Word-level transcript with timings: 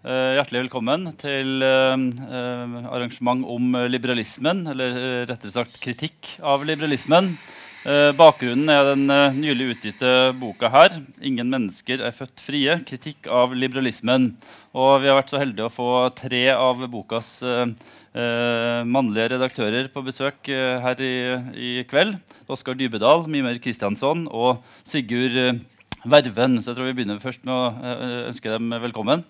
Eh, 0.00 0.32
hjertelig 0.32 0.62
velkommen 0.62 1.10
til 1.20 1.60
eh, 1.60 2.02
eh, 2.24 2.76
arrangement 2.88 3.42
om 3.52 3.74
liberalismen, 3.92 4.62
eller 4.72 5.26
rettere 5.28 5.52
sagt 5.52 5.76
kritikk 5.82 6.38
av 6.40 6.64
liberalismen. 6.64 7.34
Bakgrunnen 7.80 8.68
er 8.68 8.90
den 8.90 9.06
nylig 9.38 9.70
utgitte 9.72 10.34
boka 10.36 10.68
her, 10.68 10.98
'Ingen 11.16 11.48
mennesker 11.48 12.02
er 12.04 12.12
født 12.12 12.42
frie. 12.44 12.74
Kritikk 12.84 13.24
av 13.24 13.54
liberalismen'. 13.56 14.34
Og 14.76 15.00
vi 15.00 15.08
har 15.08 15.16
vært 15.16 15.32
så 15.32 15.40
heldige 15.40 15.64
å 15.64 15.72
få 15.72 16.12
tre 16.12 16.50
av 16.52 16.76
bokas 16.92 17.40
mannlige 18.84 19.32
redaktører 19.32 19.88
på 19.88 20.04
besøk 20.04 20.44
her 20.44 21.00
i, 21.00 21.40
i 21.56 21.84
kveld. 21.88 22.20
Oskar 22.52 22.76
Dybedal, 22.76 23.24
Mimer 23.26 23.56
Kristiansson 23.56 24.28
og 24.28 24.60
Sigurd 24.84 25.64
Verven. 26.04 26.60
Så 26.60 26.74
jeg 26.74 26.76
tror 26.76 26.92
vi 26.92 27.00
begynner 27.00 27.16
først 27.16 27.48
med 27.48 27.56
å 27.56 28.28
ønske 28.28 28.52
dem 28.52 28.76
velkommen. 28.76 29.24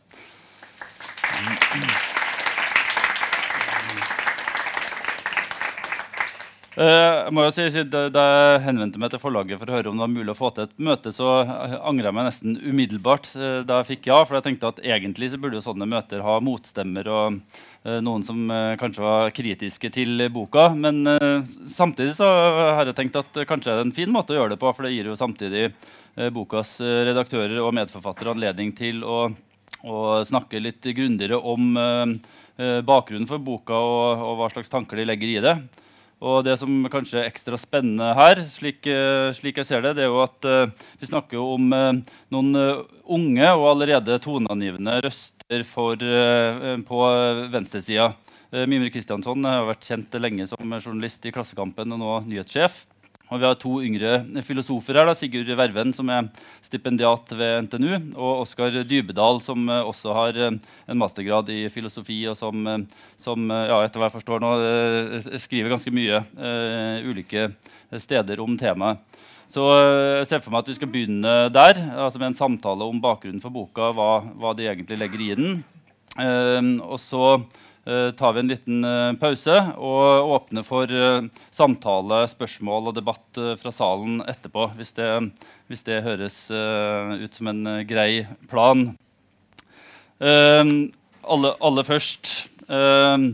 Eh, 6.80 6.86
jeg 7.26 7.32
må 7.34 7.42
jo 7.44 7.50
si, 7.52 7.64
Da 7.90 8.22
jeg 8.24 8.60
henvendte 8.64 9.00
meg 9.02 9.10
til 9.12 9.20
forlaget 9.20 9.58
for 9.60 9.68
å 9.68 9.74
høre 9.74 9.90
om 9.90 9.98
det 9.98 10.04
var 10.04 10.12
mulig 10.12 10.32
å 10.32 10.38
få 10.38 10.52
til 10.54 10.68
et 10.68 10.78
møte, 10.80 11.10
så 11.12 11.26
angra 11.42 11.80
angrer 11.90 12.08
jeg 12.08 12.16
meg 12.16 12.28
nesten 12.28 12.54
umiddelbart 12.62 13.26
eh, 13.36 13.58
da 13.68 13.80
jeg 13.80 13.88
fikk 13.90 14.08
ja. 14.08 14.20
For 14.24 14.38
jeg 14.38 14.46
tenkte 14.46 14.70
at 14.70 14.80
egentlig 14.86 15.32
så 15.32 15.40
burde 15.42 15.58
jo 15.58 15.64
sånne 15.66 15.88
møter 15.90 16.22
ha 16.24 16.38
motstemmer 16.44 17.10
og 17.10 17.40
eh, 17.84 17.98
noen 18.06 18.24
som 18.24 18.46
eh, 18.54 18.76
kanskje 18.80 19.04
var 19.04 19.34
kritiske 19.36 19.90
til 19.98 20.24
boka. 20.32 20.70
Men 20.72 21.02
eh, 21.10 21.42
samtidig 21.68 22.14
så 22.16 22.30
har 22.78 22.88
jeg 22.88 22.96
tenkt 23.02 23.18
at 23.20 23.42
kanskje 23.50 23.74
er 23.74 23.82
det 23.82 23.88
en 23.90 23.98
fin 24.00 24.14
måte 24.14 24.36
å 24.36 24.40
gjøre 24.40 24.54
det 24.54 24.62
på, 24.62 24.72
for 24.72 24.86
det 24.86 24.94
gir 24.94 25.10
jo 25.10 25.18
samtidig 25.18 25.66
eh, 25.68 26.30
bokas 26.32 26.78
eh, 26.80 27.02
redaktører 27.10 27.58
og 27.60 27.74
medforfattere 27.76 28.32
anledning 28.36 28.72
til 28.78 29.02
å, 29.04 29.24
å 29.84 30.20
snakke 30.28 30.60
litt 30.62 30.84
grundigere 30.96 31.38
om 31.38 31.76
eh, 31.76 32.16
eh, 32.60 32.80
bakgrunnen 32.86 33.28
for 33.30 33.42
boka 33.42 33.76
og, 33.76 34.26
og 34.26 34.40
hva 34.40 34.50
slags 34.52 34.72
tanker 34.72 35.00
de 35.00 35.08
legger 35.08 35.36
i 35.36 35.44
det. 35.44 35.56
Og 36.20 36.42
det 36.44 36.58
som 36.60 36.84
kanskje 36.92 37.22
er 37.22 37.30
ekstra 37.30 37.56
spennende 37.60 38.10
her, 38.16 38.42
slik, 38.52 38.84
eh, 38.84 39.30
slik 39.36 39.56
jeg 39.56 39.68
ser 39.70 39.84
det, 39.84 39.94
det 39.96 40.04
er 40.04 40.10
jo 40.12 40.20
at 40.20 40.44
eh, 40.44 40.72
vi 41.00 41.08
snakker 41.08 41.40
om 41.40 41.72
eh, 41.72 42.02
noen 42.34 42.50
unge 43.08 43.52
og 43.56 43.68
allerede 43.70 44.20
toneangivende 44.20 44.98
røster 45.06 45.64
for, 45.66 45.98
på 46.86 46.98
venstresida. 47.50 48.12
Mimre 48.70 48.90
Kristiansson 48.94 49.42
har 49.48 49.64
vært 49.66 49.88
kjent 49.88 50.14
lenge 50.22 50.46
som 50.46 50.76
journalist 50.76 51.26
i 51.26 51.32
Klassekampen 51.34 51.96
og 51.96 51.98
nå 51.98 52.12
nyhetssjef. 52.28 52.84
Og 53.30 53.38
vi 53.38 53.46
har 53.46 53.58
to 53.62 53.76
yngre 53.86 54.42
filosofer 54.42 54.98
her. 54.98 55.06
da, 55.06 55.14
Sigurd 55.14 55.50
Verven, 55.54 55.92
som 55.94 56.08
er 56.10 56.26
stipendiat 56.66 57.30
ved 57.30 57.68
NTNU, 57.68 57.92
og 58.18 58.42
Oskar 58.42 58.74
Dybedal, 58.82 59.38
som 59.44 59.68
eh, 59.70 59.86
også 59.86 60.14
har 60.16 60.38
eh, 60.38 60.56
en 60.90 60.98
mastergrad 60.98 61.50
i 61.54 61.60
filosofi, 61.70 62.24
og 62.30 62.34
som, 62.38 62.66
eh, 62.66 63.06
som 63.20 63.46
ja, 63.54 63.78
etter 63.84 64.02
hva 64.02 64.08
jeg 64.10 64.16
forstår 64.18 64.42
nå, 64.42 64.52
skriver 65.38 65.70
ganske 65.70 65.92
mye 65.94 66.18
uh, 66.38 67.06
ulike 67.06 67.50
steder 68.02 68.42
om 68.42 68.56
temaet. 68.58 68.98
Så 69.50 69.64
jeg 69.66 70.28
ser 70.30 70.42
for 70.42 70.54
meg 70.54 70.62
at 70.62 70.68
vi 70.70 70.76
skal 70.76 70.90
begynne 70.92 71.32
der, 71.50 71.78
altså 71.98 72.20
med 72.20 72.30
en 72.30 72.38
samtale 72.38 72.86
om 72.86 73.00
bakgrunnen 73.02 73.42
for 73.42 73.50
boka, 73.54 73.90
hva, 73.96 74.10
hva 74.38 74.52
de 74.54 74.68
egentlig 74.70 74.98
legger 75.00 75.24
i 75.24 75.32
den. 75.38 75.58
Uh, 76.18 76.78
og 76.86 76.98
så 77.02 77.24
tar 77.84 78.32
vi 78.36 78.40
en 78.42 78.50
liten 78.50 78.84
eh, 78.84 79.12
pause 79.20 79.54
og 79.80 80.32
åpner 80.36 80.64
for 80.66 80.90
eh, 80.92 81.28
samtale, 81.54 82.22
spørsmål 82.28 82.90
og 82.90 82.96
debatt 82.98 83.40
eh, 83.40 83.54
fra 83.60 83.72
salen 83.72 84.20
etterpå, 84.28 84.66
hvis 84.76 84.92
det, 84.98 85.08
hvis 85.70 85.86
det 85.86 86.02
høres 86.04 86.42
eh, 86.52 87.14
ut 87.24 87.38
som 87.38 87.48
en 87.50 87.62
eh, 87.66 87.84
grei 87.88 88.26
plan. 88.50 88.90
Eh, 90.20 90.74
alle, 91.24 91.86
først 91.88 92.34
eh, 92.68 93.26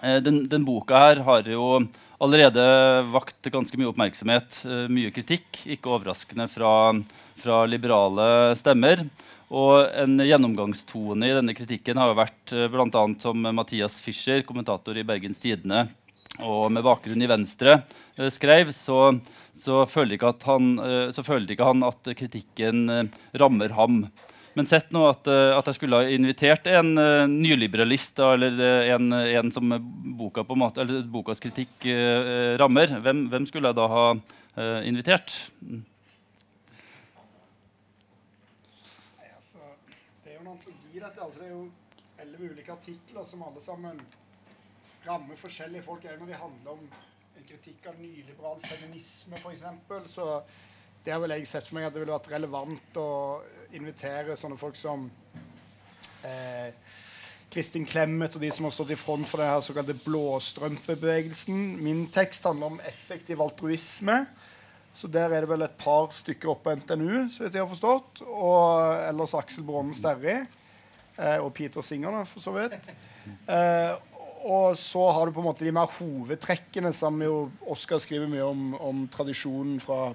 eh, 0.00 0.20
den, 0.22 0.44
den 0.52 0.68
boka 0.68 1.02
her 1.08 1.24
har 1.26 1.50
jo 1.50 1.82
allerede 2.22 2.62
vakt 3.10 3.50
ganske 3.50 3.78
mye 3.80 3.90
oppmerksomhet, 3.90 4.62
eh, 4.62 4.86
mye 4.94 5.10
kritikk, 5.14 5.64
ikke 5.74 5.90
overraskende 5.90 6.46
fra, 6.50 6.72
fra 7.42 7.64
liberale 7.66 8.54
stemmer. 8.58 9.02
Og 9.52 9.84
en 10.00 10.16
gjennomgangstone 10.24 11.28
i 11.28 11.34
denne 11.36 11.54
kritikken 11.56 12.00
har 12.00 12.12
jo 12.12 12.20
vært 12.22 12.54
bl.a. 12.54 12.70
blant 12.72 12.96
annet 12.96 13.24
som 13.24 13.48
Mathias 13.52 13.98
Fischer, 14.00 14.40
kommentator 14.48 14.96
i 14.96 15.04
Bergens 15.04 15.42
Tidende, 15.42 15.84
og 16.40 16.70
med 16.72 16.84
bakgrunn 16.86 17.20
i 17.20 17.28
Venstre, 17.28 17.82
eh, 18.16 18.30
skrev, 18.32 18.72
så, 18.72 19.12
så, 19.58 19.82
føler 19.84 20.16
ikke 20.16 20.32
han, 20.48 20.74
eh, 20.80 21.08
så 21.12 21.24
føler 21.26 21.52
ikke 21.52 21.68
han 21.68 21.84
at 21.84 22.14
kritikken 22.16 22.86
eh, 22.88 23.18
rammer 23.36 23.76
ham. 23.76 24.06
Men 24.54 24.68
sett 24.68 24.90
nå 24.92 25.06
at, 25.08 25.26
eh, 25.32 25.54
at 25.56 25.68
jeg 25.68 25.78
skulle 25.78 25.96
ha 25.96 26.08
invitert 26.12 26.66
en 26.68 26.92
uh, 26.98 27.24
nyliberalist, 27.30 28.16
da, 28.18 28.34
eller 28.36 28.58
eh, 28.60 28.90
en, 28.92 29.12
en 29.12 29.52
som 29.54 29.72
boka 30.18 30.44
måte, 30.52 30.82
eller 30.84 31.06
bokas 31.08 31.40
kritikk 31.40 31.86
eh, 31.88 32.20
eh, 32.34 32.52
rammer, 32.60 32.92
hvem, 33.00 33.26
hvem 33.32 33.46
skulle 33.48 33.72
jeg 33.72 33.78
da 33.80 33.86
ha 33.88 34.04
uh, 34.12 34.80
invitert? 34.84 35.32
Nei, 35.62 35.80
altså, 39.32 39.58
det 40.20 40.34
er 40.34 40.36
jo 40.36 40.42
en 40.44 40.52
antologi, 40.52 41.00
dette. 41.00 41.21
Altså, 41.32 41.46
det 41.46 41.48
er 41.48 41.54
jo 41.56 41.68
elleve 42.20 42.48
ulike 42.52 42.72
artikler 42.74 43.24
som 43.24 43.42
alle 43.46 43.60
sammen 43.64 44.00
rammer 45.06 45.38
forskjellige 45.40 45.80
folk. 45.86 46.04
En 46.04 46.20
av 46.20 46.28
de 46.28 46.36
handler 46.36 46.74
om 46.74 46.82
en 47.40 47.46
kritikk 47.48 47.88
av 47.88 47.96
nyliberal 47.96 48.60
feminisme, 48.66 49.40
f.eks. 49.40 50.12
Så 50.12 50.26
det 51.00 51.14
har 51.14 51.24
vel 51.24 51.32
jeg 51.38 51.48
sett 51.48 51.64
for 51.64 51.78
meg 51.78 51.88
at 51.88 51.96
det 51.96 52.04
ville 52.04 52.12
vært 52.12 52.28
relevant 52.34 53.00
å 53.00 53.08
invitere 53.72 54.36
sånne 54.36 54.60
folk 54.60 54.76
som 54.76 55.08
eh, 56.28 56.68
Kristin 57.48 57.88
Clemet 57.88 58.36
og 58.36 58.44
de 58.44 58.52
som 58.52 58.68
har 58.68 58.76
stått 58.76 58.92
i 58.92 59.00
front 59.00 59.32
for 59.32 59.40
den 59.40 59.64
såkalte 59.64 59.96
blåstrømpebevegelsen. 60.04 61.66
Min 61.80 62.10
tekst 62.12 62.44
handler 62.44 62.74
om 62.74 62.80
effektiv 62.92 63.40
altruisme. 63.40 64.26
Så 64.92 65.08
der 65.08 65.32
er 65.32 65.46
det 65.46 65.56
vel 65.56 65.64
et 65.64 65.80
par 65.80 66.12
stykker 66.12 66.52
oppe 66.52 66.68
på 66.68 66.82
NTNU, 66.82 67.30
så 67.32 67.46
vidt 67.46 67.56
jeg 67.56 67.64
har 67.64 67.72
forstått. 67.72 68.26
Og 68.28 69.06
ellers 69.08 69.40
Aksel 69.40 69.64
Brånen 69.64 69.96
Sterri. 69.96 70.42
Eh, 71.18 71.38
og 71.42 71.52
Peter 71.56 71.84
Singer, 71.84 72.14
da, 72.14 72.24
for 72.28 72.44
så 72.44 72.54
vidt. 72.56 72.88
Eh, 73.50 73.92
og 74.42 74.76
så 74.78 75.04
har 75.14 75.28
du 75.28 75.34
på 75.36 75.42
en 75.42 75.46
måte 75.50 75.66
de 75.66 75.74
mer 75.74 75.90
hovedtrekkene 75.98 76.90
som 76.96 77.20
jo 77.22 77.36
Oskar 77.70 78.00
skriver 78.02 78.30
mye 78.30 78.46
om, 78.46 78.72
om 78.74 79.04
tradisjonen 79.12 79.78
fra 79.82 80.08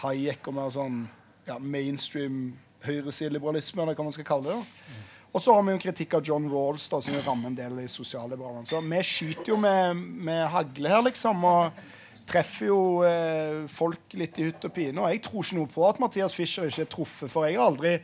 Hayek 0.00 0.48
og 0.50 0.56
mer 0.56 0.72
sånn 0.74 1.04
ja, 1.46 1.58
mainstream 1.60 2.50
høyresideliberalisme, 2.86 3.82
eller 3.84 3.98
hva 3.98 4.06
man 4.08 4.16
skal 4.16 4.26
kalle 4.26 4.48
det. 4.48 4.58
da. 4.58 5.06
Og 5.30 5.42
så 5.44 5.54
har 5.54 5.62
vi 5.62 5.74
en 5.76 5.82
kritikk 5.82 6.16
av 6.18 6.26
John 6.26 6.48
Rawls, 6.50 6.88
da, 6.90 6.98
som 7.04 7.18
rammer 7.22 7.52
en 7.52 7.58
del 7.58 7.78
i 7.84 7.86
sosialliberalene. 7.90 8.66
Så 8.66 8.80
vi 8.82 9.02
skyter 9.06 9.52
jo 9.52 9.58
med, 9.62 10.00
med 10.26 10.42
hagle 10.50 10.90
her, 10.90 11.04
liksom. 11.06 11.44
og 11.46 11.84
treffer 12.30 12.70
jo 12.70 12.80
eh, 13.06 13.60
folk 13.70 14.16
litt 14.18 14.38
i 14.38 14.48
hytt 14.48 14.66
og 14.66 14.74
pine. 14.74 14.98
Og 15.02 15.12
jeg 15.12 15.22
tror 15.26 15.44
ikke 15.44 15.58
noe 15.60 15.70
på 15.70 15.86
at 15.86 16.00
Mathias 16.02 16.34
Fischer 16.34 16.66
ikke 16.70 16.84
er 16.86 16.90
truffet, 16.90 17.30
for 17.30 17.46
jeg 17.46 17.58
har 17.58 17.70
aldri 17.70 17.94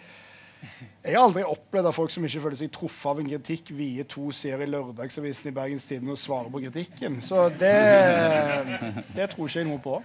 jeg 1.06 1.14
har 1.14 1.22
aldri 1.22 1.44
opplevd 1.46 1.88
at 1.90 1.94
folk 1.94 2.12
som 2.12 2.24
ikke 2.26 2.40
føler 2.42 2.58
seg 2.58 2.70
truffet 2.74 3.10
av 3.10 3.20
en 3.22 3.28
kritikk, 3.30 3.70
vier 3.78 4.06
to 4.10 4.30
sider 4.34 4.64
i 4.64 4.70
Lørdagsavisen 4.72 5.50
i 5.50 5.54
Bergens 5.54 5.86
Tidende 5.88 6.16
og 6.16 6.20
svarer 6.20 6.50
på 6.52 6.62
kritikken. 6.64 7.20
Så 7.24 7.46
det, 7.60 7.74
det 9.14 9.28
tror 9.32 9.46
ikke 9.46 9.62
jeg 9.62 9.68
noe 9.68 9.82
på. 9.84 10.00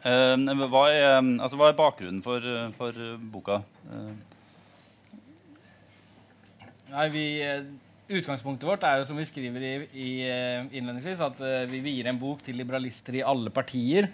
Uh, 0.00 0.34
hva, 0.66 0.84
er, 0.92 1.06
altså, 1.16 1.56
hva 1.60 1.70
er 1.70 1.78
bakgrunnen 1.78 2.20
for, 2.24 2.44
for 2.76 3.00
boka? 3.32 3.60
Uh. 3.88 4.12
Nei, 6.90 7.06
vi, 7.14 7.24
eh, 7.46 7.68
Utgangspunktet 8.10 8.66
vårt 8.66 8.82
er 8.82 8.98
jo 8.98 9.04
som 9.06 9.20
vi 9.20 9.24
skriver 9.28 9.62
i, 9.62 9.74
i 9.94 10.08
innledningsvis, 10.74 11.20
at 11.22 11.38
vi 11.70 11.78
vier 11.84 12.08
en 12.10 12.18
bok 12.18 12.40
til 12.42 12.58
liberalister 12.58 13.20
i 13.20 13.22
alle 13.22 13.52
partier. 13.54 14.08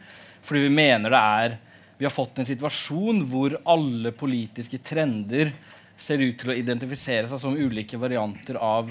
Fordi 0.44 0.66
vi 0.66 0.74
mener 0.76 1.14
det 1.14 1.22
er 1.22 1.56
Vi 1.98 2.04
har 2.04 2.12
fått 2.12 2.38
en 2.38 2.48
situasjon 2.48 3.22
hvor 3.30 3.56
alle 3.64 4.12
politiske 4.12 4.78
trender 4.84 5.52
ser 5.96 6.20
ut 6.20 6.36
til 6.38 6.52
å 6.52 6.56
identifisere 6.56 7.28
seg 7.30 7.40
som 7.40 7.56
ulike 7.56 7.96
varianter 8.00 8.58
av 8.60 8.90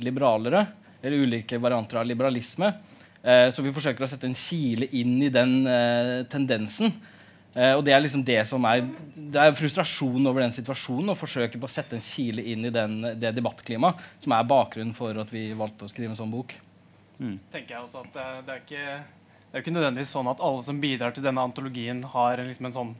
liberalere. 0.00 0.64
Eller 1.02 1.26
ulike 1.26 1.58
varianter 1.60 2.00
av 2.00 2.06
liberalisme. 2.08 2.72
Eh, 3.22 3.50
så 3.52 3.62
vi 3.64 3.74
forsøker 3.74 4.06
å 4.06 4.08
sette 4.08 4.28
en 4.28 4.38
kile 4.38 4.88
inn 4.96 5.18
i 5.26 5.28
den 5.32 5.58
eh, 5.68 6.22
tendensen. 6.32 6.94
Eh, 7.52 7.74
og 7.74 7.82
det 7.84 7.92
er 7.96 8.02
liksom 8.04 8.24
det 8.26 8.42
som 8.48 8.64
er 8.68 8.84
Det 9.16 9.40
er 9.40 9.56
frustrasjon 9.56 10.28
over 10.28 10.44
den 10.44 10.54
situasjonen 10.54 11.12
og 11.12 11.18
forsøke 11.18 11.60
på 11.60 11.68
å 11.68 11.72
sette 11.72 11.96
en 11.96 12.04
kile 12.04 12.44
inn 12.52 12.68
i 12.68 12.72
den, 12.72 13.00
det 13.20 13.32
debattklimaet 13.36 14.00
som 14.22 14.34
er 14.36 14.48
bakgrunnen 14.48 14.94
for 14.96 15.16
at 15.20 15.32
vi 15.32 15.48
valgte 15.56 15.88
å 15.88 15.92
skrive 15.92 16.14
en 16.14 16.20
sånn 16.20 16.32
bok. 16.32 16.54
tenker 17.52 17.74
jeg 17.74 17.82
også 17.82 18.04
at 18.04 18.18
det, 18.46 18.54
er 18.54 18.60
ikke, 18.60 18.98
det 19.56 19.62
er 19.62 19.62
jo 19.62 19.70
ikke 19.70 19.78
nødvendigvis 19.78 20.10
sånn 20.12 20.26
at 20.28 20.40
alle 20.44 20.64
som 20.66 20.80
bidrar 20.82 21.14
til 21.16 21.24
denne 21.24 21.40
antologien, 21.48 22.02
har 22.12 22.42
liksom 22.44 22.66
en 22.68 22.74
sånn 22.74 22.90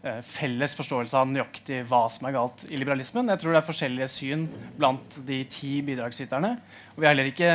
eh, 0.00 0.22
felles 0.24 0.72
forståelse 0.78 1.18
av 1.20 1.26
nøyaktig 1.28 1.82
hva 1.90 2.06
som 2.08 2.24
er 2.24 2.32
galt 2.38 2.62
i 2.70 2.78
liberalismen. 2.80 3.28
Jeg 3.34 3.42
tror 3.42 3.52
det 3.52 3.58
er 3.60 3.66
forskjellige 3.66 4.08
syn 4.08 4.46
blant 4.78 5.18
de 5.28 5.42
ti 5.52 5.74
bidragsyterne. 5.84 6.54
Og 6.94 7.02
vi 7.02 7.04
har 7.04 7.12
heller 7.12 7.28
ikke 7.28 7.50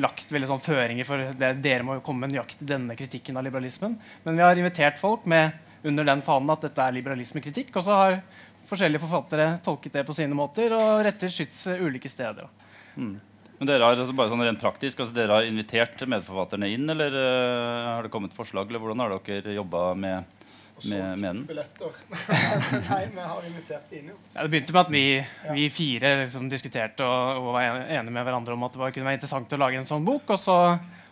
lagt 0.00 0.32
veldig 0.32 0.48
sånn 0.48 0.64
føringer 0.64 1.04
for 1.04 1.26
det. 1.36 1.52
Dere 1.60 1.84
må 1.84 1.98
komme 2.00 2.24
med 2.24 2.38
nøyaktig 2.38 2.70
denne 2.72 2.96
kritikken 2.96 3.36
av 3.36 3.44
liberalismen. 3.44 4.00
Men 4.24 4.40
vi 4.40 4.46
har 4.48 4.64
invitert 4.64 4.96
folk 5.02 5.28
med 5.28 5.52
under 5.84 6.08
den 6.08 6.24
fanen 6.24 6.56
at 6.56 6.64
dette 6.64 6.88
er 6.88 6.96
liberalismekritikk. 6.96 7.76
Og 7.76 7.84
så 7.84 8.00
har 8.00 8.20
forskjellige 8.70 9.04
forfattere 9.04 9.58
tolket 9.68 10.00
det 10.00 10.08
på 10.08 10.16
sine 10.16 10.40
måter 10.40 10.72
og 10.72 11.04
retter 11.04 11.28
skyts 11.28 11.66
ulike 11.76 12.08
steder. 12.08 12.48
Mm. 12.96 13.18
Men 13.58 13.70
dere 13.70 13.86
har 13.86 13.96
altså 13.96 14.12
bare 14.16 14.28
sånn 14.32 14.44
rent 14.44 14.60
praktisk, 14.60 15.00
altså 15.00 15.16
dere 15.16 15.38
har 15.38 15.46
invitert 15.48 16.02
medforfatterne 16.12 16.68
inn, 16.74 16.84
eller 16.92 17.14
uh, 17.16 17.94
har 17.94 18.04
det 18.04 18.12
kommet 18.12 18.34
forslag? 18.36 18.68
Eller 18.68 18.82
hvordan 18.82 19.00
har 19.00 19.14
dere 19.24 19.54
jobba 19.56 19.86
med, 19.96 20.36
med, 20.90 21.22
med 21.22 21.40
den? 21.40 21.40
Nei, 22.90 23.00
vi 23.14 23.24
har 23.30 23.48
invitert 23.48 23.96
inn, 23.96 24.12
jo. 24.12 24.18
Ja, 24.34 24.42
det 24.42 24.52
begynte 24.52 24.76
med 24.76 24.82
at 24.82 24.92
vi, 24.92 25.06
vi 25.56 25.66
fire 25.72 26.12
liksom 26.20 26.50
diskuterte 26.52 27.08
og, 27.08 27.40
og, 27.40 27.50
var 27.56 27.80
enige 27.86 28.12
med 28.18 28.28
hverandre 28.28 28.58
om 28.58 28.68
at 28.68 28.76
det 28.76 28.82
var, 28.84 28.92
kunne 28.92 29.08
være 29.08 29.20
interessant 29.22 29.56
å 29.56 29.62
lage 29.64 29.80
en 29.80 29.88
sånn 29.88 30.04
bok. 30.04 30.36
Og 30.36 30.42
så, 30.42 30.58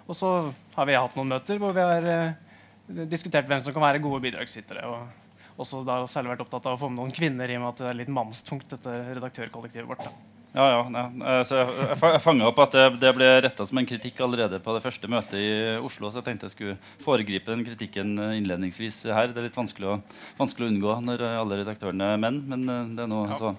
og 0.04 0.20
så 0.20 0.36
har 0.76 0.90
vi 0.90 1.00
hatt 1.00 1.16
noen 1.16 1.32
møter 1.32 1.62
hvor 1.62 1.72
vi 1.76 1.88
har 1.88 2.10
uh, 2.12 3.08
diskutert 3.08 3.48
hvem 3.48 3.64
som 3.64 3.72
kan 3.72 3.88
være 3.88 4.04
gode 4.04 4.20
bidragsytere. 4.26 4.84
Og 4.84 5.64
også 5.64 5.80
da 5.88 6.02
særlig 6.12 6.34
vært 6.34 6.44
opptatt 6.44 6.68
av 6.68 6.76
å 6.76 6.84
få 6.84 6.92
med 6.92 7.00
noen 7.00 7.16
kvinner, 7.16 7.48
i 7.48 7.56
og 7.56 7.64
med 7.64 7.72
at 7.72 7.84
det 7.86 7.90
er 7.94 8.00
litt 8.04 8.12
mannstungt, 8.12 8.68
dette 8.76 9.00
redaktørkollektivet 9.14 9.88
vårt. 9.88 10.04
da. 10.04 10.33
Ja, 10.54 10.66
ja. 10.70 10.82
Nei. 10.86 11.04
Så 11.42 11.56
jeg, 11.58 11.70
jeg, 11.80 11.98
jeg 11.98 12.22
fanga 12.22 12.46
opp 12.46 12.60
at 12.62 12.76
det, 12.76 12.84
det 13.02 13.10
ble 13.16 13.26
retta 13.42 13.64
som 13.66 13.80
en 13.80 13.88
kritikk 13.90 14.20
allerede 14.22 14.60
på 14.62 14.76
det 14.76 14.84
første 14.84 15.08
møtet 15.10 15.40
i 15.42 15.48
Oslo. 15.82 16.06
Så 16.06 16.20
jeg 16.20 16.28
tenkte 16.28 16.46
jeg 16.46 16.54
skulle 16.54 16.76
foregripe 17.02 17.50
den 17.50 17.64
kritikken 17.66 18.14
innledningsvis 18.36 19.00
her. 19.10 19.32
Det 19.32 19.42
er 19.42 19.48
litt 19.48 19.58
vanskelig 19.58 19.90
å, 19.90 19.98
vanskelig 20.38 20.68
å 20.68 20.70
unngå 20.70 20.94
når 21.08 21.24
alle 21.32 21.58
redaktørene 21.64 22.12
er 22.14 22.22
menn. 22.22 22.38
Men 22.52 22.62
eh, 22.70 22.92
det 22.94 23.02
er 23.02 23.10
noe 23.10 23.32
ja. 23.32 23.40
så. 23.40 23.50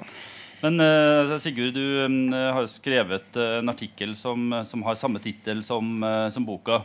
Men 0.62 0.80
uh, 0.80 1.36
Sigurd, 1.44 1.76
du 1.76 2.06
um, 2.08 2.32
har 2.32 2.66
skrevet 2.72 3.36
uh, 3.38 3.58
en 3.60 3.74
artikkel 3.74 4.16
som, 4.16 4.56
som, 4.66 4.86
har 4.88 4.96
samme 4.98 5.20
tittel 5.22 5.60
som, 5.68 5.98
uh, 6.00 6.30
som, 6.32 6.48
boka. 6.48 6.80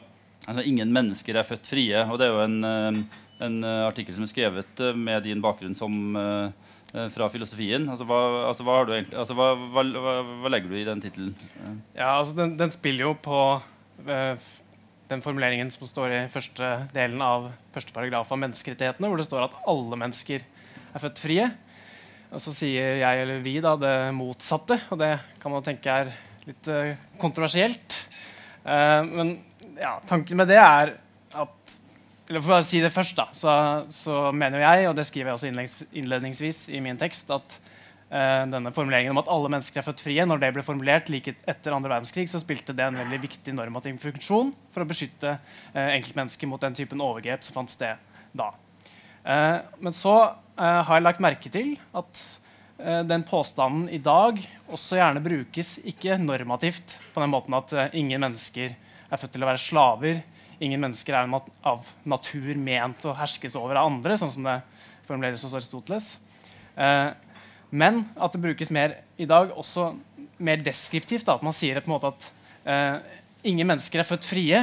Altså, 0.49 0.65
'Ingen 0.67 0.91
mennesker 0.91 1.39
er 1.39 1.47
født 1.47 1.71
frie'. 1.71 2.03
Og 2.11 2.19
det 2.19 2.27
er 2.27 2.35
jo 2.35 2.43
en, 2.49 3.07
en 3.47 3.57
artikkel 3.87 4.19
som 4.19 4.27
er 4.27 4.33
skrevet 4.33 4.85
med 4.99 5.23
din 5.29 5.45
bakgrunn 5.45 5.79
som 5.79 6.11
Eh, 6.11 6.51
fra 6.91 7.29
filosofien. 7.31 7.85
Altså, 7.91 8.07
hva, 8.09 8.21
altså, 8.49 8.65
hva, 8.67 8.81
egentlig, 8.89 9.19
altså, 9.19 9.37
hva, 9.39 9.53
hva, 9.55 10.51
legger 10.51 10.73
du 10.73 10.79
i 10.79 10.87
den 10.89 11.03
tittelen? 11.03 11.35
Ja, 11.95 12.17
altså, 12.17 12.35
den, 12.41 12.57
den, 12.59 12.73
spiller 12.75 13.07
jo 13.09 13.13
på 13.23 13.41
øh, 14.09 14.49
den 15.11 15.23
formuleringen 15.23 15.71
som 15.71 15.87
står 15.87 16.17
i 16.17 16.23
første 16.33 16.73
delen 16.95 17.23
av 17.23 17.51
første 17.75 17.95
paragraf 17.95 18.31
av 18.33 18.43
menneskerettighetene, 18.43 19.11
hvor 19.11 19.21
det 19.21 19.29
står 19.29 19.47
at 19.47 19.61
alle 19.71 20.01
mennesker 20.03 20.47
er 20.91 21.05
født 21.05 21.23
frie. 21.23 21.51
Og 22.31 22.43
så 22.43 22.55
sier 22.55 23.01
jeg 23.01 23.23
eller 23.25 23.43
vi 23.43 23.57
da 23.63 23.75
det 23.79 23.95
motsatte, 24.15 24.79
og 24.91 25.01
det 25.03 25.17
kan 25.43 25.55
man 25.55 25.67
tenke 25.67 25.95
er 26.03 26.13
litt 26.47 26.71
øh, 26.71 26.95
kontroversielt. 27.21 28.05
Uh, 28.61 29.03
men 29.09 29.33
ja, 29.81 29.97
tanken 30.07 30.39
med 30.39 30.51
det 30.51 30.59
er 30.61 30.93
at 31.41 31.80
eller 32.31 32.44
For 32.47 32.61
å 32.61 32.67
si 32.67 32.79
det 32.79 32.93
først, 32.94 33.17
da, 33.19 33.27
så, 33.35 33.53
så, 33.91 34.29
mener 34.31 34.62
jeg, 34.62 34.87
og 34.87 34.94
det 34.94 35.05
skriver 35.09 35.32
jeg 35.32 35.38
også 35.38 35.81
innledningsvis 35.99 36.69
i 36.71 36.79
min 36.82 36.99
tekst, 37.00 37.32
at 37.35 37.56
uh, 37.59 38.47
denne 38.47 38.71
formuleringen 38.75 39.11
om 39.11 39.19
at 39.19 39.31
alle 39.35 39.50
mennesker 39.50 39.82
er 39.82 39.87
født 39.88 40.05
frie, 40.05 40.27
når 40.31 40.44
det 40.44 40.53
ble 40.55 40.62
formulert 40.62 41.11
like 41.11 41.35
etter 41.50 41.75
andre 41.75 41.91
verdenskrig, 41.91 42.29
så 42.31 42.38
spilte 42.38 42.77
det 42.77 42.87
en 42.87 43.00
veldig 43.03 43.19
viktig 43.27 43.56
normativ 43.59 43.99
funksjon 44.05 44.55
for 44.71 44.87
å 44.87 44.91
beskytte 44.93 45.35
uh, 45.41 45.88
enkeltmennesker 45.88 46.50
mot 46.50 46.62
den 46.62 46.79
typen 46.79 47.03
overgrep 47.03 47.43
som 47.43 47.59
fant 47.59 47.75
sted 47.75 47.99
da. 48.31 48.53
Uh, 49.26 49.59
men 49.83 49.97
så 49.97 50.17
har 50.61 50.91
jeg 50.93 51.05
lagt 51.06 51.23
merke 51.25 51.49
til 51.49 51.71
at 51.97 52.19
den 53.09 53.23
påstanden 53.25 53.87
i 53.88 53.97
dag 54.05 54.37
også 54.69 54.99
gjerne 54.99 55.23
brukes 55.25 55.79
ikke 55.88 56.19
normativt 56.21 56.99
på 57.15 57.23
den 57.23 57.33
måten 57.33 57.56
at 57.56 57.73
ingen 57.97 58.21
mennesker 58.21 58.75
er 58.75 59.21
født 59.23 59.33
til 59.38 59.47
å 59.47 59.49
være 59.49 59.62
slaver 59.62 60.21
ingen 60.61 60.83
mennesker 60.83 61.17
er 61.17 61.31
av 61.65 61.89
natur 62.05 62.53
ment 62.61 63.05
å 63.09 63.17
herskes 63.17 63.57
over 63.59 63.81
av 63.81 63.91
andre, 63.91 64.17
sånn 64.21 64.33
som 64.35 64.47
det 64.47 64.61
formuleres 65.09 65.43
hos 65.45 65.57
Aristoteles. 65.57 66.12
Eh, 66.77 67.11
men 67.71 68.05
at 68.19 68.35
det 68.35 68.43
brukes 68.43 68.73
mer 68.75 68.99
i 69.21 69.29
dag 69.31 69.55
også 69.57 69.93
mer 70.43 70.61
deskriptivt. 70.65 71.27
Da, 71.27 71.39
at 71.39 71.47
man 71.47 71.57
sier 71.57 71.81
at 71.81 72.31
eh, 72.65 73.17
ingen 73.47 73.69
mennesker 73.71 74.03
er 74.03 74.09
født 74.09 74.29
frie. 74.29 74.62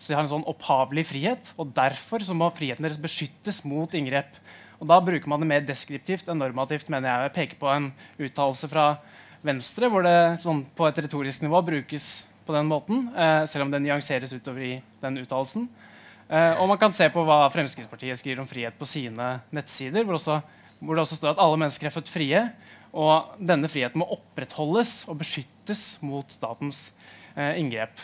Så 0.00 0.10
de 0.10 0.16
har 0.16 0.24
en 0.24 0.32
sånn 0.32 0.48
opphavlig 0.50 1.04
frihet, 1.06 1.52
og 1.60 1.70
derfor 1.74 2.22
må 2.34 2.48
friheten 2.54 2.82
deres 2.82 3.00
beskyttes 3.00 3.62
mot 3.66 3.92
inngrep. 3.94 4.34
Og 4.82 4.88
Da 4.90 4.98
bruker 4.98 5.30
man 5.30 5.42
det 5.42 5.46
mer 5.46 5.62
deskriptivt 5.62 6.26
enn 6.26 6.40
normativt. 6.42 6.88
mener 6.88 7.08
Jeg 7.08 7.30
Jeg 7.30 7.34
peker 7.36 7.58
på 7.60 7.70
en 7.70 7.92
uttalelse 8.18 8.68
fra 8.68 8.98
Venstre 9.42 9.88
hvor 9.90 10.02
det 10.02 10.42
sånn, 10.42 10.64
på 10.74 10.86
et 10.86 10.98
retorisk 10.98 11.42
nivå 11.42 11.62
brukes 11.62 12.26
på 12.46 12.54
den 12.56 12.68
måten, 12.70 13.08
eh, 13.14 13.44
selv 13.50 13.66
om 13.66 13.72
det 13.72 13.82
nyanseres 13.82 14.32
utover 14.34 14.62
i 14.66 14.74
den 15.02 15.18
uttalelsen. 15.22 15.68
Eh, 16.32 16.54
og 16.56 16.68
man 16.70 16.78
kan 16.80 16.94
se 16.96 17.08
på 17.12 17.24
hva 17.26 17.44
Fremskrittspartiet 17.52 18.18
skriver 18.20 18.40
om 18.40 18.48
frihet 18.48 18.76
på 18.78 18.88
sine 18.88 19.34
nettsider, 19.52 20.06
hvor, 20.06 20.16
også, 20.16 20.38
hvor, 20.80 20.96
det 20.96 21.04
også 21.04 21.18
står 21.18 21.34
at 21.34 21.42
alle 21.44 21.58
mennesker 21.60 21.90
er 21.90 21.94
født 21.94 22.12
frie, 22.12 22.46
og 22.92 23.36
denne 23.40 23.68
friheten 23.72 24.00
må 24.00 24.08
opprettholdes 24.14 25.02
og 25.08 25.18
beskyttes 25.20 25.84
mot 26.04 26.28
statens 26.32 26.90
eh, 27.36 27.58
inngrep. 27.60 28.00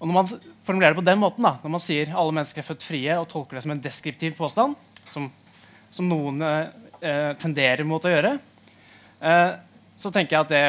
Og 0.00 0.08
når 0.08 0.16
man 0.16 0.30
formulerer 0.64 0.94
det 0.94 1.02
på 1.02 1.06
den 1.10 1.20
måten, 1.20 1.44
da, 1.44 1.58
når 1.62 1.74
man 1.76 1.84
sier 1.84 2.14
alle 2.16 2.34
mennesker 2.34 2.62
er 2.62 2.68
født 2.70 2.86
frie, 2.86 3.18
og 3.20 3.28
tolker 3.30 3.58
det 3.58 3.64
som 3.66 3.74
en 3.74 3.82
deskriptiv 3.84 4.34
påstand, 4.38 4.78
som, 5.10 5.28
som 5.92 6.08
noen 6.08 6.40
eh, 6.46 7.34
tenderer 7.38 7.84
mot 7.86 8.02
å 8.02 8.12
gjøre, 8.12 8.32
eh, 9.20 9.50
så 10.00 10.10
tenker 10.14 10.36
jeg 10.36 10.46
at 10.46 10.54
det 10.54 10.64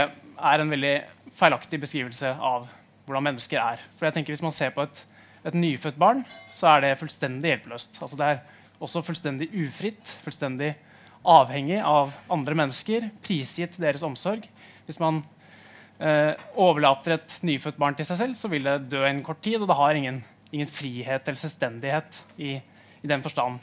er 0.51 0.61
en 0.61 0.73
veldig 0.73 0.95
feilaktig 1.37 1.79
beskrivelse 1.81 2.33
av 2.35 2.67
hvordan 3.11 3.27
mennesker 3.29 3.59
er. 3.61 3.81
For 3.97 4.07
jeg 4.07 4.17
tenker 4.17 4.33
Hvis 4.33 4.43
man 4.45 4.55
ser 4.55 4.71
på 4.75 4.85
et, 4.87 5.03
et 5.45 5.57
nyfødt 5.57 5.99
barn, 5.99 6.23
så 6.55 6.71
er 6.73 6.85
det 6.85 6.97
fullstendig 6.99 7.53
hjelpeløst. 7.53 8.01
Altså 8.01 8.17
det 8.19 8.29
er 8.29 8.41
også 8.81 9.03
fullstendig 9.05 9.49
ufritt, 9.65 10.15
fullstendig 10.23 10.73
avhengig 11.21 11.77
av 11.85 12.15
andre 12.33 12.57
mennesker, 12.57 13.09
prisgitt 13.21 13.77
deres 13.81 14.03
omsorg. 14.05 14.47
Hvis 14.87 14.99
man 15.01 15.21
eh, 16.01 16.33
overlater 16.57 17.19
et 17.19 17.37
nyfødt 17.45 17.77
barn 17.81 17.97
til 17.97 18.07
seg 18.09 18.23
selv, 18.23 18.37
så 18.39 18.49
vil 18.49 18.65
det 18.65 18.89
dø 18.89 19.03
en 19.05 19.21
kort 19.25 19.43
tid, 19.45 19.59
og 19.61 19.69
det 19.69 19.77
har 19.77 19.97
ingen, 19.99 20.23
ingen 20.51 20.69
frihet 20.69 21.27
eller 21.27 21.41
selvstendighet 21.43 22.23
i, 22.41 22.55
i 23.01 23.11
den 23.11 23.21
forstand. 23.21 23.61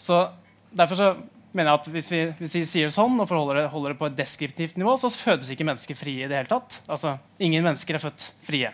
Så 0.00 0.28
Derfor 0.68 0.94
så 0.94 1.06
mener 1.56 1.74
at 1.74 1.86
hvis 1.90 2.10
vi, 2.12 2.20
hvis 2.38 2.56
vi 2.58 2.64
sier 2.68 2.92
sånn 2.92 3.16
og 3.20 3.28
forholder 3.30 3.62
det, 3.62 3.68
holder 3.72 3.94
det 3.94 4.00
på 4.00 4.08
et 4.10 4.18
deskriptivt 4.18 4.78
nivå, 4.80 4.94
så 5.00 5.10
fødes 5.12 5.50
ikke 5.52 5.66
mennesker 5.68 5.98
frie 5.98 6.26
i 6.26 6.28
det 6.28 6.36
hele 6.36 6.50
tatt. 6.50 6.80
Altså, 6.90 7.16
ingen 7.40 7.64
mennesker 7.64 7.96
er 7.96 8.02
født 8.02 8.28
frie, 8.44 8.72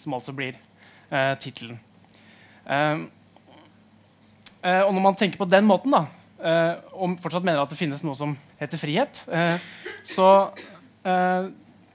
som 0.00 0.16
altså 0.16 0.34
blir 0.36 0.58
eh, 0.58 1.32
tittelen. 1.40 1.80
Eh, 2.66 3.06
eh, 4.66 4.82
og 4.84 4.92
når 4.92 5.06
man 5.08 5.18
tenker 5.20 5.40
på 5.40 5.48
den 5.48 5.66
måten, 5.68 5.96
da, 5.96 6.04
eh, 6.44 6.74
og 6.92 7.16
fortsatt 7.24 7.46
mener 7.46 7.64
at 7.64 7.72
det 7.72 7.80
finnes 7.80 8.04
noe 8.06 8.18
som 8.18 8.36
heter 8.60 8.80
frihet, 8.80 9.24
eh, 9.32 9.56
så 10.04 10.28
eh, 11.04 11.50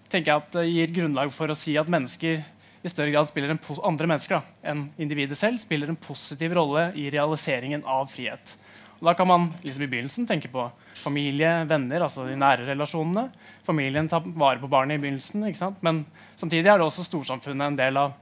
tenker 0.09 0.31
jeg 0.31 0.41
at 0.41 0.57
det 0.57 0.67
gir 0.71 0.99
grunnlag 0.99 1.33
for 1.35 1.51
å 1.51 1.57
si 1.57 1.77
at 1.77 1.91
mennesker 1.91 2.41
i 2.85 2.89
større 2.91 3.09
grad 3.09 3.29
spiller 3.29 3.49
en 3.49 3.61
andre 3.87 4.09
mennesker 4.09 4.37
da, 4.37 4.43
enn 4.69 4.87
individet 5.01 5.37
selv 5.39 5.57
spiller 5.57 5.89
en 5.89 5.97
positiv 5.97 6.53
rolle 6.53 6.91
i 6.97 7.07
realiseringen 7.13 7.81
av 7.89 8.11
frihet. 8.11 8.53
Og 8.99 9.09
da 9.09 9.13
kan 9.17 9.27
man 9.27 9.49
liksom 9.63 9.83
i 9.83 9.89
begynnelsen 9.91 10.27
tenke 10.29 10.49
på 10.51 10.65
familie, 11.01 11.51
venner, 11.67 12.05
altså 12.05 12.25
de 12.27 12.37
nære 12.39 12.67
relasjonene. 12.69 13.27
Familien 13.67 14.07
tar 14.09 14.23
vare 14.25 14.61
på 14.61 14.69
barnet 14.71 14.97
i 14.97 15.03
begynnelsen, 15.03 15.43
men 15.83 16.05
samtidig 16.35 16.69
er 16.71 16.79
det 16.79 16.87
også 16.87 17.05
storsamfunnet 17.05 17.67
en 17.67 17.79
del 17.79 17.99
av 17.99 18.13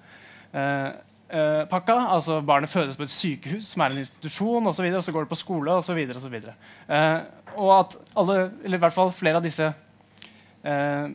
eh, 0.51 0.89
eh, 1.29 1.61
pakka. 1.69 1.97
altså 2.15 2.41
Barnet 2.41 2.73
fødes 2.73 2.97
på 2.97 3.05
et 3.05 3.13
sykehus, 3.13 3.69
som 3.73 3.85
er 3.85 3.93
en 3.93 4.01
institusjon, 4.01 4.65
og 4.65 4.73
så, 4.73 4.83
videre, 4.85 4.97
og 4.97 5.05
så 5.05 5.13
går 5.13 5.27
det 5.27 5.33
på 5.35 5.41
skole 5.43 5.77
osv. 5.77 6.01
Og, 6.09 6.49
eh, 6.97 7.19
og 7.55 7.71
at 7.77 7.97
alle, 8.17 8.39
eller 8.63 8.79
i 8.79 8.83
hvert 8.87 8.97
fall 8.97 9.13
flere 9.13 9.37
av 9.37 9.45
disse 9.45 9.69
eh, 10.63 11.07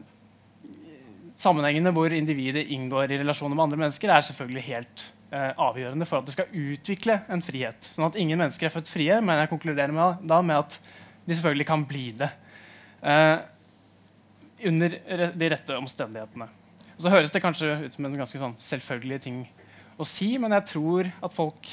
sammenhengene 1.39 1.93
hvor 1.95 2.15
individet 2.15 2.69
inngår 2.75 3.11
i 3.11 3.23
relasjoner 3.25 3.59
med 3.59 3.69
andre 3.69 3.85
mennesker, 3.85 4.15
er 4.15 4.27
selvfølgelig 4.31 4.69
helt 4.71 5.09
avgjørende 5.31 6.07
for 6.09 6.23
at 6.23 6.29
det 6.29 6.33
skal 6.33 6.55
utvikle 6.57 7.19
en 7.29 7.43
frihet. 7.45 7.85
Sånn 7.93 8.07
at 8.07 8.17
ingen 8.17 8.39
mennesker 8.41 8.69
er 8.69 8.73
født 8.73 8.89
frie, 8.89 9.19
men 9.21 9.43
jeg 9.43 9.51
konkluderer 9.51 9.93
med, 9.93 10.23
da 10.25 10.39
med 10.41 10.63
at 10.63 10.79
de 11.29 11.37
selvfølgelig 11.37 11.67
kan 11.69 11.85
bli 11.85 12.07
det. 12.17 12.31
Eh, 13.03 13.37
under 14.69 14.97
de 15.39 15.51
rette 15.53 15.77
omstendighetene. 15.77 16.49
Så 16.99 17.13
høres 17.13 17.31
det 17.31 17.43
kanskje 17.45 17.77
ut 17.85 17.95
som 17.95 18.09
en 18.09 18.17
ganske 18.19 18.41
sånn 18.41 18.57
selvfølgelig 18.59 19.21
ting 19.23 19.43
å 19.99 20.07
si, 20.07 20.33
men 20.41 20.55
jeg 20.57 20.67
tror 20.73 21.11
at 21.23 21.35
folk 21.35 21.71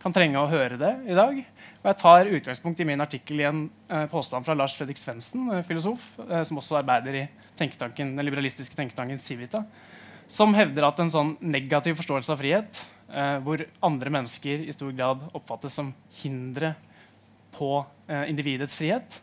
kan 0.00 0.12
trenge 0.12 0.40
å 0.40 0.48
høre 0.48 0.78
det 0.80 0.92
i 1.08 1.16
dag. 1.16 1.40
Og 1.82 1.88
jeg 1.90 1.98
tar 2.00 2.30
utgangspunkt 2.38 2.80
i 2.80 2.86
min 2.88 3.00
artikkel 3.04 3.42
i 3.42 3.48
en 3.48 3.64
eh, 3.90 4.06
påstand 4.12 4.46
fra 4.46 4.56
Lars 4.56 4.76
Fredrik 4.78 5.00
Svendsen, 5.00 5.50
eh, 5.52 5.64
filosof, 5.68 6.06
eh, 6.24 6.42
som 6.48 6.60
også 6.60 6.78
arbeider 6.80 7.20
i 7.22 7.26
den 7.58 8.16
liberalistiske 8.24 8.76
tenketanken 8.76 9.20
Civita 9.20 9.62
som 10.30 10.54
hevder 10.56 10.88
at 10.88 11.00
en 11.02 11.12
sånn 11.12 11.34
negativ 11.44 11.98
forståelse 12.00 12.32
av 12.34 12.40
frihet, 12.40 12.80
eh, 13.14 13.36
hvor 13.44 13.64
andre 13.84 14.12
mennesker 14.18 14.64
i 14.64 14.74
stor 14.74 14.92
grad 14.96 15.22
oppfattes 15.32 15.76
som 15.80 15.92
hindre 16.22 16.74
på 17.54 17.76
eh, 18.08 18.26
individets 18.30 18.74
frihet, 18.76 19.20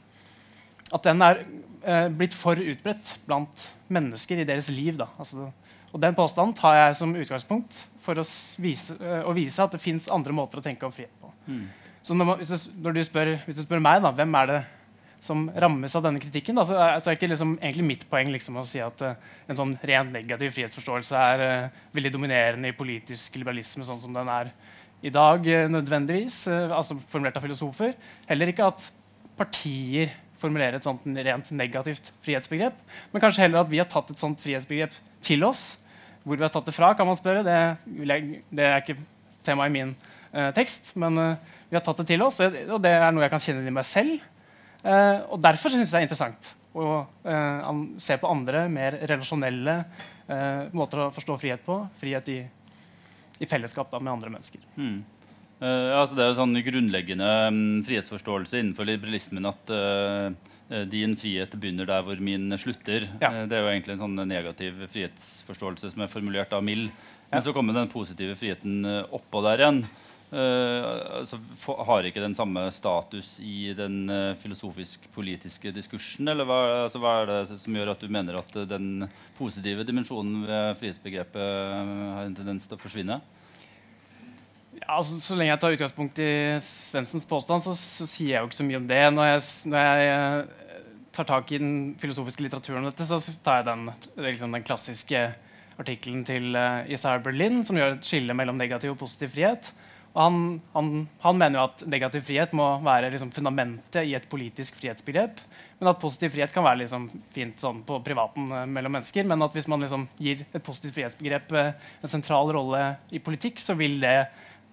at 0.91 1.07
den 1.07 1.23
er 1.23 1.41
eh, 1.41 2.07
blitt 2.11 2.35
for 2.35 2.59
utbredt 2.59 3.15
blant 3.27 3.67
mennesker 3.91 4.41
i 4.41 4.47
deres 4.47 4.69
liv. 4.73 4.99
Altså, 5.17 5.49
og 5.91 5.99
Den 5.99 6.15
påstanden 6.15 6.55
tar 6.55 6.77
jeg 6.77 6.97
som 6.99 7.15
utgangspunkt 7.15 7.85
for 8.01 8.19
å 8.19 8.25
vise, 8.63 8.95
eh, 8.99 9.23
å 9.27 9.35
vise 9.35 9.63
at 9.63 9.75
det 9.75 9.81
fins 9.83 10.09
andre 10.11 10.35
måter 10.35 10.61
å 10.61 10.65
tenke 10.65 10.87
om 10.87 10.93
frihet 10.95 11.13
på. 11.21 11.31
Mm. 11.47 11.65
Så 12.01 12.15
når, 12.17 12.27
man, 12.27 12.39
hvis, 12.39 12.49
du, 12.49 12.77
når 12.81 12.95
du 12.95 13.03
spør, 13.05 13.33
hvis, 13.45 13.59
du, 13.59 13.65
spør, 13.65 13.83
meg, 13.83 14.01
da, 14.03 14.13
hvem 14.15 14.37
er 14.39 14.49
det 14.49 14.61
som 15.21 15.45
rammes 15.61 15.95
av 15.95 16.03
denne 16.05 16.19
kritikken. 16.21 16.57
Da. 16.57 16.65
Så, 16.65 16.75
er, 16.75 16.97
så 16.99 17.11
er 17.11 17.17
ikke 17.17 17.29
liksom, 17.29 17.53
egentlig 17.61 17.85
mitt 17.85 18.05
poeng 18.09 18.31
liksom, 18.33 18.57
å 18.57 18.65
si 18.67 18.81
at 18.81 19.03
uh, 19.05 19.13
en 19.45 19.59
sånn 19.59 19.75
rent 19.85 20.15
negativ 20.15 20.55
frihetsforståelse 20.55 21.25
er 21.33 21.43
uh, 21.45 21.83
veldig 21.93 22.11
dominerende 22.15 22.71
i 22.71 22.77
politisk 22.77 23.37
liberalisme 23.37 23.85
sånn 23.85 24.01
som 24.01 24.17
den 24.17 24.31
er 24.33 24.49
i 25.05 25.13
dag, 25.13 25.45
uh, 25.45 25.67
nødvendigvis, 25.69 26.43
altså 26.49 26.97
formulert 27.11 27.37
av 27.37 27.45
filosofer. 27.45 27.93
Heller 28.29 28.49
ikke 28.49 28.71
at 28.73 28.87
partier 29.37 30.15
formulerer 30.41 30.79
et 30.79 30.87
sånt 30.87 31.05
rent 31.05 31.53
negativt 31.53 32.09
frihetsbegrep, 32.25 32.81
men 33.13 33.21
kanskje 33.21 33.45
heller 33.45 33.61
at 33.61 33.69
vi 33.69 33.77
har 33.81 33.89
tatt 33.89 34.09
et 34.09 34.21
sånt 34.21 34.41
frihetsbegrep 34.41 34.97
til 35.21 35.45
oss. 35.45 35.75
Hvor 36.25 36.37
vi 36.37 36.45
har 36.45 36.53
tatt 36.53 36.65
det 36.65 36.73
fra, 36.73 36.91
kan 36.97 37.05
man 37.09 37.17
spørre. 37.17 37.45
Det, 37.45 37.57
det 38.53 38.65
er 38.65 38.81
ikke 38.81 38.97
tema 39.45 39.65
i 39.65 39.73
min 39.73 39.93
tekst, 40.53 40.91
men 41.01 41.17
vi 41.17 41.73
har 41.73 41.81
tatt 41.81 42.03
det 42.03 42.11
til 42.11 42.21
oss, 42.21 42.37
og 42.41 42.77
det 42.81 42.91
er 42.93 43.09
noe 43.13 43.25
jeg 43.25 43.33
kan 43.33 43.41
kjenne 43.41 43.65
i 43.65 43.73
meg 43.73 43.87
selv. 43.89 44.21
Eh, 44.81 45.19
og 45.29 45.41
Derfor 45.43 45.73
syns 45.73 45.91
jeg 45.91 45.93
det 45.93 46.01
er 46.01 46.09
interessant 46.09 46.51
å 46.71 46.87
eh, 47.27 47.71
se 48.01 48.17
på 48.17 48.29
andre, 48.31 48.65
mer 48.71 48.97
relasjonelle 49.09 49.77
eh, 50.31 50.67
måter 50.77 51.05
å 51.05 51.11
forstå 51.13 51.37
frihet 51.41 51.65
på. 51.65 51.77
Frihet 52.01 52.29
i, 52.31 52.39
i 53.41 53.49
fellesskap 53.49 53.91
da, 53.91 53.99
med 53.99 54.13
andre 54.15 54.31
mennesker. 54.33 54.63
Mm. 54.77 55.01
Uh, 55.61 55.93
altså 55.93 56.15
det 56.17 56.23
er 56.23 56.31
en 56.31 56.39
sånn 56.39 56.57
grunnleggende 56.65 57.27
um, 57.53 57.57
frihetsforståelse 57.85 58.57
innenfor 58.57 58.87
liberalismen 58.89 59.45
at 59.45 59.69
uh, 59.69 60.31
din 60.89 61.13
frihet 61.19 61.53
begynner 61.53 61.85
der 61.85 62.01
hvor 62.07 62.17
min 62.17 62.49
slutter. 62.57 63.05
Ja. 63.21 63.29
Uh, 63.29 63.43
det 63.45 63.59
er 63.59 63.67
jo 63.67 63.69
egentlig 63.75 63.93
en 63.93 64.01
sånn 64.01 64.23
negativ 64.25 64.79
frihetsforståelse 64.89 65.91
som 65.93 66.01
er 66.01 66.09
formulert 66.09 66.55
av 66.57 66.65
Mill. 66.65 66.87
Men 67.29 67.37
ja. 67.37 67.43
så 67.45 67.53
kommer 67.53 67.77
den 67.77 67.91
positive 67.93 68.33
friheten 68.39 68.81
oppå 69.13 69.43
der 69.45 69.61
igjen. 69.61 69.83
Uh, 70.31 71.17
altså, 71.17 71.35
har 71.59 72.05
ikke 72.07 72.21
den 72.23 72.35
samme 72.37 72.61
status 72.71 73.33
i 73.43 73.73
den 73.75 74.05
uh, 74.07 74.31
filosofisk-politiske 74.39 75.73
diskursen? 75.75 76.29
Eller 76.31 76.47
hva, 76.47 76.59
altså, 76.85 77.01
hva, 77.03 77.17
er 77.19 77.31
det 77.33 77.57
som 77.59 77.75
gjør 77.75 77.91
at 77.91 77.99
du 77.99 78.07
mener 78.07 78.37
at 78.39 78.55
uh, 78.55 78.63
den 78.63 79.09
positive 79.35 79.83
dimensjonen 79.83 80.45
ved 80.47 80.79
frihetsbegrepet 80.79 81.41
har 81.41 82.23
en 82.23 82.37
tendens 82.37 82.63
til 82.63 82.79
å 82.79 82.79
forsvinne? 82.79 83.19
Ja, 84.77 85.01
altså, 85.01 85.19
så 85.19 85.35
lenge 85.35 85.51
jeg 85.51 85.63
tar 85.65 85.75
utgangspunkt 85.75 86.23
i 86.23 86.31
Svendsens 86.63 87.27
påstand, 87.27 87.67
så, 87.67 87.75
så, 87.75 88.07
sier 88.07 88.37
jeg 88.37 88.39
jo 88.39 88.47
ikke 88.47 88.61
så 88.61 88.69
mye 88.69 88.79
om 88.79 88.87
det. 88.87 89.03
Når 89.11 89.31
jeg, 89.33 89.45
når 89.75 89.91
jeg 89.91 90.81
tar 91.19 91.31
tak 91.35 91.51
i 91.51 91.59
den 91.59 91.77
filosofiske 91.99 92.47
litteraturen, 92.47 92.87
dette, 92.87 93.03
så 93.03 93.19
tar 93.43 93.59
jeg 93.59 93.73
den, 93.73 93.87
liksom, 94.29 94.55
den 94.55 94.63
klassiske 94.63 95.27
artikkelen 95.75 96.23
til 96.23 96.55
uh, 96.55 96.87
Isaiah 96.87 97.19
Berlin, 97.19 97.65
som 97.67 97.75
gjør 97.75 97.99
et 97.99 98.07
skille 98.07 98.35
mellom 98.37 98.55
negativ 98.55 98.95
og 98.95 99.01
positiv 99.03 99.35
frihet. 99.35 99.73
Han, 100.13 100.59
han, 100.73 101.07
han, 101.23 101.37
mener 101.39 101.59
jo 101.59 101.65
at 101.69 101.83
negativ 101.87 102.25
frihet 102.27 102.51
må 102.57 102.65
være 102.83 103.13
liksom 103.13 103.29
fundamentet 103.31 104.03
i 104.09 104.15
et 104.17 104.27
politisk 104.31 104.75
frihetsbegrep. 104.79 105.39
Men 105.79 105.91
at 105.93 106.01
positiv 106.01 106.33
frihet 106.35 106.51
kan 106.51 106.65
være 106.67 106.81
liksom 106.83 107.07
fint 107.31 107.63
sånn 107.63 107.79
på 107.87 108.01
privaten 108.03 108.51
eh, 108.51 108.67
mellom 108.67 108.97
mennesker. 108.97 109.27
Men 109.29 109.47
at 109.47 109.55
hvis 109.55 109.69
man 109.71 109.83
liksom 109.83 110.09
gir 110.19 110.43
et 110.51 110.63
positivt 110.65 110.97
frihetsbegrep 110.99 111.55
eh, 111.55 111.71
en 112.03 112.11
sentral 112.11 112.51
rolle 112.57 112.83
i 113.15 113.23
politikk, 113.23 113.63
så 113.63 113.77
vil 113.79 114.01
det 114.03 114.17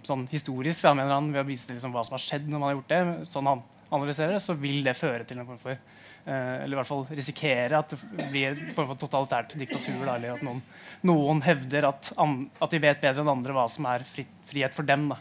sånn 0.06 0.26
historisk 0.30 0.86
han 0.86 0.98
mener 0.98 1.14
han, 1.14 1.30
ved 1.34 1.44
å 1.44 1.48
vise 1.48 1.70
liksom 1.70 1.94
hva 1.94 2.04
som 2.06 2.16
har 2.16 2.24
skjedd 2.24 2.46
når 2.48 2.58
man 2.58 2.70
har 2.70 2.76
gjort 2.78 2.92
det, 2.92 3.30
sånn 3.32 3.50
han 3.50 3.64
analyserer, 3.94 4.36
det, 4.36 4.44
så 4.44 4.56
vil 4.58 4.82
det 4.84 4.96
føre 4.98 5.24
til 5.26 5.40
en 5.40 5.48
form 5.48 5.60
for 5.60 5.74
eh, 5.74 6.56
eller 6.64 6.74
i 6.74 6.78
hvert 6.80 6.90
fall 6.90 7.06
risikere 7.08 7.78
at 7.78 7.94
det 7.94 8.28
blir 8.32 8.50
en 8.52 8.74
form 8.76 8.90
for 8.92 9.00
totalitært 9.00 9.56
diktatur. 9.60 10.02
Eller 10.02 10.34
at 10.34 10.44
noen, 10.44 10.60
noen 11.08 11.42
hevder 11.46 11.88
at, 11.88 12.12
at, 12.12 12.68
de 12.74 12.82
vet 12.82 13.00
bedre 13.02 13.24
enn 13.24 13.32
andre 13.32 13.56
hva 13.56 13.68
som 13.72 13.88
er 13.90 14.04
fritt, 14.08 14.34
frihet 14.50 14.76
for 14.76 14.88
dem. 14.88 15.08
Da. 15.12 15.20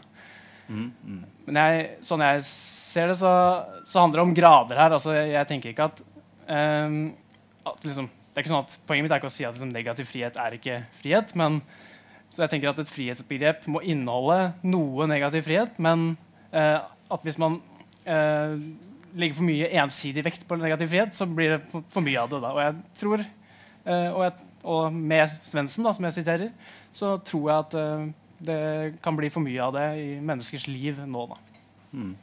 Men 1.48 1.60
jeg, 1.62 1.88
sånn 2.06 2.24
jeg 2.24 2.44
ser 2.48 3.12
det, 3.12 3.18
så, 3.20 3.32
så, 3.84 4.00
handler 4.02 4.20
det 4.20 4.26
om 4.26 4.36
grader 4.36 4.80
her. 4.80 4.94
Altså, 4.96 5.14
jeg, 5.16 5.48
tenker 5.48 5.72
ikke 5.72 5.88
at, 5.90 6.00
um, 6.48 6.98
at 7.68 7.84
liksom, 7.84 8.08
det 8.08 8.40
er 8.40 8.46
ikke 8.46 8.54
sånn 8.54 8.66
at 8.66 8.74
Poenget 8.88 9.06
mitt 9.06 9.14
er 9.14 9.22
ikke 9.22 9.30
å 9.30 9.36
si 9.36 9.46
at 9.46 9.56
liksom, 9.56 9.72
negativ 9.74 10.10
frihet 10.10 10.38
er 10.40 10.58
ikke 10.58 10.82
frihet. 11.00 11.34
men 11.38 11.62
så 12.28 12.44
jeg 12.44 12.52
tenker 12.52 12.70
at 12.70 12.82
Et 12.82 12.90
frihetsbegrep 12.92 13.64
må 13.72 13.80
inneholde 13.82 14.52
noe 14.68 15.08
negativ 15.10 15.46
frihet. 15.48 15.78
Men 15.82 16.12
uh, 16.52 16.84
at 16.84 17.24
hvis 17.24 17.38
man 17.40 17.58
uh, 18.04 18.54
legger 19.18 19.38
for 19.38 19.48
mye 19.48 19.70
ensidig 19.80 20.24
vekt 20.26 20.44
på 20.48 20.58
negativ 20.60 20.92
frihet, 20.92 21.16
så 21.16 21.26
blir 21.26 21.56
det 21.56 21.62
for 21.72 22.04
mye 22.04 22.20
av 22.20 22.30
det. 22.32 22.42
da. 22.44 22.52
Og 22.52 22.62
jeg 22.62 23.00
tror, 23.00 23.24
uh, 23.88 24.10
og, 24.12 24.22
jeg, 24.26 24.48
og, 24.62 24.82
med 24.92 25.38
Svendsen, 25.48 25.88
som 25.88 26.08
jeg 26.08 26.18
siterer, 26.20 26.52
så 26.92 27.16
tror 27.24 27.48
jeg 27.48 27.64
at 27.64 27.78
det 28.38 28.98
kan 29.02 29.16
bli 29.18 29.30
for 29.32 29.44
mye 29.44 29.62
av 29.62 29.74
det 29.74 29.86
i 29.98 30.08
menneskers 30.22 30.66
liv 30.70 31.00
nå. 31.06 31.26
Da. 31.30 31.38
Mm. 31.92 32.16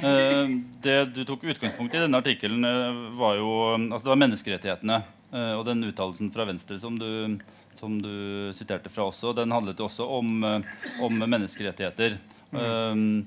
Uh, 0.00 0.52
det 0.82 0.98
du 1.14 1.22
tok 1.28 1.44
utgangspunkt 1.44 1.94
i 1.94 2.02
denne 2.02 2.20
artikkelen, 2.20 2.64
uh, 2.64 3.00
var 3.18 3.38
jo 3.38 3.50
altså 3.76 4.04
det 4.06 4.14
var 4.14 4.22
menneskerettighetene. 4.24 5.00
Uh, 5.30 5.54
og 5.58 5.64
den 5.68 5.84
uttalelsen 5.86 6.32
fra 6.34 6.46
Venstre 6.48 6.80
som 6.82 6.96
du, 6.98 7.36
som 7.78 8.00
du, 8.02 8.50
siterte 8.56 8.90
fra 8.92 9.06
også, 9.10 9.34
den 9.36 9.52
handlet 9.54 9.78
jo 9.78 9.86
også 9.86 10.08
om, 10.18 10.40
om 11.04 11.22
menneskerettigheter. 11.22 12.18
Mm. 12.50 13.20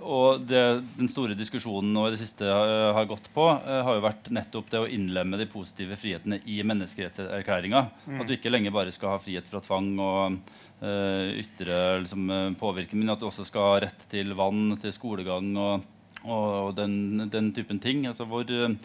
Og 0.00 0.42
det, 0.48 0.62
den 0.96 1.08
store 1.10 1.36
diskusjonen 1.38 1.92
nå 1.94 2.06
i 2.06 2.12
det 2.14 2.20
siste 2.20 2.46
har, 2.48 2.92
har 2.96 3.08
gått 3.10 3.28
på, 3.34 3.44
har 3.46 3.98
jo 3.98 4.04
vært 4.04 4.30
nettopp 4.34 4.70
det 4.72 4.80
å 4.82 4.88
innlemme 4.90 5.38
de 5.40 5.48
positive 5.50 5.98
frihetene 6.00 6.40
i 6.48 6.60
menneskerettserklæringa. 6.66 7.82
Mm. 8.06 8.20
At 8.20 8.28
du 8.28 8.36
ikke 8.36 8.52
lenger 8.52 8.74
bare 8.74 8.94
skal 8.94 9.14
ha 9.14 9.22
frihet 9.22 9.48
fra 9.50 9.62
tvang 9.64 9.90
og 10.02 10.38
uh, 10.82 11.24
ytre 11.36 11.80
liksom, 12.02 12.30
eh, 12.30 12.50
påvirkning, 12.60 13.04
men 13.04 13.14
at 13.14 13.22
du 13.22 13.28
også 13.28 13.46
skal 13.48 13.70
ha 13.70 13.80
rett 13.86 14.06
til 14.12 14.34
vann, 14.38 14.76
til 14.82 14.94
skolegang 14.94 15.52
og, 15.60 15.86
og 16.24 16.74
den, 16.78 17.26
den, 17.32 17.52
typen 17.56 17.80
ting. 17.82 18.06
Altså, 18.10 18.26
hvor, 18.28 18.46
uh, 18.46 18.76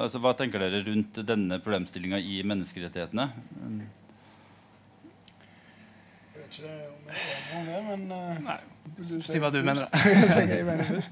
altså, 0.00 0.22
hva 0.22 0.34
tenker 0.38 0.62
dere 0.62 0.84
rundt 0.86 1.22
denne 1.26 1.60
problemstillinga 1.62 2.20
i 2.20 2.42
menneskerettighetene? 2.46 3.30
Jeg 3.30 3.99
vet 6.50 6.60
ikke 6.60 6.74
om 6.98 7.08
jeg 7.08 7.16
er 7.16 7.54
enig 7.56 7.60
om 7.60 7.70
det, 7.70 7.80
men 7.88 8.02
uh, 8.12 8.44
Nei, 8.50 8.60
Si 9.24 9.40
hva 9.40 9.52
du 9.54 9.62
mener, 9.64 9.86
da. 9.86 11.02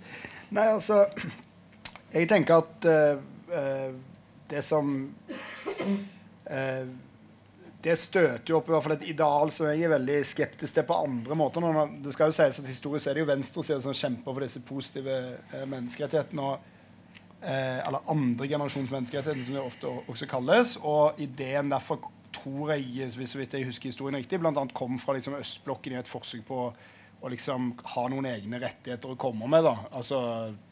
Nei, 0.51 0.67
altså 0.67 1.05
Jeg 2.13 2.29
tenker 2.29 2.63
at 2.65 2.89
det 4.49 4.63
som 4.65 4.93
det 7.83 7.95
støter 7.99 8.51
jo 8.51 8.59
opp 8.59 8.69
i 8.69 8.75
hvert 8.75 8.85
fall 8.85 8.97
et 8.97 9.07
ideal 9.13 9.53
som 9.55 9.69
jeg 9.71 9.85
er 9.87 9.93
veldig 9.93 10.19
skeptisk 10.27 10.75
til 10.75 10.87
på 10.87 10.97
andre 10.99 11.37
måter. 11.39 11.63
det 12.03 12.15
skal 12.15 12.33
jo 12.33 12.35
sies 12.35 12.59
at 12.59 12.67
Historisk 12.67 13.07
er 13.07 13.15
det 13.15 13.23
jo 13.23 13.31
venstresiden 13.31 13.85
som 13.85 13.95
kjemper 13.95 14.35
for 14.35 14.43
disse 14.43 14.63
positive 14.67 15.19
eh, 15.55 15.65
menneskerettighetene. 15.65 16.43
Og, 16.43 16.59
eh, 17.39 17.79
eller 17.87 18.11
andre 18.11 18.49
generasjons 18.51 18.91
menneskerettigheter, 18.91 19.45
som 19.47 19.55
det 19.55 19.63
ofte 19.63 19.93
også 20.11 20.27
kalles. 20.27 20.75
Og 20.83 21.21
ideen 21.23 21.71
derfor 21.71 22.03
tror 22.39 22.73
jeg, 22.75 23.11
hvis 23.19 23.35
jeg 23.37 23.67
husker 23.69 23.91
historien 23.91 24.19
riktig, 24.19 24.41
bl.a. 24.41 24.65
kom 24.75 24.99
fra 25.03 25.17
liksom, 25.17 25.37
østblokken 25.39 25.97
i 25.97 26.01
et 26.01 26.11
forsøk 26.11 26.47
på 26.49 26.63
å 27.19 27.31
liksom 27.33 27.73
ha 27.97 28.05
noen 28.13 28.29
egne 28.31 28.61
rettigheter 28.63 29.13
å 29.13 29.19
komme 29.19 29.49
med. 29.51 29.67
da. 29.67 29.75
Altså 29.99 30.21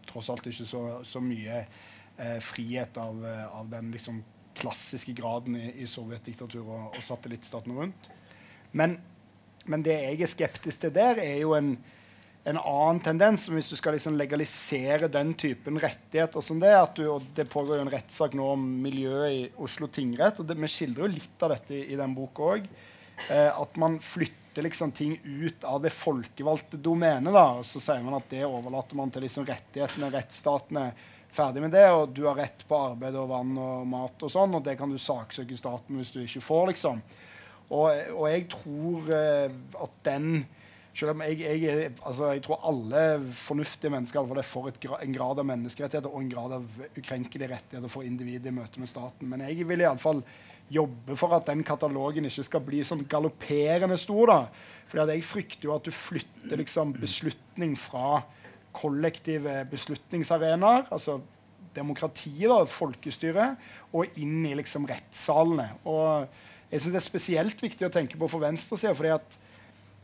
tross 0.06 0.30
alt 0.30 0.46
ikke 0.46 0.68
så, 0.68 0.82
så 1.06 1.22
mye 1.22 1.64
eh, 1.64 2.38
frihet 2.44 2.98
av, 3.02 3.18
eh, 3.26 3.44
av 3.58 3.70
den 3.72 3.90
liksom 3.94 4.22
klassiske 4.56 5.12
graden 5.16 5.58
i, 5.58 5.66
i 5.82 5.88
sovjetdiktatur 5.90 6.62
og, 6.62 6.94
og 6.94 7.02
satellittstatene 7.04 7.76
rundt. 7.76 8.08
Men, 8.76 8.96
men, 9.66 9.84
det 9.84 9.98
jeg 9.98 10.22
er 10.22 10.32
skeptisk 10.32 10.86
til 10.86 10.94
der, 10.94 11.20
er 11.22 11.40
jo 11.42 11.56
en, 11.58 11.74
en 12.46 12.58
annen 12.60 13.00
tendens. 13.02 13.48
Hvis 13.50 13.72
du 13.72 13.76
skal 13.78 13.96
liksom 13.96 14.16
legalisere 14.18 15.10
den 15.10 15.34
typen 15.34 15.80
rettigheter 15.82 16.44
som 16.44 16.60
det 16.62 16.72
at 16.78 16.98
du, 16.98 17.06
og 17.10 17.26
Det 17.34 17.48
pågår 17.50 17.80
jo 17.80 17.86
en 17.86 17.92
rettssak 17.92 18.36
nå 18.38 18.52
om 18.54 18.66
miljøet 18.82 19.32
i 19.32 19.40
Oslo 19.62 19.88
tingrett. 19.90 20.38
og 20.40 20.46
det, 20.46 20.58
Vi 20.60 20.70
skildrer 20.70 21.06
jo 21.06 21.14
litt 21.16 21.42
av 21.42 21.56
dette 21.56 21.74
i, 21.74 21.84
i 21.92 21.98
den 21.98 22.14
boka 22.14 22.52
òg. 22.54 22.68
Eh, 23.30 23.50
at 23.50 23.76
man 23.76 23.98
flytter 23.98 24.62
liksom 24.62 24.92
ting 24.92 25.18
ut 25.24 25.64
av 25.64 25.82
det 25.82 25.90
folkevalgte 25.90 26.78
domenet. 26.78 27.34
og 27.34 27.66
Så 27.66 27.82
sier 27.82 28.02
man 28.04 28.20
at 28.20 28.30
det 28.30 28.46
overlater 28.46 28.96
man 28.96 29.10
til 29.10 29.26
liksom 29.26 29.46
rettighetene, 29.48 30.12
rettsstatene 30.14 30.90
ferdig 31.36 31.60
med 31.66 31.74
det, 31.74 31.88
og 31.92 32.14
du 32.16 32.24
har 32.24 32.38
rett 32.38 32.62
på 32.68 32.78
arbeid 32.92 33.16
og 33.18 33.28
vann 33.28 33.56
og 33.60 33.86
mat 33.90 34.22
og 34.24 34.30
sånn, 34.32 34.54
og 34.56 34.62
det 34.64 34.76
kan 34.78 34.88
du 34.88 34.96
saksøke 34.96 35.58
staten 35.58 35.98
hvis 35.98 36.14
du 36.14 36.22
ikke 36.22 36.44
får, 36.44 36.70
liksom. 36.70 37.02
Og, 37.66 37.90
og 38.14 38.24
jeg 38.30 38.46
tror 38.54 39.10
eh, 39.12 39.50
at 39.82 39.98
den 40.06 40.46
selv 40.96 41.12
om 41.12 41.22
jeg, 41.26 41.42
jeg, 41.44 41.90
altså 42.08 42.30
jeg, 42.32 42.42
tror 42.46 42.62
alle 42.70 43.00
fornuftige 43.36 43.92
mennesker 43.92 44.24
får 44.24 44.42
for 44.48 44.78
gra 44.80 45.00
en 45.04 45.12
grad 45.12 45.42
av 45.42 45.48
menneskerettigheter 45.50 46.08
og 46.08 46.22
en 46.22 46.30
grad 46.32 46.54
av 46.56 46.78
ukrenkelige 46.96 47.50
rettigheter 47.52 47.92
for 47.92 48.06
individet 48.06 48.48
i 48.48 48.56
møte 48.56 48.80
med 48.80 48.88
staten. 48.88 49.28
Men 49.28 49.44
jeg 49.44 49.66
vil 49.68 49.84
iallfall 49.84 50.22
jobbe 50.72 51.16
for 51.20 51.36
at 51.36 51.46
den 51.50 51.62
katalogen 51.66 52.26
ikke 52.26 52.46
skal 52.48 52.64
bli 52.64 52.80
sånn 52.86 53.04
galopperende 53.10 53.98
stor. 54.00 54.32
da. 54.32 54.40
Fordi 54.88 55.18
jeg 55.18 55.28
frykter 55.28 55.68
jo 55.68 55.76
at 55.76 55.86
du 55.86 55.92
flytter 55.94 56.62
liksom, 56.62 56.96
beslutning 56.96 57.76
fra 57.78 58.22
kollektive 58.76 59.62
beslutningsarenaer, 59.70 60.88
altså 60.92 61.20
demokratiet, 61.76 62.48
da, 62.48 62.64
folkestyret, 62.68 63.64
og 63.92 64.18
inn 64.20 64.44
i 64.48 64.56
liksom 64.56 64.88
rettssalene. 64.88 65.74
Og 65.84 66.26
jeg 66.70 66.80
synes 66.80 66.92
Det 66.92 67.00
er 67.02 67.10
spesielt 67.10 67.62
viktig 67.62 67.86
å 67.86 67.92
tenke 67.92 68.18
på 68.18 68.28
for 68.28 68.42
venstresida. 68.42 69.20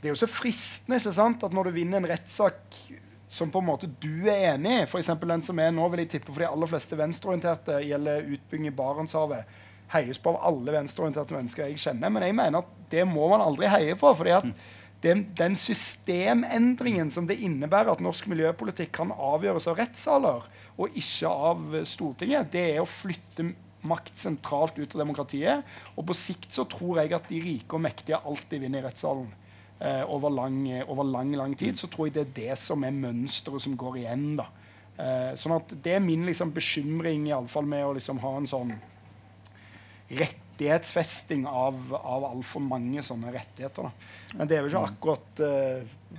Det 0.03 0.11
er 0.11 0.17
jo 0.17 0.19
så 0.25 0.27
fristende 0.27 0.99
ikke 0.99 1.15
sant, 1.15 1.45
at 1.47 1.55
når 1.55 1.69
du 1.69 1.77
vinner 1.77 2.01
en 2.01 2.11
rettssak 2.11 2.77
som 3.33 3.53
på 3.55 3.63
en 3.63 3.69
måte 3.71 3.89
du 4.03 4.27
er 4.27 4.53
enig 4.53 4.73
i. 4.81 4.85
F.eks. 4.85 5.13
den 5.23 5.45
som 5.47 5.61
er 5.63 5.71
nå, 5.73 5.87
vil 5.93 6.03
jeg 6.03 6.11
tippe 6.17 6.33
for 6.33 6.43
de 6.43 6.51
aller 6.51 6.69
fleste 6.69 6.99
venstreorienterte, 6.99 7.79
gjelder 7.87 8.27
utbygging 8.35 8.69
i 8.69 8.75
Barentshavet. 8.77 9.59
Heies 9.95 10.19
på 10.21 10.35
av 10.35 10.43
alle 10.51 10.75
venstreorienterte 10.75 11.37
mennesker 11.37 11.69
jeg 11.69 11.81
kjenner. 11.81 12.13
Men 12.13 12.27
jeg 12.27 12.37
mener 12.37 12.65
at 12.65 12.77
det 12.93 13.07
må 13.09 13.31
man 13.31 13.45
aldri 13.45 13.71
heie 13.71 13.97
på. 13.97 14.11
fordi 14.19 14.35
at 14.37 14.49
den, 15.07 15.25
den 15.39 15.57
systemendringen 15.59 17.11
som 17.15 17.29
det 17.31 17.39
innebærer 17.47 17.95
at 17.95 18.05
norsk 18.05 18.27
miljøpolitikk 18.31 18.93
kan 18.99 19.15
avgjøres 19.15 19.71
av 19.71 19.81
rettssaler 19.81 20.49
og 20.77 20.99
ikke 20.99 21.31
av 21.49 21.77
Stortinget, 21.89 22.53
det 22.53 22.67
er 22.75 22.83
å 22.83 22.89
flytte 22.89 23.53
makt 23.89 24.19
sentralt 24.21 24.77
ut 24.77 24.93
av 24.93 25.07
demokratiet. 25.07 25.65
Og 25.97 26.05
på 26.11 26.17
sikt 26.17 26.53
så 26.53 26.67
tror 26.71 27.01
jeg 27.01 27.15
at 27.17 27.31
de 27.33 27.41
rike 27.45 27.79
og 27.79 27.87
mektige 27.87 28.21
alltid 28.21 28.67
vinner 28.67 28.85
i 28.85 28.91
rettssalen 28.91 29.31
eh, 29.83 30.03
over, 30.07 30.31
lang, 30.31 30.61
over, 30.87 31.05
lang, 31.05 31.35
lang 31.37 31.57
tid, 31.59 31.79
så 31.79 31.91
tror 31.91 32.09
jeg 32.09 32.17
det 32.17 32.25
er 32.25 32.35
det 32.39 32.59
som 32.63 32.85
er 32.87 32.95
mønsteret 32.95 33.65
som 33.65 33.77
går 33.79 34.03
igjen. 34.05 34.29
da. 34.39 34.49
Eh, 34.97 35.33
sånn 35.41 35.57
at 35.57 35.75
Det 35.83 35.97
er 35.97 36.05
min 36.05 36.27
liksom, 36.29 36.53
bekymring 36.55 37.27
i 37.29 37.35
alle 37.35 37.51
fall 37.51 37.67
med 37.69 37.87
å 37.87 37.95
liksom, 37.99 38.21
ha 38.23 38.37
en 38.39 38.49
sånn 38.51 38.73
rettighetsfesting 40.13 41.47
av, 41.49 41.79
av 41.97 42.27
altfor 42.29 42.63
mange 42.65 43.03
sånne 43.05 43.33
rettigheter. 43.33 43.89
Da. 43.89 44.37
Men 44.37 44.49
det 44.49 44.59
er 44.59 44.67
jo 44.67 44.73
ikke 44.73 44.87
akkurat 44.91 45.45
eh, 45.47 46.19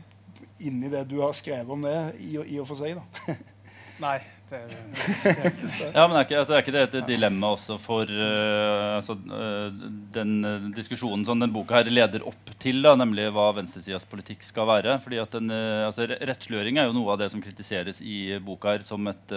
inni 0.65 0.89
det 0.91 1.05
du 1.12 1.20
har 1.22 1.36
skrevet 1.38 1.70
om 1.72 1.84
det, 1.86 1.98
i, 2.20 2.36
i 2.55 2.60
og 2.62 2.70
for 2.72 2.79
seg. 2.79 2.98
da. 3.00 3.38
Nei. 4.05 4.17
Ja, 4.54 6.04
men 6.08 6.16
er 6.18 6.26
ikke, 6.26 6.40
altså, 6.40 6.54
er 6.56 6.62
ikke, 6.62 6.74
det 6.76 6.84
et 6.86 7.08
dilemma 7.10 7.54
også 7.56 7.78
for 7.82 8.10
uh, 8.10 8.98
altså, 9.00 9.16
uh, 9.30 9.68
den 10.14 10.34
uh, 10.46 10.68
diskusjonen 10.76 11.26
som 11.28 11.42
den 11.42 11.54
boka 11.54 11.80
her 11.80 11.90
leder 11.92 12.26
opp 12.30 12.54
til, 12.62 12.82
da, 12.86 12.94
nemlig 13.00 13.30
hva 13.34 13.50
venstresidas 13.58 14.06
politikk 14.10 14.46
skal 14.46 14.70
være? 14.70 14.98
Fordi 15.04 15.22
at 15.24 15.38
den, 15.38 15.54
altså, 15.54 16.08
Rettsliggjøring 16.14 16.80
er 16.80 16.90
jo 16.90 16.98
noe 16.98 17.14
av 17.14 17.22
det 17.24 17.32
som 17.34 17.42
kritiseres 17.44 18.02
i 18.06 18.38
boka 18.44 18.76
her 18.76 18.86
som 18.88 19.08
et, 19.12 19.34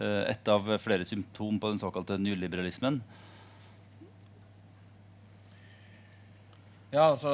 et 0.00 0.52
av 0.52 0.74
flere 0.82 1.06
symptom 1.08 1.60
på 1.60 1.72
den 1.72 1.80
såkalte 1.82 2.18
nyliberalismen. 2.20 3.00
Ja, 6.90 7.12
altså 7.12 7.32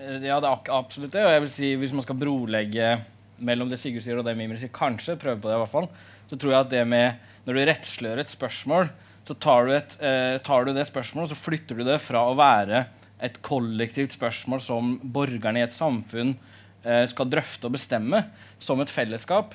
Ja, 0.00 0.40
det 0.40 0.48
er 0.48 0.70
absolutt 0.74 1.12
det. 1.12 1.24
Og 1.26 1.34
jeg 1.34 1.42
vil 1.44 1.52
si, 1.52 1.72
hvis 1.78 1.92
man 1.94 2.04
skal 2.04 2.18
brolegge 2.18 2.94
mellom 3.44 3.70
det 3.70 3.78
Sigurd 3.80 4.04
sier 4.04 4.20
og 4.20 4.26
det 4.26 4.36
Mimir 4.38 4.60
sier, 4.60 4.72
kanskje 4.74 5.18
prøve 5.20 5.40
på 5.40 5.50
det 5.50 5.56
i 5.56 5.62
hvert 5.62 5.72
fall, 5.72 5.88
så 6.30 6.38
tror 6.38 6.54
jeg 6.54 6.64
at 6.64 6.72
det 6.72 6.86
med 6.88 7.26
Når 7.46 7.56
du 7.56 7.60
rettsliggjør 7.64 8.20
et 8.20 8.30
spørsmål, 8.30 8.90
så 9.24 9.34
tar 9.40 9.64
du, 9.64 9.70
et, 9.72 9.94
eh, 10.04 10.36
tar 10.44 10.66
du 10.66 10.74
det 10.76 10.84
spørsmålet 10.84 11.30
og 11.30 11.32
så 11.32 11.38
flytter 11.40 11.78
du 11.78 11.84
det 11.88 11.96
fra 12.04 12.26
å 12.28 12.36
være 12.36 12.84
et 13.24 13.38
kollektivt 13.44 14.16
spørsmål 14.16 14.62
som 14.64 14.94
borgerne 15.00 15.60
i 15.60 15.64
et 15.64 15.76
samfunn 15.76 16.34
eh, 16.84 17.04
skal 17.10 17.28
drøfte 17.32 17.68
og 17.68 17.76
bestemme 17.76 18.22
som 18.60 18.80
et 18.80 18.92
fellesskap, 18.92 19.54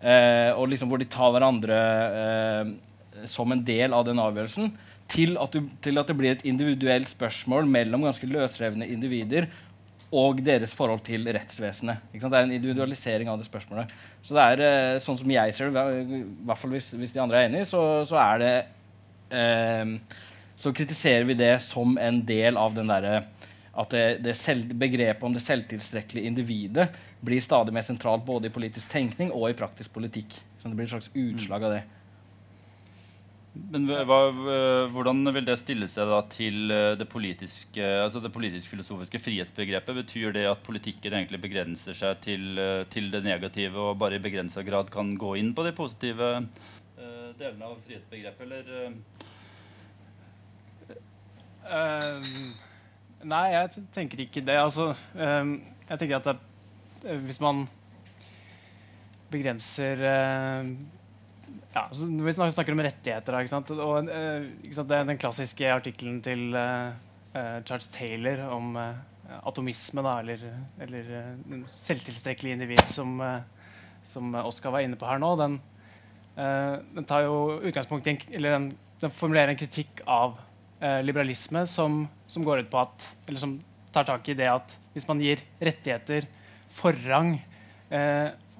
eh, 0.00 0.52
og 0.56 0.68
liksom 0.72 0.90
hvor 0.90 1.00
de 1.00 1.08
tar 1.12 1.32
hverandre 1.34 1.78
eh, 2.22 2.74
som 3.28 3.52
en 3.52 3.64
del 3.64 3.96
av 3.96 4.04
den 4.08 4.20
avgjørelsen, 4.20 4.72
til 5.10 5.36
at, 5.38 5.54
du, 5.54 5.68
til 5.82 6.00
at, 6.00 6.08
det 6.08 6.16
blir 6.18 6.34
et 6.34 6.46
individuelt 6.48 7.08
spørsmål 7.08 7.68
mellom 7.70 8.08
ganske 8.08 8.26
løsrevne 8.26 8.88
individer 8.90 9.46
og 10.14 10.38
deres 10.46 10.74
forhold 10.76 11.02
til 11.06 11.26
rettsvesenet. 11.34 12.04
Det 12.12 12.28
er 12.28 12.44
en 12.44 12.54
individualisering 12.54 13.30
av 13.30 13.40
det 13.40 13.48
spørsmålet. 13.48 13.90
Så 14.22 14.36
det 14.36 14.44
er 14.44 14.62
eh, 14.66 14.98
sånn 15.02 15.18
som 15.18 15.32
jeg 15.34 15.54
ser 15.54 15.72
det, 15.74 15.84
i 16.06 16.22
hvert 16.46 16.60
fall 16.60 16.76
hvis, 16.76 16.92
hvis 16.94 17.14
de 17.16 17.22
andre 17.22 17.40
er 17.40 17.48
enige, 17.50 17.66
så, 17.66 17.82
så 18.06 18.20
er 18.22 18.42
det 18.42 18.54
eh, 19.34 19.96
Så 20.56 20.72
kritiserer 20.72 21.26
vi 21.28 21.34
det 21.36 21.58
som 21.60 21.98
en 22.00 22.22
del 22.24 22.56
av 22.56 22.74
den 22.74 22.88
derre 22.88 23.24
at 23.76 23.92
det, 23.92 24.04
det 24.24 24.32
selv, 24.38 24.70
begrepet 24.80 25.24
om 25.26 25.34
det 25.34 25.42
selvtilstrekkelige 25.44 26.30
individet 26.30 26.86
blir 27.20 27.42
stadig 27.44 27.74
mer 27.76 27.84
sentralt 27.84 28.24
både 28.24 28.48
i 28.48 28.54
politisk 28.54 28.88
tenkning 28.88 29.28
og 29.34 29.50
i 29.50 29.58
praktisk 29.58 29.92
politikk. 29.92 30.38
Så 30.56 30.70
det 30.70 30.78
blir 30.78 30.86
et 30.86 30.94
slags 30.94 31.10
utslag 31.12 31.66
av 31.66 31.74
det. 31.76 31.82
Men 33.72 33.86
hva, 34.08 34.18
Hvordan 34.92 35.22
vil 35.34 35.46
det 35.46 35.56
stille 35.60 35.88
seg 35.90 36.08
da 36.10 36.20
til 36.30 36.72
eh, 36.72 36.94
det 36.98 37.06
politiske, 37.10 37.84
altså 38.02 38.20
det 38.22 38.32
politisk-filosofiske 38.34 39.20
frihetsbegrepet? 39.22 40.00
Betyr 40.02 40.34
det 40.36 40.46
at 40.50 40.64
politikken 40.66 41.16
egentlig 41.16 41.40
begrenser 41.42 41.96
seg 41.96 42.20
til, 42.24 42.58
eh, 42.60 42.84
til 42.92 43.10
det 43.12 43.22
negative 43.26 43.90
og 43.90 44.00
bare 44.02 44.18
i 44.18 44.24
begrensa 44.24 44.64
grad 44.66 44.90
kan 44.92 45.14
gå 45.18 45.36
inn 45.40 45.54
på 45.56 45.64
de 45.66 45.72
positive 45.76 46.32
uh, 46.42 47.30
delene 47.38 47.70
av 47.70 47.78
frihetsbegrepet, 47.86 48.44
eller? 48.46 48.64
Uh, 51.66 52.52
nei, 53.26 53.46
jeg 53.54 53.86
tenker 53.94 54.22
ikke 54.22 54.44
det. 54.46 54.58
Altså, 54.60 54.92
um, 55.14 55.56
jeg 55.88 56.02
tenker 56.02 56.20
at 56.20 56.28
det, 56.32 57.16
hvis 57.26 57.40
man 57.42 57.64
begrenser 59.32 60.02
uh, 60.06 60.70
ja, 61.76 61.82
altså, 61.90 62.06
Vi 62.08 62.32
snakker 62.32 62.72
om 62.72 62.80
rettigheter. 62.86 63.36
Sant? 63.50 63.70
Og, 63.74 64.08
ikke 64.64 64.78
sant? 64.78 64.94
Den 65.10 65.20
klassiske 65.20 65.68
artikkelen 65.68 66.22
til 66.24 66.56
uh, 66.56 66.96
Charles 67.68 67.90
Taylor 67.92 68.46
om 68.54 68.78
atomisme, 69.42 70.04
da, 70.06 70.20
eller, 70.22 70.42
eller 70.80 71.08
selvtilstrekkelig 71.82 72.54
individ, 72.54 72.82
som, 72.94 73.18
som, 74.06 74.36
Oskar 74.46 74.72
var 74.72 74.86
inne 74.86 74.96
på 74.96 75.08
her 75.08 75.18
nå. 75.18 75.32
Den, 75.40 75.56
den 76.94 77.08
tar 77.10 77.26
jo 77.26 77.58
utgangspunkt 77.58 78.06
i 78.06 78.14
en, 78.14 78.20
eller 78.38 78.54
den, 78.54 78.68
den, 79.02 79.12
formulerer 79.12 79.52
en 79.52 79.58
kritikk 79.58 80.04
av 80.06 80.38
liberalisme 81.02 81.64
som, 81.68 82.04
som, 82.30 82.46
går 82.46 82.62
ut 82.62 82.70
på 82.70 82.78
at 82.84 83.04
Eller 83.26 83.42
som 83.42 83.56
tar 83.90 84.06
tak 84.06 84.28
i 84.30 84.36
det 84.38 84.46
at 84.52 84.72
hvis 84.94 85.08
man 85.08 85.20
gir 85.24 85.42
rettigheter 85.58 86.28
forrang 86.76 87.34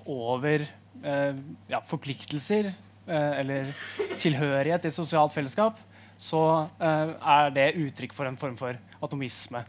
over 0.09 0.67
ja, 1.71 1.81
forpliktelser 1.87 2.73
Eh, 2.73 2.86
eller 3.15 3.71
tilhørighet 4.19 4.83
til 4.83 4.93
et 4.93 4.99
sosialt 4.99 5.35
fellesskap, 5.35 5.79
så 6.17 6.43
eh, 6.81 7.13
er 7.13 7.55
det 7.55 7.71
uttrykk 7.81 8.15
for 8.17 8.29
en 8.29 8.39
form 8.41 8.57
for 8.59 8.77
atomisme. 9.05 9.63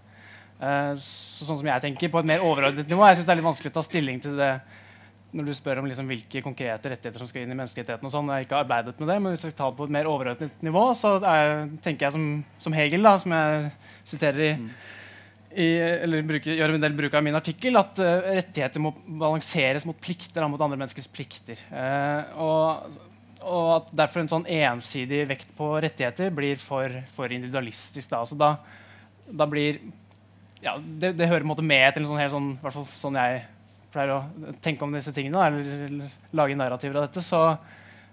Eh, 0.57 0.93
så, 0.97 1.45
sånn 1.45 1.59
som 1.59 1.69
jeg 1.69 1.83
tenker 1.83 2.11
på 2.11 2.21
et 2.21 2.29
mer 2.29 2.43
overordnet 2.45 2.89
nivå. 2.89 3.05
Jeg 3.09 3.19
synes 3.19 3.29
det 3.29 3.33
er 3.35 3.41
litt 3.41 3.49
vanskelig 3.49 3.73
å 3.73 3.77
ta 3.77 3.85
stilling 3.85 4.21
til 4.23 4.37
det 4.39 4.51
når 5.37 5.49
du 5.49 5.53
spør 5.53 5.81
om 5.81 5.87
liksom 5.89 6.07
hvilke 6.07 6.39
konkrete 6.41 6.93
rettigheter 6.93 7.19
som 7.19 7.27
skal 7.27 7.43
inn 7.43 7.51
i 7.51 7.57
menneskerettighetene. 7.57 8.07
og 8.07 8.13
sånn, 8.13 8.29
Jeg 8.31 8.33
har 8.33 8.45
ikke 8.45 8.61
arbeidet 8.61 9.01
med 9.01 9.09
det, 9.11 9.17
men 9.21 9.33
hvis 9.33 9.43
jeg 9.43 9.57
tar 9.57 9.73
det 9.73 9.77
på 9.77 9.87
et 9.89 9.93
mer 9.97 10.07
overordnet 10.07 10.63
nivå, 10.63 10.83
så 10.95 11.17
er, 11.19 11.67
tenker 11.83 12.07
jeg 12.07 12.15
som, 12.15 12.29
som, 12.63 12.73
Hegel, 12.73 13.03
da, 13.03 13.11
som 13.19 13.35
jeg 13.35 13.67
siterer 14.07 14.45
i, 14.45 14.53
mm. 14.55 14.69
i 15.51 15.67
eller 16.07 16.23
bruker, 16.31 16.55
gjør 16.55 16.77
en 16.77 16.85
del 16.87 16.95
bruk 16.95 17.19
av 17.19 17.27
min 17.27 17.37
artikkel, 17.37 17.75
at 17.75 17.99
uh, 17.99 18.31
rettigheter 18.39 18.81
må 18.81 18.93
balanseres 19.19 19.85
mot 19.85 19.99
plikter, 19.99 20.47
mot 20.47 20.63
andre 20.63 20.79
menneskers 20.79 21.11
plikter. 21.11 21.59
Uh, 21.75 22.23
og 22.39 22.97
og 23.45 23.69
at 23.75 23.89
derfor 24.01 24.23
en 24.23 24.31
sånn 24.31 24.47
ensidig 24.49 25.23
vekt 25.29 25.53
på 25.57 25.69
rettigheter 25.83 26.31
blir 26.33 26.59
for, 26.61 26.91
for 27.15 27.31
individualistisk. 27.33 28.09
Da. 28.09 28.23
Altså 28.23 28.37
da, 28.39 28.53
da 29.27 29.47
blir 29.49 29.79
ja, 30.63 30.77
det, 30.77 31.13
det, 31.17 31.27
hører 31.27 31.43
på 31.43 31.47
en 31.47 31.53
måte 31.53 31.65
med 31.65 31.85
til 31.93 32.03
en 32.03 32.09
sånn, 32.09 32.21
helt 32.21 32.33
sånn, 32.33 32.49
hvert 32.63 32.75
fall 32.79 32.87
sånn 32.97 33.19
jeg 33.19 33.43
pleier 33.93 34.13
å 34.15 34.53
tenke 34.63 34.85
om 34.85 34.95
disse 34.95 35.13
tingene, 35.15 35.43
eller, 35.47 35.83
eller 35.87 36.15
lage 36.37 36.57
narrativer 36.57 36.99
av 36.99 37.07
dette, 37.07 37.23
så, 37.23 37.41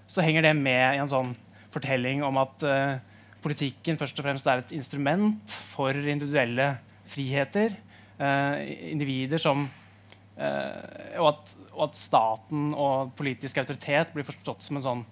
så, 0.07 0.23
henger 0.25 0.47
det 0.47 0.55
med 0.59 0.85
i 0.95 1.01
en 1.03 1.11
sånn 1.11 1.33
fortelling 1.75 2.23
om 2.27 2.39
at 2.43 2.67
uh, 2.69 2.99
politikken 3.45 3.99
først 4.01 4.21
og 4.21 4.29
fremst 4.29 4.47
er 4.49 4.63
et 4.63 4.75
instrument 4.77 5.57
for 5.73 5.97
individuelle 5.97 6.75
friheter. 7.11 7.75
Uh, 8.15 8.61
individer 8.93 9.41
som 9.43 9.65
uh, 9.67 10.77
og, 11.19 11.33
at, 11.33 11.57
og, 11.75 11.89
at, 11.89 12.01
staten 12.01 12.73
og 12.73 13.13
politisk 13.19 13.61
autoritet 13.61 14.15
blir 14.15 14.27
forstått 14.27 14.65
som 14.65 14.81
en 14.81 14.89
sånn 14.89 15.05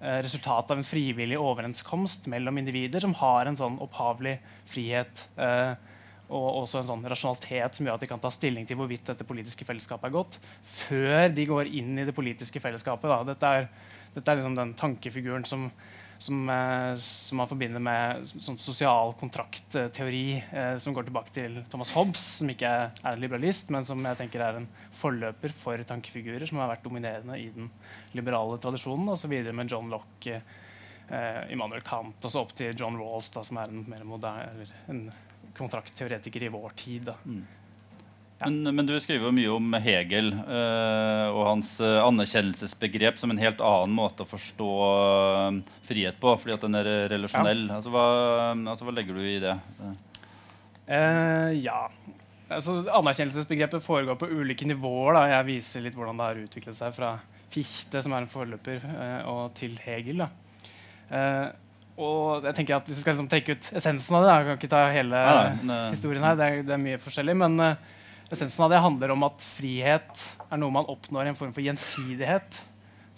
Eh, 0.00 0.22
resultat 0.24 0.70
av 0.70 0.78
en 0.80 0.84
frivillig 0.84 1.36
overenskomst 1.36 2.24
mellom 2.32 2.56
individer 2.56 3.04
som 3.04 3.12
har 3.20 3.44
en 3.44 3.58
sånn 3.58 3.74
opphavlig 3.84 4.38
frihet 4.64 5.26
eh, 5.36 5.74
og 6.32 6.46
også 6.62 6.80
en 6.80 6.86
sånn 6.88 7.04
rasjonalitet 7.12 7.76
som 7.76 7.84
gjør 7.84 7.98
at 7.98 8.06
de 8.06 8.08
kan 8.08 8.22
ta 8.22 8.30
stilling 8.32 8.64
til 8.64 8.78
hvorvidt 8.80 9.10
dette 9.10 9.26
politiske 9.28 9.66
fellesskapet 9.68 10.08
er 10.08 10.14
godt, 10.14 10.38
før 10.64 11.28
de 11.36 11.44
går 11.50 11.68
inn 11.82 12.00
i 12.00 12.06
det 12.08 12.14
politiske 12.16 12.62
fellesskapet. 12.64 13.12
Da. 13.12 13.18
Dette 13.28 13.50
er, 13.58 13.68
dette 14.14 14.32
er 14.32 14.40
liksom 14.40 14.56
den 14.56 14.72
tankefiguren 14.80 15.44
som 15.44 15.68
som, 16.20 16.48
eh, 16.50 16.96
som, 16.96 17.38
man 17.40 17.48
forbinder 17.48 17.80
med 17.80 18.28
sånn 18.44 18.58
sosial 18.60 19.14
kontraktteori, 19.20 20.24
eh, 20.52 20.74
som 20.78 20.94
går 20.94 21.08
tilbake 21.08 21.32
til 21.32 21.56
Thomas 21.72 21.92
Hobbes, 21.96 22.24
som 22.40 22.50
ikke 22.52 22.70
er 22.70 23.12
en 23.12 23.22
liberalist, 23.22 23.72
men 23.72 23.88
som 23.88 24.04
jeg 24.04 24.18
tenker 24.18 24.44
er 24.44 24.60
en 24.60 24.68
forløper 25.00 25.54
for 25.56 25.80
tankefigurer 25.88 26.44
som 26.48 26.60
har 26.60 26.68
vært 26.74 26.84
dominerende 26.84 27.38
i 27.40 27.48
den 27.54 27.70
liberale 28.12 28.60
tradisjonen, 28.60 29.08
osv. 29.14 29.32
med 29.48 29.72
John 29.72 29.88
Locke, 29.92 30.42
eh, 31.08 31.40
Immanuel 31.54 31.84
Kant, 31.86 32.20
og 32.20 32.34
så 32.34 32.44
opp 32.44 32.52
til 32.58 32.76
John 32.76 33.00
Rawls, 33.00 33.32
da, 33.32 33.44
som 33.46 33.62
er 33.62 33.72
en 33.72 33.86
mer 33.88 34.04
moderne, 34.04 34.50
eller 34.52 34.76
en 34.92 35.06
kontraktteoretiker 35.56 36.44
i 36.44 36.52
vår 36.52 36.76
tid. 36.76 37.08
Da. 37.08 37.16
Mm. 37.24 37.46
Men, 38.40 38.62
men, 38.72 38.86
du 38.88 38.94
skriver 39.02 39.28
jo 39.28 39.34
mye 39.36 39.48
om 39.52 39.74
Hegel 39.84 40.30
eh, 40.32 41.26
og 41.28 41.42
hans 41.44 41.74
uh, 41.84 42.00
anerkjennelsesbegrep 42.06 43.18
som 43.20 43.34
en 43.34 43.40
helt 43.40 43.60
annen 43.60 43.92
måte 43.92 44.24
å 44.24 44.30
forstå 44.30 44.68
uh, 44.80 45.58
frihet 45.84 46.16
på, 46.22 46.32
fordi 46.40 46.54
at 46.54 46.64
den 46.64 46.78
er 46.80 46.88
relasjonell. 47.12 47.66
Ja. 47.68 47.76
Altså, 47.76 47.92
hva, 47.92 48.06
altså, 48.56 48.88
hva, 48.88 48.94
legger 48.96 49.18
du 49.18 49.26
i 49.28 49.36
det? 49.44 49.58
ja. 51.60 51.82
altså, 52.48 52.80
anerkjennelsesbegrepet 52.88 53.84
foregår 53.84 54.16
på 54.18 54.30
ulike 54.32 54.66
nivåer. 54.66 55.18
Da. 55.18 55.26
Jeg 55.36 55.48
viser 55.52 55.84
litt 55.84 55.98
hvordan 55.98 56.18
det 56.18 56.30
har 56.30 56.40
utviklet 56.46 56.80
seg 56.80 56.96
fra 56.96 57.12
Fichte, 57.50 58.00
som 58.02 58.14
er 58.14 58.24
en 58.24 58.30
forløper, 58.30 58.82
eh, 58.88 59.20
og 59.28 59.54
til 59.58 59.76
Hegel. 59.84 60.24
Eh, 61.10 61.46
og 62.00 62.46
jeg 62.46 62.56
tenker 62.56 62.76
at 62.78 62.86
Hvis 62.86 63.00
vi 63.00 63.02
skal 63.02 63.16
liksom 63.16 63.28
tenke 63.28 63.56
ut 63.58 63.66
essensen 63.76 64.14
av 64.16 64.22
det 64.22 64.30
Jeg 64.30 64.44
kan 64.46 64.58
ikke 64.60 64.68
ta 64.72 64.78
hele 64.94 65.18
Nei, 65.26 65.48
nei, 65.66 65.78
historien 65.90 66.22
her, 66.22 66.36
det 66.38 66.46
er, 66.46 66.62
det 66.64 66.72
er 66.76 66.80
mye 66.80 67.00
forskjellig. 67.02 67.34
Men 67.36 67.58
essensen 68.30 68.64
av 68.64 68.70
det 68.70 68.82
handler 68.82 69.12
om 69.14 69.24
at 69.26 69.42
frihet 69.42 70.22
er 70.46 70.60
noe 70.60 70.74
man 70.74 70.88
oppnår 70.90 71.26
i 71.26 71.32
en 71.32 71.38
form 71.38 71.54
for 71.54 71.64
gjensidighet 71.64 72.60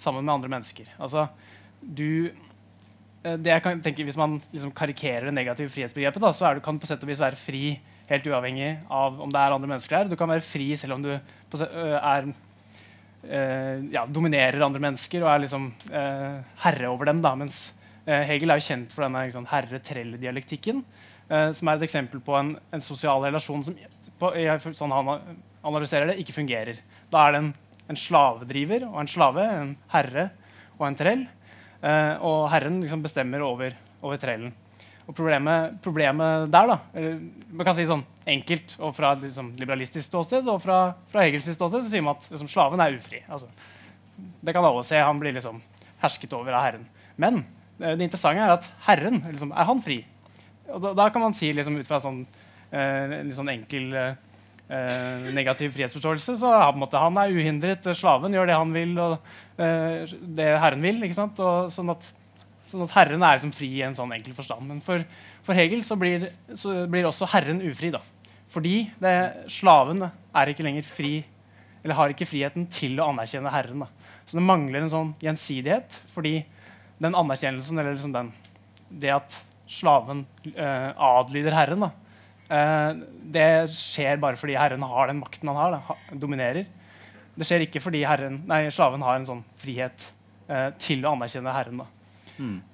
sammen 0.01 0.25
med 0.25 0.35
andre 0.35 0.51
mennesker. 0.55 0.89
Altså, 1.03 1.27
du 1.83 2.33
eh, 3.25 3.37
tenke, 3.85 4.05
Hvis 4.05 4.17
man 4.19 4.41
liksom 4.53 4.73
karikerer 4.73 5.29
det 5.29 5.37
negative 5.37 5.73
frihetsbegrepet, 5.73 6.23
da, 6.23 6.33
så 6.33 6.55
du, 6.55 6.63
kan 6.65 6.77
du 6.77 6.83
på 6.83 6.91
sett 6.91 7.05
og 7.05 7.13
vis 7.13 7.21
være 7.23 7.39
fri 7.39 7.77
helt 8.09 8.27
uavhengig 8.27 8.73
av 8.91 9.21
om 9.23 9.31
det 9.33 9.41
er 9.41 9.55
andre 9.55 9.69
mennesker 9.69 9.99
der. 9.99 10.11
Du 10.11 10.19
kan 10.21 10.33
være 10.33 10.45
fri 10.45 10.73
selv 10.77 10.97
om 10.97 11.05
du 11.05 11.13
er 11.13 12.33
eh, 13.29 13.79
ja, 13.93 14.07
dominerer 14.09 14.65
andre 14.65 14.83
mennesker 14.83 15.23
og 15.23 15.31
er 15.31 15.45
liksom 15.45 15.71
uh, 15.93 16.43
herre 16.65 16.91
over 16.91 17.09
dem. 17.13 17.23
Da, 17.25 17.37
mens 17.39 17.69
Hegel 18.03 18.51
er 18.51 18.59
jo 18.59 18.67
kjent 18.67 18.91
for 18.91 19.05
denne 19.07 19.21
liksom, 19.29 19.45
herre-trell-dialektikken, 19.47 20.81
som 21.55 21.69
er 21.71 21.79
et 21.79 21.85
eksempel 21.87 22.19
på 22.27 22.35
en, 22.35 22.49
en 22.75 22.83
sosial 22.83 23.23
relasjon 23.23 23.63
som 23.63 23.77
på, 24.23 24.33
jeg, 24.39 24.75
sånn 24.79 24.95
han 24.95 25.13
analyserer 25.67 26.13
det, 26.13 26.21
ikke 26.23 26.39
fungerer. 26.39 26.81
Da 27.13 27.27
er 27.27 27.35
det 27.35 27.43
en, 27.43 27.53
en 27.93 27.99
slavedriver 27.99 28.87
og 28.89 28.99
en 29.03 29.11
slave, 29.11 29.47
en 29.59 29.77
herre 29.93 30.31
og 30.79 30.89
en 30.89 30.99
trell. 30.99 31.25
Eh, 31.83 32.15
og 32.23 32.47
herren 32.53 32.81
liksom 32.83 33.03
bestemmer 33.03 33.43
over, 33.45 33.75
over 34.03 34.21
trellen. 34.23 34.55
Og 35.03 35.17
problemet, 35.19 35.81
problemet 35.83 36.45
der, 36.53 36.69
da 36.71 36.77
Man 37.51 37.67
kan 37.67 37.75
si 37.75 37.83
sånn 37.89 38.05
enkelt 38.31 38.77
og 38.79 38.93
fra 38.95 39.17
et 39.17 39.25
liksom, 39.27 39.49
liberalistisk 39.59 40.07
ståsted 40.07 40.47
og 40.47 40.61
fra, 40.63 40.77
fra 41.11 41.25
Hegels 41.27 41.49
ståsted 41.51 41.83
så 41.83 41.91
sier 41.91 42.05
man 42.07 42.15
at 42.15 42.29
liksom, 42.31 42.51
slaven 42.51 42.83
er 42.85 42.95
ufri. 42.95 43.25
Altså, 43.27 43.49
det 44.17 44.55
kan 44.55 44.65
alle 44.65 44.85
se. 44.87 45.01
Han 45.03 45.19
blir 45.19 45.35
liksom 45.35 45.59
hersket 46.05 46.39
over 46.39 46.55
av 46.55 46.69
herren. 46.69 46.87
Men 47.19 47.43
eh, 47.81 47.97
det 47.97 48.07
interessante 48.07 48.47
er 48.47 48.55
at 48.55 48.71
herren 48.87 49.23
liksom, 49.27 49.51
er 49.51 49.69
han 49.69 49.83
fri. 49.83 50.01
Og 50.71 50.81
da, 50.87 50.95
da 51.03 51.09
kan 51.13 51.25
man 51.27 51.35
si 51.37 51.51
liksom, 51.55 51.81
ut 51.83 51.89
fra 51.89 52.01
sånn, 52.03 52.23
en 52.81 53.29
litt 53.29 53.37
sånn 53.37 53.53
enkel 53.53 53.93
eh, 53.99 54.15
eh, 54.73 55.29
negativ 55.37 55.75
frihetsforståelse 55.77 56.39
så 56.41 56.55
er 56.57 56.81
måte, 56.81 57.01
han 57.01 57.19
er 57.21 57.35
uhindret. 57.35 57.87
Slaven 57.99 58.35
gjør 58.35 58.49
det 58.49 58.59
han 58.59 58.75
vil, 58.75 58.97
og 59.03 59.61
eh, 59.61 60.17
det 60.39 60.51
herren 60.63 60.85
vil. 60.85 61.03
ikke 61.05 61.19
sant? 61.19 61.41
Og, 61.43 61.71
sånn 61.75 61.93
at 61.95 62.13
Sånn 62.63 62.85
at 62.85 62.93
Herren 62.95 63.25
er 63.27 63.35
liksom 63.35 63.51
fri 63.51 63.69
i 63.75 63.83
en 63.83 63.97
sånn 63.99 64.13
enkel 64.15 64.37
forstand. 64.37 64.63
Men 64.69 64.79
for, 64.87 65.03
for 65.43 65.59
Hegel 65.59 65.81
så 65.83 65.97
blir, 65.99 66.29
så 66.55 66.85
blir 66.87 67.09
også 67.09 67.27
Herren 67.33 67.59
ufri. 67.67 67.91
da. 67.91 67.99
Fordi 68.55 68.85
det, 69.03 69.15
slaven 69.51 70.05
er 70.07 70.53
ikke 70.53 70.63
lenger 70.63 70.87
fri, 70.87 71.25
eller 71.83 71.99
har 71.99 72.15
ikke 72.15 72.29
friheten 72.31 72.69
til 72.71 73.01
å 73.01 73.09
anerkjenne 73.11 73.51
Herren. 73.51 73.83
da. 73.83 73.89
Så 74.29 74.39
det 74.39 74.45
mangler 74.47 74.85
en 74.85 74.93
sånn 74.93 75.11
gjensidighet. 75.25 75.99
Fordi 76.15 76.37
den 77.03 77.19
anerkjennelsen, 77.19 77.83
eller 77.83 77.97
liksom 77.97 78.15
den, 78.15 78.31
det 79.03 79.11
at 79.17 79.37
slaven 79.73 80.23
eh, 80.53 80.91
adlyder 80.93 81.57
Herren, 81.57 81.89
da, 81.89 81.91
eh, 81.91 82.02
det 83.33 83.49
skjer 83.73 84.21
bare 84.21 84.37
fordi 84.37 84.57
Herren 84.59 84.83
har 84.85 85.09
den 85.09 85.21
makten 85.23 85.49
han 85.49 85.59
har. 85.59 85.77
Da, 85.79 85.97
dominerer. 86.21 86.67
Det 87.33 87.47
skjer 87.49 87.65
ikke 87.65 87.81
fordi 87.81 88.03
herren, 88.05 88.43
nei, 88.49 88.67
slaven 88.75 89.05
har 89.05 89.17
en 89.17 89.29
sånn 89.29 89.45
frihet 89.61 90.09
eh, 90.53 90.69
til 90.83 91.05
å 91.07 91.15
anerkjenne 91.17 91.55
Herren. 91.55 91.81
da. 91.81 91.87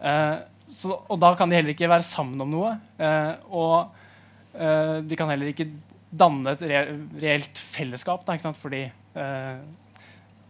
Eh, 0.02 0.38
så, 0.74 0.96
og 0.98 1.20
da 1.22 1.30
kan 1.38 1.48
de 1.50 1.56
heller 1.60 1.72
ikke 1.76 1.90
være 1.90 2.06
sammen 2.06 2.42
om 2.42 2.50
noe. 2.56 2.72
eh, 2.98 3.34
og 3.54 4.56
eh, 4.58 4.96
de 5.06 5.18
kan 5.18 5.30
heller 5.30 5.52
ikke 5.52 5.68
danne 6.08 6.56
et 6.56 6.64
re 6.64 6.80
reelt 7.20 7.60
fellesskap, 7.60 8.24
da, 8.26 8.36
fordi 8.56 8.82
eh, 8.88 9.60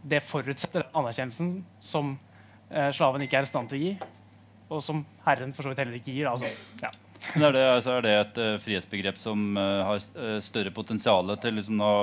det 0.08 0.22
forutsetter 0.24 0.86
anerkjennelsen 0.96 1.52
som 1.82 2.14
eh, 2.70 2.88
slaven 2.94 3.26
ikke 3.26 3.42
er 3.42 3.46
i 3.46 3.50
stand 3.50 3.68
til 3.70 3.78
å 3.78 3.82
gi, 3.82 3.92
og 4.68 4.82
som 4.84 5.04
herren 5.26 5.52
for 5.52 5.66
så 5.66 5.72
vidt 5.72 5.82
heller 5.82 5.98
ikke 5.98 6.14
gir. 6.14 6.30
Altså, 6.30 6.48
ja. 6.80 6.92
Men 7.34 7.48
er 7.48 7.54
det, 7.54 7.62
altså, 7.68 7.96
er 7.96 8.04
det 8.04 8.12
et 8.14 8.38
uh, 8.40 8.50
frihetsbegrep 8.62 9.18
som 9.20 9.42
uh, 9.58 9.84
har 9.84 10.00
eh, 10.00 10.38
større 10.44 10.72
potensial 10.74 11.34
til 11.42 11.58
liksom, 11.58 11.80
å 11.82 11.94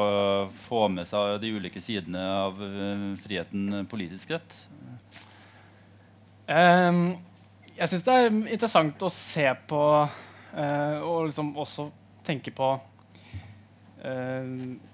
få 0.68 0.86
med 0.94 1.08
seg 1.10 1.40
de 1.42 1.54
ulike 1.56 1.82
sidene 1.84 2.22
av 2.22 2.60
uh, 2.62 3.06
friheten 3.24 3.88
politisk 3.92 4.36
sett? 4.36 4.58
Um, 6.46 7.16
jeg 7.76 7.92
syns 7.92 8.06
det 8.06 8.16
er 8.16 8.30
interessant 8.30 9.02
å 9.04 9.12
se 9.12 9.48
på 9.68 9.82
og 10.56 11.26
liksom 11.28 11.50
også 11.60 11.90
tenke 12.24 12.54
på 12.56 12.70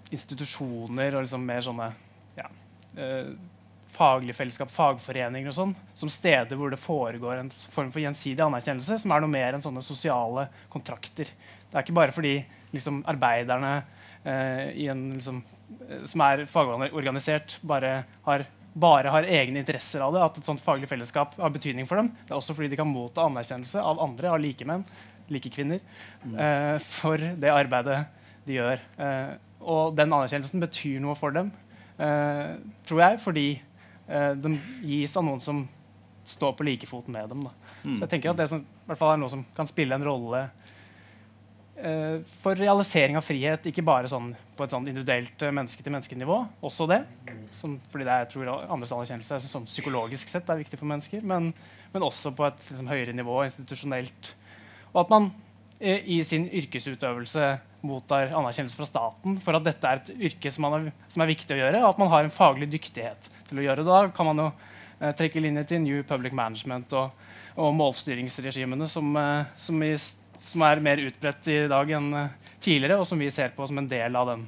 institusjoner 0.09 1.13
og 1.13 1.27
liksom 1.27 1.43
mer 1.45 1.61
sånne 1.61 1.89
ja, 2.39 2.47
faglige 3.91 4.37
fellesskap, 4.37 4.71
fagforeninger 4.73 5.51
og 5.51 5.57
sånn, 5.57 5.73
som 5.97 6.11
steder 6.11 6.59
hvor 6.59 6.71
det 6.73 6.79
foregår 6.81 7.41
en 7.41 7.51
form 7.51 7.91
for 7.93 8.03
gjensidig 8.03 8.43
anerkjennelse, 8.45 8.99
som 9.03 9.13
er 9.13 9.23
noe 9.23 9.31
mer 9.31 9.57
enn 9.57 9.65
sånne 9.65 9.83
sosiale 9.85 10.47
kontrakter. 10.71 11.31
Det 11.67 11.75
er 11.75 11.85
ikke 11.85 11.97
bare 11.99 12.15
fordi 12.15 12.37
liksom, 12.71 13.03
arbeiderne 13.11 13.75
eh, 14.23 14.71
i 14.83 14.87
en, 14.91 15.05
liksom, 15.17 15.43
eh, 15.77 16.01
som 16.09 16.25
er 16.27 16.47
fagorganisert, 16.51 17.59
bare 17.67 18.01
har 18.27 18.47
bare 18.73 19.11
har 19.11 19.27
egne 19.27 19.59
interesser 19.59 20.03
av 20.03 20.13
det, 20.15 20.21
at 20.23 20.37
et 20.39 20.47
sånt 20.47 20.61
faglig 20.63 20.87
fellesskap 20.87 21.33
har 21.39 21.51
betydning 21.51 21.87
for 21.89 21.99
dem. 21.99 22.11
Det 22.23 22.31
er 22.31 22.37
også 22.37 22.55
fordi 22.55 22.69
de 22.71 22.79
kan 22.79 22.87
motta 22.87 23.25
anerkjennelse 23.27 23.81
av 23.83 23.99
andre, 24.03 24.31
av 24.31 24.39
likemenn, 24.39 24.85
likekvinner, 25.31 25.81
eh, 26.31 26.77
for 26.83 27.19
det 27.19 27.51
arbeidet 27.51 28.05
de 28.47 28.57
gjør. 28.57 28.83
Eh, 28.97 29.33
og 29.61 29.97
den 29.97 30.11
anerkjennelsen 30.11 30.63
betyr 30.63 31.01
noe 31.03 31.15
for 31.19 31.35
dem, 31.35 31.51
eh, 31.99 32.55
tror 32.87 33.03
jeg, 33.03 33.19
fordi 33.19 33.47
eh, 34.11 34.33
den 34.37 34.59
gis 34.83 35.15
av 35.17 35.25
noen 35.25 35.41
som 35.43 35.63
står 36.25 36.53
på 36.53 36.67
like 36.67 36.87
fot 36.87 37.07
med 37.11 37.29
dem. 37.31 37.45
Da. 37.47 37.53
Så 37.81 38.03
jeg 38.03 38.11
tenker 38.13 38.31
at 38.31 38.41
det 38.41 38.49
som, 38.51 38.61
i 38.61 38.89
hvert 38.89 38.99
fall 38.99 39.15
er 39.15 39.21
noe 39.21 39.31
som 39.31 39.43
kan 39.57 39.69
spille 39.69 39.97
en 39.97 40.05
rolle 40.05 40.43
eh, 41.81 42.21
for 42.43 42.57
realisering 42.57 43.17
av 43.17 43.25
frihet, 43.25 43.65
ikke 43.71 43.85
bare 43.85 44.09
sånn 44.11 44.31
på 44.57 44.65
et 44.65 44.73
sånn 44.73 44.87
individuelt 44.87 45.45
eh, 45.45 45.53
menneske-til-menneske-nivå, 45.57 46.37
også 46.67 46.87
det, 46.91 47.01
som, 47.57 47.77
fordi 47.91 48.07
det 48.07 48.13
er, 48.13 48.25
jeg 48.25 48.33
tror 48.35 48.51
andres 48.61 48.93
anerkjennelse 48.95 49.41
som 49.43 49.55
sånn 49.55 49.69
psykologisk 49.69 50.31
sett 50.31 50.49
er 50.51 50.61
viktig 50.61 50.79
for 50.79 50.91
mennesker, 50.91 51.25
men, 51.25 51.51
men 51.93 52.07
også 52.07 52.35
på 52.37 52.47
et 52.49 52.69
liksom, 52.69 52.91
høyere 52.91 53.17
nivå, 53.17 53.41
institusjonelt. 53.47 54.35
Og 54.93 55.03
at 55.05 55.13
man 55.13 55.31
eh, 55.79 56.05
i 56.05 56.21
sin 56.27 56.47
yrkesutøvelse 56.61 57.55
mottar 57.81 58.29
anerkjennelse 58.37 58.77
fra 58.77 58.85
staten 58.85 59.39
for 59.41 59.57
at 59.57 59.65
dette 59.65 59.89
er 59.89 60.01
et 60.03 60.25
yrke 60.29 60.51
som, 60.53 60.67
man 60.67 60.75
er, 60.77 60.97
som 61.09 61.23
er 61.23 61.31
viktig 61.33 61.55
å 61.55 61.61
gjøre, 61.63 61.81
og 61.81 61.95
at 61.95 62.01
man 62.03 62.11
har 62.13 62.27
en 62.27 62.33
faglig 62.33 62.69
dyktighet 62.69 63.31
til 63.51 63.61
å 63.61 63.67
gjøre. 63.67 63.87
Da 63.87 64.01
kan 64.15 64.31
man 64.31 64.43
jo 64.45 64.47
eh, 64.49 65.13
trekke 65.17 65.43
linjer 65.43 65.69
til 65.69 65.83
New 65.83 66.01
Public 66.07 66.35
Management 66.37 66.95
og, 66.97 67.29
og 67.59 67.75
målstyringsregimene 67.77 68.89
som, 68.91 69.13
eh, 69.19 69.51
som, 69.61 69.83
vi, 69.83 69.93
som 70.41 70.67
er 70.67 70.83
mer 70.83 71.03
utbredt 71.05 71.51
i 71.51 71.61
dag 71.71 71.95
enn 71.99 72.11
eh, 72.23 72.51
tidligere, 72.61 72.99
og 73.01 73.07
som 73.09 73.21
vi 73.21 73.31
ser 73.33 73.53
på 73.55 73.67
som 73.67 73.81
en 73.81 73.89
del 73.89 74.17
av 74.17 74.33
den 74.33 74.45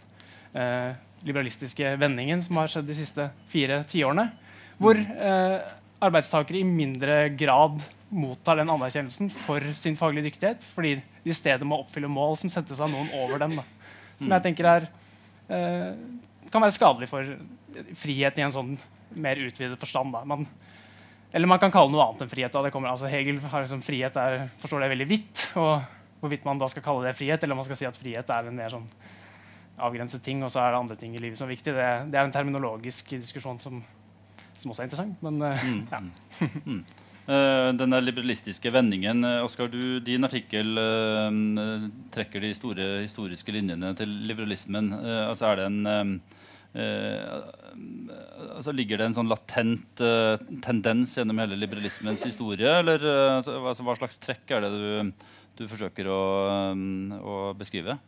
eh, 0.54 0.94
liberalistiske 1.24 1.96
vendingen 2.02 2.42
som 2.44 2.60
har 2.60 2.72
skjedd 2.72 2.90
de 2.90 2.98
siste 2.98 3.30
fire 3.52 3.82
tiårene. 3.90 4.30
Hvor 4.82 4.98
eh, 4.98 5.58
arbeidstakere 6.04 6.60
i 6.60 6.68
mindre 6.68 7.28
grad 7.40 7.80
mottar 8.14 8.60
den 8.60 8.70
anerkjennelsen 8.70 9.32
for 9.34 9.64
sin 9.78 9.98
faglige 9.98 10.30
dyktighet, 10.30 10.66
fordi 10.76 10.98
de 11.24 11.32
i 11.32 11.36
stedet 11.36 11.66
må 11.68 11.80
oppfylle 11.82 12.12
mål 12.12 12.38
som 12.42 12.52
settes 12.52 12.82
av 12.84 12.92
noen 12.92 13.10
over 13.24 13.42
dem. 13.42 13.56
Da. 13.58 13.66
Som 14.20 14.36
jeg 14.36 14.46
tenker 14.46 14.70
er, 14.70 14.90
eh, 15.50 15.94
kan 16.52 16.62
være 16.62 16.76
skadelig 16.76 17.10
for 17.10 17.36
frihet 17.98 18.38
i 18.38 18.46
en 18.46 18.54
sånn 18.54 18.76
mer 19.16 19.42
utvidet 19.44 19.80
forstand. 19.80 20.16
Man, 20.26 20.46
eller 21.32 21.50
man 21.50 21.60
kan 21.62 21.74
kalle 21.74 21.92
det 21.92 21.98
noe 21.98 22.06
annet 22.08 22.24
enn 22.26 22.32
frihet. 22.32 22.58
Kommer, 22.74 22.94
altså 22.94 23.10
Hegel 23.12 23.42
har 23.52 23.66
liksom, 23.66 23.84
frihet 23.86 24.18
er, 24.22 24.48
forstår 24.62 24.86
det 24.86 24.94
veldig 24.94 25.10
vidt. 25.10 25.46
og 25.60 25.82
Hvorvidt 26.24 26.46
man 26.48 26.62
da 26.62 26.70
skal 26.72 26.86
kalle 26.86 27.08
det 27.08 27.18
frihet, 27.18 27.44
eller 27.44 27.56
om 27.56 27.60
man 27.60 27.68
skal 27.68 27.80
si 27.82 27.90
at 27.90 28.00
frihet 28.00 28.30
er 28.32 28.48
en 28.48 28.56
mer 28.56 28.72
sånn 28.72 28.88
avgrenset 29.84 30.22
ting, 30.24 30.44
og 30.46 30.52
så 30.54 30.62
er 30.62 30.72
det 30.72 30.80
andre 30.80 30.98
ting 31.00 31.16
i 31.18 31.22
livet 31.22 31.40
som 31.40 31.50
er 31.50 31.56
viktig. 31.56 31.74
Det, 31.76 31.88
det 32.14 32.20
er 32.20 32.28
en 32.28 32.36
terminologisk 32.36 33.16
diskusjon 33.18 33.60
som, 33.60 33.82
som 34.62 34.72
også 34.72 34.86
er 34.86 34.92
interessant. 34.92 35.26
Men 35.26 35.42
mm. 35.42 35.82
ja. 35.92 36.04
Den 37.24 37.80
denne 37.80 38.02
liberalistiske 38.04 38.72
vendingen 38.74 39.24
eh, 39.24 39.44
Oskar, 39.46 39.70
du, 39.72 40.00
din 40.04 40.28
artikkel 40.28 40.76
uh, 40.76 41.86
trekker 42.12 42.44
de 42.44 42.50
store 42.58 42.88
historiske 43.06 43.56
linjene 43.56 43.94
til 43.96 44.12
liberalismen. 44.28 44.92
Uh, 44.92 45.30
altså 45.30 45.48
er 45.48 45.62
det 45.62 45.68
en 45.70 45.78
eh, 45.88 46.02
eh, 46.02 46.42
altså 46.74 48.74
Ligger 48.74 48.98
det 48.98 49.10
en 49.10 49.18
sånn 49.18 49.30
latent 49.30 50.02
eh, 50.02 50.42
tendens 50.66 51.14
gjennom 51.18 51.38
hele 51.44 51.60
liberalismens 51.60 52.24
historie? 52.26 52.80
Eller 52.80 53.04
eh, 53.04 53.36
altså, 53.38 53.60
altså, 53.62 53.86
hva 53.86 53.98
slags 54.00 54.18
trekk 54.24 54.56
er 54.56 54.66
det 54.66 54.72
du, 54.74 55.28
du 55.60 55.64
forsøker 55.70 56.10
å, 56.10 56.24
eh, 56.50 57.22
å 57.22 57.54
beskrive? 57.60 58.00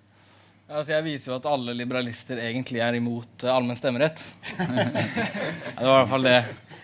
Altså, 0.66 0.96
jeg 0.96 1.06
viser 1.06 1.30
jo 1.30 1.36
at 1.38 1.46
alle 1.46 1.76
liberalister 1.78 2.40
egentlig 2.42 2.80
er 2.82 2.96
imot 2.98 3.44
uh, 3.46 3.52
allmenn 3.54 3.78
stemmerett. 3.78 4.18
det 4.58 4.66
var 4.66 5.84
i 5.84 6.00
hvert 6.00 6.10
fall 6.10 6.26
det 6.26 6.40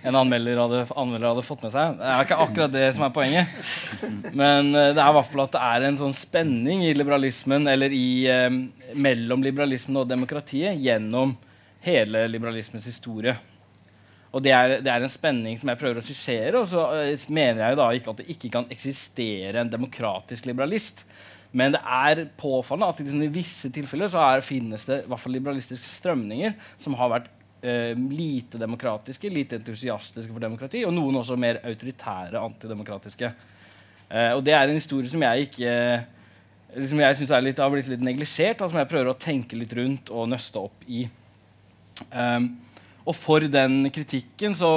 en 0.06 0.18
anmelder 0.20 0.62
hadde, 0.62 0.82
anmelder 0.94 1.32
hadde 1.32 1.46
fått 1.48 1.66
med 1.66 1.74
seg. 1.74 1.96
Det 1.98 2.12
er 2.12 2.28
ikke 2.28 2.38
akkurat 2.46 2.76
det 2.76 2.84
som 2.94 3.08
er 3.08 3.16
poenget. 3.16 3.56
Men 4.38 4.70
uh, 4.76 4.92
det 4.94 5.02
er 5.02 5.08
i 5.08 5.16
hvert 5.18 5.32
fall 5.32 5.48
at 5.48 5.58
det 5.58 5.64
er 5.66 5.88
en 5.88 5.98
sånn 5.98 6.14
spenning 6.14 6.86
i 6.86 6.94
liberalismen, 6.94 7.66
eller 7.74 7.98
i, 7.98 8.12
uh, 8.30 8.54
mellom 8.94 9.42
liberalismen 9.50 9.98
og 10.04 10.14
demokratiet 10.14 10.78
gjennom 10.78 11.34
hele 11.86 12.28
liberalismens 12.30 12.88
historie. 12.90 13.36
Og 14.32 14.44
det 14.44 14.54
er, 14.56 14.78
det 14.80 14.92
er, 14.92 15.04
en 15.04 15.12
spenning 15.12 15.58
som 15.60 15.72
jeg 15.72 15.80
prøver 15.82 16.00
å 16.00 16.06
skissere. 16.06 16.56
Og 16.60 16.70
så 16.70 16.86
uh, 16.88 17.26
mener 17.34 17.66
jeg 17.66 17.80
da 17.80 17.90
ikke 17.96 18.14
at 18.14 18.22
det 18.22 18.30
ikke 18.32 18.52
kan 18.54 18.70
eksistere 18.72 19.60
en 19.60 19.72
demokratisk 19.72 20.48
liberalist. 20.48 21.04
Men 21.52 21.76
det 21.76 21.82
er 21.84 22.24
påfallende 22.40 22.94
at 22.94 23.02
liksom, 23.04 23.26
i 23.26 23.34
visse 23.34 23.72
tilfeller 23.76 24.12
så 24.12 24.24
er, 24.24 24.46
finnes 24.46 24.88
det 24.88 25.02
i 25.02 25.12
hvert 25.12 25.20
fall 25.20 25.36
liberalistiske 25.36 25.90
strømninger 25.98 26.56
som 26.80 26.96
har 26.96 27.12
vært 27.12 27.28
eh, 27.60 27.92
lite 27.92 28.62
demokratiske, 28.62 29.34
lite 29.36 29.60
entusiastiske 29.60 30.32
for 30.32 30.40
demokrati, 30.40 30.86
og 30.88 30.96
noen 30.96 31.20
også 31.20 31.36
mer 31.36 31.60
autoritære, 31.68 32.40
antidemokratiske. 32.40 33.34
Eh, 34.08 34.32
og 34.32 34.46
det 34.48 34.56
er 34.56 34.64
en 34.64 34.80
historie 34.80 35.12
som 35.12 35.28
jeg 35.28 35.50
ikke 35.50 35.76
liksom 36.78 37.04
jeg 37.04 37.20
synes 37.20 37.34
litt, 37.44 37.60
har 37.60 37.72
blitt 37.74 37.92
litt 37.92 38.06
neglisjert, 38.06 38.64
som 38.64 38.80
jeg 38.80 38.88
prøver 38.88 39.12
å 39.12 39.20
tenke 39.20 39.60
litt 39.60 39.76
rundt 39.76 40.12
og 40.14 40.30
nøste 40.32 40.62
opp 40.62 40.88
i. 40.88 41.04
Um, 42.10 42.48
og 43.06 43.18
for 43.18 43.46
den 43.50 43.90
kritikken 43.94 44.56
så, 44.58 44.72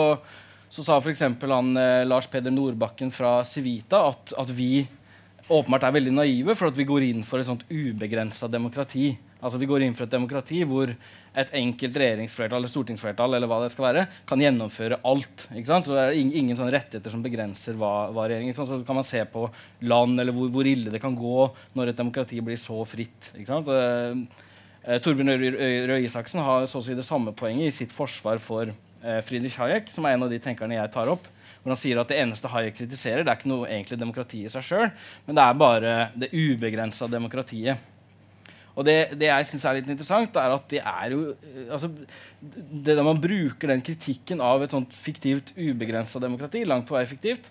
så 0.72 0.84
sa 0.84 0.98
f.eks. 0.98 1.24
han 1.24 1.76
eh, 1.76 2.04
Lars 2.08 2.28
Peder 2.30 2.54
Nordbakken 2.54 3.12
fra 3.14 3.36
Civita 3.46 4.00
at, 4.08 4.32
at 4.40 4.52
vi 4.56 4.86
åpenbart 5.52 5.84
er 5.84 5.98
veldig 5.98 6.14
naive 6.16 6.54
for 6.56 6.70
at 6.70 6.78
vi 6.78 6.86
går 6.88 7.04
inn 7.10 7.24
for 7.26 7.40
et 7.40 7.48
sånt 7.48 7.66
ubegrensa 7.68 8.48
demokrati. 8.48 9.10
Altså 9.44 9.60
Vi 9.60 9.68
går 9.68 9.84
inn 9.84 9.96
for 9.96 10.06
et 10.06 10.14
demokrati 10.14 10.62
hvor 10.64 10.88
et 10.88 11.50
enkelt 11.58 11.98
regjeringsflertall 12.00 12.62
eller 12.62 12.70
stortingsflertall 12.70 13.36
eller 13.36 13.50
hva 13.50 13.58
det 13.60 13.72
skal 13.74 13.88
være, 13.90 14.04
kan 14.24 14.40
gjennomføre 14.40 15.02
alt. 15.04 15.48
ikke 15.50 15.68
sant? 15.68 15.88
Så 15.88 15.92
det 15.92 16.04
er 16.06 16.16
ingen 16.16 16.56
sånne 16.56 16.72
rettigheter 16.72 17.12
som 17.12 17.24
begrenser 17.24 17.76
hva, 17.76 18.08
hva 18.14 18.28
regjeringen 18.30 18.56
Så 18.56 18.80
kan 18.86 18.96
man 18.96 19.04
se 19.04 19.20
på 19.28 19.44
land 19.84 20.22
eller 20.22 20.32
hvor, 20.32 20.48
hvor, 20.54 20.70
ille 20.70 20.94
det 20.94 21.02
kan 21.02 21.18
gå 21.18 21.48
når 21.76 21.92
et 21.92 22.00
demokrati 22.00 22.40
blir 22.40 22.60
så 22.60 22.78
fritt. 22.88 23.34
ikke 23.34 23.50
sant? 23.50 23.68
Eh, 24.84 25.00
Torbjørn 25.00 25.32
Røe 25.88 26.02
Isaksen 26.04 26.42
har 26.44 26.66
så 26.68 26.80
å 26.80 26.84
si 26.84 26.96
det 26.96 27.06
samme 27.06 27.32
poenget 27.36 27.70
i 27.70 27.76
sitt 27.82 27.92
forsvar 27.94 28.40
for 28.42 28.68
eh, 28.68 29.20
Friedrich 29.24 29.56
Hayek, 29.56 29.88
som 29.92 30.04
er 30.04 30.18
en 30.18 30.26
av 30.26 30.32
de 30.32 30.40
tenkerne 30.42 30.76
jeg 30.76 30.92
tar 30.92 31.12
opp 31.12 31.30
hvor 31.64 31.72
han 31.72 31.80
sier 31.80 31.96
at 31.96 32.10
det 32.12 32.18
eneste 32.20 32.50
Hayek 32.52 32.74
kritiserer, 32.76 33.24
det 33.24 33.32
er 33.32 33.38
ikke 33.38 33.48
noe 33.48 33.70
egentlig 33.70 33.96
demokrati 33.96 34.42
i 34.44 34.50
seg 34.52 34.66
sjøl, 34.66 34.90
men 35.24 35.38
det 35.38 35.44
er 35.46 35.54
bare 35.56 35.92
det 36.12 36.28
ubegrensa 36.36 37.08
demokratiet. 37.08 37.80
Og 38.74 38.84
det, 38.84 39.14
det 39.16 39.30
jeg 39.30 39.46
syns 39.48 39.64
er 39.64 39.78
litt 39.78 39.88
interessant, 39.88 40.36
er 40.36 40.52
at 40.52 40.66
det 40.68 40.82
er 40.82 41.14
jo 41.14 41.22
altså, 41.72 41.88
det 42.44 42.98
Da 42.98 43.06
man 43.06 43.22
bruker 43.22 43.70
den 43.70 43.84
kritikken 43.86 44.42
av 44.44 44.60
et 44.66 44.74
sånt 44.76 44.92
fiktivt 44.92 45.54
ubegrensa 45.56 46.20
demokrati, 46.20 46.66
langt 46.68 46.84
på 46.90 46.98
vei 46.98 47.06
fiktivt, 47.08 47.48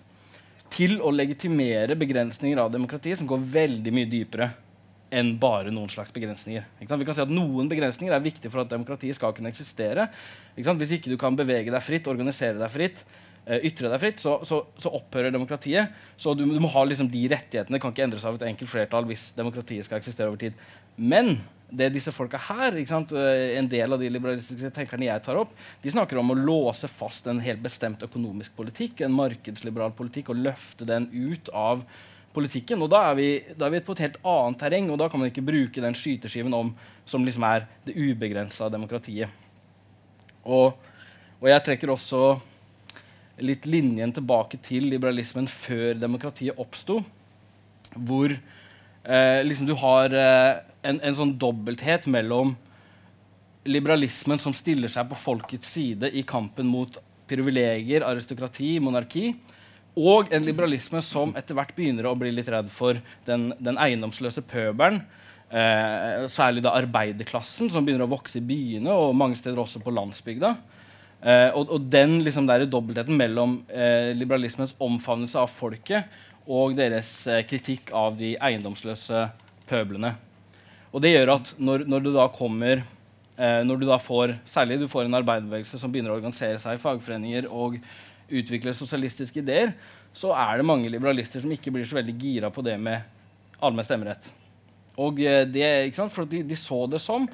til 0.70 1.00
å 1.02 1.10
legitimere 1.10 1.98
begrensninger 1.98 2.60
av 2.62 2.70
demokratiet 2.70 3.18
som 3.18 3.26
går 3.30 3.42
veldig 3.56 3.98
mye 3.98 4.12
dypere 4.14 4.52
enn 5.14 5.34
bare 5.40 5.70
noen 5.74 5.90
slags 5.92 6.12
begrensninger. 6.14 6.64
Vi 6.80 6.88
kan 6.88 7.14
si 7.14 7.22
at 7.22 7.30
Noen 7.30 7.70
begrensninger 7.70 8.14
er 8.14 8.24
viktige 8.24 8.50
for 8.50 8.64
at 8.64 8.72
demokratiet 8.72 9.16
skal 9.16 9.34
kunne 9.36 9.52
eksistere. 9.52 10.08
Ikke 10.58 10.74
Hvis 10.80 10.96
ikke 10.98 11.12
du 11.12 11.18
kan 11.20 11.36
bevege 11.38 11.70
deg 11.70 11.84
fritt, 11.84 12.10
organisere 12.10 12.58
deg 12.58 12.72
fritt, 12.72 13.04
Eh, 13.44 13.66
ytre 13.68 13.90
deg 13.92 14.00
fritt, 14.00 14.22
så, 14.22 14.38
så, 14.48 14.62
så, 14.80 14.88
opphører 14.96 15.32
demokratiet. 15.34 15.92
Så 16.16 16.32
du, 16.36 16.46
du 16.48 16.60
må 16.62 16.70
ha 16.72 16.84
liksom 16.88 17.10
de 17.12 17.26
rettighetene. 17.28 17.76
Det 17.76 17.82
kan 17.82 17.92
ikke 17.92 18.06
endres 18.06 18.24
av 18.24 18.38
et 18.38 18.46
enkelt 18.48 18.70
flertall 18.70 19.04
hvis 19.10 19.32
demokratiet 19.36 19.84
skal 19.84 20.00
eksistere 20.00 20.30
over 20.30 20.40
tid. 20.40 20.56
Men 20.96 21.34
det 21.74 21.90
disse 21.92 22.12
folka 22.14 22.40
her, 22.46 22.78
eh, 22.78 23.58
en 23.58 23.68
del 23.68 23.92
av 23.92 24.00
de 24.00 24.08
liberalistiske 24.12 24.72
tenkerne 24.72 25.10
jeg 25.10 25.24
tar 25.26 25.42
opp, 25.42 25.52
de 25.82 25.92
snakker 25.92 26.20
om 26.20 26.32
å 26.32 26.38
låse 26.38 26.88
fast 26.88 27.28
en 27.28 27.42
helt 27.44 27.60
bestemt 27.64 28.06
økonomisk 28.06 28.56
politikk, 28.56 29.04
en 29.04 29.16
markedsliberal 29.18 29.92
politikk, 29.98 30.32
og 30.32 30.40
løfte 30.40 30.88
den 30.88 31.10
ut 31.12 31.52
av 31.52 31.84
politikken. 32.34 32.82
Og 32.82 32.90
da 32.92 33.04
er, 33.10 33.18
vi, 33.18 33.28
da 33.54 33.68
er 33.68 33.76
vi 33.76 33.84
på 33.84 33.94
et 33.94 34.04
helt 34.06 34.18
annet 34.26 34.60
terreng, 34.60 34.90
og 34.90 34.98
da 35.00 35.08
kan 35.10 35.22
man 35.22 35.30
ikke 35.30 35.44
bruke 35.46 35.84
den 35.84 35.96
skyteskiven 35.98 36.56
om 36.56 36.72
som 37.06 37.24
liksom 37.24 37.46
er 37.46 37.68
det 37.86 37.96
ubegrensa 37.96 38.70
demokratiet. 38.72 39.30
Og, 40.44 40.74
og 41.40 41.46
jeg 41.48 41.64
trekker 41.64 41.92
også 41.92 42.34
litt 43.44 43.66
linjen 43.66 44.12
tilbake 44.14 44.60
til 44.62 44.86
liberalismen 44.92 45.48
før 45.50 45.98
demokratiet 45.98 46.58
oppsto. 46.60 47.00
Hvor 47.94 48.32
eh, 48.34 49.40
liksom 49.46 49.68
du 49.68 49.74
har 49.80 50.14
eh, 50.14 50.52
en, 50.84 51.00
en, 51.00 51.16
sånn 51.16 51.34
dobbelthet 51.40 52.06
mellom 52.10 52.54
liberalismen 53.64 54.40
som 54.40 54.54
stiller 54.54 54.92
seg 54.92 55.08
på 55.10 55.18
folkets 55.18 55.70
side 55.76 56.10
i 56.12 56.24
kampen 56.28 56.68
mot 56.68 56.98
privilegier, 57.30 58.04
aristokrati, 58.04 58.76
monarki, 58.84 59.30
og 59.94 60.32
en 60.34 60.42
liberalisme 60.42 60.98
som 61.04 61.34
etter 61.38 61.54
hvert 61.54 61.74
begynner 61.76 62.08
å 62.10 62.16
bli 62.18 62.32
litt 62.34 62.50
redd 62.50 62.70
for 62.72 62.98
den, 63.26 63.52
den 63.62 63.78
eiendomsløse 63.78 64.42
pøbelen. 64.50 65.04
Eh, 65.54 66.24
særlig 66.26 66.64
da 66.64 66.72
arbeiderklassen, 66.74 67.68
som 67.70 67.84
begynner 67.86 68.08
å 68.08 68.10
vokse 68.10 68.40
i 68.40 68.46
byene 68.46 68.90
og 68.90 69.14
mange 69.14 69.38
steder 69.38 69.60
også 69.62 69.82
på 69.84 69.92
landsbygda. 69.94 70.50
Eh, 71.22 71.50
og, 71.54 71.70
og, 71.70 71.84
den 71.92 72.18
liksom 72.26 72.48
der 72.48 72.66
dobbeltheten 72.66 73.14
mellom 73.16 73.60
eh, 73.70 74.10
liberalismens 74.18 74.74
omfavnelse 74.82 75.38
av 75.38 75.52
folket 75.52 76.10
og 76.44 76.74
deres 76.76 77.08
uh, 77.24 77.38
kritikk 77.48 77.88
av 77.96 78.18
de 78.18 78.34
eiendomsløse 78.36 79.22
pøblene. 79.64 80.10
Og 80.92 81.00
det 81.00 81.14
gjør 81.14 81.32
at 81.38 81.54
når, 81.56 81.86
når 81.88 82.02
du 82.04 82.10
da 82.12 82.26
kommer 82.28 82.82
Når 83.34 83.80
du 83.80 83.86
da 83.88 83.96
får 83.98 84.36
særlig 84.46 84.76
du 84.78 84.84
får 84.86 85.08
en 85.08 85.16
arbeiderbevegelse 85.18 85.78
som 85.80 85.90
begynner 85.90 86.12
å 86.12 86.18
organisere 86.20 86.60
seg 86.62 86.76
i 86.76 86.82
fagforeninger 86.82 87.48
og 87.50 87.80
utvikle 88.28 88.74
sosialistiske 88.76 89.42
ideer, 89.42 89.74
så 90.14 90.30
er 90.36 90.60
det 90.60 90.68
mange 90.68 90.90
liberalister 90.92 91.42
som 91.42 91.52
ikke 91.52 91.72
blir 91.74 91.86
så 91.88 91.98
veldig 91.98 92.14
gira 92.20 92.50
på 92.54 92.62
det 92.64 92.78
med 92.80 93.02
allmenn 93.64 93.86
stemmerett. 93.86 94.30
Og 95.00 95.18
det, 95.18 95.64
ikke 95.88 95.98
sant? 95.98 96.14
For 96.14 96.28
de, 96.28 96.44
de 96.46 96.56
så 96.58 96.84
det 96.86 97.00
som 97.02 97.24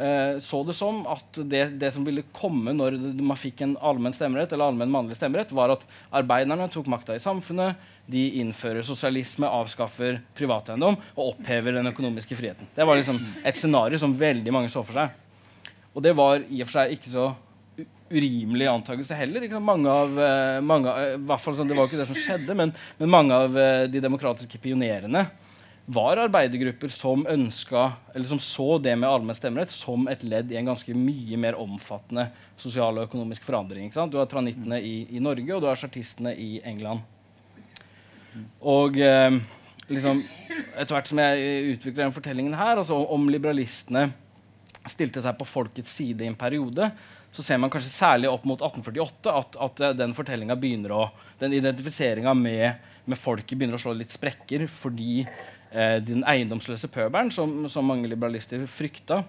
eh, 0.00 0.38
så 0.40 0.62
det 0.64 0.74
som 0.76 1.02
at 1.12 1.40
det, 1.44 1.66
det, 1.80 1.90
som 1.92 2.06
ville 2.06 2.24
komme 2.32 2.72
når 2.72 2.96
man 3.20 3.36
fikk 3.36 3.64
en 3.66 3.74
allmenn 3.84 4.16
stemmerett, 4.16 4.54
eller 4.54 4.70
allmenn 4.70 4.92
mannlig 4.92 5.18
stemmerett, 5.18 5.52
var 5.52 5.74
at 5.74 5.84
arbeiderne 6.22 6.70
tok 6.72 6.88
makta 6.92 7.16
i 7.16 7.22
samfunnet, 7.22 7.76
de 8.08 8.24
innfører 8.40 8.84
sosialisme, 8.86 9.46
avskaffer 9.46 10.22
privateiendom 10.36 10.96
og 11.14 11.34
opphever 11.34 11.76
den 11.76 11.92
økonomiske 11.92 12.38
friheten. 12.38 12.70
Det 12.74 12.88
var 12.88 12.98
liksom 12.98 13.20
et 13.44 13.60
scenario 13.60 14.00
som 14.00 14.16
veldig 14.16 14.54
mange 14.54 14.72
så 14.72 14.82
for 14.86 14.96
seg. 14.96 15.12
Og 15.92 16.00
det 16.04 16.16
var 16.16 16.40
i 16.48 16.62
og 16.62 16.68
for 16.68 16.80
seg 16.80 16.96
ikke 16.96 17.12
så 17.12 17.30
urimelig 18.12 18.68
antakelse 18.70 19.16
heller. 19.16 19.46
Mange 19.60 19.90
av, 19.90 20.18
eh, 20.20 20.58
mange, 20.60 20.92
i 21.14 21.20
hvert 21.20 21.40
fall 21.40 21.56
sånn, 21.56 21.68
Det 21.68 21.76
var 21.78 21.88
ikke 21.88 22.00
det 22.02 22.10
som 22.10 22.18
skjedde, 22.18 22.54
men, 22.54 22.74
men 22.98 23.10
mange 23.10 23.34
av 23.34 23.56
eh, 23.58 23.86
de 23.90 24.02
demokratiske 24.04 24.60
pionerene 24.62 25.26
var 25.84 26.16
arbeidergrupper 26.16 26.88
som 26.88 27.26
ønska, 27.26 27.92
eller 28.14 28.26
som 28.26 28.38
så 28.38 28.78
det 28.78 28.94
med 28.96 29.08
allmenn 29.10 29.34
stemmerett 29.34 29.72
som 29.74 30.06
et 30.08 30.22
ledd 30.22 30.52
i 30.52 30.56
en 30.60 30.70
ganske 30.70 30.94
mye 30.94 31.38
mer 31.40 31.58
omfattende 31.58 32.28
sosial 32.56 33.00
og 33.00 33.08
økonomisk 33.08 33.42
forandring. 33.42 33.90
Du 33.90 34.18
har 34.20 34.28
tranittene 34.30 34.78
i, 34.78 34.94
i, 35.10 35.20
Norge, 35.20 35.48
og 35.54 35.62
du 35.62 35.66
har 35.66 35.80
chartistene 35.80 36.36
i 36.38 36.60
England. 36.64 37.02
Og 38.60 38.96
eh, 39.02 39.40
liksom, 39.90 40.22
etter 40.78 40.94
hvert 40.94 41.10
som 41.10 41.20
jeg 41.24 41.72
utvikler 41.74 42.04
den 42.06 42.14
fortellingen 42.14 42.54
her, 42.56 42.78
altså 42.78 43.00
om 43.02 43.26
liberalistene 43.32 44.06
stilte 44.88 45.22
seg 45.22 45.34
på 45.38 45.46
folkets 45.46 45.92
side 45.98 46.24
i 46.24 46.30
en 46.30 46.38
periode, 46.38 46.88
så 47.32 47.42
ser 47.42 47.60
man 47.60 47.72
kanskje 47.72 47.90
særlig 47.94 48.28
opp 48.28 48.44
mot 48.48 48.60
1848 48.60 49.32
at, 49.32 49.56
at 49.64 49.82
den 49.96 50.12
fortellinga 50.16 50.56
den 51.40 51.54
identifiseringa 51.56 52.34
med, 52.36 52.74
med 53.08 53.18
folket 53.18 53.56
begynner 53.56 53.78
å 53.78 53.82
slå 53.82 53.94
litt 53.96 54.12
sprekker 54.12 54.66
fordi 54.68 55.22
eh, 55.24 55.96
den 56.04 56.26
eiendomsløse 56.28 56.90
pøbelen, 56.92 57.32
som, 57.32 57.64
som, 57.72 57.88
mange 57.88 58.10
liberalister 58.10 58.60
frykta, 58.68 59.22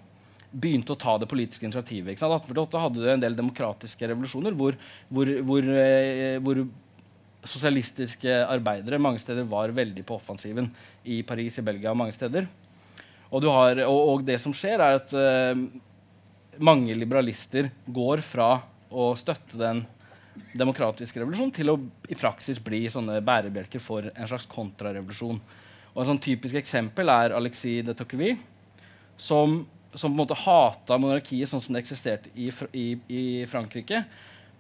begynte 0.52 0.94
å 0.94 1.00
ta 1.00 1.16
det 1.18 1.30
politiske 1.32 1.66
initiativet. 1.66 2.20
1848 2.20 2.82
hadde 2.84 3.02
du 3.02 3.08
en 3.10 3.24
del 3.24 3.38
demokratiske 3.40 4.12
revolusjoner 4.12 4.54
hvor, 4.58 4.76
hvor, 5.10 5.32
hvor, 5.48 5.72
eh, 5.72 6.38
hvor, 6.44 6.66
sosialistiske 7.44 8.32
arbeidere 8.48 8.96
mange 9.04 9.20
steder 9.20 9.44
var 9.52 9.74
veldig 9.76 10.06
på 10.08 10.16
offensiven. 10.16 10.70
I 11.04 11.18
Paris, 11.28 11.58
i 11.60 11.66
Belgia 11.66 11.92
og 11.92 11.98
mange 12.00 12.16
steder. 12.16 12.46
Og, 13.34 13.44
har, 13.44 13.82
og, 13.84 14.00
og 14.14 14.24
det 14.24 14.38
som 14.40 14.54
skjer, 14.56 14.80
er 14.80 15.02
at 15.02 15.12
eh, 15.18 15.66
mange 16.58 16.96
liberalister 16.98 17.70
går 17.86 18.22
fra 18.26 18.56
å 18.94 19.12
støtte 19.18 19.58
den 19.58 19.84
demokratiske 20.58 21.22
revolusjonen 21.22 21.54
til 21.54 21.72
å 21.74 21.78
i 22.10 22.18
praksis 22.18 22.60
bli 22.64 22.84
sånne 22.90 23.20
bærebjelker 23.26 23.82
for 23.82 24.06
en 24.14 24.30
slags 24.30 24.48
kontrarevolusjon. 24.50 25.40
Og 25.94 26.02
Et 26.02 26.10
sånn 26.10 26.22
typisk 26.22 26.58
eksempel 26.58 27.10
er 27.14 27.36
Alexis 27.38 27.86
de 27.86 27.94
Tocqueville, 27.98 28.40
som, 29.18 29.62
som, 29.94 30.10
på 30.10 30.14
en 30.14 30.22
måte 30.24 30.38
hata 30.42 30.98
monarkiet 30.98 31.50
sånn 31.50 31.62
som 31.62 31.76
det 31.76 31.84
eksisterte 31.84 32.32
i, 32.34 32.50
i, 32.74 32.88
i 33.08 33.24
Frankrike, 33.50 34.04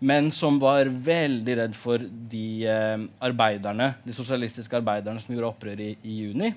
men 0.03 0.29
som 0.36 0.60
var 0.62 0.89
veldig 0.91 1.56
redd 1.58 1.75
for 1.77 2.01
de 2.29 2.67
eh, 2.67 3.06
arbeiderne, 3.23 3.93
de 4.03 4.13
sosialistiske 4.13 4.77
arbeiderne 4.77 5.21
som 5.23 5.34
gjorde 5.34 5.53
opprør 5.53 5.82
i, 5.82 5.93
i 6.03 6.17
juni, 6.25 6.51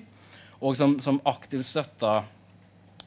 og 0.59 0.77
som, 0.77 0.97
som 1.01 1.21
aktivt 1.29 1.69
støtta 1.69 2.19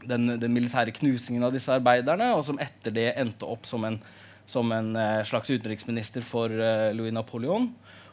den, 0.06 0.34
den, 0.40 0.52
militære 0.54 0.94
knusingen 0.96 1.44
av 1.46 1.54
disse 1.54 1.72
arbeiderne, 1.74 2.32
og 2.36 2.44
som 2.46 2.60
etter 2.62 2.94
det 2.94 3.08
endte 3.20 3.48
opp 3.48 3.68
som 3.68 3.84
en, 3.88 3.98
som 4.48 4.72
en 4.74 4.94
eh, 4.96 5.22
slags 5.28 5.50
utenriksminister 5.50 6.24
for 6.26 6.52
eh, 6.52 6.90
Louis 6.96 7.14
Napoleon. 7.14 7.70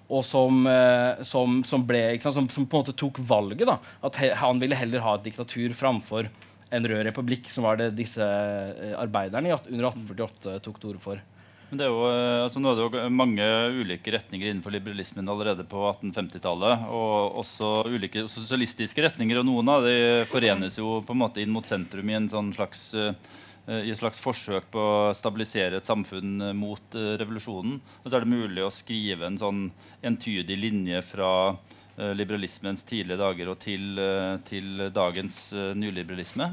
Og 0.07 0.23
som, 0.23 0.61
eh, 0.71 1.23
som, 1.27 1.61
som, 1.67 1.83
ble, 1.87 2.01
som, 2.23 2.47
på 2.47 2.63
en 2.63 2.69
måte 2.71 2.95
tok 2.95 3.19
valget. 3.19 3.67
da, 3.67 3.79
At 4.07 4.19
han 4.39 4.61
ville 4.63 4.77
heller 4.79 5.03
ha 5.03 5.17
et 5.17 5.25
diktatur 5.27 5.75
framfor 5.75 6.29
en 6.67 6.87
rød 6.87 7.05
republikk, 7.07 7.47
som 7.51 7.67
var 7.67 7.79
det 7.79 7.93
disse 7.95 8.23
arbeiderne 8.99 9.55
under 9.55 9.91
1848 9.91 10.59
tok 10.63 10.79
til 10.81 10.93
orde 10.93 11.03
for. 11.03 11.23
Men 11.69 11.79
det 11.79 11.83
er 11.83 11.91
jo, 11.91 12.03
eh, 12.07 12.41
altså 12.45 12.61
Nå 12.63 12.71
er 12.71 12.77
det 12.77 12.85
jo 12.85 13.07
mange 13.11 13.47
ulike 13.75 14.13
retninger 14.15 14.47
innenfor 14.47 14.71
liberalismen 14.71 15.27
allerede 15.27 15.65
på 15.67 15.81
1850-tallet. 15.89 16.85
Og 16.95 17.41
også 17.43 17.71
ulike 17.91 18.27
sosialistiske 18.31 19.03
retninger. 19.03 19.41
Og 19.41 19.47
noen 19.49 19.73
av 19.73 19.87
de 19.87 20.23
forenes 20.31 20.79
jo 20.79 21.01
på 21.03 21.15
en 21.15 21.23
måte 21.25 21.43
inn 21.43 21.51
mot 21.51 21.67
sentrum 21.67 22.07
i 22.07 22.15
en 22.15 22.29
sånn 22.31 22.53
slags, 22.55 22.87
uh, 22.95 23.11
i 23.67 23.91
et 23.91 23.99
slags 23.99 24.21
forsøk 24.23 24.69
på 24.71 24.79
å 24.79 25.15
stabilisere 25.17 25.81
et 25.81 25.89
samfunn 25.89 26.53
mot 26.55 26.95
uh, 26.95 27.17
revolusjonen. 27.19 27.81
Og 27.99 28.07
så 28.07 28.15
er 28.15 28.23
det 28.23 28.37
mulig 28.37 28.63
å 28.63 28.71
skrive 28.71 29.27
en 29.27 29.39
sånn 29.39 29.67
entydig 30.07 30.59
linje 30.61 31.03
fra 31.09 31.31
liberalismens 31.97 32.83
tidlige 32.85 33.17
dager 33.17 33.47
og 33.49 33.55
til, 33.57 33.97
til 34.45 34.83
dagens 34.93 35.47
nyliberalisme. 35.73 36.45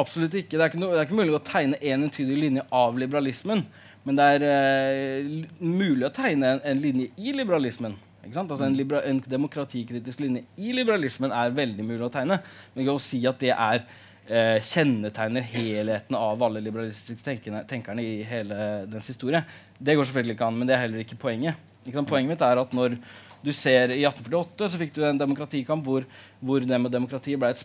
Absolutt 0.00 0.32
ikke. 0.32 0.56
Det 0.56 0.62
er 0.64 0.70
ikke, 0.70 0.80
no, 0.80 0.88
det 0.94 1.02
er 1.02 1.04
ikke 1.10 1.18
mulig 1.18 1.34
å 1.36 1.42
tegne 1.44 1.76
en 1.76 2.06
entydig 2.06 2.38
linje 2.40 2.64
av 2.72 2.96
liberalismen. 2.96 3.66
Men 4.06 4.18
det 4.18 4.26
er 4.36 4.44
uh, 4.46 5.46
mulig 5.58 6.06
å 6.06 6.14
tegne 6.14 6.54
en, 6.54 6.60
en, 6.62 6.82
linje 6.82 7.10
i 7.18 7.34
liberalismen. 7.34 7.96
Altså 8.26 8.64
en, 8.66 8.74
libera 8.78 9.04
en, 9.06 9.20
demokratikritisk 9.22 10.22
linje 10.22 10.44
i 10.58 10.72
liberalismen 10.74 11.34
er 11.34 11.54
veldig 11.54 11.86
mulig 11.86 12.06
å 12.06 12.12
tegne. 12.14 12.38
Men 12.74 12.90
å 12.94 13.00
si 13.02 13.20
at 13.26 13.42
det 13.42 13.52
er 13.52 13.82
uh, 13.82 14.58
kjennetegner 14.62 15.46
helheten 15.50 16.18
av 16.18 16.46
alle 16.46 16.62
liberalistiske 16.62 17.26
tenkerne, 17.26 17.64
tenkerne, 17.66 18.06
i 18.06 18.22
hele 18.26 18.86
dens 18.90 19.10
historie, 19.10 19.42
det 19.78 19.98
går 19.98 20.06
selvfølgelig 20.06 20.38
ikke 20.38 20.50
an. 20.52 20.58
Men 20.62 20.70
det 20.70 20.78
er 20.78 20.84
heller 20.86 21.02
ikke 21.02 21.18
poenget. 21.26 21.62
Ikke 21.86 22.06
poenget 22.06 22.36
mitt 22.36 22.46
er 22.46 22.62
at 22.62 22.74
når 22.74 22.98
du 23.46 23.52
ser 23.54 23.92
I 23.94 24.00
1848 24.08 24.70
så 24.72 24.78
fikk 24.80 24.94
du 24.96 25.04
en 25.06 25.18
demokratikamp 25.20 25.84
hvor, 25.86 26.06
hvor 26.40 26.64
det 26.64 26.78
med 26.82 26.90
demokrati 26.90 27.36
ble 27.38 27.52
et, 27.52 27.60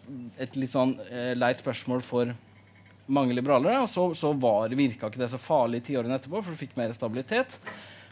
et 0.46 0.58
litt 0.60 0.74
sånn 0.74 0.98
uh, 1.06 1.32
leit 1.38 1.62
spørsmål 1.62 2.04
for 2.06 2.34
mange 3.12 3.36
liberalere. 3.38 3.82
Og 3.84 3.90
så, 3.92 4.08
så 4.18 4.34
var, 4.34 4.74
virka 4.78 5.10
ikke 5.10 5.22
det 5.22 5.32
så 5.34 5.42
farlig 5.42 5.82
i 5.82 5.90
tiårene 5.92 6.18
etterpå, 6.18 6.42
for 6.42 6.54
du 6.54 6.60
fikk 6.60 6.78
mer 6.80 6.94
stabilitet. 6.96 7.60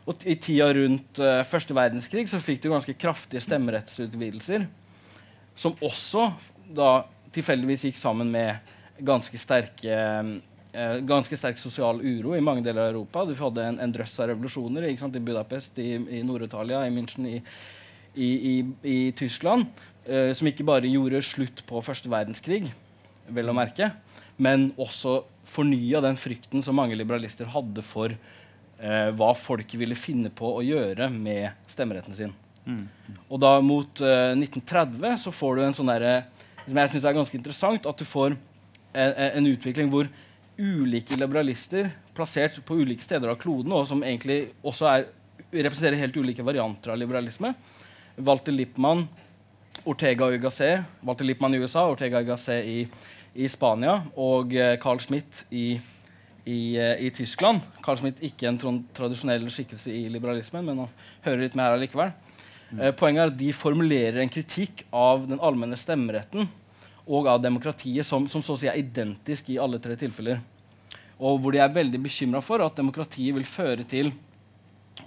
Og 0.10 0.26
i 0.26 0.36
tida 0.42 0.70
rundt 0.74 1.22
uh, 1.22 1.42
første 1.48 1.76
verdenskrig 1.76 2.26
så 2.32 2.42
fikk 2.42 2.64
du 2.64 2.72
ganske 2.72 2.96
kraftige 2.98 3.44
stemmerettsutvidelser, 3.46 4.66
som 5.60 5.76
også 5.86 6.30
da 6.76 7.04
tilfeldigvis 7.36 7.90
gikk 7.90 8.00
sammen 8.00 8.32
med 8.34 8.72
ganske 9.06 9.38
sterke 9.40 9.98
uh, 10.00 10.98
ganske 11.06 11.38
sterk 11.38 11.58
sosial 11.58 12.02
uro 12.02 12.36
i 12.38 12.44
mange 12.46 12.64
deler 12.66 12.88
av 12.88 12.92
Europa. 12.94 13.26
Du 13.26 13.34
hadde 13.38 13.66
en, 13.66 13.80
en 13.82 13.94
drøss 13.94 14.20
av 14.22 14.32
revolusjoner 14.32 14.86
i 14.86 14.96
Budapest, 15.20 15.80
i, 15.82 15.96
i 15.98 16.24
Nord-Italia, 16.24 16.84
i 16.86 16.94
München, 16.94 17.26
i, 17.26 17.42
i, 18.16 18.54
i 18.84 19.12
Tyskland, 19.18 19.66
uh, 20.10 20.32
som 20.34 20.50
ikke 20.50 20.68
bare 20.68 20.90
gjorde 20.90 21.22
slutt 21.26 21.66
på 21.70 21.82
første 21.86 22.10
verdenskrig, 22.10 22.68
vel 23.30 23.50
å 23.50 23.54
merke, 23.58 23.92
men 24.40 24.70
også 24.80 25.20
fornya 25.50 26.02
den 26.04 26.18
frykten 26.20 26.64
som 26.64 26.78
mange 26.80 26.96
liberalister 26.98 27.50
hadde 27.52 27.84
for 27.84 28.14
eh, 28.14 29.10
hva 29.18 29.34
folket 29.36 29.80
ville 29.82 29.98
finne 30.00 30.32
på 30.32 30.54
å 30.56 30.64
gjøre 30.64 31.10
med 31.12 31.68
stemmeretten 31.70 32.16
sin. 32.16 32.36
Mm. 32.64 32.86
Og 33.28 33.42
da 33.42 33.58
mot 33.66 34.04
eh, 34.06 34.32
1930 34.38 35.20
så 35.26 35.34
får 35.36 35.58
du 35.58 35.66
en 35.66 35.76
sånn 35.76 35.92
derre 35.92 36.22
som 36.70 36.80
jeg 36.80 36.92
synes 36.94 37.08
er 37.10 37.18
ganske 37.18 37.38
interessant, 37.40 37.88
at 37.90 38.00
du 38.00 38.06
får 38.06 38.36
en, 38.94 39.14
en, 39.26 39.48
utvikling 39.50 39.90
hvor 39.92 40.10
ulike 40.60 41.18
liberalister 41.18 41.90
plassert 42.16 42.60
på 42.66 42.78
ulike 42.82 43.04
steder 43.04 43.32
av 43.32 43.40
kloden, 43.42 43.74
og 43.74 43.88
som 43.90 44.04
egentlig 44.06 44.52
også 44.62 44.90
er, 44.92 45.08
representerer 45.50 46.00
helt 46.04 46.20
ulike 46.20 46.46
varianter 46.46 46.94
av 46.94 47.00
liberalisme. 47.02 47.56
Walter 48.20 48.54
Lippmann, 48.54 49.08
Ortega 49.88 50.28
og 50.28 50.44
Gasset. 50.44 50.86
Walter 51.06 51.26
Lippmann 51.26 51.56
i 51.56 51.62
USA, 51.64 51.88
Ortega 51.90 52.22
og 52.22 52.30
Gasset 52.34 52.68
i 52.68 52.84
i 53.40 53.48
Spania 53.52 54.00
og 54.20 54.54
eh, 54.58 54.76
Carl 54.82 55.00
Schmitt 55.04 55.44
i, 55.50 55.80
i, 56.44 56.60
eh, 56.76 57.06
i 57.08 57.12
Tyskland. 57.16 57.64
Carl 57.86 58.00
Schmitt 58.00 58.22
ikke 58.26 58.50
en 58.50 58.60
tradisjonell 58.96 59.48
skikkelse 59.54 59.94
i 59.96 60.08
liberalismen, 60.12 60.66
men 60.68 60.84
han 60.84 60.94
hører 61.26 61.46
litt 61.46 61.58
med 61.58 61.66
her 61.66 61.78
allikevel. 61.78 62.14
Mm. 62.70 62.80
Eh, 62.82 62.94
poenget 62.98 63.24
er 63.24 63.34
at 63.34 63.40
de 63.40 63.52
formulerer 63.56 64.22
en 64.24 64.32
kritikk 64.32 64.86
av 64.94 65.26
den 65.30 65.42
allmenne 65.42 65.80
stemmeretten 65.80 66.50
og 67.10 67.30
av 67.32 67.42
demokratiet 67.42 68.06
som, 68.06 68.28
som 68.30 68.44
så 68.46 68.54
å 68.54 68.60
si 68.60 68.70
er 68.70 68.78
identisk 68.78 69.50
i 69.50 69.60
alle 69.62 69.80
tre 69.82 69.96
tilfeller. 69.98 70.42
Og 71.20 71.40
hvor 71.42 71.56
de 71.56 71.62
er 71.64 71.72
veldig 71.76 72.00
bekymra 72.04 72.42
for 72.46 72.64
at 72.64 72.78
demokratiet 72.80 73.36
vil 73.36 73.48
føre 73.48 73.88
til 73.90 74.12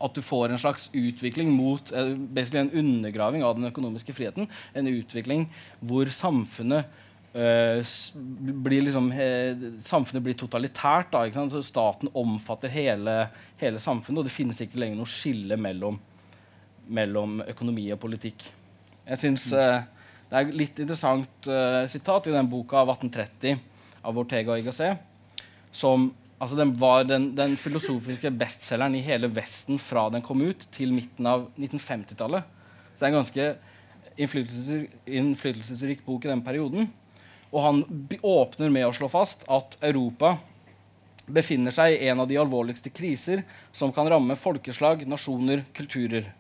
at 0.03 0.17
du 0.17 0.23
får 0.25 0.51
en 0.51 0.61
slags 0.61 0.89
utvikling 0.97 1.53
mot 1.53 1.93
eh, 1.93 2.15
en 2.17 2.71
undergraving 2.71 3.45
av 3.45 3.59
den 3.59 3.69
økonomiske 3.69 4.15
friheten. 4.17 4.49
En 4.75 4.89
utvikling 4.89 5.47
hvor 5.81 6.11
samfunnet 6.13 6.89
blir 7.33 8.85
liksom, 8.85 9.09
uh, 9.13 9.63
samfunnet 9.85 10.25
blir 10.25 10.37
totalitært. 10.37 11.15
Da, 11.15 11.47
så 11.49 11.63
staten 11.65 12.11
omfatter 12.13 12.73
hele, 12.73 13.17
hele, 13.61 13.81
samfunnet, 13.81 14.21
og 14.21 14.29
det 14.29 14.35
finnes 14.35 14.61
ikke 14.61 14.81
lenger 14.83 15.01
noe 15.01 15.09
skille 15.09 15.57
mellom, 15.57 15.97
mellom 16.93 17.41
økonomi 17.49 17.89
og 17.95 18.03
politikk. 18.03 18.51
Jeg 19.09 19.19
synes 19.25 19.49
uh, 19.57 19.81
Det 20.29 20.39
er 20.39 20.47
et 20.47 20.57
litt 20.57 20.79
interessant 20.81 21.49
sitat 21.93 22.29
i 22.31 22.33
den 22.33 22.47
boka 22.49 22.79
av 22.81 22.95
1830 22.95 23.59
av 24.09 24.17
Ortega 24.19 24.55
og 24.55 24.63
Igacé. 24.63 24.95
Som 25.73 26.07
altså 26.43 26.57
den 26.57 26.73
var 26.81 27.05
den, 27.05 27.31
den 27.37 27.59
filosofiske 27.61 28.33
bestselgeren 28.41 28.97
i 28.97 29.03
hele 29.05 29.29
Vesten 29.29 29.77
fra 29.79 30.09
den 30.13 30.25
kom 30.25 30.41
ut, 30.41 30.65
til 30.73 30.95
midten 30.97 31.29
av 31.29 31.51
1950-tallet. 31.61 32.49
Så 32.95 32.99
det 32.99 33.07
er 33.07 33.13
en 33.13 33.19
ganske 33.21 33.47
innflytelsesrik, 34.17 34.97
innflytelsesrik 35.21 36.03
bok 36.07 36.27
i 36.27 36.33
den 36.33 36.43
perioden. 36.45 36.91
Og 37.53 37.61
han 37.61 37.83
åpner 38.25 38.73
med 38.73 38.87
å 38.89 38.95
slå 38.97 39.11
fast 39.13 39.45
at 39.53 39.77
Europa 39.85 40.39
befinner 41.27 41.75
seg 41.75 41.95
i 41.95 42.09
en 42.09 42.23
av 42.25 42.29
de 42.29 42.39
alvorligste 42.41 42.91
kriser 42.91 43.45
som 43.73 43.93
kan 43.93 44.09
ramme 44.09 44.37
folkeslag, 44.37 45.05
nasjoner, 45.09 45.65
kulturer. 45.77 46.33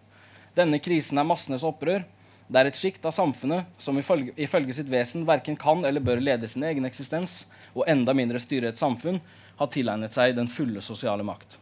Denne 0.57 0.81
krisen 0.83 1.20
er 1.20 1.29
massenes 1.29 1.64
opprør. 1.68 2.05
Det 2.48 2.61
er 2.61 2.68
et 2.68 2.77
sjikt 2.77 3.05
av 3.09 3.14
samfunnet 3.14 3.68
som 3.81 3.96
ifølge, 4.01 4.35
ifølge 4.37 4.75
sitt 4.77 4.90
vesen 4.92 5.27
verken 5.29 5.57
kan 5.57 5.85
eller 5.88 6.05
bør 6.05 6.20
lede 6.20 6.48
sin 6.51 6.64
egen 6.68 6.88
eksistens, 6.88 7.44
og 7.72 7.87
enda 7.88 8.12
mindre 8.16 8.40
styre 8.42 8.72
et 8.72 8.81
samfunn, 8.81 9.20
har 9.57 9.70
tilegnet 9.72 10.16
seg 10.16 10.35
den 10.37 10.51
fulle 10.51 10.83
sosiale 10.85 11.25
makt. 11.25 11.59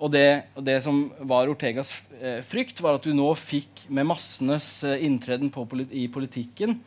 Og 0.00 0.12
det, 0.12 0.46
det 0.56 0.78
som 0.84 1.10
var 1.28 1.50
Ortegas 1.52 1.90
eh, 2.20 2.40
frykt, 2.46 2.80
var 2.80 2.96
at 2.96 3.04
du 3.04 3.12
nå 3.16 3.26
fikk 3.36 3.84
med 3.92 4.08
massenes 4.08 4.78
eh, 4.88 5.02
inntreden 5.04 5.52
politi 5.52 6.04
i 6.04 6.08
politikken 6.12 6.78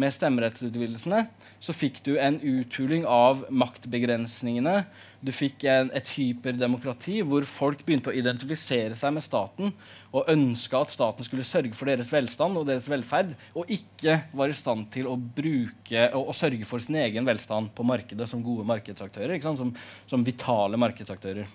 med 0.00 0.14
stemmerettsutvidelsene, 0.14 1.24
så 1.58 1.74
fikk 1.74 2.00
du 2.06 2.14
en 2.22 2.38
uthuling 2.40 3.04
av 3.08 3.44
maktbegrensningene. 3.50 4.84
Du 5.20 5.32
fikk 5.34 5.64
en, 5.66 5.90
et 5.96 6.10
hyperdemokrati 6.14 7.18
hvor 7.26 7.46
folk 7.48 7.82
begynte 7.86 8.12
å 8.12 8.16
identifisere 8.16 8.94
seg 8.98 9.16
med 9.16 9.24
staten 9.26 9.72
og 10.14 10.30
ønska 10.30 10.84
at 10.84 10.94
staten 10.94 11.26
skulle 11.26 11.46
sørge 11.46 11.74
for 11.76 11.90
deres 11.90 12.12
velstand 12.12 12.60
og 12.60 12.68
deres 12.68 12.86
velferd, 12.88 13.34
og 13.58 13.68
ikke 13.74 14.20
var 14.38 14.48
i 14.48 14.56
stand 14.56 14.88
til 14.94 15.10
å 15.10 15.16
bruke 15.18 16.06
og, 16.14 16.30
og 16.30 16.38
sørge 16.38 16.68
for 16.68 16.82
sin 16.82 17.00
egen 17.02 17.26
velstand 17.28 17.74
på 17.74 17.86
markedet 17.86 18.30
som 18.30 18.44
gode 18.44 18.66
markedsaktører. 18.68 19.36
Som, 19.42 19.74
som, 20.08 20.24
vitale 20.26 20.78
markedsaktører. 20.80 21.48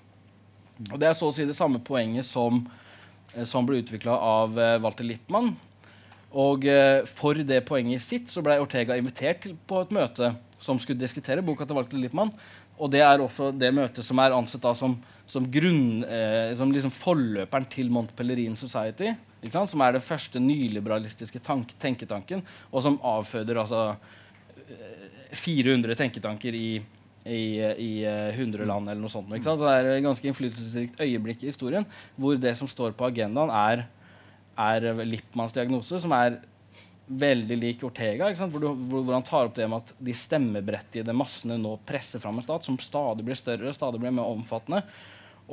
Og 0.91 0.97
Det 0.99 1.07
er 1.07 1.15
så 1.17 1.29
å 1.29 1.33
si 1.35 1.45
det 1.47 1.55
samme 1.57 1.79
poenget 1.85 2.25
som, 2.27 2.63
eh, 3.33 3.45
som 3.47 3.65
ble 3.67 3.81
utvikla 3.83 4.15
av 4.17 4.57
uh, 4.57 4.79
Walter 4.83 5.07
Lippmann 5.07 5.53
og 6.33 6.65
eh, 6.65 7.03
for 7.05 7.37
det 7.45 7.61
poenget 7.67 8.01
sitt 8.01 8.31
så 8.31 8.41
ble 8.45 8.57
Ortega 8.61 8.97
invitert 8.97 9.43
til, 9.43 9.53
på 9.69 9.83
et 9.83 9.93
møte 9.93 10.33
som 10.63 10.79
skulle 10.81 11.01
diskutere 11.01 11.43
boka 11.45 11.67
til 11.67 11.77
Walter 11.77 11.99
Lippmann. 11.99 12.31
Og 12.81 12.89
det 12.89 13.03
er 13.05 13.21
også 13.21 13.51
det 13.53 13.69
møtet 13.75 14.05
som 14.05 14.19
er 14.23 14.33
ansett 14.33 14.65
som, 14.79 14.95
som, 15.29 15.45
grunn, 15.51 16.01
eh, 16.07 16.55
som 16.57 16.71
liksom 16.73 16.93
forløperen 16.95 17.69
til 17.69 17.91
Montpellerin 17.93 18.57
Society. 18.57 19.13
Som 19.51 19.83
er 19.83 19.97
den 19.97 20.03
første 20.03 20.39
nyliberalistiske 20.41 21.41
tank, 21.43 21.75
tenketanken, 21.79 22.41
og 22.71 22.85
som 22.85 22.95
avføder 23.03 23.59
altså 23.59 23.85
400 25.35 25.91
eh, 25.91 25.99
tenketanker 25.99 26.57
i, 26.57 26.69
i, 27.27 27.43
i 27.61 27.91
100 28.07 28.65
land 28.65 28.87
eller 28.89 29.03
noe 29.03 29.11
sånt. 29.11 29.29
Så 29.43 29.59
det 29.59 29.73
er 29.75 29.91
et 29.97 30.05
ganske 30.05 30.31
innflytelsesrikt 30.31 31.03
øyeblikk 31.03 31.43
i 31.43 31.51
historien 31.51 31.85
hvor 32.15 32.39
det 32.39 32.55
som 32.57 32.71
står 32.71 32.95
på 32.97 33.11
agendaen, 33.11 33.53
er 33.53 33.85
er 34.59 35.05
Lippmanns 35.05 35.55
diagnose, 35.55 35.99
som 36.01 36.13
er 36.17 36.41
veldig 37.07 37.57
lik 37.59 37.83
Ortega. 37.83 38.29
Hvor, 38.37 38.59
du, 38.59 38.69
hvor, 38.69 39.01
hvor, 39.01 39.13
han 39.15 39.25
tar 39.27 39.49
opp 39.49 39.57
det 39.57 39.67
med 39.69 39.83
at 39.83 39.95
de 39.99 40.15
stemmeberettigede 40.17 41.15
massene 41.15 41.57
nå 41.61 41.75
presser 41.87 42.23
fram 42.23 42.39
en 42.39 42.45
stat 42.45 42.67
som 42.67 42.79
stadig 42.81 43.25
blir 43.27 43.39
større, 43.39 43.73
stadig 43.75 44.01
blir 44.01 44.15
mer 44.15 44.29
omfattende, 44.29 44.83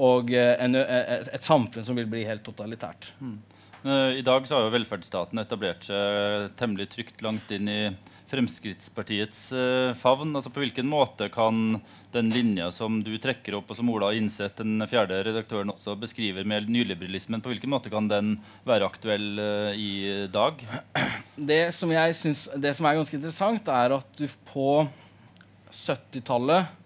og 0.01 0.31
eh, 0.35 0.55
en, 0.63 0.79
et, 0.79 1.33
et, 1.35 1.45
samfunn 1.45 1.87
som 1.87 1.99
vil 1.99 2.09
bli 2.11 2.23
helt 2.29 2.45
totalitært. 2.47 3.11
Mm. 3.19 3.39
Eh, 3.83 4.21
I 4.21 4.25
dag 4.27 4.47
så 4.47 4.57
har 4.57 4.69
jo 4.69 4.75
velferdsstaten 4.77 5.43
etablert 5.43 5.89
seg 5.89 6.53
temmelig 6.61 6.91
trygt 6.95 7.25
langt 7.27 7.51
inn 7.57 7.71
i 7.71 7.81
Fremskrittspartiets 8.31 9.53
eh, 9.53 9.93
favn. 9.99 10.37
Altså 10.37 10.51
På 10.55 10.63
hvilken 10.63 10.87
måte 10.87 11.29
kan 11.33 11.81
den 12.13 12.31
linja 12.31 12.71
som 12.75 13.03
du 13.03 13.19
trekker 13.23 13.55
opp, 13.59 13.71
og 13.71 13.77
som 13.79 13.91
Ola 13.91 14.13
innsett, 14.15 14.57
den 14.59 14.83
fjerde 14.91 15.23
redaktøren 15.27 15.71
også 15.73 15.97
beskriver 15.99 16.47
med 16.47 16.71
nyliberalismen, 16.71 17.43
på 17.43 17.51
hvilken 17.53 17.71
måte 17.71 17.91
kan 17.91 18.09
den 18.11 18.37
være 18.67 18.87
aktuell 18.87 19.39
eh, 19.43 19.79
i 19.79 19.93
dag? 20.31 20.63
Det 21.35 21.75
som, 21.75 21.91
jeg 21.95 22.15
synes, 22.19 22.49
det 22.55 22.75
som 22.77 22.87
er 22.87 22.99
ganske 22.99 23.17
interessant, 23.19 23.69
er 23.71 23.95
at 23.99 24.19
du 24.19 24.27
på 24.51 24.87
70-tallet 25.71 26.77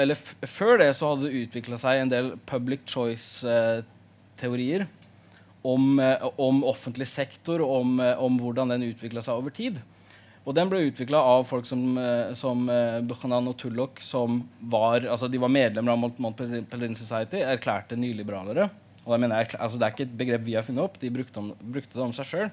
Eller 0.00 0.16
før 0.48 0.78
det 0.80 0.96
så 0.96 1.12
hadde 1.12 1.28
det 1.28 1.42
utvikla 1.44 1.76
seg 1.80 2.00
en 2.00 2.12
del 2.12 2.32
public 2.48 2.80
choice-teorier 2.88 4.86
om, 5.62 5.98
eh, 6.00 6.28
om, 6.36 6.64
offentlig 6.64 7.06
sektor 7.08 7.60
og 7.64 7.80
om, 7.80 8.00
om 8.00 8.38
hvordan 8.40 8.68
den 8.74 8.88
utvikla 8.90 9.20
seg 9.24 9.34
over 9.38 9.50
tid. 9.54 9.80
Og 10.42 10.56
den 10.56 10.70
ble 10.70 10.80
utvikla 10.88 11.20
av 11.22 11.44
folk 11.46 11.66
som, 11.68 11.96
eh, 11.98 12.32
som 12.38 12.66
Buchanan 13.06 13.46
og 13.46 13.56
Tulloch, 13.60 14.00
som 14.02 14.40
var, 14.58 15.06
altså 15.06 15.30
de 15.30 15.38
var 15.38 15.52
medlemmer 15.52 15.94
av 15.94 16.00
Mont 16.02 16.36
Pelerin 16.36 16.98
Society, 16.98 17.38
erklærte 17.46 17.98
nyliberalere. 17.98 18.68
Og 19.04 19.14
jeg 19.14 19.22
mener, 19.22 19.54
altså 19.58 19.78
Det 19.78 19.86
er 19.86 19.94
ikke 19.94 20.08
et 20.08 20.18
begrep 20.18 20.46
vi 20.46 20.54
har 20.54 20.66
funnet 20.66 20.82
opp, 20.82 20.98
de 20.98 21.10
brukte, 21.10 21.38
om, 21.38 21.52
brukte 21.62 21.94
det 21.94 22.02
om 22.02 22.14
seg 22.14 22.26
sjøl. 22.26 22.50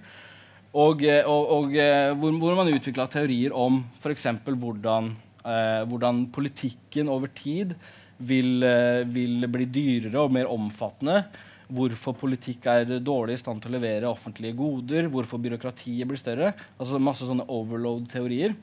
Og, 0.70 1.02
og, 1.26 1.44
og 1.56 1.74
hvor, 1.74 2.38
hvor, 2.38 2.56
man 2.60 2.70
utvikla 2.70 3.08
teorier 3.10 3.54
om 3.58 3.82
f.eks. 3.98 4.28
Hvordan, 4.46 5.10
eh, 5.42 5.82
hvordan 5.90 6.28
politikken 6.34 7.10
over 7.10 7.34
tid 7.34 7.74
vil, 8.20 8.66
vil 9.10 9.48
bli 9.50 9.66
dyrere 9.66 10.26
og 10.28 10.34
mer 10.36 10.50
omfattende 10.52 11.24
hvorfor 11.70 12.16
politikk 12.18 12.66
er 12.72 12.98
dårlig 13.06 13.38
i 13.38 13.42
stand 13.42 13.62
til 13.62 13.72
å 13.72 13.78
levere 13.78 14.10
offentlige 14.10 14.58
goder, 14.58 15.10
hvorfor 15.12 15.42
byråkratiet 15.42 16.08
blir 16.10 16.20
større. 16.20 16.54
altså 16.78 17.00
Masse 17.02 17.28
sånne 17.28 17.46
overload-teorier. 17.46 18.56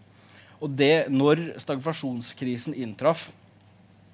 Og 0.61 0.73
det, 0.73 1.07
når 1.13 1.53
stagflasjonskrisen 1.63 2.75
inntraff 2.75 3.29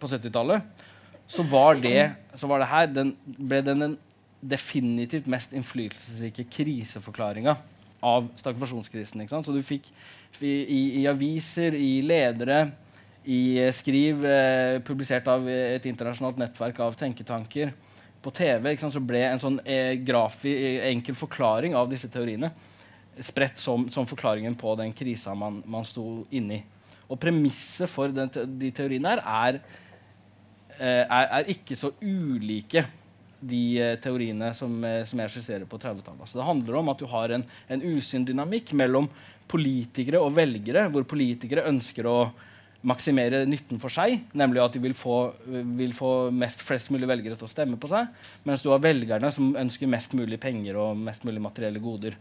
på 0.03 0.11
70-tallet, 0.11 0.82
så 1.30 1.45
var 1.47 1.78
det, 1.80 2.12
så 2.36 2.49
var 2.51 2.61
det 2.61 2.70
her 2.72 2.88
den, 2.90 3.14
ble 3.24 3.62
den 3.64 3.86
den 3.86 3.99
definitivt 4.43 5.28
mest 5.30 5.53
innflytelsesrike 5.55 6.49
kriseforklaringa 6.51 7.55
av 8.03 8.26
stagflasjonskrisen. 8.34 9.22
Så 9.30 9.55
du 9.55 9.62
fikk 9.62 9.86
i, 10.43 10.51
i, 10.99 11.07
aviser, 11.07 11.76
i 11.78 12.01
ledere, 12.03 12.64
i 13.22 13.62
skriv 13.70 14.24
eh, 14.26 14.80
publisert 14.82 15.28
av 15.30 15.47
et 15.47 15.86
internasjonalt 15.86 16.40
nettverk 16.43 16.80
av 16.82 16.99
tenketanker, 16.99 17.70
på 18.23 18.33
TV 18.35 18.73
sant, 18.79 18.95
så 18.95 19.03
ble 19.03 19.23
en 19.27 19.43
sånn 19.43 19.59
eh, 19.64 19.97
grafi, 20.05 20.53
eh, 20.53 20.87
enkel 20.93 21.16
forklaring 21.18 21.77
av 21.79 21.91
disse 21.91 22.11
teoriene 22.12 22.53
spredt 23.20 23.61
som, 23.61 23.89
som 23.93 24.07
forklaringen 24.09 24.55
på 24.57 24.73
den 24.79 24.93
krisa 24.97 25.35
man, 25.37 25.61
man 25.68 25.85
sto 25.85 26.23
inni. 26.33 26.62
Og 27.11 27.18
premisset 27.20 27.91
for 27.91 28.12
den, 28.14 28.31
de 28.59 28.70
teoriene 28.75 29.12
her 29.12 29.23
er, 29.23 29.61
eh, 30.79 31.03
er, 31.05 31.27
er, 31.27 31.51
ikke 31.53 31.77
så 31.77 31.93
ulike 32.01 32.87
de 33.43 33.62
eh, 33.83 33.99
teoriene 34.01 34.53
som, 34.57 34.73
som 35.05 35.25
jeg 35.25 35.35
skisserer 35.35 35.68
på 35.68 35.81
30-tallet. 35.83 36.23
Altså 36.23 36.41
det 36.41 36.49
handler 36.49 36.81
om 36.81 36.93
at 36.95 37.03
du 37.03 37.09
har 37.11 37.37
en, 37.37 37.45
en 37.45 37.85
usynn 37.93 38.25
dynamikk 38.29 38.73
mellom 38.79 39.11
politikere 39.51 40.23
og 40.23 40.33
velgere, 40.39 40.87
hvor 40.95 41.05
politikere 41.09 41.66
ønsker 41.68 42.09
å 42.09 42.16
maksimere 42.87 43.45
nytten 43.47 43.80
for 43.83 43.93
seg, 43.95 44.24
nemlig 44.39 44.62
at 44.62 44.74
de 44.74 44.83
vil 44.83 44.95
få, 44.97 45.16
vil 45.78 45.95
få 45.95 46.12
mest 46.35 46.64
flest 46.66 46.91
mulig 46.95 47.09
velgere 47.11 47.39
til 47.39 47.47
å 47.47 47.51
stemme 47.51 47.78
på 47.80 47.91
seg, 47.91 48.11
mens 48.49 48.64
du 48.64 48.70
har 48.72 48.83
velgerne 48.83 49.30
som 49.35 49.55
ønsker 49.59 49.91
mest 49.91 50.16
mulig 50.18 50.41
penger 50.43 50.78
og 50.83 50.99
mest 50.99 51.26
mulig 51.28 51.43
materielle 51.45 51.83
goder. 51.83 52.18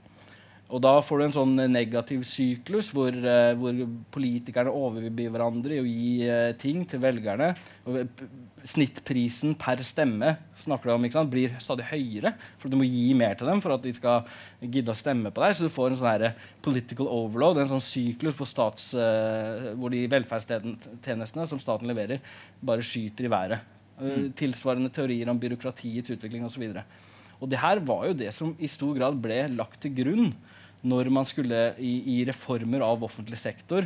Og 0.71 0.79
da 0.83 0.93
får 1.03 1.19
du 1.19 1.23
en 1.25 1.33
sånn 1.35 1.57
negativ 1.71 2.21
syklus 2.27 2.91
hvor, 2.95 3.11
uh, 3.11 3.51
hvor 3.59 3.81
politikerne 4.15 4.71
overbyr 4.71 5.33
hverandre 5.33 5.75
i 5.75 5.81
å 5.81 5.87
gi 5.87 6.11
uh, 6.29 6.51
ting 6.59 6.85
til 6.87 7.01
velgerne. 7.03 7.51
Og 7.89 8.23
snittprisen 8.71 9.57
per 9.59 9.81
stemme 9.83 10.35
snakker 10.63 10.91
du 10.91 10.93
om, 10.95 11.29
blir 11.31 11.57
stadig 11.63 11.89
høyere. 11.91 12.33
For 12.61 12.71
du 12.71 12.79
må 12.79 12.87
gi 12.87 13.11
mer 13.19 13.35
til 13.35 13.51
dem 13.51 13.63
for 13.63 13.75
at 13.75 13.83
de 13.83 13.91
skal 13.97 14.23
gidde 14.63 14.95
å 14.95 14.97
stemme 14.97 15.33
på 15.33 15.43
deg. 15.43 15.57
Så 15.57 15.67
du 15.67 15.73
får 15.73 15.91
en 15.91 15.99
sånn 15.99 16.11
her 16.13 16.47
political 16.63 17.11
overload, 17.11 17.59
en 17.59 17.73
sånn 17.73 17.83
syklus 17.83 18.39
stats, 18.47 18.91
hvor 19.77 19.91
de 19.93 20.05
velferdstjenestene 20.11 21.47
som 21.49 21.59
staten 21.61 21.89
leverer, 21.89 22.23
bare 22.63 22.85
skyter 22.85 23.27
i 23.27 23.31
været. 23.31 23.71
Mm. 24.01 24.31
Tilsvarende 24.37 24.91
teorier 24.93 25.29
om 25.29 25.39
byråkratiets 25.41 26.13
utvikling 26.15 26.45
osv. 26.47 26.63
Og, 26.69 26.79
så 26.79 27.09
og 27.41 27.49
det 27.49 27.59
her 27.61 27.81
var 27.85 28.05
jo 28.07 28.17
det 28.17 28.29
som 28.35 28.53
i 28.61 28.69
stor 28.69 28.93
grad 28.97 29.17
ble 29.21 29.43
lagt 29.55 29.81
til 29.83 29.95
grunn 29.97 30.29
når 30.81 31.11
man 31.13 31.27
skulle 31.29 31.71
i, 31.77 31.93
i 32.17 32.21
reformer 32.25 32.83
av 32.85 33.03
offentlig 33.05 33.37
sektor, 33.39 33.85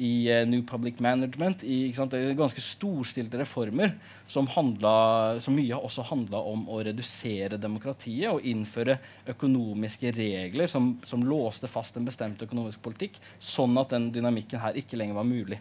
i 0.00 0.30
uh, 0.32 0.48
New 0.48 0.62
Public 0.64 1.00
Management, 1.02 1.64
i 1.64 1.92
ganske 1.92 2.62
storstilte 2.64 3.40
reformer 3.40 3.92
som, 4.26 4.46
handla, 4.48 5.40
som 5.40 5.56
mye 5.56 5.76
også 5.76 6.06
handla 6.08 6.40
om 6.52 6.62
å 6.70 6.78
redusere 6.86 7.58
demokratiet 7.60 8.30
og 8.30 8.46
innføre 8.46 8.96
økonomiske 9.28 10.14
regler 10.16 10.70
som, 10.70 10.94
som, 11.04 11.26
låste 11.26 11.68
fast 11.68 11.98
en 11.98 12.08
bestemt 12.08 12.42
økonomisk 12.46 12.80
politikk, 12.84 13.18
sånn 13.36 13.76
at 13.82 13.92
den 13.92 14.08
dynamikken 14.14 14.62
her 14.62 14.78
ikke 14.80 14.96
lenger 15.00 15.20
var 15.20 15.28
mulig. 15.28 15.60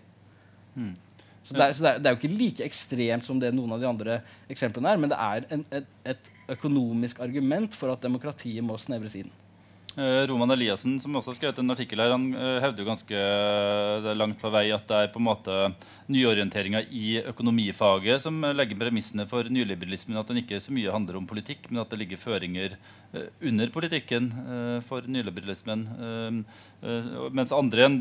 Mm. 0.76 0.94
Så, 1.44 1.56
det 1.56 1.66
er, 1.66 1.74
så 1.74 1.84
det, 1.84 1.92
er, 1.92 2.00
det 2.00 2.10
er, 2.10 2.16
jo 2.16 2.22
ikke 2.22 2.40
like 2.40 2.66
ekstremt 2.68 3.26
som 3.26 3.40
det 3.42 3.52
noen 3.56 3.74
av 3.76 3.82
de 3.82 3.88
andre 3.90 4.22
eksemplene 4.52 4.92
er, 4.92 5.02
men 5.02 5.12
det 5.12 5.20
er 5.20 5.52
en, 5.56 5.68
et, 5.82 5.94
et 6.14 6.34
økonomisk 6.56 7.22
argument 7.26 7.76
for 7.76 7.92
at 7.92 8.04
demokratiet 8.04 8.64
må 8.66 8.78
snevres 8.80 9.16
inn. 9.20 9.32
Eh, 9.98 10.28
Roman 10.28 10.52
Eliassen, 10.52 11.00
som 11.02 11.16
også 11.18 11.32
har 11.32 11.38
skrevet 11.40 11.60
en 11.60 11.74
artikkel 11.74 12.00
her, 12.00 12.12
han 12.14 12.28
uh, 12.36 12.60
hevder 12.62 12.84
jo 12.84 12.90
ganske 12.92 13.22
uh, 14.06 14.12
langt 14.14 14.38
på 14.38 14.52
vei 14.54 14.68
at 14.70 14.86
det 14.86 15.00
er 15.00 15.10
på 15.10 15.18
en 15.18 15.26
måte 15.26 15.56
nyorienteringa 16.14 16.84
i 16.94 17.16
økonomifaget 17.32 18.22
som 18.22 18.38
legger 18.54 18.78
premissene 18.78 19.26
for 19.30 19.50
nyliberalismen. 19.50 20.20
At 20.22 20.30
den 20.30 20.44
ikke 20.44 20.62
så 20.62 20.76
mye 20.76 20.94
handler 20.94 21.18
om 21.18 21.26
politikk, 21.30 21.72
men 21.72 21.82
at 21.82 21.90
det 21.90 22.04
ligger 22.04 22.22
føringer 22.22 22.78
under 23.42 23.70
politikken 23.74 24.30
for 24.86 25.06
nyliberalismen. 25.10 25.84
mens 27.34 27.54
andre 27.54 27.86
enn 27.86 28.00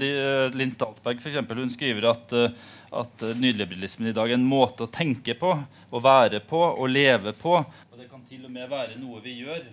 Linn 0.57 0.72
Statsberg 0.72 1.20
for 1.20 1.32
eksempel, 1.32 1.61
hun 1.61 1.72
skriver 1.72 2.09
at, 2.12 2.32
at 3.03 3.26
nyliberalismen 3.41 4.09
i 4.09 4.16
dag 4.16 4.32
er 4.32 4.36
en 4.36 4.49
måte 4.49 4.84
å 4.84 4.93
tenke 4.93 5.36
på, 5.36 5.53
å 5.91 6.05
være 6.05 6.41
på 6.49 6.62
og 6.70 6.89
leve 6.93 7.36
på. 7.36 7.59
Og 7.61 8.01
det 8.01 8.09
kan 8.09 8.24
til 8.28 8.49
og 8.49 8.57
med 8.57 8.72
være 8.72 8.97
noe 9.01 9.20
vi 9.24 9.41
gjør. 9.43 9.68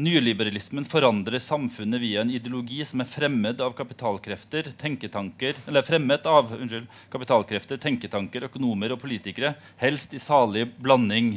Nyliberalismen 0.00 0.86
forandrer 0.88 1.42
samfunnet 1.44 2.00
via 2.00 2.22
en 2.22 2.30
ideologi 2.32 2.80
som 2.88 3.02
er 3.02 3.08
fremmed 3.10 3.60
av 3.60 3.74
kapitalkrefter, 3.76 4.70
tenketanker, 4.80 5.58
eller 5.68 5.84
fremmed 5.84 6.24
av 6.30 6.54
unnskyld, 6.56 6.86
kapitalkrefter, 7.12 7.80
tenketanker, 7.82 8.46
økonomer 8.48 8.94
og 8.94 9.02
politikere, 9.02 9.52
helst 9.82 10.16
i 10.16 10.22
salig 10.22 10.64
blanding. 10.80 11.34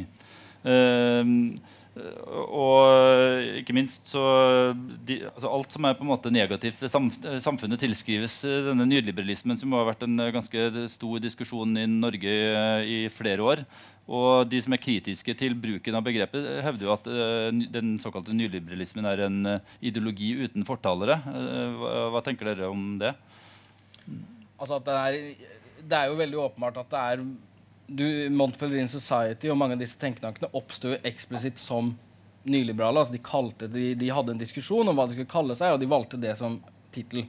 Uh, 0.64 1.28
og 1.94 3.60
ikke 3.60 3.74
minst 3.76 4.08
så 4.10 4.20
de, 5.06 5.20
altså 5.28 5.50
Alt 5.50 5.76
som 5.76 5.86
er 5.86 5.94
på 5.94 6.02
en 6.02 6.10
måte 6.10 6.32
negativt 6.34 6.80
ved 6.82 6.90
samfunnet, 6.90 7.78
tilskrives 7.78 8.40
denne 8.42 8.86
nyliberalismen, 8.88 9.58
som 9.60 9.76
har 9.76 9.86
vært 9.92 10.02
en 10.06 10.24
ganske 10.34 10.64
stor 10.90 11.22
diskusjon 11.22 11.78
i 11.78 11.86
Norge 11.90 12.34
i 12.90 12.98
flere 13.14 13.46
år. 13.46 13.64
Og 14.04 14.50
de 14.50 14.58
som 14.60 14.74
er 14.74 14.82
kritiske 14.82 15.36
til 15.38 15.54
bruken 15.56 15.96
av 15.96 16.04
begrepet, 16.04 16.50
hevder 16.66 16.88
jo 16.88 16.92
at 16.96 17.08
den 17.78 17.94
såkalte 18.02 18.34
nyliberalismen 18.36 19.08
er 19.08 19.24
en 19.28 19.40
ideologi 19.78 20.34
uten 20.42 20.66
fortalere. 20.66 21.20
Hva, 21.24 21.94
hva, 22.12 22.24
tenker 22.26 22.50
dere 22.50 22.74
om 22.74 22.98
det? 23.00 23.14
Altså 24.58 24.80
at 24.80 24.90
det 24.90 24.98
er, 24.98 25.48
det 25.84 25.98
er 26.00 26.10
jo 26.10 26.20
veldig 26.20 26.46
åpenbart 26.50 26.82
at 26.82 26.90
det 26.92 27.08
er 27.14 27.26
du, 27.86 28.06
Montpellerin 28.32 28.90
Society 28.90 29.50
og 29.52 29.58
mange 29.60 29.76
av 29.76 29.82
disse 29.82 29.98
tenketankene 30.00 30.52
oppsto 30.56 30.94
eksplisitt 31.04 31.60
som 31.60 31.92
nyliberale. 32.44 33.00
Altså 33.00 33.14
de, 33.14 33.22
kalte, 33.24 33.68
de, 33.72 33.92
de, 33.98 34.12
hadde 34.12 34.34
en 34.34 34.40
diskusjon 34.40 34.88
om 34.88 34.96
hva 34.96 35.08
de 35.08 35.16
skulle 35.16 35.30
kalle 35.30 35.56
seg, 35.58 35.74
og 35.74 35.82
de 35.82 35.90
valgte 35.90 36.20
det 36.20 36.34
som 36.38 36.58
tittel. 36.94 37.26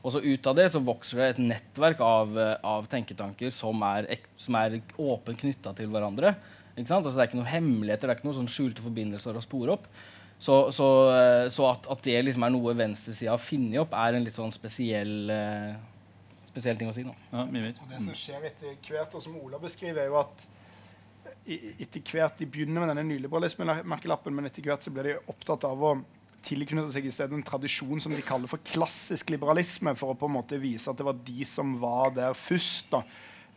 Og 0.00 0.14
så 0.14 0.22
ut 0.24 0.46
av 0.48 0.56
det 0.56 0.70
så 0.72 0.80
vokser 0.82 1.20
det 1.20 1.26
et 1.32 1.42
nettverk 1.50 2.00
av, 2.04 2.38
eh, 2.40 2.54
av 2.64 2.86
tenketanker 2.90 3.52
som 3.52 3.82
er, 3.84 4.08
som 4.40 4.56
er 4.56 4.80
åpent 4.96 5.42
knytta 5.42 5.74
til 5.76 5.90
hverandre. 5.92 6.34
Altså, 6.80 7.12
det 7.12 7.20
er 7.20 7.28
ikke 7.28 7.40
noen 7.42 7.50
hemmeligheter, 7.50 8.08
det 8.08 8.14
er 8.14 8.20
ikke 8.20 8.30
noen 8.30 8.40
sånn 8.40 8.54
skjulte 8.54 8.84
forbindelser 8.84 9.36
å 9.36 9.44
spore 9.44 9.74
opp. 9.76 9.90
Så, 10.40 10.54
så, 10.72 10.86
eh, 11.12 11.46
så 11.52 11.66
at, 11.68 11.84
at, 11.92 12.00
det 12.06 12.22
liksom 12.24 12.46
er 12.46 12.52
noe 12.54 12.72
venstresida 12.78 13.34
har 13.34 13.42
funnet 13.42 13.82
opp, 13.82 13.92
er 13.92 14.16
en 14.16 14.24
litt 14.24 14.36
sånn 14.38 14.54
spesiell, 14.54 15.28
uh, 15.28 15.74
spesiell 16.50 16.78
ting 16.78 16.90
å 16.90 16.94
si. 16.94 17.04
nå. 17.06 17.14
Ja, 17.32 17.44
og 17.46 17.90
det 17.90 18.00
som 18.04 18.16
skjer 18.16 18.46
etter 18.50 18.78
hvert, 18.86 19.14
og 19.14 19.24
som 19.24 19.36
Ola 19.40 19.60
beskriver, 19.62 20.04
er 20.04 20.12
jo 20.12 20.20
at 20.20 20.48
etter 21.50 22.02
hvert 22.04 22.38
De 22.40 22.46
begynner 22.48 22.82
med 22.82 22.90
denne 22.92 23.04
nyliberalismen-merkelappen, 23.08 24.34
men 24.34 24.48
etter 24.48 24.64
hvert 24.66 24.84
så 24.84 24.92
blir 24.94 25.08
de 25.08 25.18
opptatt 25.30 25.64
av 25.68 25.82
å 25.82 25.94
tilknytte 26.46 26.92
seg 26.94 27.06
i 27.06 27.12
stedet 27.12 27.36
en 27.36 27.44
tradisjon 27.44 28.00
som 28.00 28.14
de 28.14 28.22
kaller 28.24 28.48
for 28.50 28.62
klassisk 28.64 29.32
liberalisme, 29.32 29.92
for 29.98 30.12
å 30.12 30.18
på 30.18 30.28
en 30.28 30.38
måte 30.38 30.60
vise 30.60 30.88
at 30.90 30.98
det 30.98 31.06
var 31.06 31.18
de 31.26 31.46
som 31.48 31.74
var 31.82 32.14
der 32.16 32.36
først. 32.36 32.90
da. 32.94 33.02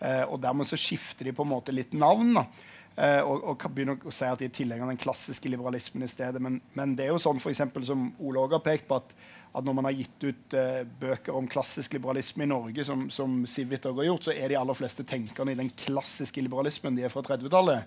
Eh, 0.03 0.23
og 0.27 0.41
dermed 0.43 0.67
så 0.67 0.79
skifter 0.79 1.29
de 1.29 1.35
på 1.35 1.45
en 1.45 1.53
måte 1.53 1.75
litt 1.75 1.95
navn. 1.95 2.33
da. 2.39 2.47
Eh, 2.93 3.21
og, 3.25 3.45
og 3.53 3.63
begynner 3.73 4.03
å 4.03 4.13
si 4.13 4.27
at 4.27 4.41
de 4.41 4.49
er 4.49 4.53
tilhengere 4.53 4.85
av 4.85 4.93
den 4.93 5.01
klassiske 5.01 5.49
liberalismen 5.49 6.05
i 6.05 6.11
stedet. 6.11 6.41
Men, 6.43 6.59
men 6.77 6.97
det 6.97 7.07
er 7.07 7.13
jo 7.13 7.23
sånn 7.23 7.41
for 7.41 7.53
eksempel, 7.53 7.85
som 7.87 8.11
Ole 8.19 8.43
òg 8.43 8.57
har 8.57 8.65
pekt 8.65 8.89
på, 8.89 8.99
at, 8.99 9.15
at 9.53 9.65
når 9.65 9.75
man 9.77 9.85
har 9.85 9.95
gitt 9.95 10.25
ut 10.25 10.55
eh, 10.57 10.81
bøker 10.99 11.35
om 11.37 11.47
klassisk 11.51 11.93
liberalisme 11.93 12.47
i 12.47 12.49
Norge, 12.49 12.85
som, 12.87 13.05
som 13.13 13.43
Civit 13.49 13.85
har 13.85 14.03
gjort, 14.07 14.25
så 14.25 14.33
er 14.33 14.49
de 14.49 14.57
aller 14.57 14.77
fleste 14.77 15.05
tenkerne 15.05 15.53
i 15.53 15.59
den 15.59 15.69
klassiske 15.77 16.41
liberalismen. 16.41 16.97
De 16.97 17.05
er 17.05 17.13
fra 17.13 17.21
30-tallet. 17.25 17.85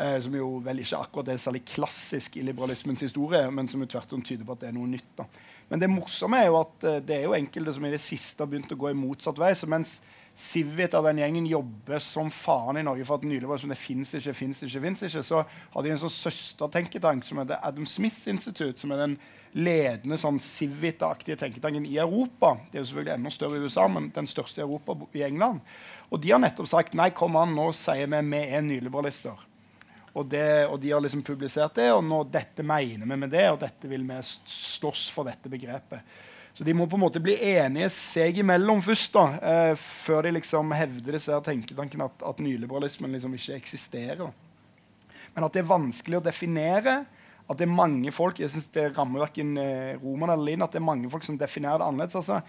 Eh, 0.00 0.16
som 0.24 0.32
jo 0.32 0.54
vel 0.64 0.80
ikke 0.80 1.02
akkurat 1.04 1.28
er 1.34 1.40
særlig 1.42 1.66
klassisk 1.68 2.38
i 2.40 2.46
liberalismens 2.46 3.04
historie, 3.04 3.44
men 3.52 3.68
som 3.68 3.82
jo 3.84 3.90
tvert 3.92 4.14
om 4.16 4.22
tyder 4.24 4.48
på 4.48 4.56
at 4.56 4.64
det 4.64 4.70
er 4.70 4.78
noe 4.78 4.88
nytt. 4.88 5.10
da. 5.18 5.28
Men 5.68 5.82
det 5.82 5.90
morsomme 5.92 6.40
er 6.40 6.48
jo 6.48 6.58
at 6.62 6.88
eh, 6.88 7.02
det 7.04 7.18
er 7.18 7.28
jo 7.28 7.36
enkelte 7.36 7.76
som 7.76 7.84
i 7.84 7.92
det 7.92 8.00
siste 8.00 8.40
har 8.40 8.48
begynt 8.48 8.72
å 8.72 8.80
gå 8.80 8.88
i 8.88 8.96
motsatt 8.96 9.40
vei. 9.40 9.52
så 9.56 9.68
mens 9.68 10.00
Civit 10.32 10.94
av 10.96 11.04
den 11.04 11.18
gjengen 11.20 11.44
jobber 11.44 12.00
som 12.00 12.30
faen 12.32 12.78
i 12.80 12.84
Norge 12.86 13.04
for 13.04 13.20
at 13.20 13.26
nylig 13.28 13.44
var 13.50 13.60
det 13.60 13.76
fins 13.76 14.14
ikke, 14.16 14.32
fins 14.32 14.62
ikke, 14.64 14.80
fins 14.80 15.02
ikke, 15.04 15.20
så 15.28 15.42
har 15.44 15.84
de 15.84 15.92
en 15.92 16.00
sånn 16.00 16.14
søstertenketank 16.14 17.26
som 17.26 17.42
heter 17.42 17.60
Adam 17.60 17.84
Smith 17.84 18.24
Institute, 18.32 18.80
som 18.80 18.94
er 18.96 19.02
den 19.02 19.18
ledende 19.52 20.16
sånn 20.20 20.38
Civita-aktige 20.40 21.36
tenketanken 21.40 21.84
i 21.88 21.98
Europa. 22.00 22.54
Det 22.70 22.78
er 22.78 22.82
jo 22.82 22.88
selvfølgelig 22.90 23.14
enda 23.14 23.32
større 23.34 23.58
i 23.58 23.66
USA, 23.66 23.86
men 23.92 24.08
den 24.14 24.28
største 24.30 24.62
i 24.62 24.64
Europa 24.64 24.96
i 25.18 25.24
England. 25.26 25.60
Og 26.12 26.20
de 26.22 26.32
har 26.32 26.40
nettopp 26.40 26.68
sagt 26.70 26.96
nei, 26.98 27.10
kom 27.16 27.36
an, 27.40 27.54
nå 27.56 27.70
sier 27.76 28.08
vi 28.08 28.20
vi 28.32 28.42
er 28.48 28.64
nyliberalister. 28.64 29.48
Og, 30.12 30.26
det, 30.28 30.66
og, 30.66 30.76
de 30.80 30.90
har 30.92 31.00
liksom 31.00 31.22
publisert 31.24 31.78
det, 31.78 31.88
og 31.92 32.02
nå 32.04 32.18
dette 32.28 32.64
mener 32.66 33.08
vi 33.08 33.16
med 33.16 33.32
det, 33.32 33.46
og 33.52 33.62
dette 33.62 33.88
vil 33.88 34.04
vi 34.04 34.18
slåss 34.22 35.06
for 35.12 35.28
dette 35.28 35.52
begrepet. 35.52 36.04
Så 36.52 36.66
de 36.68 36.74
må 36.76 36.84
på 36.84 36.98
en 36.98 37.04
måte 37.06 37.20
bli 37.24 37.38
enige 37.54 37.88
seg 37.94 38.42
imellom 38.42 38.82
først, 38.84 39.14
da, 39.14 39.24
eh, 39.40 39.72
før 39.80 40.26
de 40.26 40.34
liksom 40.36 40.74
hevder 40.76 41.16
disse 41.16 41.38
tenketankene 41.46 42.10
at, 42.10 42.26
at 42.28 42.42
nyliberalismen 42.44 43.16
liksom 43.16 43.38
ikke 43.38 43.56
eksisterer. 43.56 44.34
Men 45.32 45.46
at 45.46 45.54
det 45.54 45.62
er 45.62 45.70
vanskelig 45.70 46.20
å 46.20 46.24
definere. 46.26 46.98
At 47.50 47.58
det 47.58 47.66
er 47.66 47.74
mange 47.74 48.12
folk 48.14 48.38
jeg 48.40 48.52
synes 48.52 48.68
det 48.74 48.90
rammer 48.96 49.24
verken 49.26 49.56
eh, 49.60 49.96
Roman 50.02 50.34
eller 50.34 50.52
Linn, 50.52 50.62
at 50.64 50.74
det 50.74 50.80
er 50.80 50.90
mange 50.90 51.10
folk 51.12 51.24
som 51.26 51.38
definerer 51.40 51.82
det 51.82 51.88
annerledes. 51.88 52.20
altså 52.20 52.42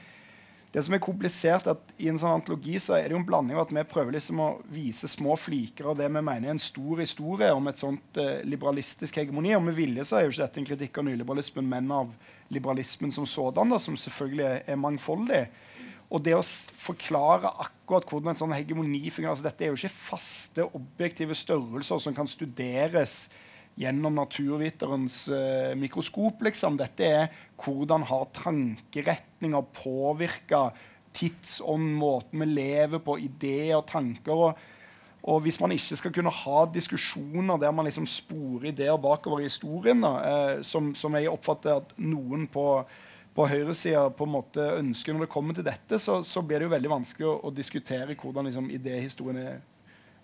det 0.74 0.82
som 0.82 0.96
er 0.96 1.02
komplisert, 1.06 1.68
er 1.68 1.76
at 1.76 1.92
I 2.02 2.08
en 2.10 2.18
sånn 2.18 2.40
antologi 2.40 2.80
så 2.82 2.96
er 2.98 3.06
det 3.06 3.14
jo 3.14 3.20
en 3.20 3.28
blanding 3.28 3.60
av 3.60 3.68
at 3.68 3.74
vi 3.76 3.84
prøver 3.86 4.16
liksom 4.16 4.40
å 4.42 4.48
vise 4.74 5.06
små 5.12 5.36
fliker 5.38 5.92
av 5.92 6.00
det 6.00 6.08
vi 6.10 6.24
mener 6.26 6.48
er 6.48 6.56
en 6.56 6.62
stor 6.62 7.04
historie 7.04 7.52
om 7.54 7.70
et 7.70 7.78
sånt 7.78 8.18
eh, 8.18 8.40
liberalistisk 8.50 9.20
hegemoni. 9.22 9.52
Og 9.54 9.62
med 9.68 9.78
vilje 9.78 10.08
så 10.10 10.18
er 10.18 10.26
jo 10.26 10.32
ikke 10.34 10.42
dette 10.42 10.62
en 10.64 10.68
kritikk 10.72 10.98
av 10.98 11.06
nyliberalismen, 11.06 11.70
men 11.76 11.94
av 11.94 12.10
liberalismen 12.54 13.14
som 13.14 13.30
sådan, 13.30 13.70
da, 13.70 13.78
som 13.78 14.00
selvfølgelig 14.02 14.48
er, 14.50 14.82
mangfoldig. 14.82 15.44
Og 16.10 16.26
det 16.26 16.34
å 16.40 16.42
forklare 16.42 17.54
akkurat 17.68 18.10
hvordan 18.10 18.34
en 18.34 18.42
sånn 18.42 18.58
hegemoni 18.58 19.14
fungerer 19.14 19.36
altså 19.36 19.46
Dette 19.46 19.68
er 19.68 19.72
jo 19.72 19.78
ikke 19.78 19.94
faste, 19.94 20.66
objektive 20.74 21.38
størrelser 21.38 22.02
som 22.02 22.18
kan 22.18 22.30
studeres 22.30 23.28
gjennom 23.80 24.20
naturviterens 24.20 25.26
uh, 25.34 25.74
mikroskop. 25.80 26.44
liksom. 26.46 26.78
Dette 26.78 27.08
er 27.08 27.40
hvordan 27.64 28.06
har 28.10 28.30
tankeretninger 28.38 29.70
påvirka 29.80 30.68
tidsånd, 31.14 31.96
måten 31.98 32.42
vi 32.42 32.50
lever 32.54 33.02
på, 33.06 33.18
ideer, 33.22 33.82
tanker. 33.90 34.34
og 34.34 34.70
og 35.24 35.40
hvis 35.46 35.60
man 35.62 35.72
ikke 35.72 35.96
skal 35.96 36.12
kunne 36.18 36.32
ha 36.36 36.66
diskusjoner 36.68 37.60
der 37.62 37.72
man 37.72 37.88
liksom 37.88 38.06
sporer 38.10 38.74
ideer 38.74 38.98
bakover 39.00 39.40
i 39.40 39.48
historien, 39.48 40.04
da, 40.04 40.12
eh, 40.28 40.64
som, 40.68 40.92
som, 41.00 41.16
jeg 41.16 41.32
oppfatter 41.32 41.78
at 41.80 41.94
noen 42.04 42.44
på, 42.52 42.66
på 43.32 43.46
høyresida 43.48 44.10
ønsker 44.12 45.16
når 45.16 45.26
det 45.26 45.32
kommer 45.32 45.56
til 45.56 45.64
dette, 45.64 46.00
så, 46.00 46.20
så 46.28 46.44
blir 46.44 46.60
det 46.60 46.68
jo 46.68 46.76
veldig 46.76 46.92
vanskelig 46.92 47.30
å, 47.30 47.38
å 47.48 47.54
diskutere 47.56 48.18
hvordan 48.20 48.50
liksom, 48.50 48.68
idéhistorien 48.76 49.40
er, 49.40 49.62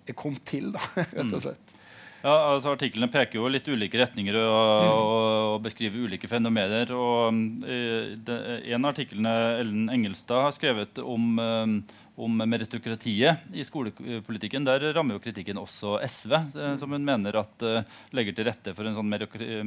er 0.04 0.20
kommet 0.20 0.44
til. 0.44 0.74
Da, 0.76 0.84
rett 1.16 1.32
og 1.32 1.38
mm. 1.40 1.44
slett. 1.48 1.76
Ja, 2.20 2.34
altså 2.52 2.74
Artiklene 2.74 3.08
peker 3.12 3.40
jo 3.40 3.48
litt 3.48 3.68
ulike 3.72 4.02
retninger 4.02 4.36
og, 4.42 4.50
og, 4.52 5.20
og 5.54 5.62
beskriver 5.64 6.04
ulike 6.04 6.28
fenomener. 6.28 6.92
og 6.92 7.32
uh, 7.64 8.34
En 8.60 8.84
av 8.84 8.90
artiklene 8.92 9.36
Ellen 9.62 9.86
Engelstad 9.94 10.44
har 10.50 10.56
skrevet 10.56 11.00
om, 11.00 11.40
uh, 11.40 12.02
om 12.20 12.44
meritokratiet 12.44 13.56
i 13.56 13.64
skolepolitikken, 13.64 14.68
der 14.68 14.90
rammer 14.98 15.16
jo 15.16 15.24
kritikken 15.24 15.62
også 15.62 15.96
SV, 16.04 16.36
uh, 16.58 16.74
som 16.82 16.92
hun 16.92 17.08
mener 17.08 17.40
at 17.40 17.70
legger 18.16 18.36
til 18.36 18.50
rette 18.50 18.76
for 18.76 18.90
en 18.90 19.00
sånn 19.00 19.16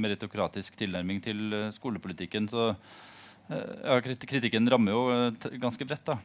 meritokratisk 0.05 0.77
tilnærming 0.83 1.25
til 1.25 1.57
skolepolitikken. 1.73 2.53
så 2.53 2.75
ja, 3.49 3.97
kritikken 4.03 4.71
rammer 4.71 4.95
jo 4.95 5.03
ganske 5.61 5.87
bredt. 5.89 6.07
da. 6.07 6.19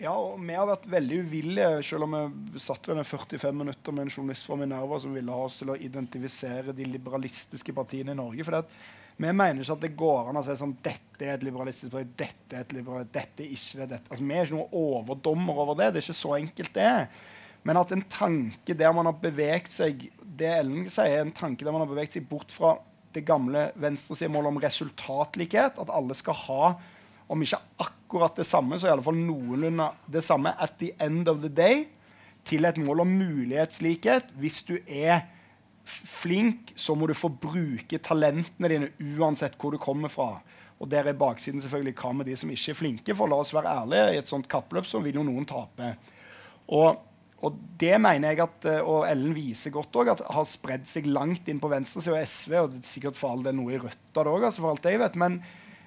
Ja, 0.00 0.12
og 0.12 0.40
vi 0.42 0.56
har 0.56 0.68
vært 0.68 0.88
veldig 0.92 1.22
uvillige, 1.24 1.82
selv 1.88 2.06
om 2.08 2.16
vi 2.52 2.60
satt 2.60 2.88
ved 2.90 3.00
45 3.06 3.56
minutter 3.56 3.94
med 3.96 4.06
en 4.06 4.12
journalist 4.12 4.48
fra 4.48 4.58
Minerva 4.60 5.00
som 5.00 5.14
ville 5.16 5.32
ha 5.32 5.46
oss 5.48 5.60
til 5.62 5.72
å 5.72 5.78
identifisere 5.78 6.74
de 6.76 6.88
liberalistiske 6.90 7.74
partiene 7.76 8.12
i 8.12 8.18
Norge. 8.18 8.44
for 8.44 8.66
vi 9.16 9.32
mener 9.32 9.62
ikke 9.62 9.72
at 9.78 9.84
det 9.86 9.96
går 9.96 10.26
an 10.28 10.36
å 10.36 10.42
si 10.44 10.56
sånn 10.60 10.74
dette 10.84 11.24
er 11.24 11.38
et 11.38 11.44
liberalistisk 11.46 11.94
parti, 11.94 12.10
dette 12.20 12.58
er 12.58 12.66
et 12.66 12.74
liberalistisk, 12.76 13.14
dette 13.14 13.46
er 13.46 13.54
ikke 13.54 13.78
det, 13.80 13.86
dette. 13.94 14.10
Altså, 14.10 14.24
Vi 14.24 14.34
er 14.34 14.44
ikke 14.44 14.58
noen 14.58 14.76
overdommer 14.82 15.62
over 15.62 15.78
det. 15.78 15.86
Det 15.94 16.02
er 16.02 16.04
ikke 16.04 16.20
så 16.20 16.34
enkelt, 16.36 16.74
det. 16.74 16.90
Men 17.66 17.80
at 17.80 17.94
en 17.96 18.04
tanke 18.12 18.76
der 18.76 18.92
man 18.92 19.08
har 19.08 19.16
beveget 19.22 19.72
seg 19.72 20.10
det 20.36 20.50
Ellen 20.58 20.90
sier, 20.92 21.22
en 21.22 21.32
tanke 21.32 21.64
der 21.64 21.72
man 21.72 21.86
har 21.86 21.88
beveget 21.88 22.18
seg 22.18 22.28
bort 22.28 22.52
fra 22.52 22.74
det 23.16 23.24
gamle 23.26 23.70
venstresidemålet 23.80 24.52
om 24.52 24.60
resultatlikhet. 24.62 25.80
At 25.82 25.92
alle 25.92 26.16
skal 26.16 26.36
ha, 26.46 26.72
om 27.32 27.42
ikke 27.42 27.62
akkurat 27.82 28.36
det 28.38 28.46
samme, 28.46 28.78
så 28.78 28.88
i 28.88 28.92
alle 28.94 29.04
fall 29.04 29.18
noenlunde 29.18 29.88
det 30.12 30.22
samme 30.24 30.52
at 30.52 30.76
the 30.80 30.92
end 31.02 31.28
of 31.32 31.40
the 31.44 31.52
day. 31.52 31.86
Til 32.46 32.68
et 32.68 32.78
mål 32.78 33.02
om 33.02 33.16
mulighetslikhet. 33.18 34.30
Hvis 34.38 34.62
du 34.68 34.76
er 34.86 35.24
flink, 35.86 36.72
så 36.78 36.94
må 36.94 37.08
du 37.10 37.14
få 37.14 37.30
bruke 37.30 37.98
talentene 38.02 38.70
dine 38.70 38.92
uansett 39.16 39.56
hvor 39.58 39.74
du 39.74 39.80
kommer 39.82 40.12
fra. 40.12 40.36
Og 40.76 40.90
der 40.92 41.08
er 41.08 41.18
baksiden 41.18 41.62
selvfølgelig 41.62 41.96
hva 41.98 42.12
med 42.12 42.28
de 42.28 42.36
som 42.36 42.50
ikke 42.52 42.72
er 42.72 42.78
flinke? 42.78 43.16
For 43.16 43.30
la 43.30 43.38
oss 43.40 43.54
være 43.56 43.72
ærlige, 43.80 44.12
i 44.12 44.20
et 44.20 44.30
sånt 44.30 44.48
kappløp 44.50 44.86
så 44.86 45.00
vil 45.02 45.18
jo 45.18 45.24
noen 45.26 45.46
tape. 45.48 45.94
Og 46.74 46.98
og 47.46 47.58
det 47.78 47.94
mener 48.02 48.32
jeg 48.32 48.42
at, 48.42 48.66
eh, 48.66 48.80
og 48.82 49.04
Ellen 49.06 49.34
viser 49.36 49.74
godt 49.74 49.94
også, 49.94 50.16
at 50.16 50.24
har 50.34 50.48
spredd 50.50 50.88
seg 50.90 51.06
langt 51.06 51.46
inn 51.50 51.60
på 51.62 51.70
venstresida 51.70 52.16
og 52.16 52.26
SV. 52.26 52.56
Og 52.62 52.72
det 52.72 52.80
er 52.80 52.90
sikkert 52.90 53.20
for 53.20 53.34
all 53.34 53.44
del 53.46 53.54
noe 53.58 53.76
i 53.76 53.78
Rødt 53.82 54.20
òg, 54.22 54.48
altså, 54.48 54.64
for 54.64 54.72
alt 54.72 54.88
jeg 54.88 54.98
vet. 55.02 55.18
Men, 55.20 55.38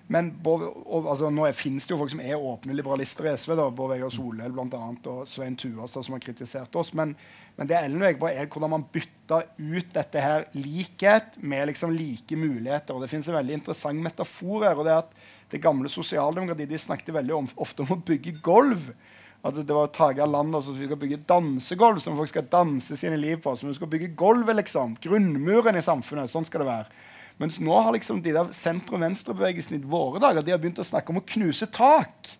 men 0.07 0.29
og, 0.47 0.63
altså, 1.01 1.31
nå 1.33 1.49
finnes 1.57 1.83
det 1.83 1.95
jo 1.95 1.99
folk 1.99 2.13
som 2.13 2.23
er 2.23 2.39
åpne 2.39 2.77
liberalister 2.77 3.27
i 3.27 3.33
SV. 3.35 3.57
da, 3.59 3.67
Bård 3.75 3.91
Vegar 3.95 4.13
Solhjell 4.13 4.55
bl.a. 4.55 4.79
og 5.11 5.27
Svein 5.27 5.59
Tuastad 5.59 6.07
som 6.07 6.15
har 6.15 6.23
kritisert 6.23 6.79
oss. 6.79 6.93
Men, 6.97 7.17
men 7.57 7.69
det 7.69 7.81
Ellen 7.81 8.07
veker 8.07 8.21
på, 8.23 8.31
er 8.31 8.47
hvordan 8.47 8.75
man 8.77 8.87
bytter 8.93 9.51
ut 9.57 9.93
dette 9.97 10.23
her 10.23 10.47
likhet 10.55 11.41
med 11.41 11.73
liksom 11.73 11.91
like 11.97 12.39
muligheter. 12.39 12.95
Og 12.95 13.03
det 13.03 13.11
finnes 13.11 13.27
en 13.27 13.39
veldig 13.41 13.59
interessant 13.59 14.05
metafor 14.05 14.69
her. 14.69 14.79
og 14.79 14.87
det 14.87 14.95
er 14.95 15.03
at 15.03 15.19
det 15.49 15.63
gamle 15.65 15.89
sosialdemokratiet 15.91 16.69
de 16.69 16.79
snakket 16.79 17.15
veldig 17.15 17.35
om, 17.35 17.47
ofte 17.57 17.83
om 17.83 17.97
å 17.97 18.03
bygge 18.05 18.37
gulv. 18.45 18.91
At 19.39 19.55
det 19.55 19.71
var 19.71 19.87
Tage 19.95 20.19
Erlander 20.23 20.61
som 20.61 20.75
skal 20.75 20.99
bygge 20.99 21.21
dansegulv 21.29 22.01
som 22.03 22.17
folk 22.19 22.31
skal 22.31 22.49
danse 22.51 22.97
sine 22.99 23.15
liv 23.19 23.39
på. 23.43 23.53
Som 23.55 23.71
skal 23.75 23.87
bygge 23.91 24.11
gulvet, 24.19 24.57
liksom. 24.59 24.97
Grunnmuren 25.03 25.79
i 25.79 25.85
samfunnet. 25.85 26.31
Sånn 26.31 26.47
skal 26.47 26.65
det 26.65 26.71
være. 26.71 27.07
Mens 27.39 27.61
nå 27.63 27.71
har 27.71 27.95
liksom 27.95 28.19
de 28.19 28.33
der 28.35 28.51
sentrum-venstre-bevegelsene 28.51 29.79
i 29.79 29.87
våre 29.87 30.19
dager 30.19 30.43
de 30.43 30.51
har 30.51 30.59
begynt 30.59 30.81
å 30.83 30.87
snakke 30.87 31.13
om 31.13 31.21
å 31.21 31.27
knuse 31.35 31.69
tak. 31.71 32.33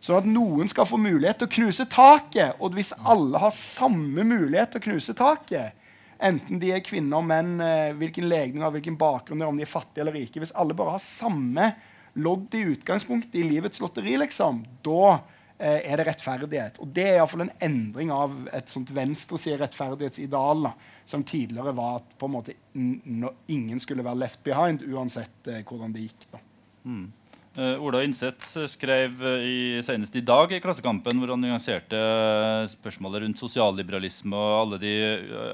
Sånn 0.00 0.22
at 0.22 0.28
noen 0.28 0.68
skal 0.68 0.88
få 0.88 0.96
mulighet 1.00 1.42
til 1.42 1.48
å 1.50 1.54
knuse 1.58 1.84
taket. 1.92 2.56
Og 2.56 2.72
hvis 2.76 2.94
alle 3.04 3.40
har 3.40 3.52
samme 3.56 4.24
mulighet 4.24 4.72
til 4.72 4.80
å 4.80 4.86
knuse 4.88 5.16
taket, 5.16 5.76
enten 6.24 6.60
de 6.62 6.72
er 6.72 6.80
kvinner 6.84 7.24
menn, 7.24 7.58
eh, 7.60 7.92
hvilken 8.00 8.30
legning 8.30 8.64
hvilken 8.64 8.96
bakgrunn 8.96 9.44
om 9.44 9.60
de 9.60 9.66
er 9.66 9.68
fattige 9.68 10.04
eller 10.04 10.16
rike 10.16 10.40
Hvis 10.40 10.54
alle 10.56 10.72
bare 10.72 10.96
har 10.96 11.04
samme 11.04 11.74
lodd 12.16 12.54
i 12.54 12.64
utgangspunktet 12.72 13.34
i 13.34 13.44
livets 13.44 13.80
lotteri, 13.82 14.16
liksom, 14.16 14.64
da 14.86 15.18
er 15.58 16.00
det 16.00 16.06
rettferdighet. 16.08 16.80
Og 16.82 16.88
Det 16.96 17.04
er 17.06 17.18
iallfall 17.18 17.44
en 17.44 17.52
endring 17.62 18.10
av 18.12 18.32
et 18.52 18.68
sånt 18.68 18.90
venstreside 18.94 19.60
rettferdighetsideal 19.60 20.66
som 21.06 21.24
tidligere 21.24 21.74
var 21.76 22.00
at 22.00 22.14
på 22.18 22.28
en 22.28 22.34
måte 22.34 22.56
ingen 22.74 23.82
skulle 23.82 24.04
være 24.04 24.24
left 24.24 24.42
behind, 24.46 24.82
uansett 24.88 25.52
eh, 25.52 25.62
hvordan 25.66 25.92
det 25.94 26.08
gikk. 26.08 26.26
da. 26.32 26.40
Mm. 26.84 27.12
Uh, 27.54 27.78
Ola 27.86 28.00
Innseth 28.02 28.64
skrev 28.66 29.20
uh, 29.22 29.38
i, 29.38 29.82
senest 29.86 30.16
i 30.18 30.24
dag 30.26 30.50
i 30.50 30.58
Klassekampen 30.58 31.20
hvor 31.22 31.30
han 31.30 31.44
nyanserte 31.44 31.94
uh, 31.94 32.64
spørsmålet 32.66 33.22
rundt 33.22 33.38
sosialliberalisme 33.38 34.34
og 34.34 34.54
alle 34.56 34.80
de 34.82 34.94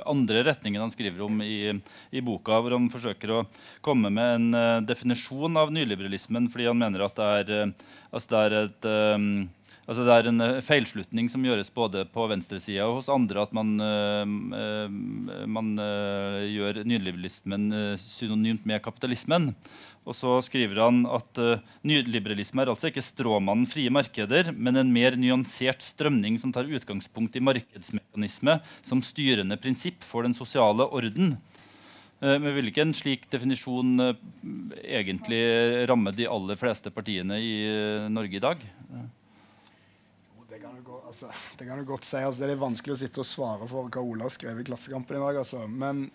andre 0.08 0.46
retningene 0.48 0.86
han 0.86 0.94
skriver 0.94 1.26
om 1.26 1.42
i, 1.44 1.74
i, 2.08 2.22
boka, 2.24 2.56
hvor 2.56 2.72
han 2.72 2.88
forsøker 2.88 3.34
å 3.34 3.42
komme 3.84 4.08
med 4.16 4.32
en 4.38 4.86
definisjon 4.88 5.60
av 5.60 5.74
nyliberalismen 5.76 6.48
fordi 6.48 6.70
han 6.70 6.80
mener 6.80 7.04
at 7.04 7.20
det 7.20 7.28
er, 7.42 7.74
altså 8.08 8.32
det 8.32 8.40
er 8.46 8.58
et 8.62 8.90
um, 9.20 9.28
Altså 9.90 10.04
det 10.06 10.14
er 10.14 10.28
en 10.30 10.42
eh, 10.44 10.60
feilslutning 10.62 11.26
som 11.32 11.42
gjøres 11.42 11.72
både 11.74 12.04
på 12.14 12.22
venstresida 12.30 12.84
og 12.86 13.00
hos 13.00 13.08
andre 13.10 13.42
at 13.42 13.54
man, 13.56 13.72
eh, 13.82 14.92
man 15.50 15.72
eh, 15.82 16.44
gjør 16.46 16.78
nyliberalismen 16.86 17.64
eh, 17.74 17.96
synonymt 17.98 18.68
med 18.70 18.84
kapitalismen. 18.84 19.50
Og 20.06 20.14
så 20.14 20.36
skriver 20.46 20.78
han 20.84 21.02
at 21.10 21.42
nyliberalisme 21.86 22.62
er 22.62 22.70
altså 22.70 22.88
ikke 22.88 23.02
stråmannen 23.04 23.66
frie 23.68 23.90
markeder, 23.92 24.52
men 24.54 24.78
en 24.78 24.94
mer 24.94 25.18
nyansert 25.18 25.82
strømning 25.84 26.38
som 26.40 26.54
tar 26.54 26.70
utgangspunkt 26.70 27.36
i 27.36 27.42
markedsmekanisme 27.44 28.60
som 28.86 29.02
styrende 29.04 29.58
prinsipp 29.60 30.06
for 30.06 30.24
den 30.24 30.34
sosiale 30.38 30.86
orden. 30.86 31.34
Men 32.20 32.48
vil 32.56 32.72
ikke 32.72 32.86
en 32.86 32.96
slik 32.96 33.28
definisjon 33.32 33.92
egentlig 34.80 35.44
ramme 35.92 36.16
de 36.16 36.26
aller 36.32 36.58
fleste 36.60 36.92
partiene 36.96 37.38
i 37.44 37.54
Norge 38.12 38.40
i 38.40 38.44
dag? 38.48 38.68
Det 40.50 40.58
kan 40.58 40.74
jo 40.74 40.82
gå- 40.82 40.99
altså, 41.10 41.30
det 41.58 41.66
kan 41.68 41.78
du 41.78 41.86
godt 41.88 42.06
si. 42.06 42.18
Altså, 42.22 42.44
det 42.44 42.54
er 42.54 42.60
vanskelig 42.60 42.96
å 42.96 43.00
sitte 43.02 43.22
og 43.22 43.28
svare 43.28 43.68
for 43.70 43.90
hva 43.90 44.02
Ola 44.02 44.26
har 44.28 44.34
skrevet 44.34 44.62
i 44.62 44.68
Klassekampen 44.70 45.18
i 45.18 45.22
dag. 45.22 45.40
Altså. 45.42 45.64
Men 45.66 46.06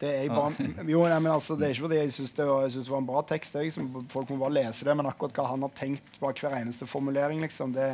det 0.00 0.10
er, 0.14 0.28
bare, 0.32 0.68
jo, 0.94 1.04
nei, 1.04 1.20
men 1.20 1.34
altså, 1.34 1.56
det 1.58 1.68
er 1.68 1.76
ikke 1.76 1.86
fordi 1.88 2.00
jeg 2.00 2.14
syns 2.16 2.36
det, 2.36 2.48
det 2.48 2.84
var 2.88 3.02
en 3.02 3.10
bra 3.10 3.24
tekst. 3.28 3.58
Liksom, 3.58 3.90
folk 4.12 4.32
må 4.32 4.40
bare 4.42 4.56
lese 4.60 4.88
det. 4.88 4.96
Men 4.98 5.10
akkurat 5.10 5.38
hva 5.38 5.48
han 5.52 5.66
har 5.66 5.74
tenkt 5.78 6.20
bak 6.22 6.40
hver 6.42 6.58
eneste 6.60 6.88
formulering, 6.88 7.42
liksom, 7.44 7.74
det 7.76 7.90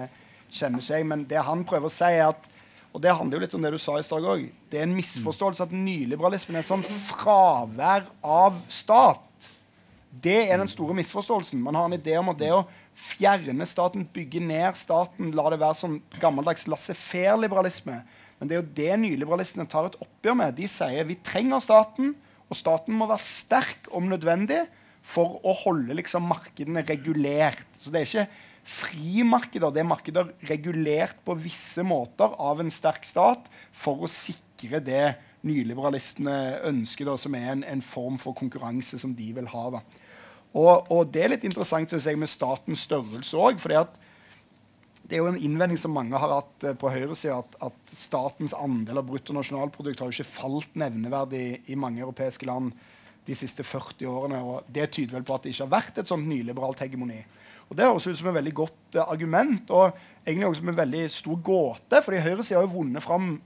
kjenner 0.48 0.82
ikke 0.82 0.98
jeg. 0.98 1.08
Men 1.12 1.28
det 1.30 1.46
han 1.50 1.66
prøver 1.68 1.90
å 1.90 1.94
si, 1.94 2.10
er 2.12 2.28
at 2.30 2.50
og 2.94 3.02
det 3.02 3.10
handler 3.10 3.40
jo 3.40 3.42
litt 3.42 3.54
om 3.58 3.64
det 3.64 3.72
du 3.74 3.80
sa 3.82 3.96
i 3.98 4.04
stad 4.06 4.22
òg. 4.22 4.44
Det 4.70 4.78
er 4.78 4.84
en 4.86 4.94
misforståelse 4.94 5.64
at 5.64 5.72
nyliberalismen 5.74 6.60
er 6.60 6.66
sånn 6.66 6.84
fravær 6.86 8.04
av 8.22 8.60
stat. 8.70 9.48
Det 10.22 10.44
er 10.44 10.60
den 10.62 10.70
store 10.70 10.94
misforståelsen. 11.00 11.58
Man 11.58 11.74
har 11.74 11.88
en 11.88 11.96
idé 11.96 12.14
om 12.20 12.30
at 12.30 12.38
det 12.38 12.52
å 12.54 12.60
fjerne 12.94 13.66
staten, 13.66 14.06
bygge 14.14 14.42
ned 14.44 14.78
staten, 14.78 15.32
la 15.34 15.48
det 15.52 15.60
være 15.62 15.78
sånn 15.78 15.98
gammeldags 16.22 16.68
laissez-faire-liberalisme. 16.70 17.98
Men 18.38 18.50
det 18.50 18.56
er 18.56 18.62
jo 18.62 18.72
det 18.78 18.94
nyliberalistene 19.02 19.66
tar 19.70 19.88
et 19.88 19.98
oppgjør 20.02 20.38
med. 20.38 20.56
De 20.58 20.68
sier 20.70 21.06
vi 21.08 21.18
trenger 21.26 21.62
staten, 21.64 22.14
og 22.50 22.58
staten 22.58 22.96
må 22.96 23.08
være 23.10 23.24
sterk 23.24 23.88
om 23.94 24.08
nødvendig 24.10 24.64
for 25.04 25.38
å 25.44 25.54
holde 25.64 25.96
liksom, 25.98 26.26
markedene 26.30 26.84
regulert. 26.86 27.66
Så 27.76 27.92
det 27.92 28.00
er 28.02 28.08
ikke 28.08 28.26
frimarkeder. 28.64 29.72
Det 29.74 29.82
er 29.82 29.88
markeder 29.88 30.32
regulert 30.48 31.20
på 31.26 31.36
visse 31.36 31.84
måter 31.86 32.32
av 32.40 32.62
en 32.62 32.72
sterk 32.72 33.04
stat 33.08 33.50
for 33.72 34.04
å 34.04 34.10
sikre 34.10 34.80
det 34.84 35.16
nyliberalistene 35.44 36.64
ønsker, 36.70 37.04
da, 37.08 37.18
som 37.20 37.34
er 37.36 37.50
en, 37.52 37.64
en 37.68 37.84
form 37.84 38.16
for 38.20 38.36
konkurranse 38.36 38.98
som 39.00 39.12
de 39.16 39.28
vil 39.36 39.50
ha. 39.52 39.64
da. 39.76 39.82
Og, 40.54 40.90
og 40.94 41.06
det 41.10 41.22
er 41.24 41.32
litt 41.34 41.46
interessant 41.46 41.90
synes 41.90 42.06
jeg, 42.06 42.18
med 42.20 42.30
statens 42.30 42.86
størrelse 42.86 43.38
òg. 43.38 43.62
Det 45.04 45.18
er 45.18 45.20
jo 45.20 45.28
en 45.28 45.40
innvending 45.40 45.78
som 45.80 45.92
mange 45.92 46.16
har 46.16 46.30
hatt 46.32 46.64
eh, 46.64 46.76
på 46.78 46.92
høyresida, 46.94 47.42
at, 47.42 47.56
at 47.68 47.96
statens 47.98 48.54
andel 48.56 49.02
av 49.02 49.08
bruttonasjonalprodukt 49.10 50.00
har 50.00 50.08
jo 50.08 50.16
ikke 50.16 50.30
falt 50.30 50.78
nevneverdig 50.80 51.46
i 51.68 51.78
mange 51.78 52.00
europeiske 52.04 52.48
land 52.48 52.72
de 53.26 53.36
siste 53.36 53.64
40 53.66 54.06
årene. 54.08 54.40
og 54.40 54.68
Det 54.72 54.90
tyder 54.94 55.18
vel 55.18 55.26
på 55.26 55.36
at 55.36 55.44
det 55.44 55.54
ikke 55.54 55.66
har 55.66 55.74
vært 55.74 56.00
et 56.00 56.10
sånt 56.10 56.28
nyliberalt 56.28 56.84
hegemoni. 56.84 57.20
Og 57.68 57.76
Det 57.76 57.86
høres 57.88 58.06
ut 58.06 58.18
som 58.18 58.28
et 58.30 58.38
veldig 58.38 58.54
godt 58.54 58.98
uh, 58.98 59.06
argument, 59.08 59.70
og 59.72 59.96
egentlig 60.26 60.48
også 60.48 60.60
som 60.60 60.72
en 60.72 60.80
veldig 60.82 61.04
stor 61.10 61.38
gåte. 61.42 62.02
fordi 62.04 62.20
høyresida 62.24 62.60
har 62.60 62.66
jo 62.68 62.76
vunnet 62.76 63.02
fram 63.02 63.38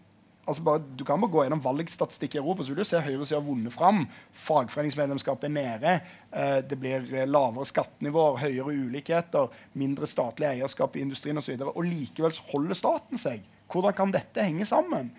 altså 0.49 0.65
bare, 0.65 0.83
Du 0.97 1.05
kan 1.05 1.21
bare 1.21 1.33
gå 1.33 1.45
gjennom 1.45 1.63
valgstatistikk 1.65 2.37
i 2.37 2.41
Europa, 2.41 2.65
så 2.65 2.73
vil 2.73 2.83
du 2.83 2.89
se 2.89 3.03
høyresida 3.05 3.41
vunnet 3.45 3.75
fram. 3.75 4.05
Fagforeningsmedlemskapet 4.47 5.49
er 5.49 5.55
nede. 5.55 5.95
Eh, 6.33 6.59
det 6.65 6.79
blir 6.81 7.07
eh, 7.13 7.29
lavere 7.29 7.69
skattenivåer, 7.69 8.41
høyere 8.47 8.75
ulikheter, 8.89 9.53
mindre 9.79 10.09
statlig 10.11 10.51
eierskap 10.51 10.97
i 10.97 11.05
industrien 11.05 11.39
osv. 11.39 11.55
Og, 11.59 11.65
så 11.69 11.73
og 11.75 11.89
likevel 11.89 12.37
så 12.37 12.51
holder 12.53 12.81
staten 12.81 13.21
seg. 13.21 13.47
Hvordan 13.69 13.97
kan 13.97 14.13
dette 14.15 14.45
henge 14.45 14.67
sammen? 14.69 15.13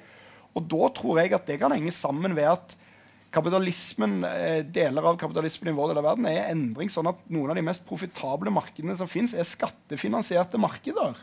Og 0.58 0.66
da 0.70 0.92
tror 0.98 1.22
jeg 1.22 1.36
at 1.38 1.48
det 1.48 1.60
kan 1.62 1.74
henge 1.76 1.94
sammen 1.94 2.36
ved 2.38 2.50
at 2.50 2.78
kapitalismen, 3.34 4.24
eh, 4.26 4.62
deler 4.66 5.06
av 5.06 5.18
kapitalismen 5.22 5.70
i 5.72 5.78
vår 5.78 5.92
del 5.92 6.02
av 6.02 6.08
verden 6.12 6.26
er 6.26 6.40
i 6.40 6.48
endring, 6.52 6.90
sånn 6.90 7.12
at 7.12 7.22
noen 7.30 7.52
av 7.54 7.60
de 7.60 7.66
mest 7.66 7.86
profitable 7.86 8.50
markedene 8.54 8.98
som 8.98 9.10
fins, 9.10 9.36
er 9.38 9.46
skattefinansierte 9.46 10.58
markeder. 10.62 11.20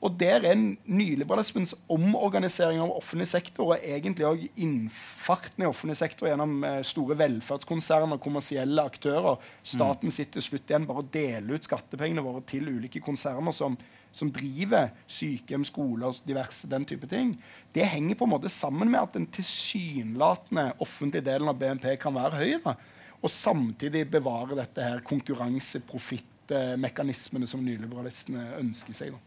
Og 0.00 0.14
der 0.16 0.40
er 0.48 0.56
nyliberalismens 0.56 1.74
omorganisering 1.92 2.80
av 2.80 2.88
offentlig 2.96 3.26
sektor 3.28 3.74
og 3.74 3.82
egentlig 3.84 4.24
òg 4.24 4.46
innfarten 4.64 5.60
i 5.60 5.68
offentlig 5.68 5.98
sektor 6.00 6.24
gjennom 6.30 6.62
eh, 6.64 6.80
store 6.88 7.12
velferdskonsern 7.20 8.08
og 8.16 8.22
kommersielle 8.24 8.80
aktører. 8.80 9.36
Staten 9.60 10.08
sitter 10.14 10.38
til 10.38 10.46
slutt 10.46 10.64
igjen 10.72 10.86
bare 10.88 11.02
og 11.04 11.10
deler 11.12 11.52
ut 11.52 11.68
skattepengene 11.68 12.24
våre 12.24 12.40
til 12.48 12.64
ulike 12.72 12.96
konserner 13.04 13.52
som, 13.52 13.76
som 14.16 14.32
driver 14.32 14.88
sykehjem, 15.04 15.68
skoler, 15.68 16.16
diverse 16.24 16.64
den 16.72 16.88
type 16.88 17.04
ting. 17.10 17.36
Det 17.76 17.84
henger 17.92 18.16
på 18.16 18.24
en 18.24 18.32
måte 18.38 18.48
sammen 18.48 18.88
med 18.88 19.02
at 19.02 19.12
den 19.18 19.28
tilsynelatende 19.36 20.80
offentlige 20.80 21.28
delen 21.28 21.52
av 21.52 21.60
BNP 21.60 22.00
kan 22.00 22.16
være 22.16 22.40
høy. 22.40 22.56
da, 22.64 22.72
Og 23.20 23.28
samtidig 23.28 24.08
bevare 24.16 24.56
dette 24.62 24.80
her 24.80 25.04
konkurranse-profittmekanismene 25.04 27.44
som 27.52 27.60
nyliberalistene 27.68 28.56
ønsker 28.62 28.96
seg. 28.96 29.12
da. 29.12 29.20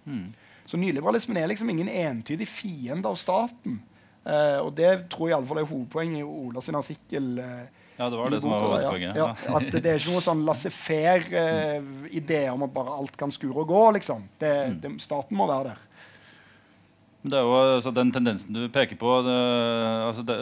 Så 0.66 0.78
nyliberalismen 0.80 1.38
er 1.38 1.48
liksom 1.52 1.70
ingen 1.74 1.90
entydig 1.90 2.48
fiende 2.48 3.10
av 3.10 3.16
staten. 3.20 3.82
Eh, 4.24 4.60
og 4.64 4.72
det 4.78 5.10
tror 5.12 5.28
jeg 5.30 5.36
i 5.36 5.38
alle 5.40 5.50
fall 5.50 5.60
er 5.64 5.68
hovedpoenget 5.68 6.22
i 6.22 6.28
Ola 6.28 6.62
sin 6.64 6.80
artikkel. 6.80 7.34
Eh, 7.40 7.64
Ja, 7.94 8.08
det 8.10 8.18
var 8.18 8.26
det 8.26 8.40
boka, 8.40 8.42
som 8.42 8.50
var 8.50 8.62
hovedpoenget. 8.64 9.16
Ja, 9.16 9.36
ja, 9.38 9.56
at 9.60 9.68
det, 9.70 9.86
er 9.86 10.00
ikke 10.00 10.16
noe 10.16 10.24
sånn 10.26 10.46
laissez-faire-idé 10.48 12.40
om 12.50 12.64
at 12.66 12.74
bare 12.74 12.96
alt 12.98 13.18
kan 13.20 13.32
skure 13.32 13.62
og 13.62 13.68
gå. 13.70 13.84
liksom. 14.00 14.24
Det, 14.42 14.54
det, 14.82 14.96
staten 15.04 15.38
må 15.38 15.46
være 15.48 15.74
der. 15.74 15.84
Det 17.24 17.38
er 17.40 17.46
jo 17.46 17.54
altså, 17.56 17.92
Den 17.96 18.10
tendensen 18.12 18.52
du 18.56 18.66
peker 18.74 18.98
på, 19.00 19.12
det, 19.24 19.36
altså, 20.10 20.26
det, 20.28 20.36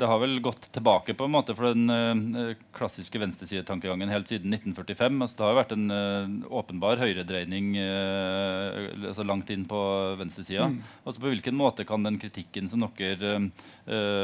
det 0.00 0.08
har 0.08 0.20
vel 0.22 0.38
gått 0.44 0.70
tilbake 0.72 1.12
på 1.12 1.26
en 1.26 1.34
måte 1.34 1.52
for 1.56 1.74
den 1.76 1.92
uh, 1.92 2.54
klassiske 2.76 3.20
venstresidetankegangen 3.20 4.08
helt 4.08 4.30
siden 4.30 4.54
1945. 4.56 5.18
Altså, 5.20 5.36
det 5.36 5.44
har 5.44 5.52
jo 5.52 5.58
vært 5.58 5.74
en 5.76 5.92
uh, 5.92 6.54
åpenbar 6.60 7.02
høyredreining 7.02 7.74
uh, 7.76 8.78
altså, 9.10 9.26
langt 9.28 9.52
inn 9.52 9.66
på 9.68 9.80
venstresida. 10.20 10.70
Altså, 11.02 11.20
på 11.20 11.28
hvilken 11.28 11.58
måte 11.58 11.84
kan 11.88 12.06
den 12.06 12.16
kritikken 12.20 12.72
som 12.72 12.86
dere 12.96 13.34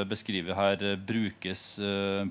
beskriver 0.08 0.56
her, 0.56 0.82
brukes 1.04 1.62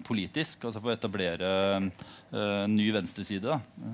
politisk? 0.07 0.65
Altså 0.65 0.81
for 0.81 0.91
å 0.91 0.95
etablere 0.95 1.51
en 1.77 2.73
ny 2.73 2.87
venstreside? 2.95 3.53
da? 3.53 3.93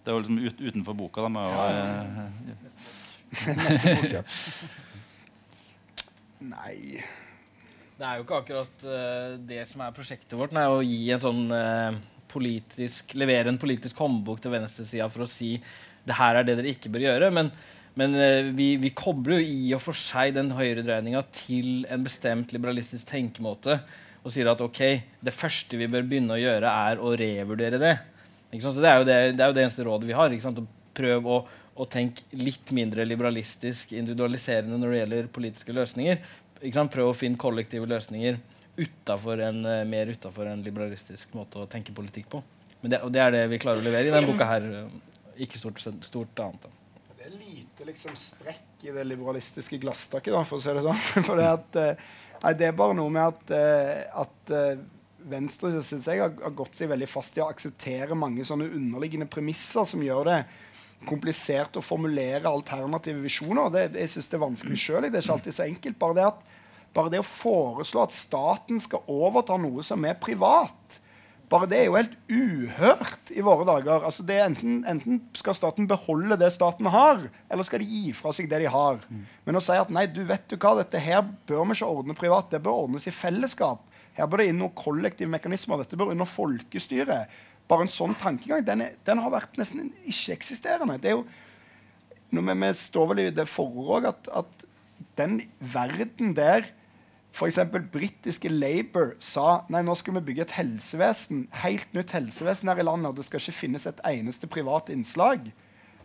Det 0.00 0.08
er 0.08 0.16
jo 0.16 0.20
liksom 0.22 0.38
ut, 0.40 0.60
utenfor 0.60 0.96
boka. 0.96 1.22
da, 1.22 1.28
med 1.28 1.44
å, 1.44 1.64
eh, 1.68 2.99
Neste 3.30 3.94
bok, 3.94 4.06
ja. 4.10 4.22
Nei 6.50 6.98
Det 7.98 8.06
er 8.06 8.16
jo 8.16 8.24
ikke 8.24 8.38
akkurat 8.40 8.86
uh, 8.88 9.34
det 9.46 9.64
som 9.68 9.82
er 9.84 9.94
prosjektet 9.96 10.36
vårt. 10.38 10.54
Det 10.56 10.62
er 10.62 10.72
å 10.72 10.80
gi 10.84 11.02
en 11.14 11.22
sånn 11.22 11.42
uh, 11.52 11.98
politisk, 12.30 13.14
levere 13.18 13.52
en 13.52 13.60
politisk 13.60 13.98
håndbok 14.00 14.40
til 14.40 14.54
venstresida 14.54 15.08
for 15.12 15.26
å 15.26 15.30
si 15.30 15.56
det 16.06 16.16
her 16.16 16.38
er 16.38 16.46
det 16.46 16.56
dere 16.56 16.72
ikke 16.72 16.92
bør 16.94 17.04
gjøre. 17.04 17.28
Men, 17.36 17.50
men 18.00 18.16
uh, 18.16 18.50
vi, 18.56 18.72
vi 18.80 18.94
kobler 18.96 19.42
jo 19.42 19.50
i 19.52 19.74
og 19.76 19.84
for 19.84 19.98
seg 20.00 20.32
den 20.38 20.54
høyredreininga 20.56 21.22
til 21.42 21.84
en 21.92 22.06
bestemt 22.06 22.54
liberalistisk 22.56 23.12
tenkemåte 23.12 23.82
og 24.20 24.32
sier 24.32 24.50
at 24.52 24.60
ok, 24.60 24.80
det 25.24 25.32
første 25.32 25.78
vi 25.80 25.88
bør 25.88 26.04
begynne 26.08 26.36
å 26.36 26.40
gjøre, 26.40 26.72
er 26.90 27.00
å 27.00 27.12
revurdere 27.16 27.80
det. 27.80 27.94
Ikke 28.50 28.64
sant? 28.64 28.76
Så 28.76 28.82
det 28.84 28.90
er, 28.90 28.98
jo 29.00 29.06
det, 29.08 29.16
det 29.36 29.44
er 29.44 29.52
jo 29.52 29.56
det 29.56 29.62
eneste 29.64 29.86
rådet 29.86 30.08
vi 30.08 30.16
har. 30.16 30.32
Ikke 30.34 30.44
sant? 30.44 30.60
Å 30.60 30.96
prøve 30.96 31.36
å, 31.36 31.38
å 31.80 31.88
tenke 31.88 32.24
litt 32.36 32.72
mindre 32.76 33.06
liberalistisk, 33.08 33.94
individualiserende 33.96 34.78
når 34.78 34.92
det 34.92 35.02
gjelder 35.02 35.28
politiske 35.34 35.76
løsninger. 35.76 36.20
Prøve 36.60 37.08
å 37.08 37.16
finne 37.16 37.40
kollektive 37.40 37.88
løsninger 37.88 38.36
utenfor 38.80 39.40
en, 39.46 39.64
eh, 39.66 39.84
mer 39.88 40.12
utafor 40.12 40.50
en 40.50 40.62
liberalistisk 40.64 41.32
måte 41.36 41.60
å 41.60 41.68
tenke 41.68 41.94
politikk 41.96 42.28
på. 42.32 42.42
Men 42.82 42.92
det, 42.92 43.00
og 43.04 43.12
det 43.12 43.22
er 43.24 43.34
det 43.34 43.48
vi 43.52 43.60
klarer 43.60 43.80
å 43.80 43.84
levere 43.84 44.08
i 44.08 44.12
denne 44.12 44.28
boka 44.28 44.48
her. 44.48 44.62
eh, 44.62 45.44
Ikke 45.44 45.56
stort, 45.56 45.80
stort 45.80 46.36
annet. 46.44 46.68
Det 47.16 47.26
er 47.26 47.36
lite 47.38 47.86
liksom 47.88 48.12
sprekk 48.16 48.84
i 48.84 48.92
det 48.92 49.06
liberalistiske 49.06 49.78
glasstaket, 49.80 50.34
for 50.46 50.58
å 50.58 50.60
si 50.60 50.72
det 50.76 50.84
sånn. 50.84 51.24
For 51.28 51.36
det, 51.36 51.48
at, 51.48 51.76
eh, 51.76 52.08
nei, 52.42 52.52
det 52.60 52.66
er 52.68 52.76
bare 52.76 52.96
noe 52.96 53.08
med 53.08 53.24
at, 53.24 54.06
at 54.24 54.52
Venstre 55.30 55.82
synes 55.82 56.06
jeg 56.08 56.20
har, 56.20 56.32
har 56.42 56.52
gått 56.56 56.76
seg 56.78 56.88
veldig 56.92 57.08
fast 57.08 57.36
i 57.36 57.42
å 57.44 57.48
akseptere 57.50 58.16
mange 58.16 58.44
sånne 58.44 58.68
underliggende 58.76 59.28
premisser 59.28 59.84
som 59.88 60.02
gjør 60.04 60.28
det 60.28 60.38
komplisert 61.08 61.78
å 61.78 61.84
formulere 61.84 62.50
alternative 62.50 63.22
visjoner. 63.24 63.70
Det, 63.72 63.84
jeg 64.00 64.14
synes 64.14 64.30
det 64.30 64.38
er 64.38 64.46
vanskelig 64.46 64.80
sjøl. 64.80 65.04
Det 65.06 65.14
er 65.14 65.24
ikke 65.24 65.36
alltid 65.38 65.56
så 65.56 65.66
enkelt. 65.66 66.00
Bare 66.00 66.18
det, 66.18 66.26
at, 66.28 66.56
bare 66.96 67.12
det 67.14 67.22
å 67.22 67.28
foreslå 67.28 68.02
at 68.04 68.16
staten 68.16 68.82
skal 68.82 69.06
overta 69.10 69.56
noe 69.60 69.84
som 69.86 70.04
er 70.08 70.18
privat, 70.20 71.00
bare 71.50 71.66
det 71.66 71.80
er 71.80 71.88
jo 71.88 71.96
helt 71.96 72.12
uhørt 72.30 73.32
i 73.34 73.42
våre 73.42 73.66
dager. 73.66 74.04
Altså 74.06 74.22
det 74.26 74.36
enten, 74.38 74.80
enten 74.86 75.18
skal 75.34 75.56
staten 75.58 75.88
beholde 75.90 76.38
det 76.38 76.52
staten 76.54 76.86
har, 76.94 77.24
eller 77.50 77.66
skal 77.66 77.82
de 77.82 77.88
gi 77.90 78.12
fra 78.14 78.30
seg 78.36 78.46
det 78.50 78.60
de 78.62 78.70
har. 78.70 79.00
Men 79.46 79.58
å 79.58 79.62
si 79.64 79.74
at 79.74 79.90
nei, 79.90 80.06
du 80.06 80.22
vet 80.28 80.46
du 80.46 80.54
hva, 80.54 80.76
dette 80.78 81.00
her 81.02 81.24
bør 81.50 81.64
vi 81.66 81.80
ikke 81.80 81.90
ordne 81.90 82.14
privat, 82.18 82.52
det 82.52 82.62
bør 82.62 82.84
ordnes 82.84 83.08
i 83.10 83.14
fellesskap. 83.14 83.82
Her 84.14 84.30
bør 84.30 84.42
det 84.42 84.50
inn 84.50 84.60
noen 84.62 84.76
kollektive 84.78 85.30
mekanismer. 85.32 85.82
Dette 85.82 85.98
bør 85.98 86.12
under 86.14 86.28
folkestyret. 86.28 87.34
Bare 87.70 87.86
en 87.86 87.92
sånn 87.92 88.16
tankegang 88.18 88.64
den, 88.66 88.82
er, 88.84 88.98
den 89.06 89.22
har 89.22 89.32
vært 89.32 89.54
nesten 89.60 89.92
ikke-eksisterende. 90.02 90.98
Det 91.00 91.12
er 91.12 91.16
jo, 91.18 91.24
når 92.34 92.50
vi, 92.50 92.74
står 92.82 93.08
vel 93.12 93.22
i 93.24 93.30
det 93.34 93.46
forordet 93.50 94.10
at, 94.10 94.30
at 94.42 94.68
den 95.18 95.40
verden 95.58 96.34
der 96.36 96.68
F.eks. 97.30 97.60
britiske 97.92 98.50
Labour 98.50 99.12
sa 99.22 99.62
nei, 99.70 99.84
nå 99.86 99.94
skal 99.94 100.16
vi 100.16 100.24
bygge 100.30 100.48
et 100.48 100.54
helsevesen, 100.56 101.44
helt 101.62 101.92
nytt 101.94 102.14
helsevesen 102.16 102.70
her 102.72 102.80
i 102.82 102.86
landet, 102.86 103.12
og 103.12 103.20
det 103.20 103.26
skal 103.28 103.42
ikke 103.42 103.60
finnes 103.60 103.86
et 103.86 104.00
eneste 104.10 104.50
privat 104.50 104.90
innslag. 104.90 105.46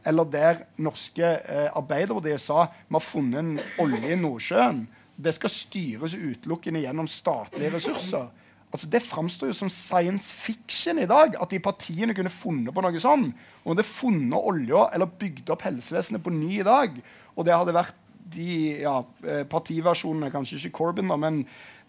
Eller 0.06 0.30
der 0.30 0.62
norske 0.78 1.26
eh, 1.26 1.72
Arbeiderpartiet 1.74 2.44
sa 2.44 2.68
vi 2.70 2.94
har 2.94 3.04
funnet 3.04 3.42
en 3.42 3.56
olje 3.82 4.14
i 4.14 4.20
Nordsjøen. 4.22 4.84
Det 5.18 5.34
skal 5.34 5.54
styres 5.54 6.14
utelukkende 6.14 6.84
gjennom 6.84 7.10
statlige 7.10 7.74
ressurser. 7.74 8.30
Altså, 8.76 8.90
det 8.92 9.06
framstår 9.06 9.54
jo 9.54 9.56
som 9.56 9.70
science 9.72 10.34
fiction 10.36 11.00
i 11.00 11.08
dag 11.08 11.38
at 11.40 11.52
de 11.54 11.62
partiene 11.64 12.16
kunne 12.16 12.32
funnet 12.34 12.76
på 12.76 12.82
noe 12.84 13.00
sånn. 13.00 13.30
Om 13.64 13.78
det 13.78 13.88
funnet 13.88 14.36
olja 14.36 14.90
eller 14.92 15.14
bygd 15.22 15.54
opp 15.54 15.64
helsevesenet 15.64 16.24
på 16.26 16.34
ny 16.36 16.58
i 16.60 16.66
dag, 16.68 16.98
og 17.36 17.48
det 17.48 17.56
hadde 17.56 17.76
vært 17.78 18.02
de 18.36 18.82
ja, 18.82 18.98
eh, 19.24 19.46
partiversjonene, 19.48 20.32
kanskje 20.34 20.58
ikke 20.60 20.74
Corbyn, 20.80 21.08
da, 21.08 21.16
men 21.22 21.44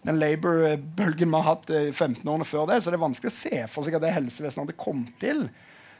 den 0.07 0.19
Labour-bølgen 0.21 1.31
vi 1.33 1.39
har 1.41 1.47
hatt 1.49 1.67
de 1.67 1.81
eh, 1.89 1.91
15 1.91 2.21
årene 2.23 2.47
før 2.47 2.69
det, 2.69 2.79
så 2.79 2.93
det 2.93 2.99
er 2.99 3.03
vanskelig 3.03 3.33
å 3.33 3.37
se 3.37 3.63
for 3.73 3.83
seg 3.83 3.97
at 3.97 4.05
det 4.05 4.13
helsevesenet 4.15 4.63
hadde 4.67 4.79
kommet 4.79 5.17
til. 5.19 5.47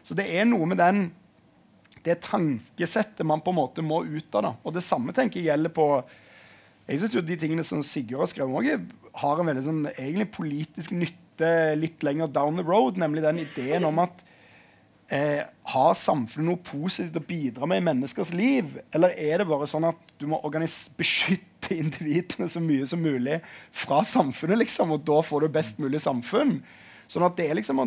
Så 0.07 0.15
det 0.15 0.29
er 0.39 0.47
noe 0.47 0.69
med 0.69 0.79
den, 0.79 1.09
det 2.05 2.21
tankesettet 2.23 3.27
man 3.27 3.43
på 3.43 3.51
en 3.51 3.59
måte 3.59 3.83
må 3.83 4.05
ut 4.05 4.39
av. 4.39 4.45
da. 4.45 4.53
Og 4.63 4.77
det 4.77 4.85
samme 4.85 5.11
tenker 5.15 5.41
jeg 5.41 5.51
gjelder 5.51 5.73
på 5.75 5.89
jeg 6.87 7.01
synes 7.01 7.15
jo 7.17 7.21
De 7.25 7.35
tingene 7.35 7.65
som 7.67 7.81
Sigurd 7.83 8.21
har 8.23 8.29
skrevet, 8.31 8.93
har 9.17 9.39
en 9.39 9.49
veldig 9.49 9.65
sånn, 9.65 9.83
egentlig 9.95 10.29
politisk 10.35 10.93
nytte 10.95 11.51
litt 11.77 12.03
lenger 12.05 12.29
down 12.33 12.59
the 12.59 12.65
road. 12.65 12.99
Nemlig 13.01 13.25
den 13.25 13.43
ideen 13.43 13.87
om 13.87 14.01
at 14.03 14.23
eh, 15.13 15.43
har 15.73 15.93
samfunnet 15.97 16.47
noe 16.49 16.63
positivt 16.65 17.19
å 17.19 17.27
bidra 17.27 17.69
med 17.69 17.81
i 17.81 17.85
menneskers 17.89 18.33
liv? 18.37 18.77
Eller 18.95 19.15
er 19.17 19.41
det 19.41 19.49
bare 19.49 19.69
sånn 19.69 19.87
at 19.89 20.17
du 20.21 20.27
må 20.31 20.41
beskytte 20.43 21.75
individene 21.75 22.49
så 22.49 22.61
mye 22.63 22.87
som 22.87 23.01
mulig 23.03 23.39
fra 23.75 24.03
samfunnet, 24.07 24.61
liksom, 24.63 24.93
og 24.95 25.05
da 25.07 25.21
får 25.25 25.45
du 25.45 25.55
best 25.55 25.81
mulig 25.83 26.01
samfunn? 26.03 26.59
Sånn 27.07 27.25
at 27.27 27.37
det 27.39 27.49
er 27.49 27.59
liksom 27.59 27.81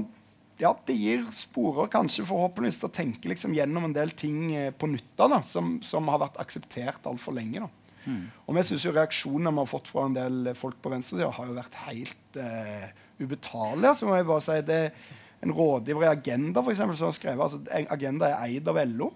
ja, 0.61 0.75
det 0.87 0.93
gir 0.93 1.25
sporer, 1.33 1.89
kanskje 1.89 2.27
forhåpentligvis, 2.29 2.81
til 2.83 2.91
å 2.91 2.93
tenke 2.93 3.31
liksom, 3.31 3.55
gjennom 3.57 3.87
en 3.89 3.97
del 3.97 4.13
ting 4.13 4.51
eh, 4.53 4.73
på 4.77 4.91
nytta 4.93 5.29
da, 5.33 5.41
som, 5.49 5.79
som, 5.85 6.09
har 6.13 6.21
vært 6.21 6.41
akseptert 6.43 7.07
altfor 7.09 7.37
lenge. 7.37 7.65
da. 7.65 7.80
Mm. 8.07 8.27
Og 8.47 8.57
vi 8.57 8.67
synes 8.67 8.85
jo 8.87 8.93
Reaksjonene 8.97 9.53
vi 9.55 9.63
har 9.63 9.71
fått 9.71 9.91
fra 9.93 10.07
en 10.09 10.17
del 10.17 10.53
folk 10.59 10.79
på 10.83 10.93
venstresida, 10.93 11.31
har 11.37 11.51
jo 11.51 11.57
vært 11.59 11.81
helt 11.87 12.39
uh, 12.41 12.87
ubetalelige. 13.21 13.97
Så 13.99 14.09
må 14.09 14.17
jeg 14.17 14.29
bare 14.31 14.47
si 14.47 14.61
det 14.69 14.83
en 15.41 15.55
rådgiver 15.57 16.05
i 16.05 16.13
Agenda 16.13 16.63
for 16.63 16.75
eksempel, 16.75 16.97
som 16.97 17.09
har 17.09 17.17
skrevet 17.17 17.45
altså, 17.47 17.61
Agenda 17.93 18.29
er 18.29 18.47
eid 18.49 18.69
av 18.69 18.81
LO. 18.93 19.11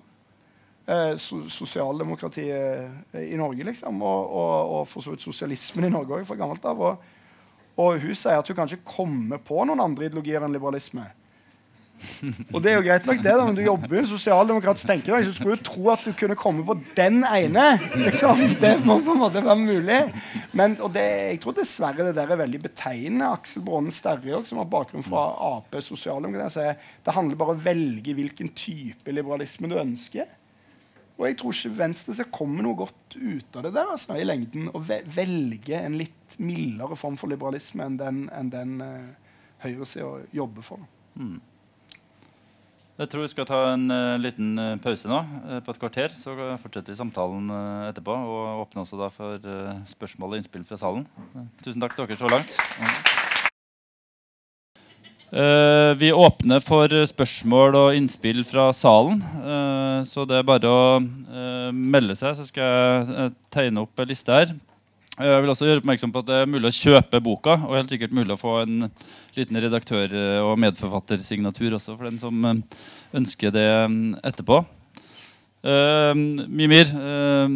Eh, 0.87 1.17
sosialdemokratiet 1.49 3.15
i 3.17 3.37
Norge, 3.41 3.65
liksom. 3.65 4.03
Og, 4.03 4.33
og, 4.37 4.73
og 4.79 4.89
for 4.89 5.05
så 5.05 5.15
vidt 5.15 5.25
sosialismen 5.25 5.89
i 5.89 5.93
Norge 5.93 6.19
òg, 6.19 6.27
fra 6.29 6.37
gammelt 6.37 6.65
av. 6.69 6.81
Og, 6.81 7.07
og, 7.79 8.01
hun 8.03 8.17
sier 8.17 8.41
at 8.41 8.49
hun 8.51 8.59
kan 8.59 8.69
ikke 8.69 8.97
komme 8.97 9.39
på 9.41 9.65
noen 9.65 9.81
andre 9.81 10.11
ideologier 10.11 10.45
enn 10.45 10.53
liberalisme. 10.53 11.07
Og 12.55 12.59
det 12.63 12.71
er 12.71 12.77
jo 12.77 12.85
greit 12.85 13.07
nok, 13.09 13.21
det, 13.23 13.33
da, 13.33 13.45
men 13.47 13.57
du 13.57 13.63
jobber 13.65 13.97
jo 13.97 14.05
sosialdemokratisk 14.11 14.89
tenker 14.89 15.25
så 15.25 15.33
skulle 15.35 15.57
du 15.59 15.65
tro 15.67 15.89
at 15.93 16.05
du 16.05 16.13
kunne 16.19 16.37
komme 16.39 16.65
på 16.67 16.77
den 16.97 17.23
ene. 17.27 17.65
Liksom. 17.97 18.43
Det 18.61 18.75
må 18.85 18.99
på 19.05 19.15
en 19.15 19.23
måte 19.23 19.43
være 19.45 19.57
mulig. 19.61 20.01
Men, 20.57 20.77
og 20.85 20.93
det, 20.95 21.05
jeg 21.33 21.41
tror 21.45 21.57
dessverre 21.59 22.09
det 22.09 22.15
der 22.19 22.35
er 22.35 22.41
veldig 22.41 22.61
betegnende. 22.67 23.33
Aksel 23.39 23.65
Brånen 23.67 23.95
Sterre, 23.95 24.43
som 24.49 24.61
har 24.61 24.71
bakgrunn 24.71 25.07
fra 25.07 25.27
Ap 25.55 25.77
sosialdemokrati, 25.85 26.71
det 27.05 27.17
handler 27.17 27.41
bare 27.41 27.55
om 27.55 27.61
å 27.61 27.67
velge 27.67 28.17
hvilken 28.17 28.53
type 28.57 29.15
liberalisme 29.15 29.71
du 29.71 29.79
ønsker. 29.81 30.29
Og 31.15 31.29
jeg 31.29 31.37
tror 31.39 31.55
ikke 31.55 31.79
Venstre 31.79 32.17
skal 32.19 32.33
komme 32.35 32.63
noe 32.65 32.79
godt 32.79 33.15
ut 33.15 33.59
av 33.59 33.69
det 33.69 33.75
der 33.77 33.93
altså, 33.95 34.17
i 34.19 34.27
lengden. 34.27 34.67
Å 34.75 34.83
velge 34.83 35.79
en 35.79 35.99
litt 36.01 36.39
mildere 36.43 36.99
form 36.99 37.19
for 37.21 37.31
liberalisme 37.31 37.87
enn 37.87 37.99
den, 38.01 38.25
enn 38.35 38.51
den 38.51 38.79
uh, 38.83 39.37
høyresida 39.63 40.25
jobber 40.35 40.67
for. 40.67 40.83
Mm. 41.15 41.39
Jeg 42.95 43.11
tror 43.11 43.25
vi 43.25 43.31
skal 43.33 43.47
ta 43.49 43.61
en 43.73 43.89
uh, 43.91 44.15
liten 44.23 44.53
uh, 44.55 44.77
pause 44.79 45.09
nå, 45.11 45.17
uh, 45.19 45.59
på 45.67 45.73
et 45.73 45.81
kvarter. 45.83 46.13
Så 46.15 46.31
fortsetter 46.63 46.93
vi 46.93 46.99
samtalen 47.01 47.51
etterpå. 47.89 48.15
Og 48.15 48.61
åpner 48.63 48.85
også 48.85 48.99
da 49.01 49.09
for 49.11 49.43
spørsmål 49.91 50.37
og 50.37 50.39
innspill 50.39 50.63
fra 50.69 50.79
salen. 50.79 51.03
tusen 51.65 51.83
takk 51.83 51.97
til 51.97 52.07
dere 52.07 52.21
så 52.21 52.31
langt. 52.31 52.61
vi 55.99 56.13
åpner 56.15 56.61
for 56.63 56.93
spørsmål 57.11 57.75
og 57.75 57.97
innspill 57.99 58.45
fra 58.47 58.69
salen. 58.73 59.19
så 60.07 60.23
det 60.31 60.37
er 60.39 60.47
bare 60.47 60.71
å 60.71 61.01
melde 61.75 62.15
seg, 62.15 62.37
så 62.39 62.47
skal 62.47 63.11
jeg 63.11 63.35
tegne 63.51 63.83
opp 63.83 63.99
en 63.99 64.13
liste 64.13 64.31
her. 64.31 64.55
Jeg 65.15 65.43
vil 65.45 65.51
også 65.53 65.69
gjøre 65.69 65.79
oppmerksom 65.79 66.11
på 66.11 66.21
at 66.25 66.27
det 66.27 66.37
er 66.43 66.49
mulig 66.51 66.67
å 66.67 66.75
kjøpe 66.75 67.21
boka, 67.23 67.53
og 67.69 67.77
helt 67.77 67.93
sikkert 67.93 68.15
mulig 68.17 68.35
å 68.35 68.41
få 68.41 68.55
en 68.65 68.89
liten 69.37 69.59
redaktør- 69.63 70.15
og 70.43 70.57
medforfattersignatur 70.59 71.77
også 71.77 71.95
for 71.95 72.09
den 72.09 72.17
som 72.19 72.41
eh, 72.49 72.81
ønsker 73.21 73.55
det 73.55 73.69
mm, 73.93 74.01
etterpå. 74.27 74.65
Uh, 75.65 76.11
Mimir, 76.51 76.91
uh, 76.93 77.47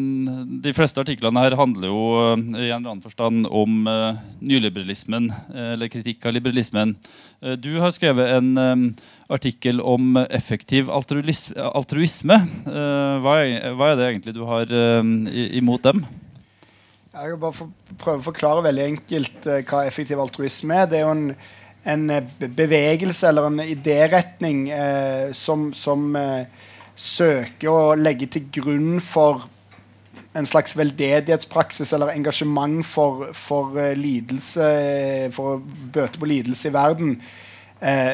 de 0.63 0.73
fleste 0.73 1.03
artiklene 1.03 1.43
her 1.43 1.57
handler 1.59 1.91
jo 1.91 1.99
uh, 2.15 2.39
i 2.39 2.71
en 2.71 2.79
eller 2.79 2.93
annen 2.95 3.03
forstand 3.03 3.51
om 3.51 3.91
nyliberalismen, 4.39 5.27
eller 5.75 5.91
kritikk 5.93 6.31
av 6.31 6.39
liberalismen. 6.39 6.95
du 7.59 7.73
har 7.83 7.91
skrevet 7.95 8.39
en 8.39 8.95
artikkel 9.29 9.83
om 9.83 10.17
effektiv 10.31 10.89
altruisme. 10.95 12.39
Hva 12.65 13.37
er, 13.43 13.75
hva, 13.75 13.91
er, 13.93 13.99
det 13.99 14.09
egentlig 14.09 14.39
du 14.39 14.43
har 14.47 14.73
imot 15.59 15.85
dem? 15.91 16.07
Jeg 17.19 17.33
vil 17.33 17.39
bare 17.43 17.57
for, 17.57 17.71
prøve 17.99 18.21
å 18.21 18.25
forklare 18.29 18.63
veldig 18.63 18.83
enkelt 18.93 19.47
uh, 19.51 19.57
hva 19.67 19.81
effektiv 19.89 20.21
altruisme 20.23 20.77
er. 20.79 20.85
Det 20.87 21.01
er 21.01 21.03
jo 21.03 21.15
en, 21.17 21.23
en 21.91 22.03
eh, 22.15 22.45
bevegelse 22.55 23.27
eller 23.27 23.49
en 23.49 23.63
idéretning 23.65 24.61
uh, 24.71 25.33
som, 25.35 25.65
som 25.75 26.13
uh, 26.15 26.45
søker 26.95 27.73
å 27.73 27.97
legge 27.99 28.29
til 28.31 28.45
grunn 28.55 29.01
for 29.03 29.49
en 30.39 30.47
slags 30.47 30.77
veldedighetspraksis 30.79 31.91
eller 31.97 32.13
engasjement 32.13 32.87
for, 32.87 33.33
for 33.35 33.75
lidelse, 33.99 34.69
for 35.35 35.57
å 35.57 35.91
bøte 35.97 36.21
på 36.23 36.29
lidelse 36.31 36.69
i 36.71 36.75
verden. 36.77 37.17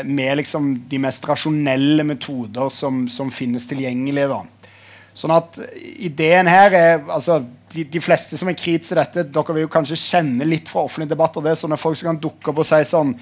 med 0.04 0.36
liksom 0.36 0.66
de 0.88 0.98
mest 1.00 1.24
rasjonelle 1.28 2.04
metoder 2.04 2.68
som, 2.72 3.02
som 3.08 3.32
finnes 3.32 3.66
tilgjengelige. 3.68 4.38
Sånn 5.16 5.32
at 5.34 5.58
ideen 6.04 6.48
her 6.48 6.76
er 6.76 7.04
altså, 7.08 7.42
de, 7.74 7.84
de, 7.90 8.02
fleste 8.02 8.38
som 8.38 8.48
er 8.50 8.58
kritiske 8.58 8.94
til 8.94 9.00
dette, 9.00 9.24
dere 9.34 9.56
vil 9.56 9.66
jo 9.66 9.72
kanskje 9.72 9.98
kjenne 10.00 10.46
litt 10.46 10.70
fra 10.70 10.84
offentlig 10.86 11.10
debatt. 11.10 11.36
og 11.36 11.44
det 11.44 11.54
er 11.54 11.62
sånne 11.64 11.80
folk 11.80 11.98
som 11.98 12.12
kan 12.12 12.20
dukke 12.22 12.52
opp 12.52 12.62
og 12.62 12.68
si 12.68 12.80
sånn 12.88 13.16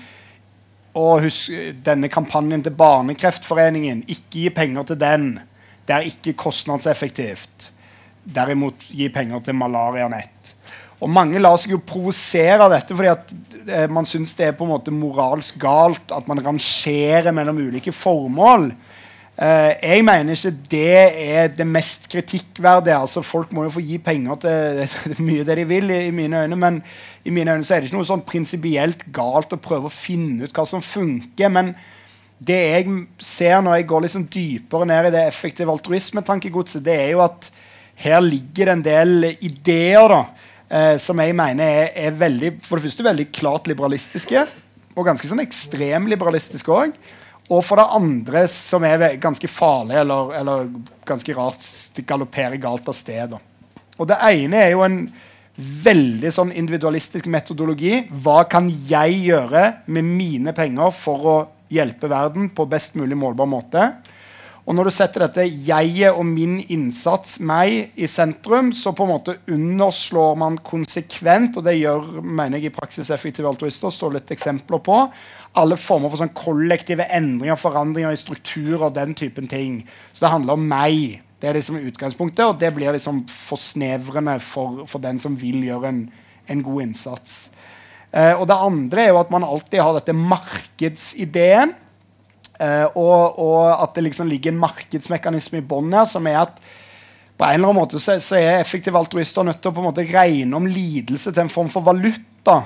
og 0.92 1.22
husk 1.24 1.52
denne 1.84 2.10
kampanjen 2.12 2.60
til 2.64 2.74
Barnekreftforeningen. 2.76 4.02
Ikke 4.12 4.42
gi 4.42 4.50
penger 4.52 4.90
til 4.90 4.98
den. 5.00 5.28
Det 5.88 5.94
er 5.96 6.08
ikke 6.08 6.36
kostnadseffektivt. 6.42 7.70
Derimot 8.22 8.84
gi 8.92 9.08
penger 9.12 9.40
til 9.46 9.56
Malarianett. 9.56 10.52
Og 11.02 11.10
Mange 11.10 11.40
lar 11.40 11.56
seg 11.58 11.74
jo 11.74 11.80
provosere 11.82 12.60
av 12.62 12.70
dette 12.70 12.94
fordi 12.94 13.10
at 13.10 13.32
eh, 13.66 13.88
man 13.90 14.06
syns 14.06 14.36
det 14.38 14.50
er 14.50 14.54
på 14.54 14.68
en 14.68 14.74
måte 14.76 14.94
moralsk 14.94 15.56
galt 15.62 16.12
at 16.14 16.28
man 16.30 16.42
rangerer 16.44 17.34
mellom 17.34 17.58
ulike 17.58 17.94
formål. 17.96 18.68
Uh, 19.42 19.72
jeg 19.82 20.04
mener 20.06 20.36
ikke 20.36 20.50
det 20.70 20.98
er 21.18 21.48
det 21.50 21.64
mest 21.66 22.04
kritikkverdige. 22.12 22.94
altså 22.94 23.24
Folk 23.26 23.50
må 23.52 23.64
jo 23.66 23.72
få 23.74 23.80
gi 23.82 23.96
penger 23.98 24.36
til 24.44 24.92
mye 25.26 25.42
det 25.42 25.56
de 25.58 25.64
vil, 25.66 25.90
i, 25.90 26.04
i, 26.06 26.12
mine 26.14 26.44
øyne. 26.44 26.56
Men 26.56 26.82
i 27.26 27.30
mine 27.34 27.56
øyne 27.56 27.66
så 27.66 27.74
er 27.74 27.80
det 27.82 27.90
ikke 27.90 27.98
noe 27.98 28.06
sånn 28.06 28.22
prinsipielt 28.28 29.02
galt 29.14 29.54
å 29.56 29.58
prøve 29.58 29.90
å 29.90 29.94
finne 29.94 30.46
ut 30.46 30.54
hva 30.54 30.66
som 30.68 30.84
funker. 30.84 31.50
Men 31.50 31.72
det 32.38 32.58
jeg 32.60 32.94
ser 33.18 33.64
når 33.66 33.80
jeg 33.80 33.88
går 33.90 34.04
liksom 34.04 34.26
dypere 34.30 34.86
ned 34.92 35.08
i 35.08 35.14
det 35.16 35.24
effektive 35.26 35.74
altruismetankegodset, 35.74 36.84
det 36.86 36.94
er 37.00 37.10
jo 37.16 37.24
at 37.26 37.50
her 38.02 38.22
ligger 38.22 38.70
det 38.70 38.76
en 38.76 38.84
del 38.86 39.26
ideer 39.32 40.06
da, 40.12 40.20
uh, 40.70 40.94
som 41.02 41.18
jeg 41.18 41.34
mener 41.38 41.64
er, 41.66 41.90
er, 42.06 42.14
veldig, 42.14 42.52
for 42.62 42.78
det 42.78 42.86
første 42.86 43.08
veldig 43.10 43.26
klart 43.34 43.66
liberalistiske, 43.70 44.46
og 44.94 45.10
ganske 45.10 45.26
sånn 45.26 45.42
ekstremliberalistiske 45.42 46.78
òg. 46.78 46.94
Og 47.52 47.60
for 47.66 47.80
det 47.80 47.88
andre, 47.98 48.46
som 48.48 48.84
er 48.88 49.18
ganske 49.20 49.48
farlig, 49.50 49.98
eller, 50.00 50.32
eller 50.38 50.70
ganske 51.08 51.34
rart, 51.36 51.66
det 51.92 52.06
galopperer 52.08 52.56
galt 52.62 52.88
av 52.88 52.96
sted. 52.96 53.34
Og 53.98 54.08
det 54.08 54.18
ene 54.30 54.62
er 54.62 54.72
jo 54.72 54.84
en 54.86 55.02
veldig 55.56 56.30
sånn 56.32 56.54
individualistisk 56.56 57.28
metodologi. 57.28 58.06
Hva 58.24 58.42
kan 58.48 58.70
jeg 58.88 59.18
gjøre 59.26 59.66
med 59.92 60.08
mine 60.08 60.56
penger 60.56 60.94
for 60.96 61.28
å 61.28 61.36
hjelpe 61.72 62.08
verden 62.08 62.48
på 62.56 62.68
best 62.70 62.96
mulig 62.96 63.18
målbar 63.20 63.50
måte? 63.50 63.90
Og 64.62 64.76
når 64.78 64.86
du 64.86 64.94
setter 64.94 65.24
dette 65.24 65.44
jeget 65.66 66.14
og 66.14 66.22
min 66.28 66.60
innsats, 66.70 67.40
meg, 67.42 67.90
i 67.98 68.06
sentrum, 68.06 68.70
så 68.70 68.92
på 68.94 69.02
en 69.04 69.10
måte 69.10 69.34
underslår 69.50 70.36
man 70.38 70.58
konsekvent, 70.62 71.58
og 71.58 71.66
det 71.66 71.80
gjør 71.80 72.20
mener 72.22 72.60
jeg 72.60 72.70
i 72.70 72.76
praksis 72.76 73.10
effektive 73.10 73.50
altruister, 73.50 73.90
står 73.90 74.20
litt 74.20 74.30
eksempler 74.30 74.82
på, 74.86 75.00
alle 75.58 75.76
former 75.76 76.08
for 76.08 76.22
sånn 76.22 76.32
kollektive 76.36 77.04
endringer, 77.12 77.58
forandringer 77.60 78.14
i 78.14 78.20
struktur 78.20 78.86
og 78.86 78.94
den 78.96 79.12
typen 79.18 79.48
ting. 79.50 79.82
Så 80.12 80.24
det 80.24 80.32
handler 80.32 80.56
om 80.56 80.64
meg. 80.68 81.20
Det 81.42 81.50
er 81.50 81.58
liksom 81.58 81.80
utgangspunktet, 81.82 82.44
og 82.46 82.58
det 82.60 82.70
blir 82.76 82.94
liksom 82.94 83.24
forsnevrende 83.28 84.38
for, 84.44 84.84
for 84.88 85.02
den 85.02 85.18
som 85.20 85.36
vil 85.36 85.64
gjøre 85.66 85.90
en, 85.90 86.02
en 86.48 86.64
god 86.64 86.86
innsats. 86.86 87.42
Eh, 88.12 88.32
og 88.36 88.46
det 88.48 88.56
andre 88.56 89.04
er 89.04 89.12
jo 89.12 89.20
at 89.20 89.32
man 89.32 89.44
alltid 89.44 89.80
har 89.82 89.96
dette 89.96 90.16
markedsideen. 90.16 91.74
Eh, 92.62 92.86
og, 92.94 93.40
og, 93.40 93.64
at 93.74 93.96
det 93.96 94.06
liksom 94.06 94.30
ligger 94.30 94.52
en 94.52 94.62
markedsmekanisme 94.62 95.60
i 95.60 95.66
bånn 95.66 95.92
her, 95.96 96.06
som 96.08 96.28
er 96.30 96.44
at 96.44 96.62
på 97.36 97.48
en 97.48 97.56
eller 97.56 97.72
annen 97.72 97.80
måte 97.80 98.00
så, 98.00 98.18
så 98.22 98.36
er 98.38 98.60
effektive 98.60 99.00
altruister 99.00 99.44
nødt 99.44 99.58
til 99.64 99.72
å 99.72 99.74
på 99.74 99.82
en 99.82 99.88
måte 99.88 100.04
regne 100.06 100.56
om 100.56 100.68
lidelse 100.68 101.32
til 101.32 101.42
en 101.42 101.52
form 101.52 101.72
for 101.72 101.84
valuta. 101.84 102.60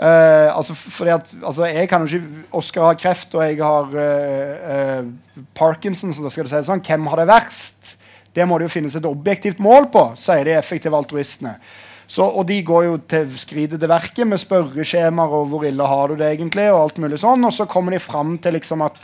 Uh, 0.00 0.48
altså 0.56 0.72
fordi 0.72 1.10
at 1.12 1.30
altså 1.44 1.66
Jeg 1.68 1.88
kan 1.90 2.06
jo 2.06 2.16
ikke 2.16 2.44
Oscar 2.56 2.86
har 2.86 2.94
kreft, 2.96 3.34
og 3.34 3.42
jeg 3.44 3.58
har 3.60 3.90
uh, 3.92 5.04
Parkinson. 5.54 6.14
så 6.14 6.24
da 6.24 6.30
skal 6.32 6.48
si 6.48 6.62
sånn, 6.64 6.80
Hvem 6.80 7.10
har 7.12 7.20
det 7.20 7.26
verst? 7.28 7.96
Det 8.32 8.46
må 8.48 8.56
det 8.56 8.70
jo 8.70 8.76
finnes 8.78 8.96
et 8.96 9.04
objektivt 9.04 9.60
mål 9.60 9.90
på, 9.92 10.04
sier 10.16 10.46
de 10.46 10.54
effektive 10.56 10.96
altruistene. 10.96 11.56
Så, 12.10 12.24
og 12.24 12.46
de 12.48 12.56
går 12.66 12.84
jo 12.86 12.94
til 13.10 13.34
skridet 13.38 13.78
til 13.78 13.90
verket 13.90 14.26
med 14.26 14.40
spørreskjemaer 14.42 15.34
og 15.36 15.50
'hvor 15.50 15.66
ille 15.66 15.86
har 15.86 16.08
du 16.08 16.16
det 16.16 16.30
egentlig?' 16.32 16.72
og 16.72 16.82
alt 16.82 16.98
mulig 16.98 17.20
sånn. 17.20 17.44
Og 17.44 17.52
så 17.52 17.68
kommer 17.70 17.92
de 17.92 17.98
fram 17.98 18.38
til 18.38 18.52
liksom 18.52 18.82
at 18.82 18.96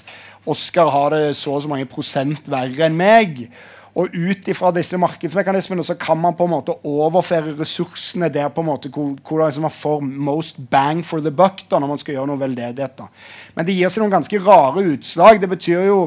Oskar 0.47 0.91
har 0.91 1.11
det 1.11 1.37
så 1.37 1.53
og 1.55 1.63
så 1.63 1.69
mange 1.69 1.87
prosent 1.91 2.49
verre 2.49 2.87
enn 2.87 2.97
meg. 2.97 3.51
Og 3.97 4.13
ut 4.13 4.49
ifra 4.53 4.71
disse 4.77 4.99
markedsmekanismene 5.01 5.85
så 5.87 5.95
kan 5.97 6.19
man 6.21 6.35
på 6.37 6.45
en 6.45 6.53
måte 6.53 6.75
overføre 6.85 7.55
ressursene 7.57 8.29
der 8.33 8.51
på 8.53 8.61
en 8.61 8.69
måte 8.69 8.91
hvor, 8.93 9.15
hvor 9.25 9.41
liksom 9.41 9.65
man 9.65 9.73
får 9.73 10.03
most 10.05 10.61
bang 10.71 11.01
for 11.07 11.25
the 11.25 11.33
buck 11.33 11.63
da, 11.71 11.81
når 11.81 11.95
man 11.95 12.03
skal 12.03 12.19
gjøre 12.19 12.29
noe 12.29 12.43
veldedighet. 12.43 12.99
da. 12.99 13.09
Men 13.57 13.69
det 13.69 13.79
gir 13.79 13.93
seg 13.93 14.05
noen 14.05 14.19
ganske 14.19 14.41
rare 14.45 14.85
utslag. 14.93 15.41
Det 15.41 15.51
betyr 15.55 15.89
jo 15.89 15.99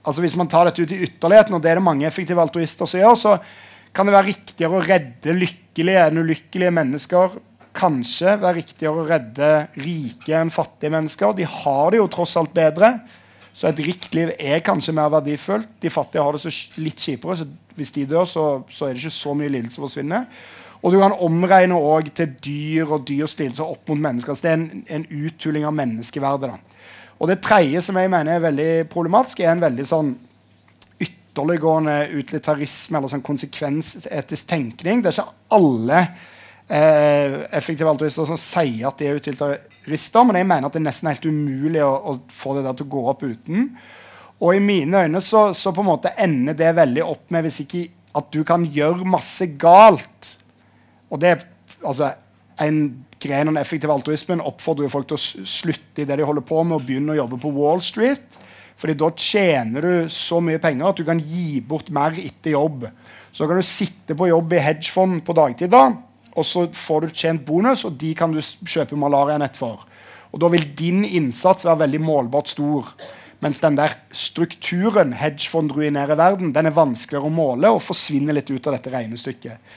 altså 0.00 0.22
Hvis 0.24 0.36
man 0.38 0.48
tar 0.48 0.64
dette 0.64 0.80
ut 0.80 0.92
i 0.96 1.02
ytterligheten, 1.04 1.54
og 1.54 1.60
det 1.60 1.68
er 1.70 1.76
det 1.76 1.84
mange 1.84 2.06
effektive 2.08 2.40
altruister 2.40 2.88
som 2.88 3.02
gjør, 3.02 3.18
så 3.20 3.34
kan 3.92 4.08
det 4.08 4.14
være 4.14 4.30
riktigere 4.30 4.78
å 4.78 4.84
redde 4.86 5.34
lykkelige 5.36 6.04
enn 6.08 6.22
ulykkelige 6.22 6.72
mennesker? 6.72 7.34
Kanskje 7.76 8.38
være 8.40 8.56
riktigere 8.62 9.02
å 9.02 9.04
redde 9.04 9.50
rike 9.76 10.38
enn 10.38 10.52
fattige 10.54 10.94
mennesker? 10.94 11.34
De 11.36 11.44
har 11.44 11.92
det 11.92 12.00
jo 12.00 12.08
tross 12.16 12.32
alt 12.40 12.54
bedre. 12.56 12.94
Så 13.60 13.68
et 13.68 13.82
rikt 13.84 14.14
liv 14.16 14.30
er 14.40 14.62
kanskje 14.64 14.94
mer 14.96 15.10
verdifullt. 15.12 15.68
De 15.82 15.92
fattige 15.92 16.22
har 16.24 16.32
det 16.32 16.40
så 16.40 16.80
litt 16.80 17.02
kjipere, 17.02 17.36
så 17.36 17.44
hvis 17.76 17.92
de 17.92 18.06
dør, 18.08 18.24
så, 18.24 18.44
så 18.72 18.86
er 18.86 18.94
det 18.94 19.02
ikke 19.02 19.18
så 19.18 19.34
mye 19.36 19.52
lidelse 19.52 19.82
forsvinner. 19.82 20.24
Og 20.80 20.94
du 20.94 20.96
kan 21.02 21.12
omregne 21.20 21.76
også 21.76 22.14
til 22.16 22.32
dyr 22.40 22.94
og 22.96 23.04
dyrs 23.08 23.36
lidelser 23.36 23.68
opp 23.68 23.90
mot 23.92 24.00
mennesker. 24.00 24.32
Så 24.32 24.46
det 24.46 24.50
er 24.50 24.56
en, 24.62 24.84
en 24.96 25.04
uthuling 25.26 25.66
av 25.68 25.76
menneskeverdet. 25.76 26.54
Da. 26.54 26.88
Og 27.20 27.28
det 27.28 27.42
tredje 27.44 27.82
som 27.84 28.00
jeg 28.00 28.08
mener 28.08 28.38
er 28.38 28.46
veldig 28.46 28.70
problematisk, 28.92 29.42
er 29.44 29.52
en 29.52 29.64
veldig 29.66 29.86
sånn 29.90 30.14
ytterliggående 31.04 31.98
utilitarisme 32.14 32.96
eller 32.96 33.12
sånn 33.12 33.26
konsekvensetisk 33.26 34.48
tenkning. 34.48 35.04
Det 35.04 35.12
er 35.12 35.18
ikke 35.18 35.58
alle 35.60 36.00
eh, 36.00 37.36
effektive 37.60 37.92
altruister 37.92 38.32
som 38.32 38.40
sier 38.40 38.88
at 38.88 39.04
de 39.04 39.12
er 39.12 39.60
utilitarister, 39.80 40.24
men 40.24 40.36
jeg 40.36 40.46
mener 40.46 40.68
at 40.68 40.74
det 40.76 40.80
er 40.80 40.88
nesten 40.88 41.10
helt 41.10 41.26
umulig 41.26 41.82
å, 41.84 41.90
å 41.90 42.18
få 42.32 42.56
det 42.56 42.64
der 42.66 42.76
til 42.76 42.86
å 42.86 42.94
gå 42.94 43.04
opp 43.10 43.24
uten. 43.24 43.70
Og 44.40 44.56
i 44.56 44.62
mine 44.64 45.04
øyne 45.04 45.20
så, 45.20 45.50
så, 45.54 45.72
på 45.72 45.82
en 45.82 45.90
måte 45.90 46.14
ender 46.20 46.56
det 46.56 46.72
veldig 46.76 47.04
opp 47.04 47.30
med 47.30 47.44
hvis 47.44 47.62
ikke 47.64 47.84
at 48.16 48.30
du 48.32 48.42
kan 48.44 48.64
gjøre 48.64 49.08
masse 49.08 49.46
galt. 49.60 50.34
Og 51.10 51.20
det 51.20 51.34
er 51.34 51.44
altså 51.84 52.12
en 52.60 52.80
gren 53.20 53.48
av 53.48 53.54
den 53.54 53.60
effektive 53.60 53.92
altruismen 53.92 54.42
oppfordrer 54.44 54.90
folk 54.92 55.08
til 55.10 55.18
å 55.18 55.46
slutte 55.48 56.02
i 56.02 56.06
det 56.08 56.16
de 56.20 56.26
holder 56.26 56.44
på 56.46 56.62
med, 56.64 56.78
og 56.78 56.86
begynne 56.88 57.14
å 57.14 57.20
jobbe 57.20 57.40
på 57.40 57.52
Wall 57.56 57.82
Street. 57.84 58.40
Fordi 58.80 58.96
da 58.96 59.10
tjener 59.12 59.84
du 59.84 60.12
så 60.12 60.40
mye 60.40 60.60
penger 60.60 60.88
at 60.88 61.00
du 61.00 61.04
kan 61.04 61.20
gi 61.20 61.60
bort 61.60 61.90
mer 61.92 62.16
etter 62.16 62.54
jobb. 62.54 62.86
Så 63.30 63.46
kan 63.46 63.60
du 63.60 63.66
sitte 63.66 64.16
på 64.16 64.30
jobb 64.30 64.54
i 64.56 64.62
hedgefond 64.64 65.20
på 65.26 65.36
dagtid, 65.36 65.70
da, 65.72 65.90
og 66.38 66.46
så 66.46 66.66
får 66.74 67.06
du 67.06 67.14
tjent 67.14 67.46
bonus, 67.46 67.84
og 67.84 67.96
de 67.98 68.12
kan 68.14 68.32
du 68.32 68.40
kjøpe 68.40 68.98
malarianett 68.98 69.56
for. 69.58 69.86
Og 70.30 70.40
Da 70.40 70.50
vil 70.52 70.68
din 70.78 71.04
innsats 71.04 71.66
være 71.66 71.86
veldig 71.86 72.00
målbart 72.00 72.52
stor. 72.52 72.92
Mens 73.40 73.60
den 73.60 73.76
der 73.76 73.96
strukturen 74.12 75.14
hedgefond 75.16 75.72
ruinerer 75.72 76.14
verden, 76.14 76.52
den 76.52 76.68
er 76.68 76.76
vanskeligere 76.76 77.26
å 77.26 77.34
måle 77.34 77.70
og 77.72 77.82
forsvinner 77.82 78.36
litt 78.36 78.50
ut 78.50 78.66
av 78.68 78.76
dette 78.76 78.92
regnestykket. 78.92 79.76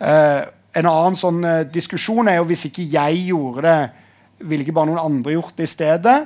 Uh, 0.00 0.48
en 0.74 0.88
annen 0.88 1.18
sånn 1.20 1.42
uh, 1.44 1.62
diskusjon 1.68 2.30
er 2.32 2.40
jo 2.40 2.46
hvis 2.48 2.64
ikke 2.70 2.88
jeg 2.88 3.26
gjorde 3.28 3.66
det, 3.68 3.90
ville 4.48 4.64
ikke 4.64 4.74
bare 4.74 4.90
noen 4.90 5.04
andre 5.04 5.36
gjort 5.36 5.60
det 5.60 5.68
i 5.68 5.70
stedet? 5.70 6.16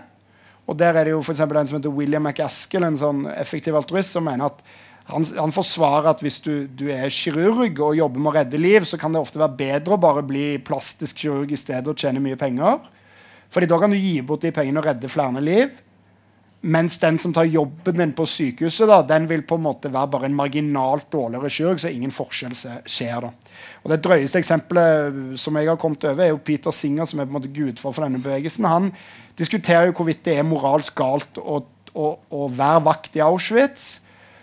Og 0.66 0.78
der 0.78 0.96
er 0.96 1.06
det 1.06 1.12
jo 1.12 1.22
for 1.26 1.34
en 1.36 1.68
som 1.68 1.76
heter 1.76 1.92
William 1.92 2.22
McAskill, 2.22 2.86
en 2.86 2.98
sånn 2.98 3.26
effektiv 3.34 3.76
altruist, 3.78 4.14
som 4.14 4.24
mener 4.26 4.48
at 4.48 4.62
han, 5.06 5.26
han 5.36 5.54
forsvarer 5.54 6.10
at 6.10 6.22
hvis 6.24 6.40
du, 6.42 6.66
du, 6.66 6.88
er 6.90 7.12
kirurg 7.14 7.78
og 7.78 7.94
jobber 7.94 8.22
med 8.22 8.32
å 8.32 8.36
redde 8.40 8.58
liv, 8.58 8.86
så 8.88 8.98
kan 8.98 9.14
det 9.14 9.22
ofte 9.22 9.38
være 9.38 9.58
bedre 9.58 9.94
å 9.94 10.02
bare 10.02 10.24
bli 10.26 10.46
plastisk 10.66 11.22
kirurg 11.22 11.52
i 11.54 11.58
stedet 11.60 11.92
og 11.92 11.98
tjene 12.00 12.22
mye 12.22 12.38
penger. 12.40 12.80
Fordi 13.54 13.68
da 13.70 13.78
kan 13.78 13.92
du 13.94 13.98
gi 14.00 14.18
bort 14.26 14.42
de 14.42 14.50
pengene 14.54 14.82
og 14.82 14.88
redde 14.88 15.10
flere 15.10 15.42
liv. 15.44 15.76
Mens 16.66 16.96
den 16.98 17.20
som 17.22 17.30
tar 17.36 17.46
jobben 17.46 18.00
din 18.00 18.14
på 18.16 18.24
sykehuset, 18.26 18.88
da, 18.90 18.98
den 19.06 19.28
vil 19.30 19.44
på 19.46 19.54
en 19.54 19.66
måte 19.68 19.92
være 19.94 20.10
bare 20.10 20.26
en 20.26 20.34
marginalt 20.34 21.06
dårligere 21.12 21.50
kirurg, 21.54 21.78
så 21.78 21.92
ingen 21.92 22.14
forskjell 22.14 22.56
skjer. 22.56 23.28
da. 23.28 23.30
Og 23.84 23.92
Det 23.92 24.00
drøyeste 24.02 24.40
eksempelet 24.42 25.38
som 25.38 25.60
jeg 25.60 25.70
har 25.70 25.78
kommet 25.78 26.08
over, 26.08 26.24
er 26.24 26.32
jo 26.32 26.42
Peter 26.42 26.74
Singer, 26.74 27.06
som 27.06 27.20
er 27.20 27.28
på 27.28 27.36
en 27.36 27.38
måte 27.38 27.52
gudfar 27.54 27.94
for 27.94 28.08
denne 28.08 28.18
bevegelsen. 28.24 28.66
Han 28.66 28.90
diskuterer 29.38 29.92
jo 29.92 29.94
hvorvidt 30.00 30.24
det 30.26 30.40
er 30.40 30.48
moralsk 30.48 30.98
galt 30.98 31.38
å, 31.38 31.60
å, 31.94 32.10
å 32.26 32.50
være 32.50 32.82
vakt 32.88 33.20
i 33.20 33.22
Auschwitz. 33.22 34.00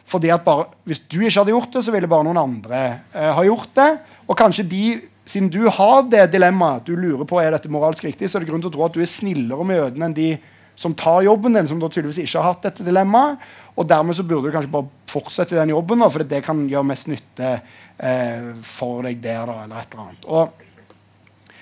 Fordi 0.10 0.30
at 0.34 0.44
bare, 0.44 0.68
Hvis 0.84 1.02
du 1.08 1.22
ikke 1.22 1.40
hadde 1.40 1.56
gjort 1.56 1.74
det, 1.74 1.84
så 1.86 1.92
ville 1.96 2.10
bare 2.12 2.28
noen 2.28 2.42
andre 2.42 2.80
eh, 3.14 3.32
ha 3.34 3.44
gjort 3.48 3.72
det. 3.78 3.92
Og 4.28 4.38
kanskje 4.38 4.66
de, 4.68 4.86
siden 5.26 5.52
du 5.52 5.64
har 5.70 6.04
det 6.12 6.26
dilemmaet, 6.34 6.86
du 6.86 6.96
lurer 6.96 7.28
på 7.28 7.40
er 7.42 7.56
dette 7.56 7.72
moralsk 7.72 8.04
riktig, 8.04 8.30
så 8.30 8.38
er 8.38 8.44
det 8.44 8.52
grunn 8.52 8.64
til 8.64 8.72
å 8.72 8.76
tro 8.76 8.86
at 8.88 8.98
du 8.98 9.04
er 9.04 9.10
snillere 9.10 9.68
med 9.68 9.80
jødene 9.80 10.10
enn 10.10 10.18
de 10.18 10.32
som 10.76 10.96
tar 10.98 11.22
jobben 11.22 11.54
din, 11.54 11.68
som 11.70 11.80
da 11.80 11.90
tydeligvis 11.90 12.24
ikke 12.24 12.42
har 12.42 12.54
hatt 12.54 12.66
dette 12.66 12.86
dilemmaet. 12.86 13.42
Og 13.78 13.88
dermed 13.90 14.18
så 14.18 14.26
burde 14.26 14.50
du 14.50 14.56
kanskje 14.56 14.74
bare 14.74 14.90
fortsette 15.10 15.56
i 15.56 15.60
den 15.60 15.74
jobben, 15.74 16.02
da, 16.02 16.10
for 16.10 16.26
det 16.26 16.42
kan 16.46 16.66
gjøre 16.70 16.90
mest 16.90 17.10
nytte 17.12 17.52
eh, 17.54 18.48
for 18.66 19.06
deg 19.06 19.22
der, 19.22 19.46
da, 19.50 19.60
eller 19.66 19.84
et 19.84 19.94
eller 19.94 20.08
annet. 20.08 20.26
Og, 20.26 21.54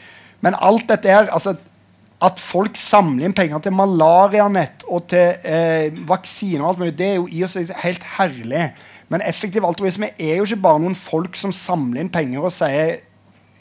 men 0.42 0.58
alt 0.58 0.88
dette 0.90 1.12
er 1.12 1.30
altså 1.30 1.58
at 2.22 2.40
folk 2.42 2.78
samler 2.78 3.26
inn 3.26 3.36
penger 3.36 3.64
til 3.66 3.74
malarianett 3.74 4.84
og 4.88 5.08
til 5.10 5.42
eh, 5.42 5.94
vaksiner, 6.08 6.62
og 6.62 6.74
alt 6.74 6.82
mulig, 6.84 6.98
det 7.00 7.08
er 7.08 7.16
jo 7.18 7.30
i 7.32 7.42
og 7.46 7.50
seg 7.50 7.72
helt 7.82 8.04
herlig. 8.18 8.68
Men 9.12 9.24
effektiv 9.28 9.66
altruisme 9.68 10.12
er 10.22 10.38
jo 10.38 10.46
ikke 10.46 10.62
bare 10.64 10.84
noen 10.84 10.98
folk 10.98 11.36
som 11.40 11.54
samler 11.56 12.04
inn 12.04 12.12
penger 12.14 12.46
og 12.46 12.54
sier 12.56 13.02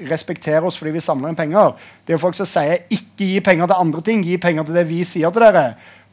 respekter 0.09 0.65
oss 0.65 0.79
fordi 0.81 0.95
vi 0.95 1.05
samler 1.05 1.33
inn 1.33 1.39
penger. 1.39 1.73
Det 2.05 2.13
er 2.13 2.19
jo 2.19 2.23
folk 2.23 2.37
som 2.37 2.49
sier 2.49 2.85
ikke 2.93 3.33
gi 3.33 3.41
penger 3.45 3.71
til 3.71 3.83
andre 3.87 4.05
ting, 4.05 4.23
gi 4.25 4.37
penger 4.41 4.69
til 4.69 4.79
det 4.79 4.87
vi 4.93 5.01
sier 5.09 5.33
til 5.33 5.45
dere. 5.47 5.65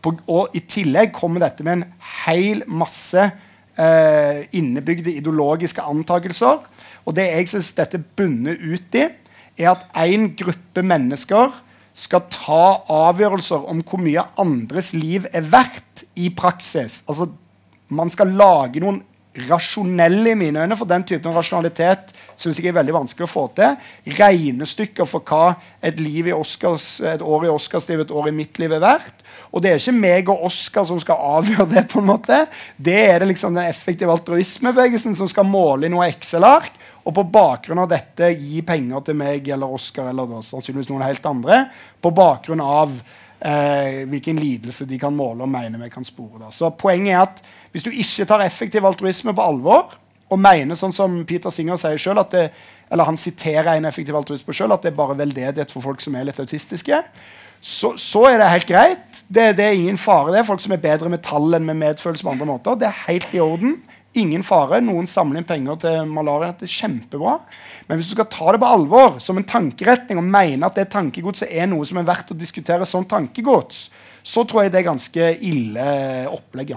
På, 0.03 0.13
og 0.29 0.55
i 0.55 0.63
tillegg 0.69 1.13
kommer 1.15 1.43
dette 1.43 1.65
med 1.67 1.79
en 1.79 1.85
hel 2.23 2.63
masse 2.69 3.19
eh, 3.19 4.43
innebygde 4.55 5.15
ideologiske 5.19 5.83
antakelser. 5.83 6.63
Og 7.07 7.15
det 7.15 7.27
jeg 7.29 7.51
syns 7.51 7.75
dette 7.77 7.99
bunner 7.99 8.55
ut 8.55 8.99
i, 8.99 9.07
er 9.57 9.71
at 9.73 9.87
én 9.99 10.31
gruppe 10.37 10.83
mennesker 10.85 11.63
skal 11.97 12.27
ta 12.29 12.63
avgjørelser 12.93 13.67
om 13.71 13.81
hvor 13.81 14.01
mye 14.03 14.23
andres 14.39 14.93
liv 14.93 15.25
er 15.33 15.45
verdt 15.49 16.05
i 16.19 16.29
praksis. 16.29 17.01
Altså, 17.09 17.31
man 17.89 18.11
skal 18.13 18.35
lage 18.37 18.83
noen 18.83 19.01
rasjonelle 19.45 20.31
i 20.31 20.37
mine 20.37 20.63
øyne, 20.63 20.77
for 20.77 20.89
den 20.89 21.03
typen 21.05 21.35
rasjonalitet 21.35 22.13
syns 22.37 22.57
jeg 22.57 22.71
er 22.71 22.77
veldig 22.79 22.95
vanskelig 22.95 23.27
å 23.27 23.29
få 23.29 23.43
til. 23.57 23.75
Regnestykker 24.17 25.05
for 25.09 25.25
hva 25.25 25.57
et, 25.81 25.99
liv 26.01 26.31
i 26.31 26.33
Oscars, 26.33 26.97
et 27.05 27.21
år 27.21 27.45
i 27.45 27.51
Oscars 27.53 27.85
liv, 27.89 28.01
et 28.01 28.13
år 28.13 28.31
i 28.31 28.35
mitt 28.35 28.57
liv 28.61 28.73
er 28.73 28.81
verdt. 28.81 29.21
Og 29.53 29.61
det 29.63 29.71
er 29.71 29.81
ikke 29.81 29.95
meg 29.97 30.31
og 30.33 30.47
Oscar 30.49 30.87
som 30.89 30.99
skal 31.01 31.21
avgjøre 31.37 31.69
det. 31.75 31.85
på 31.91 32.01
en 32.01 32.09
måte. 32.09 32.43
Det 32.77 32.97
er 33.11 33.21
det 33.21 33.29
liksom 33.33 33.55
den 33.55 33.69
effektive 33.69 34.13
altruismebevegelsen 34.13 35.15
som 35.15 35.29
skal 35.29 35.45
måle 35.47 35.87
i 35.87 35.93
noe 35.93 36.09
Excel-ark 36.09 36.73
og 37.07 37.13
på 37.15 37.23
bakgrunn 37.31 37.79
av 37.79 37.91
dette 37.91 38.33
gi 38.35 38.59
penger 38.67 39.05
til 39.07 39.15
meg 39.15 39.47
eller 39.55 39.77
Oscar 39.77 40.09
eller 40.11 40.27
da, 40.27 40.41
sannsynligvis 40.43 40.89
noen 40.91 41.05
helt 41.05 41.29
andre, 41.29 41.61
på 42.03 42.11
bakgrunn 42.15 42.63
av 42.63 42.91
eh, 43.39 44.03
hvilken 44.11 44.41
lidelse 44.41 44.87
de 44.89 44.99
kan 44.99 45.15
måle 45.15 45.45
og 45.45 45.53
mene 45.53 45.79
vi 45.79 45.91
kan 45.93 46.05
spore. 46.07 46.41
Da. 46.41 46.51
Så 46.51 46.73
poenget 46.75 47.13
er 47.13 47.23
at 47.23 47.39
hvis 47.71 47.87
du 47.87 47.93
ikke 47.93 48.27
tar 48.27 48.43
effektiv 48.43 48.87
altruisme 48.89 49.35
på 49.37 49.47
alvor, 49.53 49.95
og 50.27 50.39
mener 50.43 50.75
sånn 50.75 50.91
som 50.91 51.21
Peter 51.27 51.53
Singer 51.55 51.79
sier 51.79 51.99
selv, 52.01 52.25
det, 52.33 52.49
eller 52.91 53.07
han 53.07 53.19
siterer 53.19 53.77
en 53.77 53.87
effektiv 53.87 54.17
altruist 54.19 54.43
på 54.43 54.55
selv, 54.55 54.75
at 54.75 54.83
det 54.83 54.91
er 54.91 54.97
bare 54.97 55.15
veldedighet 55.19 55.71
for 55.71 55.85
folk 55.85 56.03
som 56.03 56.17
er 56.19 56.27
litt 56.27 56.41
autistiske, 56.43 56.99
så, 57.63 57.93
så 57.95 58.25
er 58.29 58.41
det 58.41 58.49
helt 58.51 58.67
greit. 58.69 59.21
Det, 59.27 59.53
det, 59.57 59.63
er 59.63 59.77
ingen 59.77 59.97
fare. 59.99 60.33
Det 60.33 60.41
er 60.41 60.49
folk 60.49 60.61
som 60.61 60.75
er 60.75 60.83
bedre 60.83 61.09
med 61.09 61.23
tall 61.25 61.55
enn 61.57 61.65
med 61.65 61.79
medfølelse 61.79 62.27
på 62.27 62.33
andre 62.35 62.49
måter. 62.49 62.77
Det 62.79 62.89
er 62.89 63.05
helt 63.07 63.33
i 63.33 63.41
orden. 63.41 63.79
Ingen 64.17 64.43
fare. 64.45 64.79
Noen 64.81 65.07
samler 65.09 65.41
inn 65.41 65.47
penger 65.47 65.79
til 65.83 66.09
malaria. 66.09 66.53
Det 66.57 66.65
er 66.67 66.73
kjempebra. 66.73 67.37
Men 67.87 67.99
hvis 67.99 68.09
du 68.09 68.15
skal 68.15 68.29
ta 68.33 68.53
det 68.53 68.61
på 68.63 68.71
alvor 68.77 69.19
som 69.23 69.37
en 69.39 69.47
tankeretning 69.47 70.19
og 70.19 70.27
mene 70.27 70.67
at 70.67 70.79
det 70.79 70.89
tankegodset 70.93 71.51
er 71.53 71.69
noe 71.69 71.85
som 71.87 72.01
er 72.01 72.07
verdt 72.07 72.33
å 72.33 72.39
diskutere 72.39 72.87
som 72.89 73.05
tankegods, 73.07 73.87
så 74.27 74.43
tror 74.43 74.65
jeg 74.65 74.73
det 74.73 74.81
er 74.81 74.89
ganske 74.89 75.29
ille 75.47 75.89
opplegg. 76.33 76.73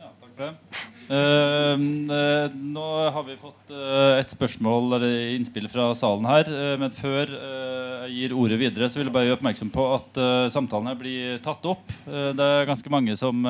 Ja, 0.00 0.08
takk 0.08 0.32
for 0.32 0.48
det. 0.48 0.88
Uh, 1.10 1.74
uh, 1.74 2.52
nå 2.54 2.84
har 3.10 3.24
vi 3.26 3.34
fått 3.34 3.72
uh, 3.74 4.14
et 4.14 4.30
spørsmål 4.30 4.92
eller 4.94 5.32
innspill 5.34 5.66
fra 5.70 5.88
salen 5.98 6.28
her. 6.30 6.46
men 6.78 6.92
før 6.94 7.32
jeg 7.34 8.14
gir 8.14 8.34
ordet 8.38 8.58
videre, 8.60 8.88
så 8.90 9.00
vil 9.00 9.08
jeg 9.08 9.14
bare 9.14 9.26
gjøre 9.26 9.38
oppmerksom 9.40 9.72
på 9.74 9.84
at 9.94 10.20
samtalen 10.52 10.90
her 10.90 10.98
blir 10.98 11.40
tatt 11.44 11.66
opp. 11.68 11.92
det 12.06 12.46
er 12.46 12.68
ganske 12.68 12.90
mange 12.92 13.14
som 13.18 13.44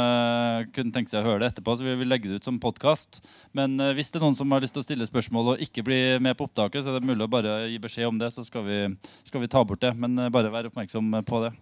kunne 0.75 0.93
tenke 0.95 1.13
seg 1.13 1.23
å 1.23 1.29
høre 1.31 1.43
det 1.43 1.51
etterpå, 1.53 1.77
så 1.77 1.87
vi 1.87 1.95
vil 2.01 2.11
legge 2.11 2.29
det 2.29 2.41
ut 2.41 2.49
som 2.49 2.59
podkast. 2.61 3.23
Men 3.57 3.79
hvis 3.97 4.11
det 4.13 4.21
er 4.21 4.27
noen 4.27 4.37
som 4.37 4.53
har 4.53 4.65
lyst 4.65 4.77
til 4.77 4.83
å 4.83 4.87
stille 4.87 5.09
spørsmål 5.09 5.55
og 5.55 5.65
ikke 5.65 5.85
bli 5.87 6.01
med 6.23 6.37
på 6.37 6.49
opptaket, 6.49 6.85
så 6.85 6.93
er 6.93 7.01
det 7.01 7.09
mulig 7.09 7.25
å 7.25 7.33
bare 7.33 7.57
gi 7.71 7.79
beskjed 7.83 8.11
om 8.11 8.21
det, 8.21 8.33
så 8.35 8.45
skal 8.47 8.67
vi, 8.67 8.83
skal 9.29 9.45
vi 9.45 9.53
ta 9.53 9.65
bort 9.65 9.83
det. 9.85 9.95
Men 9.97 10.29
bare 10.35 10.53
vær 10.53 10.69
oppmerksom 10.71 11.15
på 11.29 11.45
det. 11.47 11.55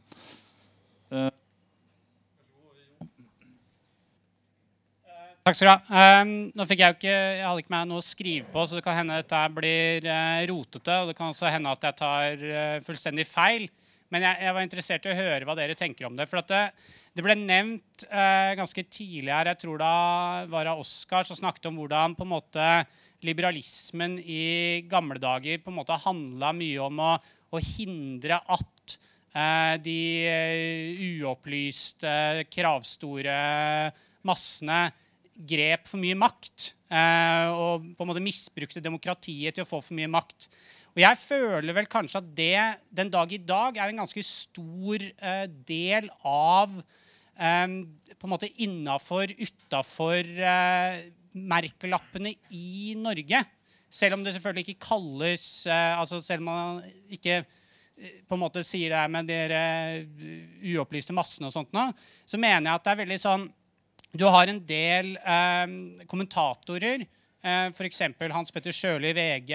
Takk 5.48 5.56
skal 5.56 5.68
du 5.68 5.70
ha. 5.72 6.20
Um, 6.20 6.30
nå 6.52 6.64
fikk 6.68 6.82
Jeg 6.82 6.92
jo 6.92 6.96
ikke, 6.98 7.12
jeg 7.38 7.44
hadde 7.46 7.60
ikke 7.62 7.72
med 7.72 7.88
noe 7.88 8.02
å 8.02 8.04
skrive 8.04 8.50
på, 8.52 8.64
så 8.68 8.76
det 8.76 8.82
kan 8.84 8.98
hende 8.98 9.16
dette 9.16 9.38
blir 9.56 10.04
uh, 10.04 10.42
rotete. 10.50 10.96
Og 11.00 11.08
det 11.08 11.14
kan 11.16 11.32
også 11.32 11.48
hende 11.48 11.72
at 11.72 11.86
jeg 11.88 11.96
tar 11.96 12.42
uh, 12.42 12.74
fullstendig 12.84 13.24
feil. 13.24 13.64
Men 14.12 14.26
jeg, 14.26 14.42
jeg, 14.44 14.54
var 14.58 14.66
interessert 14.66 15.08
i 15.08 15.12
å 15.14 15.16
høre 15.16 15.48
hva 15.48 15.56
dere 15.56 15.78
tenker 15.78 16.04
om 16.04 16.20
det. 16.20 16.26
For 16.28 16.44
det, 16.52 16.60
det, 17.16 17.24
ble 17.24 17.38
nevnt 17.40 18.04
uh, 18.10 18.52
ganske 18.60 18.84
tidlig 18.92 19.32
her, 19.32 19.48
jeg 19.54 19.62
tror 19.64 19.80
da 19.80 19.94
var 20.52 20.68
det 20.68 20.76
Oskar 20.84 21.24
som 21.24 21.40
snakket 21.40 21.70
om 21.72 21.80
hvordan 21.80 22.18
på 22.18 22.28
en 22.28 22.34
måte 22.34 22.68
liberalismen 23.24 24.20
i 24.20 24.84
gamle 24.84 25.16
dager 25.16 25.64
på 25.64 25.72
en 25.72 25.80
måte 25.80 25.96
handla 26.04 26.52
mye 26.60 26.84
om 26.90 27.04
å, 27.08 27.10
å 27.56 27.66
hindre 27.72 28.42
at 28.44 28.98
de 29.84 30.00
uopplyste, 31.20 32.12
kravstore 32.50 33.34
massene 34.26 34.80
grep 35.38 35.86
for 35.86 36.00
mye 36.02 36.16
makt 36.18 36.72
eh, 36.90 37.46
og 37.52 37.84
på 37.94 38.04
en 38.04 38.10
måte 38.10 38.22
misbrukte 38.24 38.82
demokratiet 38.82 39.54
til 39.54 39.64
å 39.64 39.68
få 39.68 39.80
for 39.84 39.96
mye 39.98 40.10
makt. 40.10 40.48
Og 40.96 41.02
jeg 41.04 41.20
føler 41.20 41.76
vel 41.76 41.90
kanskje 41.90 42.22
at 42.22 42.32
det 42.34 42.62
den 43.00 43.12
dag 43.12 43.32
i 43.32 43.38
dag 43.38 43.78
er 43.78 43.92
en 43.92 44.02
ganske 44.02 44.24
stor 44.26 45.04
eh, 45.04 45.44
del 45.68 46.08
av 46.26 46.74
eh, 46.74 47.76
på 48.16 48.26
en 48.26 48.34
måte 48.34 48.50
innafor, 48.64 49.30
utafor 49.38 50.32
merkelappene 51.38 52.34
i 52.56 52.96
Norge. 52.98 53.44
Selv 53.88 54.18
om 54.18 54.24
det 54.24 54.34
selvfølgelig 54.34 54.66
ikke 54.66 54.84
kalles 54.84 55.64
altså 55.70 56.18
Selv 56.20 56.42
om 56.42 56.48
man 56.50 56.80
ikke 57.08 57.38
på 58.28 58.36
en 58.36 58.42
måte 58.42 58.60
sier 58.66 58.92
det 58.92 58.98
her 59.00 59.08
med 59.10 59.30
de 59.30 60.74
uopplyste 60.74 61.14
massene 61.16 61.48
og 61.48 61.54
sånt 61.54 61.72
nå, 61.74 61.86
så 62.28 62.38
mener 62.38 62.68
jeg 62.68 62.74
at 62.76 62.84
det 62.84 62.92
er 62.92 63.00
veldig 63.00 63.18
sånn 63.22 63.46
du 64.16 64.24
har 64.24 64.48
en 64.48 64.60
del 64.64 65.14
eh, 65.20 65.72
kommentatorer, 66.08 67.04
eh, 67.44 67.66
f.eks. 67.68 68.02
Hans 68.32 68.52
Petter 68.54 68.74
Sjøli 68.74 69.12
i 69.12 69.16
VG, 69.16 69.54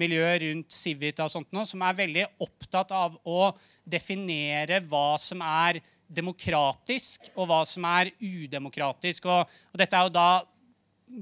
miljøet 0.00 0.44
rundt 0.46 0.72
Civita 0.72 1.26
og 1.26 1.32
sånt, 1.32 1.50
noe, 1.52 1.66
som 1.68 1.84
er 1.84 1.98
veldig 1.98 2.28
opptatt 2.44 2.94
av 2.96 3.18
å 3.28 3.50
definere 3.84 4.80
hva 4.88 5.18
som 5.20 5.44
er 5.44 5.82
demokratisk, 6.12 7.30
og 7.36 7.48
hva 7.48 7.62
som 7.68 7.84
er 7.88 8.12
udemokratisk. 8.20 9.28
Og, 9.28 9.52
og 9.72 9.80
dette 9.80 9.96
er 9.96 10.08
jo 10.08 10.16
da 10.16 10.30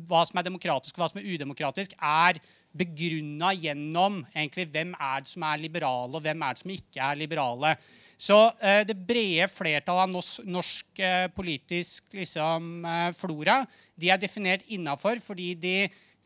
hva 0.07 0.23
som 0.27 0.39
er 0.39 0.47
demokratisk 0.47 0.97
og 0.97 1.03
hva 1.03 1.11
som 1.11 1.21
er 1.21 1.31
udemokratisk, 1.35 1.95
er 1.99 2.39
begrunna 2.77 3.51
gjennom 3.57 4.21
egentlig 4.31 4.69
hvem 4.71 4.93
er 4.95 5.25
det 5.25 5.31
som 5.33 5.47
er 5.49 5.63
liberale, 5.63 6.13
og 6.15 6.23
hvem 6.23 6.45
er 6.47 6.55
det 6.55 6.63
som 6.63 6.75
ikke 6.75 7.03
er 7.03 7.19
liberale. 7.19 7.73
Så 8.21 8.39
eh, 8.63 8.83
det 8.87 8.99
brede 9.09 9.49
flertallet 9.51 10.05
av 10.07 10.13
norsk, 10.13 10.45
norsk 10.47 11.03
eh, 11.03 11.27
politisk 11.35 12.15
liksom, 12.15 12.71
eh, 12.85 13.09
flora 13.17 13.63
de 13.97 14.13
er 14.13 14.21
definert 14.21 14.67
innafor 14.71 15.23
fordi 15.25 15.55
de, 15.59 15.77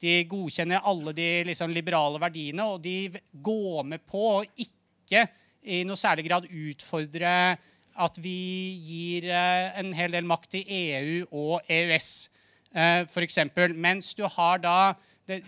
de, 0.03 0.19
godkjenner 0.29 0.85
alle 0.85 1.15
de 1.17 1.29
liksom, 1.49 1.73
liberale 1.75 2.21
verdiene, 2.23 2.67
og 2.67 2.83
de 2.85 3.15
går 3.33 3.87
med 3.95 4.05
på 4.07 4.27
å 4.35 4.43
ikke 4.45 5.25
i 5.65 5.81
noe 5.89 5.97
særlig 5.97 6.27
grad 6.29 6.51
utfordre 6.51 7.31
at 7.95 8.19
vi 8.19 8.75
gir 8.85 9.29
eh, 9.31 9.73
en 9.79 9.93
hel 9.95 10.15
del 10.15 10.27
makt 10.27 10.57
til 10.57 10.65
EU 10.67 11.27
og 11.31 11.71
EØS, 11.71 12.09
eh, 12.75 13.03
f.eks. 13.07 13.39
Mens 13.75 14.13
du 14.19 14.25
har 14.37 14.61
da 14.63 14.79
det, 15.29 15.41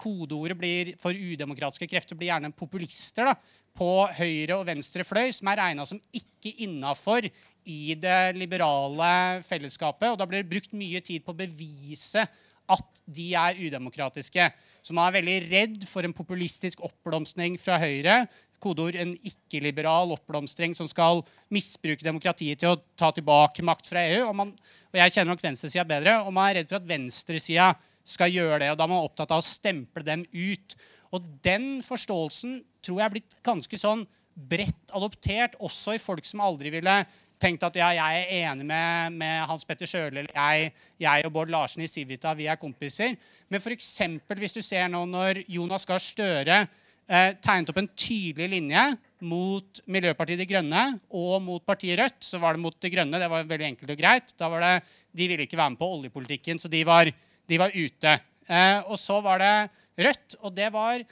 kodeordet 0.00 0.56
blir 0.58 0.92
for 1.00 1.12
udemokratiske 1.12 1.88
krefter 1.90 2.18
blir 2.18 2.30
gjerne 2.32 2.52
populister 2.56 3.30
da, 3.30 3.34
på 3.78 3.92
høyre 4.18 4.56
og 4.58 4.66
venstre 4.66 5.04
fløy, 5.06 5.30
som 5.34 5.50
er 5.52 5.60
regna 5.60 5.86
som 5.86 6.00
ikke 6.16 6.54
innafor 6.64 7.28
i 7.68 7.94
det 8.00 8.34
liberale 8.38 9.42
fellesskapet. 9.46 10.10
Og 10.10 10.18
da 10.18 10.26
blir 10.26 10.42
det 10.42 10.50
brukt 10.50 10.74
mye 10.76 11.02
tid 11.04 11.22
på 11.24 11.34
å 11.34 11.38
bevise 11.38 12.24
at 12.68 13.00
de 13.08 13.30
er 13.38 13.60
udemokratiske. 13.62 14.50
Så 14.84 14.96
man 14.96 15.08
er 15.08 15.18
veldig 15.20 15.38
redd 15.48 15.86
for 15.88 16.04
en 16.04 16.16
populistisk 16.16 16.82
oppblomstring 16.84 17.56
fra 17.60 17.78
Høyre. 17.80 18.22
Kodeord 18.60 18.98
en 18.98 19.14
ikke-liberal 19.16 20.12
oppblomstring 20.16 20.74
som 20.76 20.88
skal 20.90 21.22
misbruke 21.54 22.04
demokratiet 22.04 22.60
til 22.60 22.74
å 22.74 22.80
ta 22.98 23.12
tilbake 23.14 23.64
makt 23.64 23.88
fra 23.88 24.02
EU. 24.10 24.26
Og, 24.26 24.34
man, 24.36 24.52
og 24.90 25.00
jeg 25.00 25.14
kjenner 25.14 25.32
nok 25.32 25.44
venstresida 25.44 25.86
bedre. 25.88 26.18
Og 26.26 26.34
man 26.34 26.50
er 26.50 26.60
redd 26.60 26.72
for 26.72 26.80
at 26.82 26.90
venstresida 26.90 27.70
skal 28.08 28.32
gjøre 28.32 28.62
det. 28.62 28.72
og 28.72 28.78
Da 28.80 28.86
er 28.86 28.92
man 28.92 29.04
opptatt 29.04 29.32
av 29.34 29.42
å 29.42 29.46
stemple 29.46 30.04
dem 30.06 30.24
ut. 30.32 30.76
Og 31.14 31.24
den 31.44 31.78
forståelsen 31.84 32.62
tror 32.84 33.00
jeg 33.00 33.06
er 33.06 33.16
blitt 33.16 33.38
ganske 33.46 33.80
sånn 33.80 34.06
bredt 34.38 34.92
adoptert, 34.94 35.56
også 35.64 35.96
i 35.96 36.02
folk 36.02 36.26
som 36.26 36.44
aldri 36.44 36.70
ville 36.70 37.00
tenkt 37.38 37.62
at 37.66 37.76
ja, 37.78 37.88
jeg 37.94 38.22
er 38.24 38.50
enig 38.50 38.66
med, 38.66 39.14
med 39.18 39.46
Hans 39.50 39.64
Petter 39.66 39.88
Sjøli 39.88 40.24
eller 40.24 40.34
jeg, 40.34 40.72
jeg, 40.98 41.26
og 41.26 41.34
Bård 41.34 41.52
Larsen 41.54 41.84
i 41.84 41.90
Civita, 41.90 42.34
vi 42.38 42.48
er 42.50 42.58
kompiser. 42.58 43.14
Men 43.48 43.62
f.eks. 43.62 43.92
hvis 44.40 44.56
du 44.56 44.62
ser 44.64 44.88
nå 44.90 45.04
når 45.06 45.44
Jonas 45.50 45.86
Gahr 45.88 46.02
Støre 46.02 46.64
eh, 46.64 47.36
tegnet 47.38 47.70
opp 47.70 47.78
en 47.82 47.90
tydelig 47.94 48.50
linje 48.56 48.84
mot 49.28 49.82
Miljøpartiet 49.90 50.42
De 50.42 50.48
Grønne 50.50 50.84
og 51.14 51.38
mot 51.46 51.64
partiet 51.66 51.98
Rødt, 52.00 52.20
så 52.26 52.42
var 52.42 52.54
det 52.54 52.64
mot 52.64 52.74
De 52.74 52.90
Grønne. 52.90 53.22
Det 53.22 53.30
var 53.30 53.46
veldig 53.46 53.70
enkelt 53.72 53.94
og 53.94 54.02
greit. 54.02 54.34
Da 54.38 54.50
var 54.50 54.66
det, 54.66 54.74
De 55.14 55.30
ville 55.30 55.46
ikke 55.46 55.58
være 55.58 55.74
med 55.74 55.82
på 55.82 55.92
oljepolitikken, 55.98 56.62
så 56.62 56.70
de 56.70 56.82
var 56.86 57.10
de 57.48 57.60
var 57.60 57.74
ute. 57.74 58.14
Eh, 58.48 58.80
og 58.88 58.96
så 59.00 59.20
var 59.24 59.42
det 59.42 59.54
Rødt, 59.98 60.36
og 60.46 60.54
det 60.54 60.68
var 60.70 61.02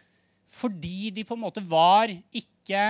fordi 0.46 1.10
de 1.10 1.24
på 1.26 1.34
en 1.34 1.42
måte 1.42 1.62
var 1.66 2.06
ikke 2.06 2.82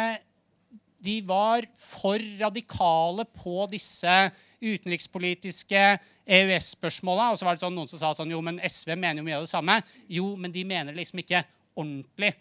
De 1.07 1.15
var 1.25 1.65
for 1.77 2.21
radikale 2.41 3.25
på 3.33 3.65
disse 3.71 4.13
utenrikspolitiske 4.61 5.83
EØS-spørsmåla. 6.27 7.31
Og 7.31 7.39
så 7.39 7.47
var 7.47 7.55
det 7.55 7.63
sånn, 7.63 7.77
noen 7.77 7.89
som 7.89 8.01
sa 8.01 8.11
sånn 8.17 8.33
Jo, 8.35 8.41
men 8.43 8.59
SV 8.59 8.97
mener 8.97 9.21
jo 9.21 9.27
mye 9.29 9.39
av 9.39 9.47
det 9.47 9.53
samme. 9.53 9.77
Jo, 10.11 10.33
men 10.41 10.53
de 10.53 10.65
mener 10.67 10.91
det 10.91 11.01
liksom 11.01 11.23
ikke 11.23 11.45
ordentlig. 11.77 12.33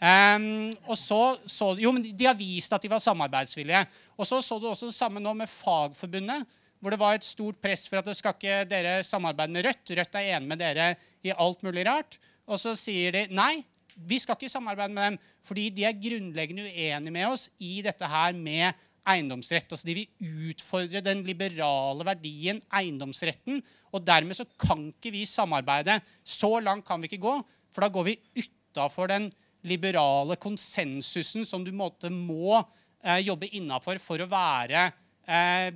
Um, 0.00 0.70
og 0.88 0.96
så, 0.96 1.20
så, 1.44 1.74
jo, 1.80 1.92
men 1.92 2.04
De 2.04 2.28
har 2.28 2.36
vist 2.36 2.72
at 2.72 2.82
de 2.84 2.92
var 2.92 3.02
samarbeidsvillige. 3.04 3.82
Og 4.18 4.28
så 4.28 4.42
så 4.44 4.58
du 4.60 4.68
også 4.68 4.90
det 4.90 4.96
samme 4.96 5.22
nå 5.22 5.34
med 5.38 5.50
Fagforbundet 5.50 6.59
hvor 6.80 6.94
det 6.94 7.00
var 7.00 7.16
et 7.16 7.26
stort 7.26 7.60
press 7.60 7.86
for 7.88 8.00
at 8.00 8.08
det 8.08 8.16
skal 8.18 8.36
ikke 8.36 8.64
dere 8.70 9.00
samarbeide 9.04 9.52
med 9.52 9.66
Rødt. 9.68 9.92
Rødt 9.98 10.16
er 10.16 10.30
enig 10.36 10.48
med 10.48 10.60
dere 10.62 10.94
i 11.22 11.32
alt 11.32 11.64
mulig 11.66 11.84
rart. 11.88 12.16
Og 12.48 12.60
så 12.60 12.72
sier 12.78 13.14
de 13.14 13.26
nei, 13.36 13.60
vi 13.94 14.18
skal 14.20 14.38
ikke 14.38 14.48
samarbeide 14.48 14.94
med 14.96 15.10
dem 15.10 15.18
fordi 15.44 15.66
de 15.76 15.84
er 15.84 15.98
grunnleggende 15.98 16.68
uenige 16.70 17.12
med 17.12 17.28
oss 17.28 17.50
i 17.60 17.80
dette 17.84 18.08
her 18.08 18.32
med 18.36 18.72
eiendomsrett. 19.10 19.68
Altså 19.68 19.88
De 19.88 19.96
vil 19.98 20.48
utfordre 20.50 21.02
den 21.04 21.22
liberale 21.26 22.06
verdien 22.06 22.60
eiendomsretten. 22.80 23.60
Og 23.92 24.04
dermed 24.06 24.38
så 24.38 24.46
kan 24.60 24.88
ikke 24.90 25.12
vi 25.14 25.26
samarbeide. 25.28 26.00
Så 26.24 26.58
langt 26.64 26.86
kan 26.88 27.00
vi 27.00 27.10
ikke 27.10 27.24
gå, 27.26 27.36
for 27.70 27.84
da 27.84 27.92
går 27.92 28.08
vi 28.08 28.18
utafor 28.40 29.12
den 29.12 29.28
liberale 29.68 30.38
konsensusen 30.40 31.44
som 31.44 31.64
du 31.64 31.72
måtte 31.76 32.08
må 32.12 32.56
eh, 32.56 33.20
jobbe 33.26 33.50
innafor 33.58 34.00
for 34.00 34.22
å 34.22 34.28
være 34.30 34.86
eh, 35.28 35.68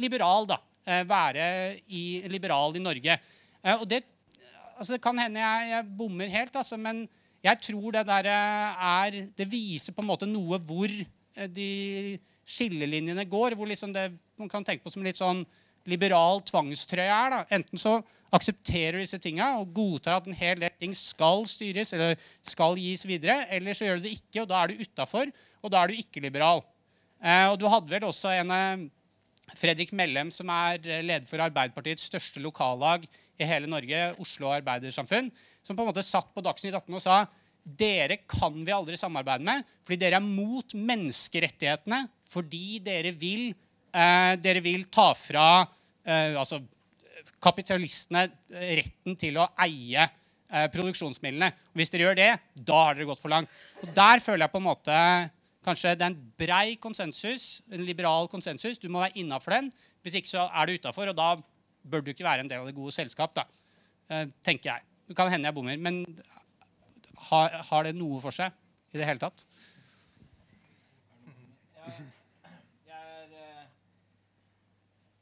liberal, 0.00 0.48
da. 0.48 0.60
Eh, 0.86 1.02
være 1.08 1.46
i, 1.90 2.22
liberal 2.30 2.76
i 2.78 2.82
Norge. 2.82 3.18
Eh, 3.64 3.74
og 3.74 3.88
det, 3.90 4.04
altså, 4.76 5.00
kan 5.02 5.18
hende 5.18 5.42
jeg, 5.42 5.70
jeg 5.72 5.88
bommer 5.98 6.30
helt, 6.30 6.54
altså, 6.54 6.78
men 6.78 7.08
jeg 7.42 7.58
tror 7.62 7.96
det 7.96 8.06
der 8.06 8.28
eh, 8.30 8.84
er 8.86 9.20
Det 9.36 9.48
viser 9.50 9.94
på 9.94 10.04
en 10.04 10.10
måte 10.12 10.28
noe 10.30 10.60
hvor 10.62 10.90
de 11.52 11.70
skillelinjene 12.46 13.26
går. 13.28 13.58
Hvor 13.58 13.68
liksom 13.68 13.92
det 13.92 14.12
man 14.38 14.52
kan 14.52 14.64
tenke 14.64 14.84
på 14.84 14.92
som 14.92 15.04
litt 15.04 15.18
sånn 15.18 15.42
liberal 15.90 16.40
tvangstrøye 16.46 17.10
er. 17.10 17.34
da. 17.34 17.42
Enten 17.58 17.80
så 17.80 17.98
aksepterer 18.34 18.98
du 18.98 19.04
disse 19.04 19.20
tinga 19.22 19.52
og 19.60 19.74
godtar 19.74 20.18
at 20.18 20.26
en 20.28 20.36
hel 20.36 20.58
del 20.60 20.72
ting 20.80 20.94
skal 20.98 21.46
styres 21.48 21.92
eller 21.94 22.16
skal 22.44 22.78
gis 22.80 23.06
videre, 23.06 23.44
eller 23.54 23.76
så 23.76 23.86
gjør 23.86 24.00
du 24.00 24.08
det 24.08 24.16
ikke, 24.18 24.42
og 24.42 24.48
da 24.50 24.62
er 24.62 24.72
du 24.72 24.82
utafor, 24.82 25.30
og 25.62 25.72
da 25.72 25.82
er 25.82 25.90
du 25.90 26.00
ikke 26.00 26.22
liberal. 26.24 26.64
Eh, 27.22 27.46
og 27.50 27.58
du 27.60 27.68
hadde 27.70 27.90
vel 27.90 28.08
også 28.08 28.34
en 28.34 28.90
Fredrik 29.54 29.92
Mellem, 29.94 30.32
som 30.34 30.50
er 30.50 30.80
eh, 30.82 31.04
leder 31.04 31.26
for 31.28 31.42
Arbeiderpartiets 31.44 32.08
største 32.10 32.42
lokallag 32.42 33.06
i 33.38 33.46
hele 33.46 33.70
Norge, 33.70 34.08
Oslo 34.22 34.50
Arbeidersamfunn, 34.50 35.30
som 35.62 35.76
på 35.76 35.84
en 35.84 35.90
måte 35.92 36.04
satt 36.06 36.32
på 36.34 36.42
Dagsnytt 36.44 36.74
18 36.74 36.96
og 36.96 37.04
sa 37.04 37.20
dere 37.66 38.20
kan 38.30 38.54
vi 38.62 38.70
aldri 38.70 38.94
samarbeide 38.98 39.42
med 39.42 39.64
fordi 39.82 39.98
dere 39.98 40.20
er 40.20 40.26
mot 40.26 40.74
menneskerettighetene 40.78 42.04
fordi 42.30 42.78
dere 42.84 43.10
vil, 43.14 43.48
eh, 43.94 44.34
dere 44.38 44.62
vil 44.62 44.86
ta 44.92 45.10
fra 45.18 45.48
eh, 46.06 46.34
altså, 46.38 46.60
kapitalistene 47.42 48.26
retten 48.50 49.18
til 49.18 49.38
å 49.38 49.48
eie 49.62 50.02
eh, 50.02 50.66
produksjonsmidlene. 50.72 51.50
Og 51.70 51.80
hvis 51.80 51.92
dere 51.92 52.08
gjør 52.08 52.18
det, 52.18 52.30
da 52.54 52.82
har 52.88 52.96
dere 52.96 53.08
gått 53.10 53.22
for 53.22 53.32
langt. 53.32 53.52
Og 53.82 53.92
Der 53.94 54.22
føler 54.24 54.46
jeg 54.46 54.54
på 54.54 54.62
en 54.62 54.68
måte 54.68 54.98
kanskje 55.66 55.94
det 55.98 56.04
er 56.06 56.12
en 56.12 56.32
brei 56.38 56.76
konsensus, 56.82 57.60
en 57.74 57.84
liberal 57.86 58.28
konsensus. 58.30 58.78
Du 58.78 58.88
må 58.92 59.02
være 59.02 59.18
innafor 59.22 59.56
den. 59.56 59.70
Hvis 60.02 60.18
ikke 60.20 60.30
så 60.30 60.46
er 60.46 60.66
du 60.66 60.76
utafor, 60.78 61.10
og 61.10 61.16
da 61.18 61.34
bør 61.90 62.04
du 62.04 62.12
ikke 62.12 62.26
være 62.26 62.44
en 62.44 62.50
del 62.50 62.62
av 62.62 62.68
det 62.68 62.76
gode 62.76 62.94
selskap. 62.94 63.34
da, 63.34 63.46
eh, 64.10 64.26
tenker 64.44 64.70
jeg. 64.72 64.82
Det 65.08 65.16
kan 65.16 65.30
hende 65.30 65.46
jeg 65.46 65.54
bommer, 65.54 65.76
men 65.76 66.04
har, 67.30 67.48
har 67.70 67.82
det 67.82 67.94
noe 67.94 68.20
for 68.20 68.30
seg 68.30 68.52
i 68.92 68.98
det 68.98 69.06
hele 69.06 69.22
tatt? 69.22 69.46
Jeg 72.86 73.02
er 73.02 73.30
eh, 73.42 73.66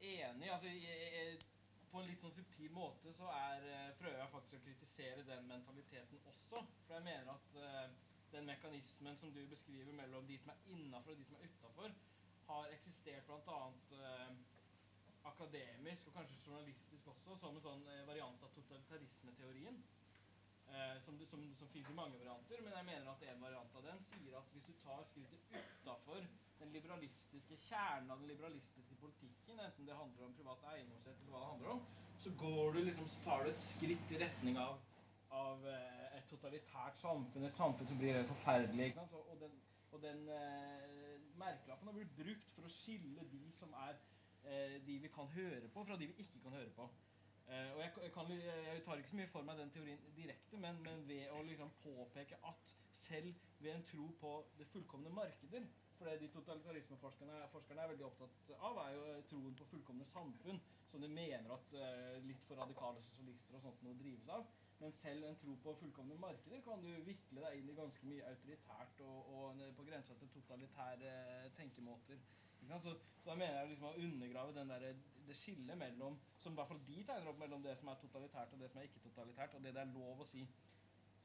enig. 0.00 0.50
altså 0.52 0.68
På 1.92 2.00
en 2.00 2.08
litt 2.08 2.20
sånn 2.20 2.32
subtil 2.32 2.72
måte 2.72 3.12
så 3.12 3.28
er, 3.28 3.60
eh, 3.68 3.92
prøver 4.00 4.18
jeg 4.18 4.32
faktisk 4.32 4.56
å 4.56 4.64
kritisere 4.64 5.28
den 5.28 5.46
mentaliteten 5.48 6.18
også. 6.32 6.64
For 6.86 6.96
jeg 6.96 7.04
mener 7.04 7.32
at 7.36 7.46
den 8.34 8.50
mekanismen 8.50 9.16
som 9.16 9.32
du 9.34 9.40
beskriver 9.50 9.96
mellom 9.96 10.26
de 10.26 10.38
som 10.42 10.52
er 10.54 10.74
innafor 10.74 11.14
og 11.14 11.18
de 11.22 11.28
som 11.28 11.38
er 11.38 11.48
utafor, 11.48 11.96
har 12.48 12.72
eksistert 12.76 13.26
bl.a. 13.30 13.60
Eh, 13.98 14.34
akademisk 15.24 16.08
og 16.08 16.16
kanskje 16.18 16.40
journalistisk 16.46 17.06
også 17.08 17.36
som 17.40 17.56
en 17.56 17.64
sånn 17.64 17.86
eh, 17.88 18.06
variant 18.08 18.42
av 18.44 18.52
totalitarismeteorien. 18.56 19.78
Eh, 20.74 21.00
som, 21.00 21.18
som, 21.26 21.42
som 21.54 21.68
finnes 21.68 21.90
i 21.90 21.94
mange 21.94 22.18
varianter, 22.18 22.62
men 22.64 22.72
jeg 22.72 22.86
mener 22.88 23.10
at 23.12 23.24
en 23.28 23.42
variant 23.44 23.76
av 23.78 23.84
den 23.84 24.00
sier 24.08 24.36
at 24.38 24.54
hvis 24.54 24.64
du 24.66 24.72
tar 24.82 25.02
skrittet 25.10 25.58
utafor 25.60 26.24
den 26.58 26.72
liberalistiske 26.72 27.58
kjernen 27.66 28.10
av 28.10 28.22
den 28.22 28.32
liberalistiske 28.32 28.96
politikken, 29.02 29.60
enten 29.60 29.86
det 29.86 29.98
handler 29.98 30.26
om 30.26 30.34
privat 30.38 30.64
eiendomsrett 30.72 31.20
eller 31.20 31.34
hva 31.34 31.42
det 31.42 31.50
handler 31.52 31.74
om, 31.74 31.84
så 32.24 32.32
går 32.40 32.72
du 32.72 32.80
liksom, 32.80 33.08
så 33.12 33.22
tar 33.26 33.44
du 33.44 33.52
et 33.52 33.62
skritt 33.62 34.14
i 34.16 34.20
retning 34.24 34.58
av, 34.58 34.80
av 35.44 35.68
eh, 35.68 36.03
et 36.24 36.30
totalitært 36.32 37.00
samfunn, 37.00 37.44
et 37.44 37.56
samfunn 37.56 37.88
som 37.88 38.00
blir 38.00 38.20
forferdelig. 38.28 38.90
ikke 38.90 39.02
sant? 39.02 39.16
Og, 39.20 39.40
den, 39.40 39.56
og 39.92 40.02
den 40.02 40.28
eh, 40.32 41.16
merkelappen 41.40 41.90
har 41.90 41.96
blitt 41.98 42.14
brukt 42.16 42.52
for 42.56 42.68
å 42.68 42.72
skille 42.72 43.26
de 43.32 43.42
som 43.52 43.74
er 43.84 43.98
eh, 44.48 44.78
de 44.86 45.00
vi 45.04 45.10
kan 45.12 45.28
høre 45.36 45.68
på, 45.68 45.84
fra 45.84 45.98
de 46.00 46.08
vi 46.08 46.24
ikke 46.24 46.40
kan 46.46 46.56
høre 46.56 46.72
på. 46.76 46.88
Eh, 47.44 47.70
og 47.74 47.82
jeg, 47.82 47.92
jeg, 48.06 48.12
kan, 48.14 48.30
jeg, 48.32 48.82
tar 48.86 49.00
ikke 49.00 49.12
så 49.12 49.20
mye 49.20 49.32
for 49.34 49.44
meg 49.44 49.60
den 49.60 49.72
teorien 49.74 50.04
direkte, 50.16 50.60
men, 50.60 50.80
men 50.86 51.04
ved 51.08 51.28
å 51.36 51.42
liksom 51.44 51.72
påpeke 51.84 52.40
at 52.48 52.74
selv 52.94 53.34
ved 53.60 53.74
en 53.74 53.84
tro 53.84 54.06
på 54.20 54.30
det 54.58 54.68
fullkomne 54.70 55.10
markeder 55.12 55.66
For 55.98 56.08
det 56.08 56.20
de 56.22 56.28
totalitarismeforskerne 56.32 57.36
er 57.42 57.90
veldig 57.90 58.06
opptatt 58.06 58.54
av, 58.56 58.80
er 58.82 58.96
jo 58.96 59.04
troen 59.30 59.54
på 59.58 59.66
fullkomne 59.70 60.06
samfunn, 60.10 60.58
som 60.90 61.04
de 61.04 61.08
mener 61.08 61.52
at 61.54 61.76
uh, 61.78 62.16
litt 62.26 62.42
for 62.48 62.58
radikale 62.58 63.02
sosialister 63.02 63.54
og 63.54 63.62
sånt 63.62 63.84
må 63.86 63.94
drives 64.00 64.26
av. 64.34 64.42
Men 64.84 64.92
selv 64.92 65.24
en 65.24 65.36
tro 65.40 65.54
på 65.64 65.72
fullkomne 65.80 66.16
markeder 66.20 66.60
kan 66.60 66.82
du 66.84 66.90
vikle 67.06 67.40
deg 67.40 67.54
inn 67.56 67.70
i 67.72 67.76
ganske 67.78 68.04
mye 68.04 68.24
autoritært 68.28 68.98
og, 69.00 69.30
og 69.32 69.62
på 69.78 69.86
grensa 69.86 70.12
til 70.20 70.28
totalitære 70.34 71.12
tenkemåter. 71.56 72.20
Så, 72.68 72.80
så, 72.82 72.92
da 73.24 73.36
mener 73.36 73.56
jeg 73.62 73.70
liksom 73.70 73.88
å 73.88 74.02
undergrave 74.04 74.66
der, 74.68 74.84
det 75.28 75.36
skillet 75.36 75.76
mellom 75.76 76.18
Som 76.40 76.52
i 76.52 76.60
hvert 76.60 76.70
fall 76.70 76.82
de 76.84 77.00
tegner 77.04 77.30
opp 77.32 77.40
mellom 77.40 77.64
det 77.64 77.74
som 77.80 77.90
er 77.92 77.98
totalitært 78.02 78.52
og 78.52 78.60
det 78.60 78.70
som 78.72 78.80
er 78.80 78.86
ikke-totalitært, 78.90 79.56
og 79.56 79.64
det 79.64 79.72
det 79.72 79.82
er 79.86 79.96
lov 79.96 80.20
å 80.20 80.28
si. 80.28 80.44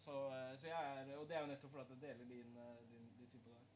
Så, 0.06 0.16
eh, 0.38 0.56
så 0.64 0.72
er, 0.80 1.14
og 1.18 1.28
det 1.28 1.36
er 1.36 1.44
jo 1.44 1.52
nettopp 1.52 1.76
fordi 1.76 1.98
jeg 1.98 2.02
deler 2.06 2.32
din, 2.32 2.58
eh, 2.64 2.82
din, 2.94 3.12
ditt 3.20 3.36
syn 3.36 3.44
på 3.44 3.58
det. 3.58 3.68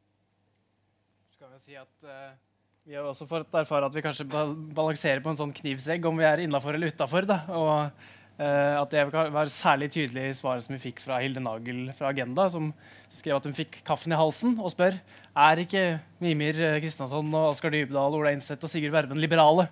Så 1.34 1.44
kan 1.44 1.52
vi 1.52 1.60
jo 1.60 1.64
si 1.68 1.80
at 1.80 2.08
uh, 2.08 2.40
vi 2.88 2.96
har 2.96 3.08
også 3.08 3.28
fått 3.28 3.56
erfare 3.60 3.92
at 3.92 3.96
vi 3.96 4.04
kanskje 4.04 4.28
balanserer 4.32 5.24
på 5.24 5.32
en 5.32 5.44
sånn 5.44 5.56
knivsegg 5.56 6.08
om 6.08 6.20
vi 6.20 6.28
er 6.28 6.48
innafor 6.48 6.80
eller 6.80 6.92
utafor. 6.96 7.28
Og 7.56 8.08
at 8.34 8.90
det 8.90 9.04
var 9.14 9.50
særlig 9.54 9.92
tydelig 9.94 10.24
i 10.26 10.36
svaret 10.36 10.66
som 10.66 10.74
vi 10.74 10.82
fikk 10.82 11.04
fra 11.04 11.20
Hilde 11.22 11.44
Nagel 11.44 11.92
fra 11.94 12.10
Agenda, 12.10 12.48
som 12.50 12.72
skrev 13.14 13.38
at 13.38 13.46
hun 13.46 13.54
fikk 13.54 13.78
kaffen 13.86 14.16
i 14.16 14.18
halsen 14.18 14.56
og 14.58 14.74
spør 14.74 14.98
er 15.34 15.62
ikke 15.62 15.84
Mimir 16.24 16.58
Kristiansson 16.82 17.30
og 17.30 17.52
Oskar 17.52 17.74
Dybdahl, 17.74 18.18
Ola 18.18 18.34
Innseth 18.34 18.66
og 18.66 18.74
Sigurd 18.74 18.96
Verben 18.96 19.22
liberale. 19.22 19.68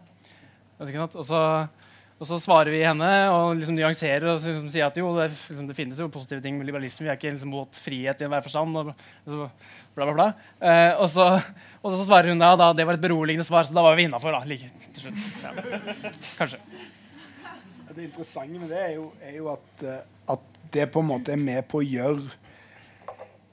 Og 0.82 1.26
så, 1.26 1.41
og 2.18 2.26
så, 2.26 2.38
svarer 2.41 2.74
vi 2.74 2.82
henne 2.82 3.09
og 3.30 3.59
liksom 3.59 3.78
nyanserer 3.78 4.32
og 4.32 4.39
liksom 4.41 4.70
sier 4.74 4.88
at 4.88 4.97
jo, 4.97 5.12
det, 5.18 5.28
liksom, 5.30 5.68
det, 5.70 5.78
finnes 5.78 5.99
jo 6.01 6.09
positive 6.14 6.41
ting 6.41 6.57
med 6.57 6.66
liberalisme. 6.70 7.05
Vi 7.05 7.12
er 7.12 7.20
ikke 7.20 7.36
liksom, 7.36 7.53
mot 7.53 7.82
frihet 7.84 8.22
i 8.22 8.26
enhver 8.26 8.45
forstand. 8.45 8.80
Og, 8.82 8.93
så, 9.30 9.49
bla, 9.93 10.07
bla, 10.07 10.16
bla. 10.16 10.28
Eh, 10.57 10.95
og, 10.95 11.05
så, 11.14 11.28
og, 11.84 11.91
så, 11.93 12.01
svarer 12.07 12.34
hun 12.34 12.41
da, 12.41 12.55
da 12.57 12.72
det 12.78 12.88
var 12.89 12.97
et 12.97 13.05
beroligende 13.05 13.45
svar, 13.45 13.68
så 13.68 13.78
da 13.78 13.86
var 13.86 13.99
vi 13.99 14.09
innafor. 14.09 14.41
Like, 14.49 14.72
til 14.95 15.05
slutt. 15.05 15.45
Ja. 15.45 15.53
Kanskje. 16.39 16.64
Det 17.95 18.05
interessante 18.07 18.59
med 18.59 18.69
det 18.71 18.79
er 18.79 18.93
jo, 18.95 19.09
er 19.21 19.35
jo 19.35 19.51
at, 19.51 19.83
eh, 19.83 20.03
at, 20.31 20.47
det 20.71 20.85
på 20.87 21.01
en 21.01 21.09
måte 21.09 21.33
er 21.33 21.39
med 21.41 21.65
på 21.67 21.81
å 21.81 21.83
gjøre 21.83 22.29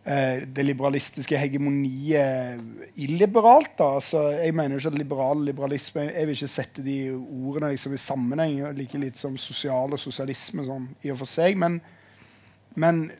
Eh, 0.08 0.42
det 0.48 0.64
liberalistiske 0.64 1.36
hegemoniet 1.36 2.60
illiberalt. 2.96 3.78
da, 3.78 3.94
altså, 3.94 4.18
Jeg 4.28 4.54
mener 4.54 4.68
jo 4.74 4.78
ikke 4.78 4.88
at 4.88 4.98
liberal 4.98 5.44
liberalisme 5.44 6.00
Jeg 6.00 6.26
vil 6.26 6.34
ikke 6.34 6.48
sette 6.48 6.82
de 6.82 7.10
ordene 7.12 7.70
liksom 7.70 7.92
i 7.92 7.96
sammenheng, 7.96 8.72
like 8.72 8.98
litt 8.98 9.18
som 9.18 9.36
sosial 9.36 9.92
og 9.92 9.98
sosialisme 9.98 10.64
sånn, 10.64 10.88
i 11.02 11.10
og 11.10 11.18
for 11.18 11.26
seg. 11.28 11.58
Men, 11.58 11.80
men 12.74 13.10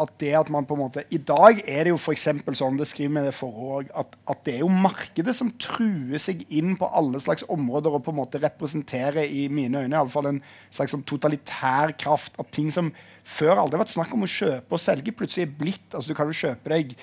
at, 0.00 0.08
at, 0.08 0.16
det 0.20 0.32
at 0.38 0.50
man 0.52 0.66
på 0.68 0.76
en 0.76 0.82
måte 0.84 1.04
I 1.12 1.18
dag 1.18 1.60
er 1.68 1.84
det 1.84 1.92
jo 1.92 1.98
f.eks. 2.00 2.28
sånn, 2.58 2.78
det 2.80 2.88
skriver 2.88 3.14
med 3.16 3.28
det 3.28 3.34
forhold, 3.36 3.90
at, 3.96 4.16
at 4.30 4.42
det 4.46 4.56
er 4.56 4.64
jo 4.64 4.70
markedet 4.72 5.34
som 5.36 5.52
truer 5.60 6.20
seg 6.22 6.44
inn 6.48 6.76
på 6.80 6.88
alle 6.88 7.20
slags 7.22 7.46
områder 7.50 7.96
og 7.96 8.04
på 8.06 8.14
en 8.14 8.20
måte 8.22 8.40
representerer 8.42 9.24
i 9.26 9.46
mine 9.52 9.84
øyne 9.84 9.94
i 9.94 10.00
alle 10.00 10.12
fall 10.12 10.30
en 10.30 10.42
slags 10.72 10.94
sånn 10.94 11.06
totalitær 11.08 11.94
kraft 12.00 12.38
av 12.40 12.48
ting 12.54 12.70
som 12.74 12.92
før 13.26 13.60
aldri 13.60 13.76
har 13.76 13.84
vært 13.84 13.94
snakk 13.94 14.14
om 14.16 14.24
å 14.24 14.30
kjøpe 14.30 14.74
og 14.74 14.82
selge. 14.82 15.14
Plutselig 15.14 15.46
er 15.46 15.58
blitt 15.58 15.94
altså 15.94 16.10
Du 16.10 16.16
kan 16.18 16.30
jo 16.30 16.40
kjøpe 16.40 16.72
deg 16.72 16.94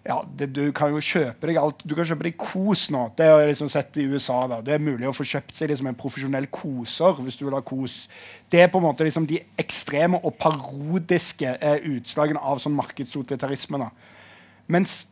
ja, 0.00 0.16
det, 0.36 0.46
du 0.56 0.62
kan 0.72 0.94
jo 0.94 1.00
kjøpe 1.04 1.48
deg 1.50 1.58
alt. 1.60 1.82
Du 1.84 1.92
kan 1.96 2.06
kjøpe 2.08 2.24
deg 2.24 2.38
kos 2.40 2.86
nå. 2.92 3.02
Det 3.18 3.26
har 3.28 3.42
jeg 3.42 3.50
liksom 3.50 3.68
sett 3.72 3.98
i 4.00 4.06
USA. 4.08 4.38
da. 4.48 4.60
Det 4.64 4.72
er 4.74 4.82
mulig 4.82 5.08
å 5.10 5.12
få 5.12 5.26
kjøpt 5.28 5.52
seg 5.58 5.68
liksom 5.68 5.90
en 5.90 5.98
profesjonell 5.98 6.48
koser 6.52 7.20
hvis 7.20 7.36
du 7.36 7.44
vil 7.44 7.56
ha 7.58 7.60
kos. 7.66 8.06
Det 8.50 8.62
er 8.62 8.72
på 8.72 8.80
en 8.80 8.86
måte 8.88 9.04
liksom 9.04 9.28
de 9.28 9.42
ekstreme 9.60 10.22
og 10.24 10.38
parodiske 10.40 11.52
eh, 11.52 11.84
utslagene 11.92 12.40
av 12.40 12.62
sånn 12.64 12.78
markedstotalitarisme. 12.78 13.82
da. 13.82 13.90
Mens 14.72 15.02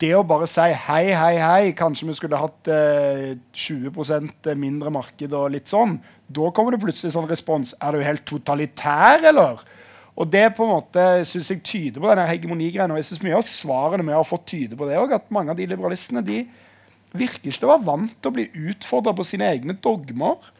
det 0.00 0.14
å 0.16 0.24
bare 0.28 0.48
si 0.48 0.64
hei, 0.88 1.04
hei, 1.16 1.34
hei, 1.40 1.72
kanskje 1.76 2.08
vi 2.08 2.16
skulle 2.16 2.40
hatt 2.40 2.68
eh, 2.72 3.36
20% 3.52 4.48
mindre 4.60 4.92
marked 4.92 5.32
og 5.36 5.52
litt 5.52 5.68
sånn, 5.68 5.98
da 6.28 6.48
kommer 6.56 6.72
det 6.72 6.82
plutselig 6.82 7.12
sånn 7.14 7.28
respons. 7.28 7.74
Er 7.84 7.96
du 7.96 8.04
helt 8.04 8.24
totalitær, 8.28 9.28
eller? 9.28 9.60
Og 10.18 10.26
det 10.26 10.48
på 10.56 10.66
en 10.66 10.74
måte 10.74 11.02
synes 11.28 11.52
jeg 11.52 11.62
tyder 11.62 12.02
på 12.02 12.08
denne 12.10 12.26
hegemonigreia. 12.26 12.88
Og 12.90 12.98
jeg 12.98 13.10
synes 13.12 13.22
mye 13.22 13.38
av 13.38 13.46
svarene 13.46 14.06
vi 14.06 14.16
har 14.16 14.26
fått, 14.26 14.48
tyder 14.50 14.78
på 14.78 14.88
det 14.88 14.98
òg. 14.98 15.14
At 15.14 15.30
mange 15.34 15.54
av 15.54 15.60
de 15.60 15.68
liberalistene 15.70 16.24
de 16.26 16.42
virker 17.16 17.52
ikke 17.52 17.68
å 17.68 17.74
være 17.76 17.86
vant 17.86 18.16
til 18.18 18.30
å 18.30 18.34
bli 18.34 18.48
utfordra 18.68 19.14
på 19.16 19.26
sine 19.26 19.46
egne 19.54 19.76
dogmer. 19.78 20.50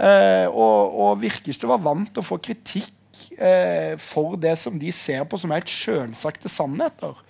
Eh, 0.00 0.46
og, 0.48 0.96
og, 0.96 1.20
virker 1.22 1.52
ikke 1.52 1.68
å 1.68 1.74
være 1.74 1.86
vant 1.90 2.08
til 2.10 2.24
å 2.24 2.26
få 2.26 2.40
kritikk 2.42 3.20
eh, 3.36 3.92
for 4.00 4.38
det 4.40 4.56
som 4.58 4.80
de 4.80 4.90
ser 4.96 5.26
på 5.28 5.38
som 5.38 5.52
helt 5.54 5.70
sjølsagte 5.70 6.50
sannheter. 6.50 7.20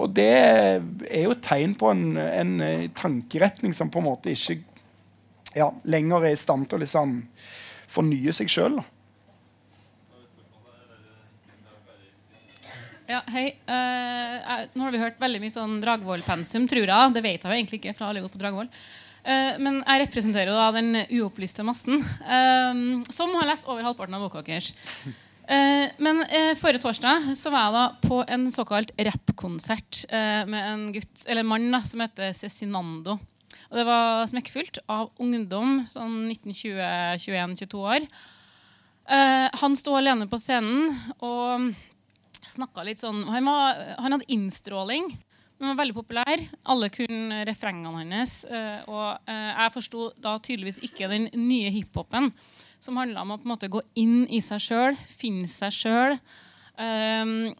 Og 0.00 0.12
det 0.16 0.32
er 0.32 1.22
jo 1.22 1.34
et 1.36 1.44
tegn 1.44 1.76
på 1.78 1.92
en, 1.92 2.04
en 2.18 2.54
eh, 2.64 2.88
tankeretning 2.96 3.76
som 3.76 3.92
på 3.92 4.02
en 4.02 4.08
måte 4.10 4.34
ikke 4.34 4.58
ja, 5.54 5.70
lenger 5.86 6.26
er 6.26 6.34
i 6.34 6.40
stand 6.40 6.68
til 6.68 6.78
å 6.78 6.82
liksom 6.82 7.20
fornye 7.90 8.34
seg 8.34 8.50
sjøl. 8.50 8.80
Ja, 13.10 13.24
hei. 13.26 13.48
Uh, 13.66 14.68
nå 14.78 14.84
har 14.84 14.92
vi 14.94 15.00
hørt 15.02 15.16
veldig 15.18 15.40
mye 15.42 15.50
sånn 15.50 15.80
Dragvoll-pensum, 15.82 16.68
tror 16.70 16.84
jeg. 16.86 17.14
Det 17.16 17.22
vet 17.24 17.42
jeg 17.42 17.50
jo 17.50 17.56
egentlig 17.56 17.80
ikke, 17.80 17.94
fra 17.98 18.10
alle 18.10 18.22
gått 18.22 18.36
på 18.36 18.38
Dragvoll. 18.38 18.68
Uh, 19.24 19.56
men 19.58 19.80
jeg 19.80 20.02
representerer 20.04 20.52
jo 20.52 20.54
da 20.54 20.68
den 20.76 21.00
uopplyste 21.18 21.66
massen, 21.66 21.98
uh, 22.22 23.02
som 23.10 23.34
har 23.34 23.48
lest 23.50 23.66
over 23.66 23.82
halvparten 23.88 24.14
av 24.14 24.22
boka 24.28 24.44
deres. 24.46 24.70
men 25.98 26.20
forrige 26.60 26.78
torsdag 26.84 27.32
så 27.34 27.50
var 27.50 27.64
jeg 27.64 27.74
da 27.74 27.84
på 28.04 28.20
en 28.30 28.44
såkalt 28.54 28.92
rappkonsert 28.94 30.04
med 30.46 30.60
en 30.68 30.84
gutt, 30.94 31.24
eller 31.26 31.42
mann 31.42 31.74
som 31.82 32.04
heter 32.04 32.30
Cezinando. 32.38 33.16
Og 33.72 33.74
det 33.74 33.86
var 33.88 34.30
smekkfullt 34.30 34.78
av 34.86 35.08
ungdom, 35.18 35.80
sånn 35.90 36.28
19-20-21-22 36.30 37.82
år. 37.82 38.06
han 39.64 39.74
sto 39.74 39.98
alene 39.98 40.30
på 40.30 40.38
scenen 40.38 40.86
og 41.18 41.72
snakka 42.46 42.84
litt 42.86 43.00
sånn 43.02 43.24
han, 43.28 43.46
var, 43.46 43.80
han, 43.98 44.14
hadde 44.14 44.28
innstråling 44.32 45.10
Han 45.60 45.72
var 45.72 45.80
veldig 45.82 45.96
populær. 45.98 46.42
Alle 46.72 46.88
kunne 46.92 47.42
refrengene 47.44 48.04
hans. 48.14 48.44
eh, 48.48 48.80
og 48.88 49.28
eh, 49.28 49.50
jeg 49.50 49.74
forsto 49.74 50.06
da 50.16 50.38
tydeligvis 50.40 50.80
ikke 50.88 51.10
den 51.10 51.28
nye 51.36 51.68
hiphopen, 51.74 52.30
som 52.80 52.96
handla 52.96 53.26
om 53.26 53.34
å 53.34 53.40
på 53.40 53.44
en 53.44 53.52
måte 53.52 53.68
gå 53.68 53.82
inn 54.00 54.22
i 54.32 54.40
seg 54.40 54.62
sjøl, 54.64 54.96
finne 55.04 55.50
seg 55.52 55.74
sjøl. 55.76 56.16
Um, 56.80 57.52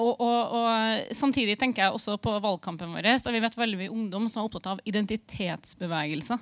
og, 0.00 0.14
og, 0.16 0.54
og 0.56 1.12
samtidig 1.12 1.58
tenker 1.60 1.84
jeg 1.84 1.96
også 1.98 2.16
på 2.22 2.32
valgkampen 2.40 2.94
vår, 2.94 3.10
der 3.20 3.34
vi 3.34 3.42
vet 3.44 3.58
veldig 3.58 3.80
mye 3.82 3.92
ungdom 3.92 4.28
som 4.32 4.40
er 4.40 4.48
opptatt 4.48 4.70
av 4.72 4.80
identitetsbevegelser. 4.88 6.40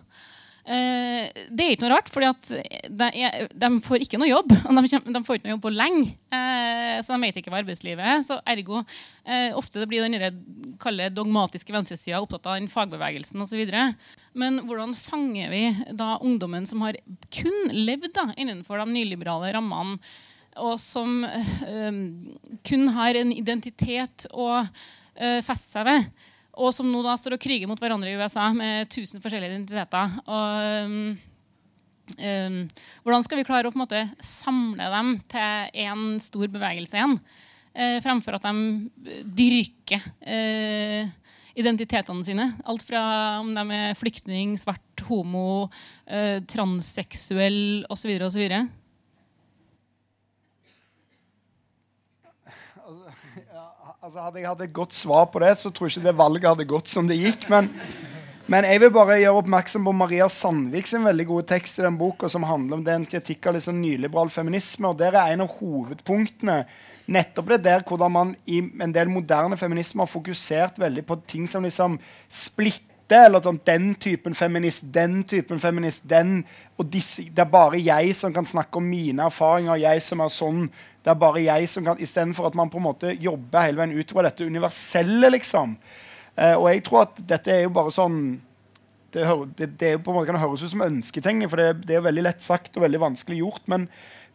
Eh, 0.70 1.26
det 1.50 1.64
er 1.64 1.72
ikke 1.74 1.86
noe 1.86 1.96
rart, 1.96 2.10
for 2.12 2.22
de, 2.22 3.30
de 3.58 3.70
får 3.82 4.04
ikke 4.04 4.20
noe 4.20 4.30
jobb. 4.30 4.52
Og 4.54 4.76
de, 4.78 5.00
de 5.16 5.22
får 5.26 5.38
ikke 5.38 5.48
noe 5.48 5.54
jobb 5.56 5.64
på 5.64 5.72
lenge. 5.74 6.04
Eh, 6.30 7.00
så 7.02 7.16
de 7.16 7.26
vet 7.26 7.40
ikke 7.40 7.52
hva 7.52 7.62
arbeidslivet 7.64 8.10
er. 8.12 8.22
Så 8.26 8.38
ergo 8.54 8.82
eh, 8.82 9.50
ofte 9.58 9.82
det 9.82 9.88
blir 9.90 10.06
den 10.06 10.18
der 10.20 10.38
kalle 10.80 11.10
dogmatiske 11.12 11.74
venstresida 11.74 12.22
opptatt 12.22 12.46
av 12.46 12.60
den 12.60 12.70
fagbevegelsen 12.70 13.42
osv. 13.42 13.64
Men 14.38 14.62
hvordan 14.68 14.94
fanger 14.98 15.50
vi 15.52 15.64
da 15.98 16.14
ungdommen 16.22 16.68
som 16.70 16.86
har 16.86 16.98
kun 17.34 17.74
levd 17.74 18.12
da, 18.14 18.30
innenfor 18.38 18.80
de 18.80 18.90
nyliberale 18.94 19.50
rammene, 19.56 19.98
og 20.60 20.80
som 20.82 21.22
kun 22.66 22.88
har 22.92 23.16
en 23.16 23.30
identitet 23.32 24.26
å 24.34 24.48
feste 25.16 25.76
seg 25.78 25.86
ved? 25.86 26.08
Og 26.58 26.72
som 26.74 26.88
nå 26.90 27.02
da 27.04 27.14
står 27.18 27.36
og 27.36 27.42
kriger 27.42 27.70
mot 27.70 27.80
hverandre 27.80 28.10
i 28.10 28.16
USA 28.18 28.48
med 28.56 28.90
tusen 28.90 29.22
forskjellige 29.22 29.54
identiteter. 29.54 30.16
Og, 30.26 30.88
um, 30.88 31.12
um, 32.16 32.58
hvordan 33.04 33.26
skal 33.26 33.40
vi 33.40 33.46
klare 33.46 33.70
å 33.70 33.74
på 33.74 33.78
en 33.78 33.84
måte 33.84 34.02
samle 34.24 34.90
dem 34.96 35.14
til 35.30 35.78
én 35.86 36.18
stor 36.22 36.50
bevegelse 36.50 36.98
igjen? 36.98 37.16
Uh, 37.70 38.00
fremfor 38.02 38.34
at 38.36 38.48
de 38.48 39.22
dyrker 39.38 40.02
uh, 40.26 41.06
identitetene 41.54 42.26
sine. 42.26 42.48
Alt 42.66 42.82
fra 42.86 43.04
om 43.44 43.54
de 43.54 43.64
er 43.78 43.98
flyktning, 43.98 44.56
svart, 44.58 45.06
homo, 45.06 45.70
uh, 46.10 46.38
transseksuell 46.50 47.86
osv. 47.94 48.16
osv. 48.26 48.46
Altså, 54.10 54.24
hadde 54.26 54.40
jeg 54.40 54.48
hatt 54.48 54.62
et 54.64 54.72
godt 54.74 54.94
svar 54.96 55.26
på 55.30 55.38
det, 55.38 55.52
så 55.60 55.70
tror 55.70 55.86
jeg 55.86 56.00
ikke 56.00 56.08
det 56.08 56.18
valget 56.18 56.46
hadde 56.48 56.64
gått 56.66 56.88
som 56.90 57.06
det 57.06 57.14
gikk. 57.14 57.44
Men, 57.52 57.68
men 58.50 58.66
jeg 58.66 58.80
vil 58.82 58.90
bare 58.90 59.20
gjøre 59.20 59.38
oppmerksom 59.38 59.84
på 59.86 59.92
Maria 59.94 60.26
Sandvik 60.26 60.90
sin 60.90 61.06
veldig 61.06 61.26
gode 61.28 61.46
tekst 61.52 61.78
i 61.78 61.84
den 61.84 61.94
boka 62.00 62.26
som 62.32 62.42
handler 62.42 62.80
om 62.80 62.82
det 62.88 62.96
en 62.96 63.06
kritikk 63.06 63.46
av 63.46 63.54
liksom 63.54 63.78
nyliberal 63.78 64.32
feminisme. 64.34 64.90
og 64.90 64.98
Der 64.98 65.14
er 65.14 65.30
en 65.30 65.44
av 65.44 65.54
hovedpunktene 65.60 66.56
nettopp 67.06 67.52
det 67.54 67.60
der 67.68 67.86
hvordan 67.86 68.16
man 68.16 68.34
i 68.50 68.58
en 68.82 68.96
del 68.98 69.14
moderne 69.14 69.54
feminisme 69.60 70.02
har 70.02 70.10
fokusert 70.10 70.82
veldig 70.82 71.06
på 71.06 71.20
ting 71.30 71.46
som 71.46 71.62
liksom 71.62 72.00
splitter 72.26 73.28
eller 73.28 73.46
sånn, 73.46 73.62
den 73.62 73.92
typen 73.94 74.34
feminist, 74.34 74.90
den 74.90 75.20
typen 75.22 75.62
feminist, 75.62 76.02
den 76.10 76.40
og 76.80 76.90
disse, 76.90 77.28
Det 77.30 77.46
er 77.46 77.54
bare 77.54 77.78
jeg 77.78 78.14
som 78.16 78.34
kan 78.34 78.46
snakke 78.46 78.82
om 78.82 78.90
mine 78.90 79.22
erfaringer, 79.22 79.78
jeg 79.78 80.02
som 80.02 80.22
er 80.24 80.34
sånn. 80.34 80.70
Det 81.00 81.10
er 81.12 81.18
bare 81.20 81.42
jeg 81.42 81.68
som 81.72 81.86
kan, 81.86 82.00
Istedenfor 82.00 82.50
at 82.50 82.56
man 82.58 82.70
på 82.70 82.80
en 82.80 82.86
måte 82.90 83.14
jobber 83.16 83.66
hele 83.66 83.80
veien 83.80 83.96
ut 83.96 84.12
fra 84.12 84.24
dette 84.26 84.44
universelle, 84.44 85.30
liksom. 85.32 85.76
Eh, 86.36 86.54
og 86.54 86.68
jeg 86.70 86.84
tror 86.86 87.06
at 87.06 87.20
dette 87.32 87.52
er 87.54 87.64
jo 87.64 87.74
bare 87.74 87.94
sånn 87.94 88.20
det, 89.10 89.24
det, 89.58 89.68
det 89.80 89.90
på 90.04 90.12
en 90.12 90.20
måte 90.20 90.30
kan 90.30 90.38
høres 90.38 90.62
ut 90.62 90.70
som 90.70 90.84
ønsketing, 90.86 91.42
for 91.50 91.58
det, 91.58 91.86
det 91.88 91.96
er 91.98 92.04
veldig 92.04 92.26
lett 92.28 92.44
sagt 92.44 92.76
og 92.76 92.84
veldig 92.84 93.00
vanskelig 93.02 93.40
gjort. 93.40 93.64
Men 93.72 93.88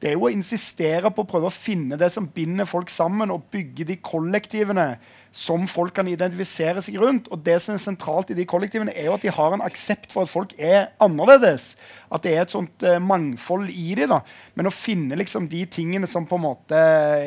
det 0.05 0.11
er 0.11 0.19
jo 0.19 0.27
å 0.27 0.29
insistere 0.29 1.09
på 1.09 1.23
å 1.23 1.25
prøve 1.25 1.49
å 1.49 1.53
finne 1.53 1.97
det 1.97 2.11
som 2.13 2.27
binder 2.29 2.67
folk 2.69 2.91
sammen, 2.93 3.31
og 3.33 3.47
bygge 3.49 3.87
de 3.89 3.95
kollektivene 4.05 4.91
som 5.33 5.65
folk 5.67 5.95
kan 5.97 6.05
identifisere 6.07 6.83
seg 6.85 6.99
rundt. 7.01 7.25
Og 7.33 7.41
det 7.41 7.55
som 7.63 7.73
er 7.73 7.81
sentralt 7.81 8.29
i 8.29 8.37
de 8.37 8.45
kollektivene, 8.45 8.93
er 8.93 9.09
jo 9.09 9.15
at 9.15 9.25
de 9.25 9.33
har 9.33 9.55
en 9.55 9.65
aksept 9.65 10.13
for 10.13 10.27
at 10.27 10.31
folk 10.31 10.53
er 10.61 10.91
annerledes. 11.01 11.71
At 12.13 12.21
det 12.21 12.35
er 12.35 12.45
et 12.45 12.53
sånt 12.53 12.85
uh, 12.85 12.99
mangfold 13.01 13.73
i 13.73 13.95
de 13.97 14.05
da. 14.13 14.21
Men 14.53 14.69
å 14.69 14.75
finne 14.75 15.17
liksom 15.17 15.49
de 15.49 15.63
tingene 15.73 16.05
som 16.07 16.29
på 16.29 16.37
en 16.37 16.45
måte 16.45 16.83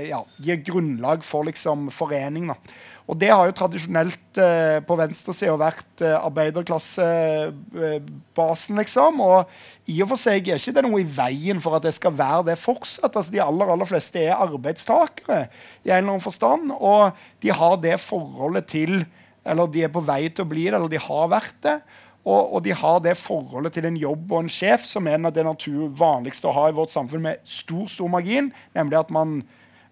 ja, 0.07 0.23
gir 0.39 0.63
grunnlag 0.71 1.27
for 1.27 1.51
liksom 1.51 1.91
forening. 1.91 2.53
da. 2.55 2.61
Og 3.09 3.17
det 3.17 3.31
har 3.33 3.47
jo 3.49 3.55
tradisjonelt 3.57 4.37
eh, 4.43 4.83
på 4.85 4.97
venstresida 5.01 5.55
vært 5.57 6.03
eh, 6.05 6.13
arbeiderklassebasen, 6.19 8.77
liksom. 8.83 9.23
Og 9.25 9.49
i 9.89 9.97
og 10.05 10.11
for 10.11 10.21
seg 10.21 10.45
er 10.45 10.61
ikke 10.61 10.75
det 10.77 10.85
noe 10.85 11.01
i 11.01 11.13
veien 11.17 11.57
for 11.65 11.73
at 11.79 11.87
det 11.87 11.95
skal 11.97 12.13
være 12.19 12.45
det 12.51 12.59
fortsatt. 12.61 13.15
Altså, 13.15 13.33
de 13.33 13.41
aller, 13.41 13.65
aller 13.73 13.89
fleste 13.89 14.21
er 14.27 14.37
arbeidstakere 14.37 15.49
i 15.87 15.89
en 15.89 15.97
eller 16.03 16.13
annen 16.19 16.27
forstand. 16.27 16.69
Og 16.77 17.17
de 17.41 17.49
har 17.57 17.81
det 17.81 17.97
forholdet 18.05 18.69
til 18.75 19.09
Eller 19.49 19.65
de 19.73 19.81
er 19.87 19.89
på 19.89 20.05
vei 20.05 20.29
til 20.29 20.45
å 20.45 20.51
bli 20.51 20.67
det, 20.67 20.77
eller 20.77 20.91
de 20.93 20.99
har 21.01 21.29
vært 21.33 21.57
det. 21.65 21.81
Og, 22.29 22.53
og 22.53 22.61
de 22.67 22.73
har 22.77 22.99
det 23.01 23.17
forholdet 23.17 23.73
til 23.73 23.87
en 23.89 23.97
jobb 23.97 24.33
og 24.35 24.43
en 24.43 24.51
sjef 24.53 24.85
som 24.85 25.07
er 25.09 25.17
det 25.33 25.45
natur 25.47 25.89
vanligste 25.97 26.49
å 26.51 26.53
ha 26.53 26.69
i 26.69 26.75
vårt 26.77 26.93
samfunn 26.93 27.23
med 27.25 27.41
stor, 27.49 27.89
stor 27.89 28.09
margin, 28.13 28.53
nemlig 28.77 28.99
at 28.99 29.09
man 29.15 29.41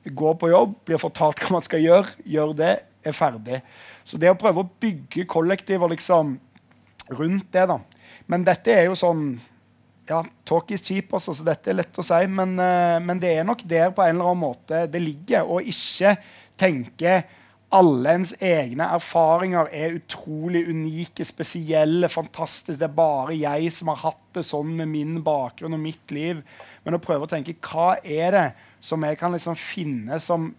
går 0.04 0.34
på 0.38 0.50
jobb, 0.50 0.74
blir 0.84 1.00
fortalt 1.00 1.40
hva 1.40 1.54
man 1.56 1.64
skal 1.64 1.80
gjøre, 1.80 2.12
gjør 2.28 2.52
det, 2.58 2.74
er 3.06 3.16
ferdig. 3.16 3.60
Så 4.06 4.18
det 4.20 4.30
å 4.32 4.38
prøve 4.38 4.62
å 4.62 4.70
bygge 4.82 5.26
kollektiver 5.30 5.90
liksom 5.92 6.36
rundt 7.16 7.52
det, 7.54 7.66
da. 7.70 7.78
Men 8.30 8.44
dette 8.46 8.74
er 8.74 8.88
jo 8.88 8.96
sånn 8.98 9.36
ja, 10.06 10.20
Talk 10.46 10.70
is 10.70 10.84
cheap, 10.86 11.10
altså, 11.14 11.34
så 11.34 11.46
dette 11.46 11.72
er 11.72 11.80
lett 11.80 11.98
å 11.98 12.04
si. 12.06 12.20
Men, 12.30 12.54
uh, 12.60 12.98
men 13.02 13.18
det 13.22 13.32
er 13.38 13.46
nok 13.46 13.64
der 13.66 13.90
på 13.94 14.04
en 14.04 14.14
eller 14.14 14.30
annen 14.30 14.44
måte 14.44 14.84
det 14.90 15.02
ligger. 15.02 15.48
Og 15.50 15.66
ikke 15.66 16.14
tenke 16.58 17.20
alle 17.74 18.12
ens 18.20 18.32
egne 18.38 18.86
erfaringer 18.94 19.68
er 19.74 19.96
utrolig 19.98 20.62
unike, 20.70 21.26
spesielle, 21.26 22.08
fantastiske. 22.12 22.78
Det 22.78 22.86
er 22.86 22.94
bare 22.94 23.34
jeg 23.34 23.72
som 23.74 23.90
har 23.90 24.04
hatt 24.04 24.22
det 24.36 24.46
sånn 24.46 24.70
med 24.78 24.92
min 24.92 25.18
bakgrunn 25.26 25.74
og 25.74 25.82
mitt 25.82 26.14
liv. 26.14 26.44
Men 26.86 26.96
å 26.96 27.02
prøve 27.02 27.26
å 27.26 27.32
tenke 27.32 27.56
hva 27.66 27.96
er 28.04 28.36
det 28.36 28.46
som 28.84 29.02
jeg 29.02 29.18
kan 29.18 29.34
liksom 29.34 29.58
finne 29.58 30.20
som 30.22 30.52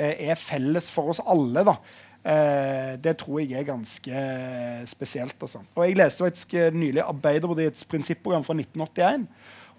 er 0.00 0.38
felles 0.40 0.90
for 0.92 1.12
oss 1.12 1.20
alle. 1.28 1.64
da. 1.66 1.76
Eh, 2.20 2.98
det 3.00 3.16
tror 3.16 3.40
jeg 3.40 3.56
er 3.56 3.64
ganske 3.64 4.24
spesielt. 4.86 5.36
Altså. 5.40 5.58
Og 5.74 5.86
Jeg 5.86 5.96
leste 5.96 6.24
faktisk 6.24 6.54
eh, 6.54 6.74
nylig 6.74 7.02
Arbeiderpartiets 7.02 7.84
prinsipprogram 7.84 8.44
fra 8.44 8.54
1981. 8.54 9.28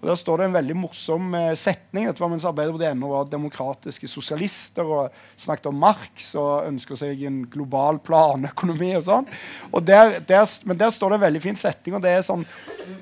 Og 0.02 0.08
Der 0.10 0.16
står 0.18 0.40
det 0.40 0.46
en 0.48 0.56
veldig 0.56 0.74
morsom 0.82 1.34
eh, 1.38 1.52
setning. 1.54 2.08
Dette 2.08 2.18
var 2.18 2.30
mens 2.32 2.44
Arbeiderpartiet 2.48 2.90
ennå 2.90 3.12
var 3.12 3.28
demokratiske 3.30 4.08
sosialister 4.10 4.82
og 4.82 5.18
snakket 5.38 5.68
om 5.70 5.76
Marx 5.78 6.32
og 6.34 6.66
ønsker 6.66 6.98
seg 6.98 7.22
en 7.28 7.44
global 7.50 8.00
planøkonomi 8.02 8.96
og 8.98 9.04
sånn. 9.06 9.28
Og 9.70 9.84
der, 9.86 10.16
der, 10.26 10.48
men 10.66 10.80
der 10.80 10.90
står 10.90 11.12
det 11.12 11.20
en 11.20 11.26
veldig 11.28 11.42
fin 11.44 11.58
setning, 11.60 11.94
og 11.94 12.02
det 12.02 12.16
er 12.16 12.26
sånn 12.26 12.42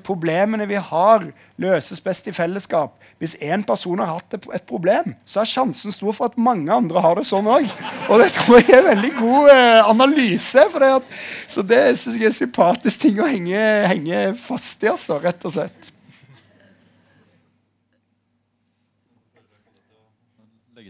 Problemene 0.05 0.67
vi 0.69 0.77
har, 0.77 1.23
løses 1.61 2.03
best 2.05 2.27
i 2.29 2.33
fellesskap. 2.35 2.93
Hvis 3.17 3.33
én 3.41 3.63
person 3.65 3.97
har 4.01 4.11
hatt 4.15 4.35
et, 4.37 4.65
problem, 4.69 5.15
så 5.25 5.41
er 5.41 5.49
sjansen 5.49 5.93
stor 5.93 6.13
for 6.13 6.29
at 6.29 6.37
mange 6.41 6.69
andre 6.73 7.01
har 7.01 7.17
det 7.17 7.25
sånn 7.29 7.49
òg. 7.49 7.65
Og 8.09 8.21
det 8.21 8.29
tror 8.37 8.59
jeg 8.59 8.75
er 8.75 8.83
en 8.83 8.91
veldig 8.91 9.11
god 9.17 9.49
eh, 9.55 9.89
analyse. 9.89 10.67
For 10.69 10.85
det 10.85 10.91
at, 10.99 11.17
så 11.49 11.65
det 11.65 11.81
synes 12.01 12.19
jeg 12.21 12.29
er 12.29 12.37
sympatisk 12.37 13.07
ting 13.07 13.21
å 13.21 13.29
henge, 13.29 13.65
henge 13.89 14.21
fast 14.41 14.85
i, 14.85 14.91
altså, 14.93 15.17
rett 15.21 15.49
og 15.49 15.57
slett. 15.57 15.90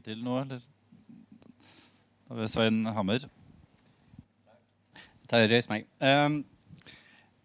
Legge 0.01 0.15
til 0.15 0.23
noe, 0.25 0.41
eller? 0.41 0.61
Da 2.25 2.37
har 2.39 2.47
Svein 2.49 2.85
Hammer. 2.89 3.21
tar 5.29 5.43
jeg 5.43 5.51
røys 5.51 5.69
meg. 5.69 5.85
Um, 6.01 6.39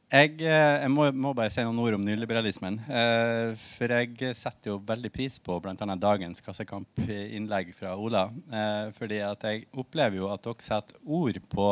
jeg, 0.09 0.39
eh, 0.41 0.77
jeg 0.81 0.91
må, 0.91 1.11
må 1.13 1.35
bare 1.37 1.53
si 1.53 1.61
noen 1.67 1.83
ord 1.83 1.99
om 1.99 2.07
nyliberalismen. 2.07 2.79
Uh, 2.89 3.53
for 3.61 3.93
jeg 3.93 4.33
setter 4.39 4.73
jo 4.73 4.79
veldig 4.89 5.13
pris 5.13 5.37
på 5.37 5.59
bl.a. 5.61 5.99
dagens 6.01 6.41
Klassekamp-innlegg 6.41 7.75
fra 7.77 7.93
Ola. 7.93 8.25
Uh, 8.49 8.89
fordi 8.97 9.21
at 9.27 9.45
jeg 9.45 9.69
opplever 9.77 10.23
jo 10.23 10.33
at 10.33 10.49
dere 10.49 10.65
setter 10.65 10.97
ord 11.05 11.43
på 11.53 11.71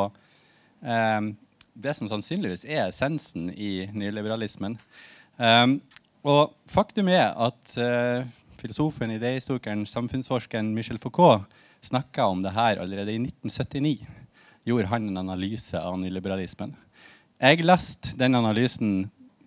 um, 0.85 1.35
det 1.73 1.97
som 1.97 2.12
sannsynligvis 2.12 2.69
er 2.69 2.90
essensen 2.90 3.48
i 3.56 3.89
nyliberalismen. 3.94 4.77
Um, 5.40 5.78
og 6.24 6.55
faktum 6.73 7.11
er 7.12 7.35
at 7.36 7.74
eh, 7.77 8.24
filosofen, 8.65 9.12
idéhistorikeren, 9.12 9.85
samfunnsforskeren 9.86 10.73
Michel 10.74 10.99
Foucault 10.99 11.45
snakka 11.85 12.24
om 12.32 12.41
det 12.41 12.55
her 12.57 12.81
allerede 12.81 13.12
i 13.12 13.20
1979. 13.20 14.07
Gjorde 14.65 14.89
han 14.89 15.09
en 15.11 15.20
analyse 15.20 15.77
av 15.77 15.99
nyliberalismen. 16.01 16.73
Jeg 17.45 17.66
leste 17.66 18.15
den 18.16 18.39
analysen 18.39 18.95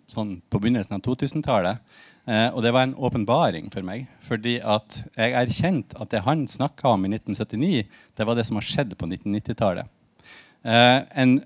sånn 0.07 0.35
på 0.45 0.61
begynnelsen 0.61 0.99
av 0.99 1.01
2000-tallet. 1.07 1.81
Eh, 2.29 2.49
og 2.51 2.61
det 2.61 2.73
var 2.75 2.85
en 2.85 2.93
åpenbaring 2.93 3.71
for 3.73 3.87
meg. 3.87 4.05
Fordi 4.27 4.59
at 4.61 4.99
jeg 5.15 5.33
erkjente 5.41 5.97
at 5.97 6.13
det 6.13 6.21
han 6.27 6.45
snakka 6.45 6.93
om 6.93 7.07
i 7.07 7.11
1979, 7.15 7.87
det 7.89 8.27
var 8.27 8.37
det 8.37 8.45
som 8.45 8.61
har 8.61 8.67
skjedd 8.69 8.93
på 8.99 9.09
1990-tallet. 9.09 9.89
Eh, 10.61 10.99
en 11.23 11.39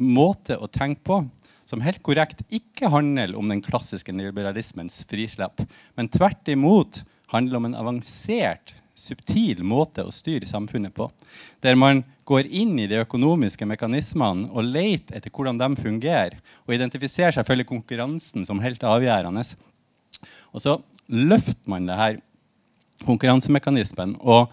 måte 0.00 0.56
å 0.56 0.70
tenke 0.72 1.04
på 1.04 1.20
som 1.68 1.84
helt 1.84 2.00
korrekt 2.00 2.40
ikke 2.48 2.88
handler 2.88 3.34
om 3.36 3.50
den 3.50 3.60
klassiske 3.60 4.14
liberalismens 4.16 5.02
frislipp, 5.10 5.60
men 5.98 6.08
tvert 6.08 6.48
imot 6.48 7.02
handler 7.32 7.60
om 7.60 7.68
en 7.68 7.78
avansert 7.78 8.74
subtil 8.98 9.62
måte 9.66 10.02
å 10.02 10.12
styre 10.14 10.48
samfunnet 10.48 10.94
på. 10.96 11.06
Der 11.62 11.78
man 11.78 12.02
går 12.28 12.48
inn 12.50 12.74
i 12.80 12.88
de 12.90 12.98
økonomiske 13.00 13.66
mekanismene 13.68 14.50
og 14.50 14.66
leter 14.66 15.18
etter 15.18 15.32
hvordan 15.32 15.60
de 15.60 15.68
fungerer. 15.78 16.38
Og 16.66 16.74
identifiserer 16.76 17.36
selvfølgelig 17.36 17.70
konkurransen 17.70 18.46
som 18.48 18.60
helt 18.64 18.84
avgjørende. 18.84 19.44
Og 20.52 20.64
så 20.64 20.78
løfter 21.08 21.70
man 21.70 21.86
det 21.88 21.98
her 21.98 22.18
konkurransemekanismen 23.06 24.16
og 24.18 24.50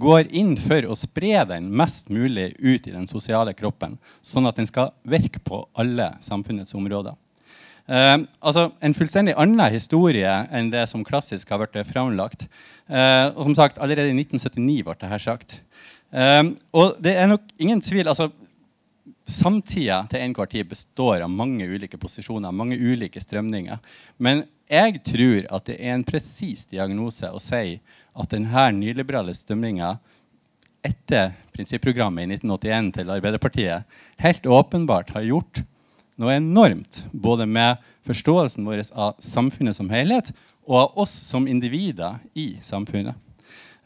går 0.00 0.28
inn 0.36 0.54
for 0.60 0.86
å 0.86 0.96
spre 0.96 1.42
den 1.48 1.68
mest 1.76 2.12
mulig 2.12 2.52
ut 2.60 2.86
i 2.86 2.92
den 2.94 3.08
sosiale 3.10 3.52
kroppen, 3.56 3.98
sånn 4.22 4.48
at 4.48 4.60
den 4.60 4.68
skal 4.68 4.92
virke 5.02 5.42
på 5.44 5.64
alle 5.80 6.12
samfunnets 6.24 6.76
områder. 6.76 7.16
Uh, 7.90 8.22
altså 8.38 8.68
En 8.86 8.94
fullstendig 8.94 9.34
annen 9.34 9.72
historie 9.74 10.30
enn 10.54 10.68
det 10.70 10.84
som 10.86 11.02
klassisk 11.06 11.48
har 11.50 11.58
vært 11.64 11.80
framlagt. 11.88 12.46
Uh, 12.86 13.34
og 13.34 13.48
som 13.48 13.56
sagt, 13.58 13.80
Allerede 13.82 14.12
i 14.12 14.14
1979 14.14 14.84
ble 14.86 14.94
det 15.00 15.10
her 15.10 15.24
sagt. 15.24 15.56
Uh, 16.14 16.54
og 16.70 17.00
det 17.02 17.16
er 17.18 17.30
nok 17.30 17.50
ingen 17.58 17.82
tvil 17.82 18.10
altså 18.10 18.30
Samtida 19.30 20.04
til 20.10 20.22
enhver 20.24 20.48
tid 20.50 20.66
består 20.70 21.22
av 21.22 21.30
mange 21.30 21.66
ulike 21.66 21.98
posisjoner, 22.00 22.50
mange 22.50 22.78
ulike 22.78 23.20
strømninger. 23.22 23.78
Men 24.18 24.42
jeg 24.70 25.02
tror 25.06 25.46
at 25.54 25.66
det 25.68 25.76
er 25.78 25.94
en 25.94 26.06
presis 26.06 26.64
diagnose 26.70 27.30
å 27.30 27.38
si 27.42 27.76
at 27.78 28.32
denne 28.32 28.64
nyliberale 28.74 29.34
strømninga 29.34 29.92
etter 30.86 31.34
prinsipprogrammet 31.54 32.24
i 32.24 32.38
1981 32.38 32.92
til 32.96 33.12
Arbeiderpartiet 33.14 33.98
helt 34.24 34.46
åpenbart 34.48 35.12
har 35.14 35.26
gjort 35.28 35.62
noe 36.20 36.36
enormt. 36.36 37.04
Både 37.12 37.48
med 37.48 37.80
forståelsen 38.06 38.66
vår 38.66 38.84
av 38.92 39.16
samfunnet 39.24 39.76
som 39.76 39.90
helhet 39.92 40.32
og 40.68 40.76
av 40.84 41.04
oss 41.04 41.12
som 41.12 41.48
individer 41.50 42.20
i 42.38 42.52
samfunnet. 42.62 43.16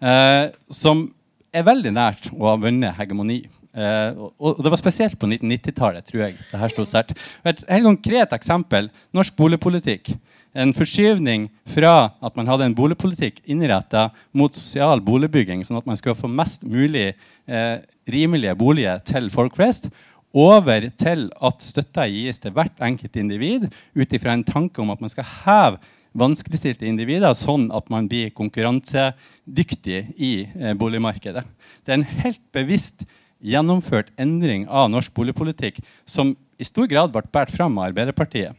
Eh, 0.05 0.51
som 0.69 1.07
er 1.55 1.67
veldig 1.67 1.93
nært 1.95 2.33
å 2.35 2.51
ha 2.51 2.57
vunnet 2.61 2.97
hegemoni. 2.99 3.45
Eh, 3.75 4.19
og, 4.39 4.61
det 4.63 4.71
var 4.71 4.81
spesielt 4.81 5.19
på 5.19 5.29
1990-tallet, 5.31 6.07
tror 6.07 6.27
jeg. 6.27 6.39
det 6.51 6.61
her 6.61 6.73
stod 6.73 6.91
sterkt. 6.91 7.19
Et 7.47 7.65
helt 7.71 7.89
konkret 7.89 8.35
eksempel. 8.37 8.91
Norsk 9.15 9.37
boligpolitikk. 9.39 10.13
En 10.55 10.71
forskyvning 10.75 11.49
fra 11.67 12.13
at 12.23 12.37
man 12.39 12.47
hadde 12.47 12.69
en 12.69 12.77
boligpolitikk 12.79 13.41
innretta 13.51 14.07
mot 14.31 14.55
sosial 14.55 15.03
boligbygging, 15.03 15.65
sånn 15.67 15.81
at 15.81 15.89
man 15.89 15.99
skulle 15.99 16.19
få 16.19 16.31
mest 16.31 16.63
mulig 16.63 17.09
eh, 17.11 17.81
rimelige 18.07 18.55
boliger 18.59 19.03
til 19.03 19.27
folk 19.35 19.57
flest, 19.59 19.89
over 20.35 20.89
til 20.99 21.29
at 21.31 21.63
støtta 21.63 22.09
gis 22.11 22.41
til 22.43 22.55
hvert 22.55 22.81
enkelt 22.83 23.17
individ 23.17 23.69
ut 23.95 24.17
ifra 24.17 24.35
en 24.35 24.47
tanke 24.47 24.83
om 24.83 24.91
at 24.91 25.03
man 25.03 25.13
skal 25.13 25.29
heve 25.45 25.79
vanskeligstilte 26.15 26.87
individer 26.87 27.35
sånn 27.39 27.69
at 27.75 27.89
man 27.91 28.07
blir 28.11 28.31
konkurransedyktig 28.35 30.01
i 30.15 30.33
eh, 30.47 30.75
boligmarkedet. 30.79 31.43
Det 31.83 31.91
er 31.91 31.99
en 31.99 32.11
helt 32.23 32.43
bevisst 32.55 33.03
gjennomført 33.45 34.13
endring 34.21 34.69
av 34.71 34.91
norsk 34.93 35.15
boligpolitikk 35.15 35.81
som 36.07 36.33
i 36.59 36.67
stor 36.67 36.87
grad 36.91 37.13
ble 37.15 37.25
båret 37.35 37.53
fram 37.53 37.81
av 37.81 37.91
Arbeiderpartiet, 37.91 38.55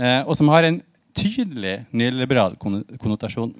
eh, 0.00 0.22
og 0.24 0.32
som 0.38 0.48
har 0.52 0.64
en 0.64 0.80
tydelig 1.18 1.82
nyliberal 1.92 2.56
konnotasjon. 2.60 3.52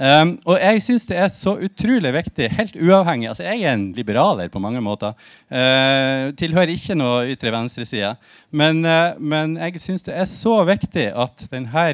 Um, 0.00 0.32
og 0.48 0.56
jeg 0.56 0.80
syns 0.82 1.04
det 1.06 1.18
er 1.20 1.28
så 1.30 1.52
utrolig 1.62 2.10
viktig, 2.16 2.48
helt 2.56 2.78
uavhengig 2.80 3.28
altså 3.28 3.44
Jeg 3.44 3.60
er 3.60 3.74
en 3.76 3.84
liberaler 3.94 4.48
på 4.50 4.62
mange 4.62 4.80
måter. 4.82 5.12
Uh, 5.52 6.32
tilhører 6.38 6.72
ikke 6.72 6.96
noe 6.98 7.26
ytre 7.30 7.52
venstreside. 7.54 8.14
Men, 8.50 8.80
uh, 8.88 9.18
men 9.20 9.58
jeg 9.60 9.82
syns 9.84 10.06
det 10.08 10.16
er 10.16 10.30
så 10.30 10.56
viktig 10.66 11.10
at 11.12 11.44
denne, 11.52 11.84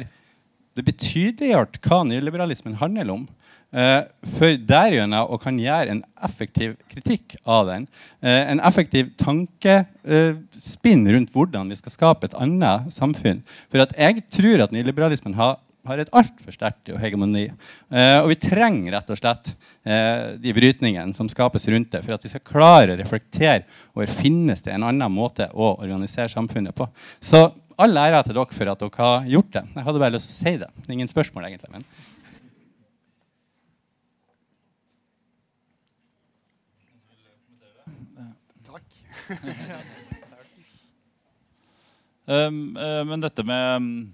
det 0.73 0.87
blir 0.87 0.97
tydeliggjort 0.97 1.77
hva 1.85 2.01
nyliberalismen 2.07 2.79
handler 2.79 3.13
om. 3.17 3.27
Uh, 3.69 4.01
for 4.25 4.57
derigjennom 4.65 5.29
å 5.29 5.37
kan 5.37 5.59
gjøre 5.61 5.93
en 5.93 6.01
effektiv 6.25 6.73
kritikk 6.89 7.35
av 7.45 7.67
den. 7.69 7.85
Uh, 8.23 8.41
en 8.55 8.63
effektiv 8.65 9.11
tankespinn 9.21 11.05
rundt 11.13 11.35
hvordan 11.35 11.69
vi 11.69 11.77
skal 11.77 11.93
skape 11.93 12.31
et 12.31 12.37
annet 12.41 12.89
samfunn. 12.95 13.43
For 13.69 13.83
at 13.83 13.93
jeg 13.93 14.23
tror 14.33 14.65
at 14.65 14.73
nyliberalismen 14.73 15.37
har, 15.37 15.59
har 15.87 16.01
et 16.01 16.11
altfor 16.11 16.53
sterkt 16.53 16.91
hegemoni. 17.01 17.45
og 17.89 18.27
vi 18.29 18.35
trenger 18.41 18.91
rett 18.97 19.13
og 19.13 19.17
slett 19.17 19.53
de 20.43 20.53
brytningene 20.53 21.15
som 21.15 21.29
skapes 21.31 21.67
rundt 21.71 21.93
det, 21.95 22.03
for 22.03 22.17
at 22.17 22.25
vi 22.25 22.31
skal 22.33 22.43
klare 22.45 22.93
å 22.93 22.99
reflektere 22.99 23.63
over 23.95 24.11
finnes 24.11 24.61
det 24.65 24.75
en 24.75 24.85
annen 24.89 25.13
måte 25.13 25.47
å 25.53 25.71
organisere 25.79 26.29
samfunnet 26.29 26.75
på. 26.75 26.89
Så 27.23 27.47
all 27.79 27.95
ære 27.97 28.23
til 28.27 28.35
dere 28.35 28.55
for 28.55 28.71
at 28.73 28.81
dere 28.83 28.99
har 28.99 29.27
gjort 29.33 29.51
det. 29.55 29.63
Jeg 29.75 29.85
hadde 29.87 29.99
bare 30.03 30.15
lyst 30.15 30.27
til 30.29 30.35
å 30.35 30.39
si 30.39 30.53
det. 30.59 30.69
det 30.75 30.89
er 30.89 30.97
ingen 30.99 31.15
spørsmål 31.15 31.45
egentlig, 31.47 31.71
men 31.71 31.85
um, 42.25 42.77
uh, 42.77 43.03
men 43.05 43.21
dette 43.21 43.43
med 43.45 43.75
um, 43.77 44.13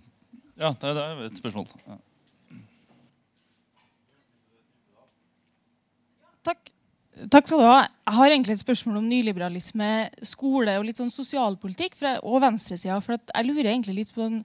Ja, 0.56 0.72
det, 0.72 0.92
er 0.96 1.26
et 1.26 1.40
spørsmål. 1.40 1.68
Ja. 1.88 1.98
Takk. 6.46 6.72
Takk 7.32 7.48
skal 7.48 7.62
du 7.62 7.66
ha. 7.66 7.76
Jeg 8.06 8.18
har 8.18 8.32
egentlig 8.32 8.56
et 8.56 8.64
spørsmål 8.64 8.98
om 9.00 9.06
nyliberalisme, 9.08 9.92
skole 10.28 10.74
og 10.80 10.88
litt 10.88 11.00
sånn 11.00 11.14
sosialpolitikk 11.14 11.96
for, 12.00 12.20
og 12.28 12.42
venstresida. 12.44 12.98
For 13.04 13.16
jeg 13.18 13.48
lurer 13.48 13.72
egentlig 13.72 14.02
litt 14.02 14.12
på 14.16 14.24
den, 14.24 14.42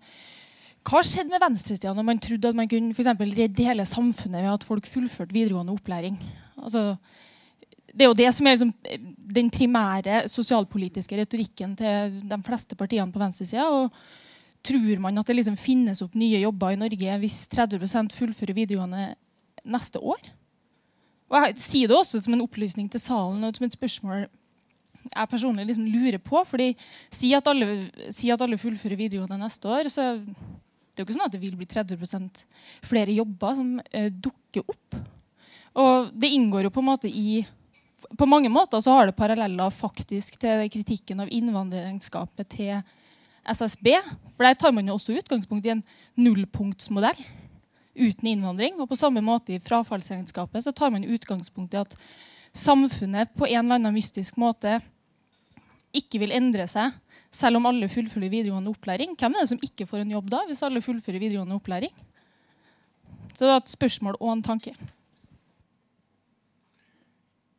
hva 0.86 1.02
skjedde 1.04 1.34
med 1.34 1.42
venstresida 1.42 1.92
når 1.94 2.06
man 2.06 2.22
trodde 2.22 2.50
at 2.50 2.56
man 2.56 2.70
kunne 2.70 2.94
for 2.96 3.26
redde 3.26 3.66
hele 3.66 3.84
samfunnet 3.86 4.46
ved 4.46 4.52
at 4.54 4.66
folk 4.66 4.86
fullførte 4.88 5.34
videregående 5.34 5.74
opplæring? 5.74 6.16
Altså, 6.62 6.94
det 7.90 8.06
er 8.06 8.10
jo 8.10 8.18
det 8.18 8.30
som 8.34 8.46
er 8.46 8.56
liksom 8.56 8.72
eh, 8.86 9.02
den 9.34 9.50
primære 9.50 10.22
sosialpolitiske 10.30 11.18
retorikken 11.18 11.76
til 11.76 12.16
de 12.30 12.42
fleste 12.46 12.78
partiene 12.78 13.12
på 13.12 13.22
venstresida. 13.22 13.66
Tror 14.66 15.00
man 15.00 15.18
at 15.20 15.30
det 15.30 15.38
liksom 15.38 15.56
finnes 15.56 16.02
opp 16.04 16.16
nye 16.18 16.42
jobber 16.42 16.74
i 16.74 16.80
Norge 16.80 17.16
hvis 17.22 17.38
30% 17.52 18.12
fullfører 18.16 18.56
videregående 18.56 19.14
neste 19.64 20.02
år? 20.02 20.20
Og 21.30 21.46
jeg 21.46 21.62
sier 21.62 21.90
det 21.90 21.96
også 21.96 22.20
som 22.20 22.34
en 22.34 22.44
opplysning 22.44 22.90
til 22.90 23.02
salen 23.02 23.44
og 23.46 23.56
som 23.56 23.66
et 23.66 23.76
spørsmål 23.76 24.26
jeg 25.10 25.30
personlig 25.30 25.64
liksom 25.66 25.86
lurer 25.88 26.18
på. 26.22 26.42
fordi 26.44 26.74
Si 27.10 27.32
at 27.34 27.46
alle, 27.48 27.90
si 28.12 28.30
at 28.30 28.42
alle 28.42 28.58
fullfører 28.58 28.98
videregående 28.98 29.38
neste 29.40 29.68
år. 29.68 29.88
så 29.88 30.18
det 30.90 30.98
er 30.98 31.04
jo 31.04 31.06
ikke 31.06 31.16
sånn 31.16 31.28
at 31.28 31.32
det 31.32 31.40
vil 31.40 31.56
bli 31.56 31.66
30% 31.70 32.42
flere 32.84 33.14
jobber 33.14 33.54
som 33.56 33.68
eh, 33.92 34.10
dukker 34.10 34.66
opp. 34.68 34.98
Og 35.80 36.10
det 36.12 36.32
inngår 36.34 36.66
jo 36.66 36.74
på 36.74 36.82
en 36.82 36.90
måte 36.90 37.08
i 37.08 37.46
på 38.18 38.26
mange 38.26 38.48
måter 38.50 38.80
så 38.82 38.96
har 38.96 39.06
det 39.06 39.16
paralleller 39.16 39.70
faktisk 39.70 40.38
til 40.40 40.64
kritikken 40.72 41.20
av 41.22 41.30
innvandringsskapet 41.30 42.48
til 42.50 42.80
SSB. 43.50 43.92
For 44.36 44.46
Der 44.46 44.56
tar 44.58 44.72
man 44.72 44.88
jo 44.88 44.96
også 44.96 45.16
utgangspunkt 45.18 45.66
i 45.66 45.74
en 45.74 45.84
nullpunktsmodell 46.16 47.18
uten 47.94 48.30
innvandring. 48.30 48.78
Og 48.80 48.88
på 48.88 48.98
samme 48.98 49.22
måte 49.24 49.54
i 49.54 49.62
frafallsregnskapet 49.62 50.64
så 50.64 50.72
tar 50.72 50.92
man 50.94 51.04
utgangspunkt 51.04 51.74
i 51.74 51.82
at 51.82 51.96
samfunnet 52.56 53.34
på 53.36 53.46
en 53.46 53.64
eller 53.64 53.78
annen 53.78 53.94
mystisk 53.94 54.38
måte 54.40 54.80
ikke 55.94 56.20
vil 56.22 56.34
endre 56.34 56.66
seg 56.70 56.94
selv 57.34 57.60
om 57.60 57.66
alle 57.70 57.88
fullfører 57.90 58.30
videregående 58.30 58.72
opplæring. 58.72 59.14
Hvem 59.18 59.34
er 59.34 59.44
det 59.44 59.50
som 59.52 59.62
ikke 59.62 59.86
får 59.86 60.04
en 60.04 60.14
jobb 60.16 60.30
da, 60.30 60.42
hvis 60.48 60.62
alle 60.66 60.82
fullfører 60.82 61.22
videregående 61.22 61.58
opplæring? 61.58 61.92
Så 63.34 63.44
det 63.44 63.52
var 63.52 63.62
et 63.62 63.72
spørsmål 63.72 64.18
og 64.18 64.32
en 64.32 64.42
tanke. 64.42 64.74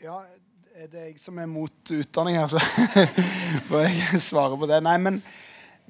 Ja, 0.01 0.19
er 0.75 0.89
det 0.91 1.05
jeg 1.05 1.19
som 1.21 1.37
er 1.39 1.47
mot 1.47 1.91
utdanning 1.93 2.39
her, 2.39 2.51
så 2.51 2.59
får 3.69 3.87
jeg 3.87 4.21
svare 4.23 4.57
på 4.59 4.67
det. 4.69 4.81
Nei, 4.83 4.97
men, 4.97 5.21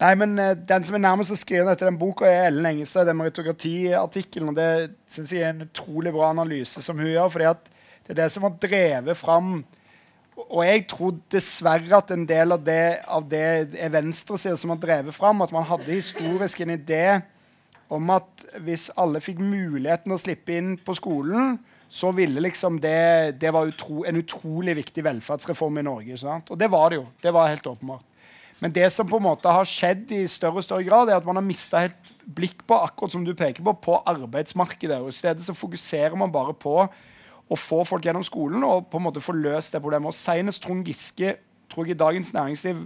nei, 0.01 0.13
men 0.19 0.33
eh, 0.41 0.55
den 0.67 0.85
som 0.87 0.97
er 0.97 1.03
nærmest 1.05 1.33
å 1.33 1.39
skrive 1.39 1.67
dette 1.69 1.87
den 1.87 1.99
boka, 2.01 2.27
er 2.27 2.49
Ellen 2.49 2.67
Engestad. 2.71 3.07
Den 3.09 3.19
meritokratiartikkelen. 3.21 4.51
Og 4.51 4.57
det 4.57 4.71
syns 5.11 5.33
jeg 5.35 5.45
er 5.45 5.53
en 5.53 5.67
utrolig 5.67 6.13
bra 6.15 6.31
analyse 6.33 6.83
som 6.83 6.99
hun 6.99 7.11
gjør. 7.11 7.29
fordi 7.33 7.49
at 7.51 7.71
det 8.01 8.15
er 8.15 8.23
det 8.23 8.31
som 8.33 8.47
har 8.47 8.57
drevet 8.59 9.17
fram 9.17 9.61
Og 10.41 10.63
jeg 10.65 10.87
tror 10.89 11.19
dessverre 11.31 11.99
at 11.99 12.09
en 12.11 12.23
del 12.25 12.55
av 12.55 12.63
det, 12.65 13.03
av 13.05 13.27
det 13.29 13.75
er 13.77 13.91
venstresida 13.93 14.57
som 14.57 14.73
har 14.73 14.79
drevet 14.81 15.13
fram. 15.13 15.43
At 15.45 15.53
man 15.53 15.67
hadde 15.69 15.91
historisk 15.93 16.63
en 16.63 16.73
idé 16.73 17.21
om 17.91 18.09
at 18.15 18.45
hvis 18.63 18.89
alle 18.99 19.21
fikk 19.21 19.41
muligheten 19.43 20.15
å 20.15 20.19
slippe 20.19 20.55
inn 20.55 20.77
på 20.79 20.95
skolen, 20.97 21.59
så 21.91 22.13
ville 22.15 22.39
liksom 22.39 22.79
det 22.79 23.37
Det 23.39 23.51
var 23.51 23.67
utro, 23.67 24.05
en 24.07 24.17
utrolig 24.17 24.75
viktig 24.79 25.03
velferdsreform 25.03 25.77
i 25.77 25.83
Norge. 25.83 26.17
Og 26.49 26.57
det 26.57 26.71
var 26.71 26.89
det 26.89 27.01
jo. 27.01 27.05
Det 27.21 27.33
var 27.35 27.51
helt 27.51 27.67
åpenbart. 27.67 28.05
Men 28.61 28.73
det 28.73 28.87
som 28.93 29.07
på 29.09 29.17
en 29.17 29.25
måte 29.25 29.49
har 29.49 29.65
skjedd 29.65 30.11
i 30.13 30.21
større 30.29 30.61
og 30.61 30.65
større 30.65 30.85
grad, 30.85 31.09
er 31.09 31.17
at 31.17 31.25
man 31.25 31.39
har 31.39 31.45
mista 31.45 31.81
helt 31.81 32.11
blikk 32.29 32.61
på 32.69 32.77
akkurat 32.77 33.15
som 33.15 33.23
du 33.25 33.33
peker 33.33 33.65
på, 33.65 33.73
på 33.73 33.95
arbeidsmarkedet. 34.05 34.99
Og 35.01 35.09
I 35.09 35.17
stedet 35.17 35.45
så 35.47 35.55
fokuserer 35.57 36.13
man 36.19 36.33
bare 36.33 36.53
på 36.53 36.75
å 37.51 37.57
få 37.57 37.81
folk 37.89 38.05
gjennom 38.05 38.23
skolen 38.23 38.61
og 38.63 38.85
på 38.91 38.99
en 38.99 39.07
måte 39.07 39.23
få 39.23 39.33
løst 39.33 39.73
det 39.73 39.81
problemet. 39.81 40.13
Og 40.13 40.17
Senest 40.17 40.61
Trond 40.63 40.85
Giske 40.85 41.39
tror 41.71 41.89
jeg 41.89 41.97
i 41.97 42.03
Dagens 42.03 42.33
Næringsliv 42.37 42.85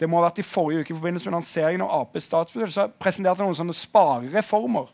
det 0.00 0.08
må 0.10 0.18
ha 0.18 0.26
vært 0.26 0.40
i 0.42 0.46
forrige 0.46 0.82
uke 0.82 0.90
i 0.90 0.96
forbindelse 0.98 1.28
med 1.28 1.36
lanseringen 1.36 1.84
av 1.86 2.02
Aps 2.02 2.26
statsbudsjett, 2.26 2.74
så 2.74 2.88
presenterte 2.98 3.40
han 3.40 3.46
noen 3.46 3.60
sånne 3.60 3.76
sparereformer 3.78 4.88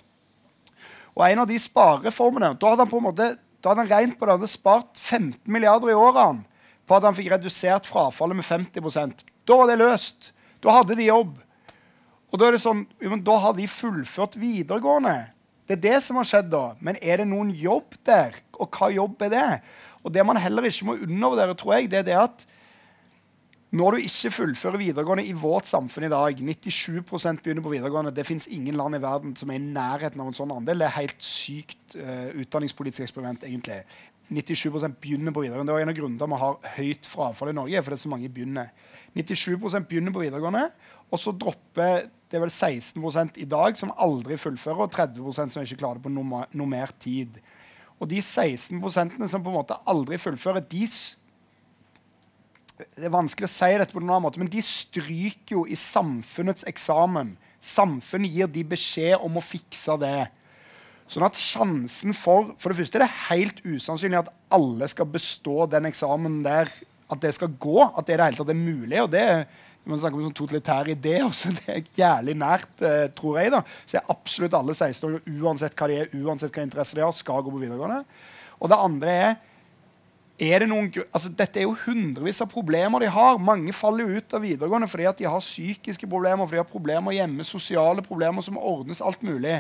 Og 1.17 1.23
en 1.25 1.41
av 1.41 1.49
de 1.49 1.57
sparereformene 1.57 2.51
Da 2.61 2.75
hadde 2.75 2.85
han 2.85 2.91
på 2.91 3.01
en 3.01 3.07
måte 3.09 3.31
da 3.61 3.73
hadde 3.73 3.85
han 3.85 3.91
regnet 3.91 4.17
på 4.17 4.25
det, 4.25 4.37
hadde 4.39 4.49
spart 4.49 4.97
15 4.97 5.41
milliarder 5.53 5.91
i 5.93 5.97
årene 5.97 6.47
på 6.89 6.97
at 6.97 7.05
han 7.05 7.17
fikk 7.17 7.29
redusert 7.33 7.89
frafallet 7.89 8.39
med 8.39 8.47
50 8.47 8.81
Da 9.49 9.59
var 9.61 9.71
det 9.71 9.81
løst. 9.81 10.33
Da 10.61 10.75
hadde 10.77 10.97
de 10.99 11.09
jobb. 11.09 11.37
Og 12.31 12.39
da 12.39 12.47
er 12.47 12.55
det 12.55 12.63
sånn, 12.63 12.85
da 13.27 13.37
har 13.43 13.57
de 13.57 13.67
fullført 13.71 14.37
videregående. 14.39 15.17
Det 15.67 15.77
er 15.79 15.83
det 15.87 15.99
som 16.03 16.19
har 16.19 16.29
skjedd 16.29 16.51
da. 16.53 16.65
Men 16.83 16.99
er 17.03 17.23
det 17.23 17.29
noen 17.31 17.51
jobb 17.55 17.97
der? 18.07 18.39
Og 18.59 18.71
hva 18.75 18.91
jobb 18.95 19.23
er 19.27 19.35
det? 19.35 19.51
Og 20.05 20.15
det 20.15 20.25
man 20.27 20.39
heller 20.41 20.67
ikke 20.67 20.89
må 20.89 20.97
undervurdere, 20.99 21.57
tror 21.59 21.77
jeg, 21.77 21.91
det 21.93 22.03
er 22.03 22.09
det 22.09 22.19
at 22.21 22.47
når 23.71 23.95
du 23.95 24.03
ikke 24.03 24.33
fullfører 24.35 24.81
videregående 24.81 25.25
i 25.31 25.35
vårt 25.39 25.69
samfunn 25.71 26.09
i 26.09 26.11
dag 26.11 26.41
97% 26.43 27.43
begynner 27.45 27.63
på 27.63 27.71
videregående. 27.71 28.11
Det 28.11 28.27
fins 28.27 28.49
ingen 28.51 28.75
land 28.75 28.99
i 28.99 29.03
verden 29.03 29.37
som 29.39 29.51
er 29.53 29.61
i 29.61 29.63
nærheten 29.63 30.19
av 30.19 30.31
en 30.31 30.35
sånn 30.35 30.55
andel. 30.57 30.83
Det 30.83 30.89
er 30.89 30.97
helt 30.97 31.23
sykt 31.23 31.95
uh, 31.95 32.33
utdanningspolitisk 32.43 33.05
eksperiment, 33.07 33.47
egentlig. 33.47 33.85
97% 34.31 34.99
begynner 35.03 35.35
på 35.35 35.45
videregående. 35.45 35.71
Det 35.71 35.79
er 35.79 35.87
en 35.87 35.93
av 35.95 35.99
grunnene 36.01 36.19
til 36.19 36.27
at 36.27 36.35
vi 36.35 36.41
har 36.43 36.75
høyt 36.81 37.11
frafall 37.13 37.53
i 37.53 37.57
Norge. 37.61 37.83
for 37.83 37.95
det 37.95 37.99
er 38.01 38.03
så 38.03 38.11
mange 38.11 38.33
begynner. 38.35 38.75
97 39.17 39.57
begynner 39.89 40.15
på 40.15 40.23
videregående, 40.23 40.69
og 41.11 41.19
så 41.19 41.35
dropper 41.35 42.09
det 42.31 42.39
er 42.39 42.45
vel 42.45 42.53
16% 42.53 43.41
i 43.43 43.47
dag 43.51 43.79
som 43.79 43.91
aldri 43.99 44.37
fullfører, 44.39 44.85
og 44.87 44.93
30% 44.95 45.55
som 45.57 45.65
ikke 45.65 45.81
klarer 45.81 45.99
det 45.99 46.05
på 46.05 46.13
noe 46.15 46.69
mer 46.71 46.93
tid. 47.03 47.41
Og 47.99 48.07
de 48.09 48.21
16% 48.23 49.27
som 49.27 49.43
på 49.43 49.51
en 49.51 49.57
måte 49.59 49.79
aldri 49.91 50.19
fullfører, 50.21 50.63
de 50.71 50.87
det 52.81 53.05
er 53.05 53.13
vanskelig 53.13 53.45
å 53.45 53.53
si 53.53 53.71
dette 53.77 53.93
på 53.93 54.01
noen 54.01 54.23
måte, 54.25 54.41
men 54.41 54.49
de 54.49 54.63
stryker 54.65 55.59
jo 55.59 55.65
i 55.69 55.77
samfunnets 55.77 56.65
eksamen. 56.71 57.35
Samfunnet 57.61 58.33
gir 58.33 58.49
de 58.49 58.63
beskjed 58.65 59.21
om 59.21 59.37
å 59.37 59.45
fikse 59.45 59.99
det. 60.01 60.31
Sånn 61.11 61.27
at 61.27 61.37
sjansen 61.37 62.15
for 62.15 62.55
For 62.57 62.71
det 62.71 62.79
første 62.79 63.01
er 63.01 63.05
det 63.05 63.25
helt 63.27 63.61
usannsynlig 63.67 64.23
at 64.23 64.33
alle 64.55 64.89
skal 64.89 65.11
bestå 65.11 65.67
den 65.69 65.91
eksamen 65.91 66.41
der. 66.47 66.71
At 67.11 67.21
det 67.23 67.35
skal 67.37 67.53
gå. 67.59 67.81
At 67.89 68.07
det 68.07 68.15
i 68.15 68.21
det 68.21 68.31
hele 68.31 68.41
tatt 68.41 68.55
er 68.55 68.63
mulig. 68.63 69.03
og 69.03 69.11
det 69.13 69.27
man 69.89 70.01
snakker 70.01 70.19
om 70.19 70.27
sånn 70.29 70.37
totalitær 70.37 70.91
idé, 70.93 71.15
også, 71.25 71.53
det 71.59 71.71
er 71.73 71.87
jævlig 71.97 72.35
nært, 72.39 72.73
eh, 72.85 73.07
tror 73.17 73.39
jeg. 73.41 73.53
da. 73.55 73.63
Så 73.89 73.99
er 73.99 74.11
absolutt 74.13 74.57
alle 74.59 74.77
16-åringer, 74.77 75.39
uansett 75.41 75.77
hva 75.79 75.89
de 75.91 76.01
er, 76.03 76.11
uansett 76.21 76.53
hva 76.55 76.67
interesse 76.67 76.99
de 76.99 77.05
har, 77.05 77.15
skal 77.17 77.45
gå 77.47 77.55
på 77.55 77.63
videregående. 77.63 78.03
Og 78.61 78.71
det 78.71 78.83
andre 78.89 79.15
er 79.21 79.39
er 80.41 80.63
det 80.63 80.71
noen, 80.71 80.87
altså 81.13 81.29
Dette 81.37 81.61
er 81.61 81.67
jo 81.67 81.77
hundrevis 81.83 82.41
av 82.41 82.49
problemer 82.49 83.03
de 83.03 83.11
har. 83.13 83.41
Mange 83.45 83.75
faller 83.77 84.07
jo 84.07 84.21
ut 84.21 84.37
av 84.37 84.41
videregående 84.41 84.89
fordi 84.89 85.07
at 85.11 85.21
de 85.21 85.29
har 85.29 85.43
psykiske 85.45 86.09
problemer, 86.09 86.47
fordi 86.47 86.57
de 86.57 86.63
har 86.63 86.71
problemer 86.71 87.17
hjemme, 87.17 87.45
sosiale 87.45 88.05
problemer 88.07 88.45
som 88.47 88.57
ordnes 88.57 89.03
alt 89.05 89.21
mulig. 89.27 89.59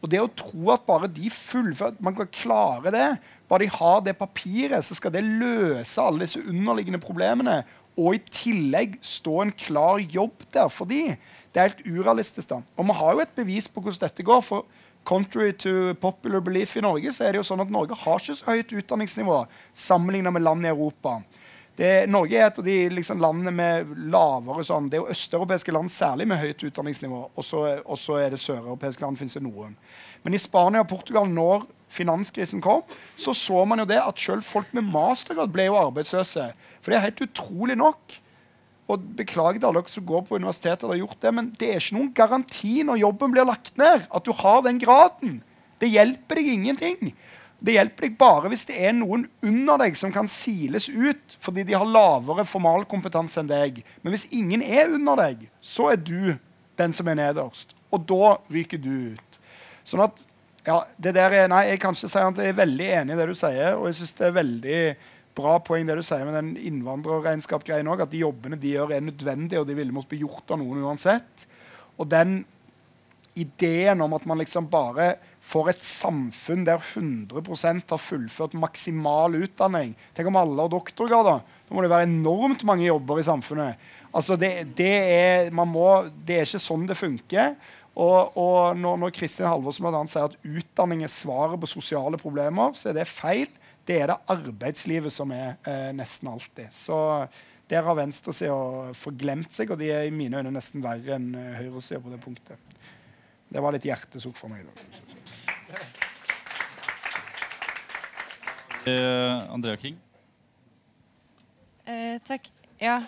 Og 0.00 0.08
det 0.10 0.22
å 0.22 0.30
tro 0.32 0.72
at 0.72 0.86
bare 0.88 1.10
de 1.12 1.28
fullfører, 1.30 2.00
man 2.02 2.16
kan 2.16 2.30
klare 2.32 2.94
det, 2.94 3.08
bare 3.52 3.66
de 3.66 3.72
har 3.74 4.00
det 4.00 4.16
papiret, 4.16 4.80
så 4.84 4.96
skal 4.96 5.12
det 5.12 5.26
løse 5.26 6.00
alle 6.00 6.24
disse 6.24 6.40
underliggende 6.40 7.00
problemene. 7.02 7.60
Og 8.00 8.16
i 8.16 8.22
tillegg 8.32 8.96
stå 9.04 9.42
en 9.42 9.52
klar 9.52 10.00
jobb 10.00 10.46
der 10.54 10.70
for 10.72 10.88
de. 10.88 11.18
Det 11.52 11.60
er 11.60 11.68
helt 11.68 11.84
urealistisk. 11.84 12.48
da. 12.48 12.62
Og 12.76 12.88
vi 12.88 12.96
har 12.96 13.12
jo 13.12 13.20
et 13.20 13.36
bevis 13.36 13.68
på 13.68 13.84
hvordan 13.84 14.08
dette 14.08 14.24
går. 14.24 14.40
for 14.40 14.64
contrary 15.04 15.52
to 15.52 15.94
popular 16.00 16.40
belief 16.40 16.76
i 16.76 16.80
Norge, 16.80 17.12
så 17.12 17.24
er 17.24 17.32
det 17.32 17.42
jo 17.42 17.46
sånn 17.46 17.62
at 17.64 17.70
Norge 17.74 17.96
har 17.98 18.20
ikke 18.20 18.36
så 18.38 18.52
høyt 18.52 18.72
utdanningsnivå 18.72 19.38
sammenlignet 19.74 20.32
med 20.32 20.44
land 20.46 20.66
i 20.66 20.70
Europa. 20.70 21.16
Det, 21.76 22.06
Norge 22.06 22.36
er 22.36 22.46
et 22.46 22.58
av 22.60 22.64
de 22.64 22.76
liksom, 22.92 23.20
landene 23.20 23.50
med 23.50 23.92
lavere 24.12 24.64
sånn, 24.64 24.90
Det 24.90 24.98
er 24.98 25.02
jo 25.02 25.14
østeuropeiske 25.14 25.72
land 25.72 25.90
særlig 25.90 26.28
med 26.28 26.38
høyt 26.38 26.62
utdanningsnivå. 26.68 27.22
Og 27.34 27.44
så 27.98 28.18
er 28.20 28.30
det 28.30 28.40
søreuropeiske 28.40 29.02
land. 29.02 29.18
finnes 29.18 29.34
det 29.34 29.42
noen. 29.42 29.76
Men 30.22 30.34
i 30.34 30.38
Spania 30.38 30.84
og 30.84 30.88
Portugal, 30.88 31.26
når 31.28 31.66
finanskrisen 31.92 32.62
kom, 32.64 32.82
så 33.16 33.34
så 33.36 33.62
man 33.68 33.82
jo 33.82 33.88
det 33.88 34.00
at 34.00 34.20
selv 34.20 34.44
folk 34.46 34.72
med 34.72 34.88
mastergrad 34.88 35.52
ble 35.52 35.68
jo 35.68 35.78
arbeidsløse. 35.80 36.50
For 36.80 36.92
det 36.92 36.98
er 36.98 37.08
helt 37.10 37.24
utrolig 37.28 37.76
nok 37.78 38.20
og 38.92 39.04
Beklager 39.16 39.60
til 39.60 39.68
alle 39.68 39.80
dere 39.80 39.92
som 39.92 40.06
går 40.06 40.24
på 40.26 40.36
universitetet, 40.36 40.84
og 40.84 40.94
har 40.94 41.02
gjort 41.04 41.22
det, 41.22 41.32
men 41.34 41.50
det 41.58 41.68
er 41.70 41.80
ikke 41.80 41.96
noen 41.96 42.14
garanti 42.16 42.72
når 42.86 43.02
jobben 43.02 43.34
blir 43.34 43.48
lagt 43.48 43.76
ned, 43.80 44.06
at 44.10 44.26
du 44.26 44.32
har 44.36 44.64
den 44.66 44.80
graden. 44.82 45.38
Det 45.80 45.90
hjelper 45.90 46.38
deg 46.38 46.50
ingenting. 46.52 47.12
Det 47.62 47.76
hjelper 47.76 48.08
deg 48.08 48.16
bare 48.18 48.50
hvis 48.50 48.66
det 48.66 48.78
er 48.82 48.94
noen 48.96 49.28
under 49.46 49.78
deg 49.84 49.94
som 49.98 50.10
kan 50.14 50.26
siles 50.30 50.88
ut 50.90 51.36
fordi 51.42 51.62
de 51.68 51.76
har 51.78 51.86
lavere 51.86 52.44
formalkompetanse 52.48 53.38
enn 53.38 53.50
deg. 53.50 53.84
Men 54.02 54.14
hvis 54.14 54.26
ingen 54.34 54.64
er 54.66 54.90
under 54.90 55.20
deg, 55.20 55.46
så 55.62 55.92
er 55.92 56.02
du 56.02 56.34
den 56.80 56.96
som 56.96 57.06
er 57.06 57.20
nederst. 57.20 57.76
Og 57.94 58.02
da 58.10 58.34
ryker 58.50 58.82
du 58.82 59.14
ut. 59.14 59.38
Sånn 59.86 60.02
at 60.02 60.18
ja, 60.66 60.76
det 60.96 61.14
der 61.16 61.34
er, 61.34 61.48
nei, 61.50 61.64
Jeg 61.72 61.80
kan 61.82 61.96
ikke 61.96 62.08
si 62.08 62.20
at 62.22 62.38
jeg 62.38 62.52
er 62.52 62.60
veldig 62.60 62.88
enig 63.00 63.14
i 63.14 63.18
det 63.18 63.28
du 63.32 63.34
sier, 63.34 63.74
og 63.78 63.88
jeg 63.88 63.98
synes 63.98 64.16
det 64.18 64.26
er 64.28 64.38
veldig 64.38 64.78
bra 65.36 65.56
poeng 65.64 65.88
det 65.88 65.96
du 65.98 66.04
sier 66.06 66.24
med 66.28 66.36
den 66.36 66.52
innvandrerregnskap-greien 66.60 67.88
òg. 67.90 68.04
At 68.04 68.12
de 68.12 68.22
jobbene 68.22 68.58
de 68.60 68.76
gjør, 68.76 68.94
er 68.94 69.04
nødvendige, 69.04 69.62
og 69.62 69.68
de 69.68 69.76
ville 69.78 69.94
måtte 69.94 70.12
bli 70.12 70.22
gjort 70.22 70.54
av 70.54 70.60
noen 70.60 70.84
uansett. 70.84 71.46
Og 71.98 72.08
den 72.10 72.42
ideen 73.38 74.02
om 74.04 74.12
at 74.12 74.26
man 74.28 74.42
liksom 74.42 74.66
bare 74.68 75.14
får 75.42 75.70
et 75.72 75.84
samfunn 75.86 76.66
der 76.68 76.82
100% 76.82 77.88
har 77.88 78.00
fullført 78.00 78.52
maksimal 78.60 79.38
utdanning 79.40 79.94
Tenk 80.12 80.28
om 80.28 80.36
alle 80.36 80.66
har 80.66 80.72
doktorgrad. 80.72 81.30
Da 81.30 81.62
Da 81.72 81.74
må 81.74 81.82
det 81.82 81.88
være 81.88 82.04
enormt 82.04 82.66
mange 82.68 82.84
jobber 82.84 83.22
i 83.22 83.24
samfunnet. 83.24 83.78
Altså 84.12 84.36
det, 84.36 84.50
det, 84.76 84.92
er, 84.92 85.46
må, 85.56 86.04
det 86.12 86.36
er 86.36 86.44
ikke 86.44 86.60
sånn 86.60 86.84
det 86.84 86.98
funker. 86.98 87.54
Og, 87.92 88.36
og 88.40 88.78
når, 88.78 89.00
når 89.02 89.12
Kristin 89.16 89.48
Halvorsen 89.50 90.08
sier 90.08 90.30
at 90.30 90.36
utdanning 90.40 91.02
er 91.04 91.12
svaret 91.12 91.60
på 91.60 91.68
sosiale 91.68 92.16
problemer, 92.20 92.72
så 92.78 92.90
er 92.90 93.02
det 93.02 93.10
feil 93.10 93.50
det 93.86 93.96
er 93.98 94.12
det 94.12 94.18
arbeidslivet 94.30 95.10
som 95.10 95.32
er 95.34 95.56
eh, 95.66 95.90
nesten 95.96 96.28
alltid. 96.30 96.70
Så 96.70 96.96
der 97.70 97.82
har 97.82 97.96
venstresida 97.98 98.92
forglemt 98.94 99.54
seg, 99.54 99.72
og 99.72 99.80
de 99.80 99.88
er 99.90 100.06
i 100.06 100.14
mine 100.14 100.38
øyne 100.38 100.52
nesten 100.54 100.82
verre 100.84 101.16
enn 101.16 101.32
uh, 101.34 101.54
høyresida 101.56 102.02
på 102.04 102.12
det 102.12 102.20
punktet. 102.22 102.76
Det 103.52 103.62
var 103.64 103.74
litt 103.74 103.86
hjertesukk 103.88 104.36
for 104.36 104.52
meg. 104.52 104.66
da. 104.68 104.72
Uh, 108.82 109.54
Andrea 109.54 109.78
King? 109.80 109.96
Eh, 111.86 112.20
takk. 112.28 112.50
Ja. 112.82 113.00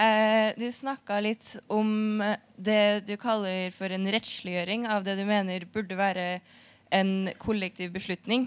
Eh, 0.00 0.54
du 0.56 0.64
snakka 0.72 1.18
litt 1.20 1.58
om 1.68 2.22
det 2.56 3.04
du 3.04 3.16
kaller 3.20 3.68
for 3.74 3.92
en 3.92 4.08
rettsliggjøring 4.08 4.86
av 4.88 5.04
det 5.04 5.18
du 5.18 5.26
mener 5.28 5.66
burde 5.68 5.98
være 5.98 6.24
en 6.94 7.28
kollektiv 7.42 7.92
beslutning. 7.92 8.46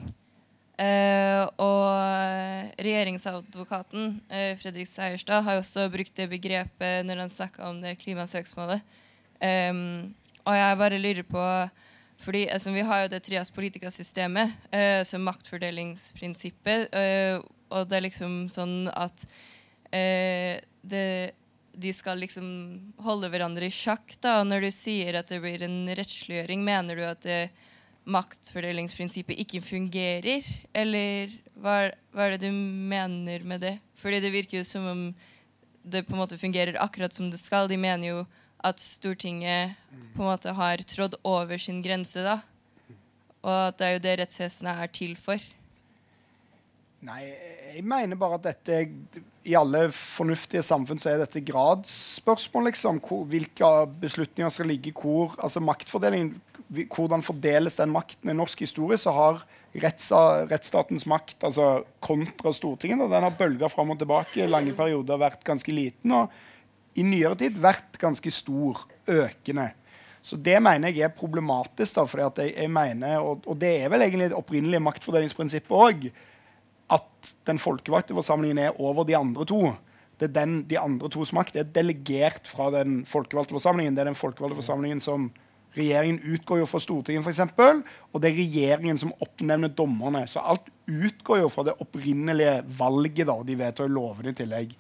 Eh, 0.82 1.44
og 1.62 2.80
regjeringsadvokaten 2.82 4.16
eh, 4.34 4.56
Fredrik 4.58 4.90
Seierstad 4.90 5.46
har 5.46 5.60
også 5.60 5.86
brukt 5.94 6.16
det 6.18 6.26
begrepet 6.32 7.06
når 7.06 7.22
han 7.22 7.34
snakka 7.36 7.68
om 7.70 7.84
det 7.84 8.00
klimasøksmålet. 8.02 8.82
Og 9.44 10.56
jeg 10.58 10.80
bare 10.80 11.02
lurer 11.02 11.26
på 11.28 11.48
fordi 12.24 12.46
altså, 12.48 12.72
Vi 12.72 12.82
har 12.88 13.02
jo 13.02 13.08
det 13.12 13.24
trias 13.26 13.52
politica-systemet, 13.52 14.52
uh, 14.72 15.04
som 15.04 15.26
maktfordelingsprinsippet. 15.28 16.88
og 17.70 17.90
det 17.90 17.98
er 17.98 18.06
liksom 18.06 18.48
sånn 18.48 18.88
at 18.88 19.26
det, 19.92 21.34
de 21.74 21.92
skal 21.94 22.22
liksom 22.22 22.46
holde 23.02 23.30
hverandre 23.34 23.68
i 23.68 23.74
sjakk. 23.74 24.16
da, 24.22 24.40
og 24.42 24.48
Når 24.48 24.68
du 24.68 24.72
sier 24.74 25.18
at 25.18 25.32
det 25.32 25.42
blir 25.42 25.64
en 25.66 25.88
rettsliggjøring, 25.90 26.64
mener 26.64 26.96
du 26.96 27.04
at 27.08 27.22
det 27.26 27.42
maktfordelingsprinsippet 28.04 29.40
ikke 29.42 29.64
fungerer? 29.64 30.46
Eller 30.76 31.34
hva, 31.56 31.90
hva, 32.14 32.28
er 32.28 32.36
det 32.36 32.50
du 32.50 32.54
mener 32.54 33.46
med 33.48 33.64
det? 33.66 33.78
Fordi 34.00 34.22
det 34.24 34.34
virker 34.34 34.60
jo 34.60 34.68
som 34.68 34.88
om 34.90 35.04
det 35.84 36.06
på 36.08 36.16
en 36.16 36.22
måte 36.22 36.40
fungerer 36.40 36.80
akkurat 36.80 37.14
som 37.14 37.32
det 37.32 37.42
skal. 37.42 37.68
De 37.68 37.80
mener 37.80 38.12
jo 38.12 38.24
at 38.64 38.80
Stortinget 38.80 39.76
på 40.14 40.24
en 40.24 40.30
måte 40.30 40.54
har 40.56 40.84
trådd 40.88 41.18
over 41.28 41.60
sin 41.60 41.82
grense, 41.84 42.22
da. 42.24 42.40
Og 43.44 43.56
at 43.74 43.80
det 43.80 43.88
er 43.88 43.98
jo 43.98 44.04
det 44.06 44.18
rettsvesenet 44.22 44.86
er 44.86 44.94
til 44.94 45.18
for. 45.20 45.42
Nei, 47.04 47.24
jeg 47.74 47.84
mener 47.84 48.16
bare 48.20 48.38
at 48.38 48.46
dette 48.46 48.78
I 49.44 49.56
alle 49.60 49.90
fornuftige 49.92 50.64
samfunn 50.64 51.02
så 51.04 51.12
er 51.12 51.20
dette 51.20 51.42
gradsspørsmål, 51.44 52.70
liksom. 52.70 53.02
Hvor, 53.04 53.26
hvilke 53.28 53.72
beslutninger 54.00 54.54
skal 54.54 54.72
ligge 54.72 54.94
hvor. 54.96 55.36
Altså 55.44 55.64
maktfordelingen 55.64 56.38
hvordan 56.74 57.22
fordeles 57.22 57.76
den 57.78 57.92
makten 57.94 58.32
i 58.32 58.38
norsk 58.38 58.64
historie, 58.64 58.98
så 58.98 59.12
har 59.14 59.44
rettsstatens 59.84 61.06
makt 61.10 61.44
altså 61.46 61.84
kontra 62.04 62.54
Stortinget 62.54 63.02
da, 63.02 63.10
Den 63.12 63.28
har 63.28 63.38
bølga 63.38 63.70
fram 63.70 63.94
og 63.94 64.00
tilbake 64.00 64.44
i 64.44 64.50
lange 64.50 64.74
perioder 64.78 65.22
vært 65.22 65.44
ganske 65.46 65.74
liten. 65.74 66.14
Og 66.14 66.98
i 66.98 67.06
nyere 67.06 67.38
tid 67.40 67.58
vært 67.62 67.98
ganske 68.02 68.32
stor, 68.34 68.86
økende. 69.10 69.72
Så 70.24 70.38
det 70.40 70.56
mener 70.64 70.94
jeg 70.94 71.04
er 71.04 71.16
problematisk. 71.18 71.98
da, 71.98 72.06
fordi 72.08 72.46
jeg, 72.46 72.54
jeg, 72.56 72.72
mener, 72.72 73.18
og, 73.20 73.44
og, 73.46 73.58
det 73.60 73.74
er 73.82 73.90
vel 73.92 74.06
egentlig 74.06 74.30
det 74.32 74.40
opprinnelige 74.40 74.86
maktfordelingsprinsippet 74.86 75.74
òg, 75.76 76.08
at 76.94 77.34
den 77.48 77.60
folkevalgte 77.62 78.16
forsamlingen 78.18 78.62
er 78.66 78.82
over 78.82 79.08
de 79.08 79.18
andre 79.18 79.48
to. 79.50 79.62
Det 80.20 80.30
er 80.30 80.36
den, 80.36 80.60
De 80.70 80.78
andre 80.80 81.10
tos 81.12 81.34
makt 81.36 81.58
er 81.58 81.70
delegert 81.76 82.48
fra 82.48 82.70
den 82.72 83.02
folkevalgte 83.10 83.58
forsamlingen. 83.58 83.96
Det 83.96 84.06
er 84.06 84.12
den 84.12 84.20
folkevalgte 84.20 84.62
forsamlingen 84.62 85.02
som 85.04 85.32
Regjeringen 85.74 86.20
utgår 86.36 86.60
jo 86.62 86.66
fra 86.70 86.80
Stortinget, 86.84 87.26
f.eks., 87.26 87.40
og 88.14 88.22
det 88.22 88.30
er 88.30 88.36
regjeringen 88.38 89.00
som 89.02 89.14
oppnevner 89.26 89.72
dommerne. 89.74 90.22
Så 90.30 90.44
alt 90.46 90.68
utgår 90.86 91.42
jo 91.42 91.48
fra 91.50 91.66
det 91.66 91.74
opprinnelige 91.82 92.60
valget, 92.78 93.24
da, 93.26 93.34
og 93.40 93.48
de 93.48 93.56
vedtar 93.58 93.90
lovene 93.90 94.36
i 94.36 94.38
tillegg. 94.38 94.76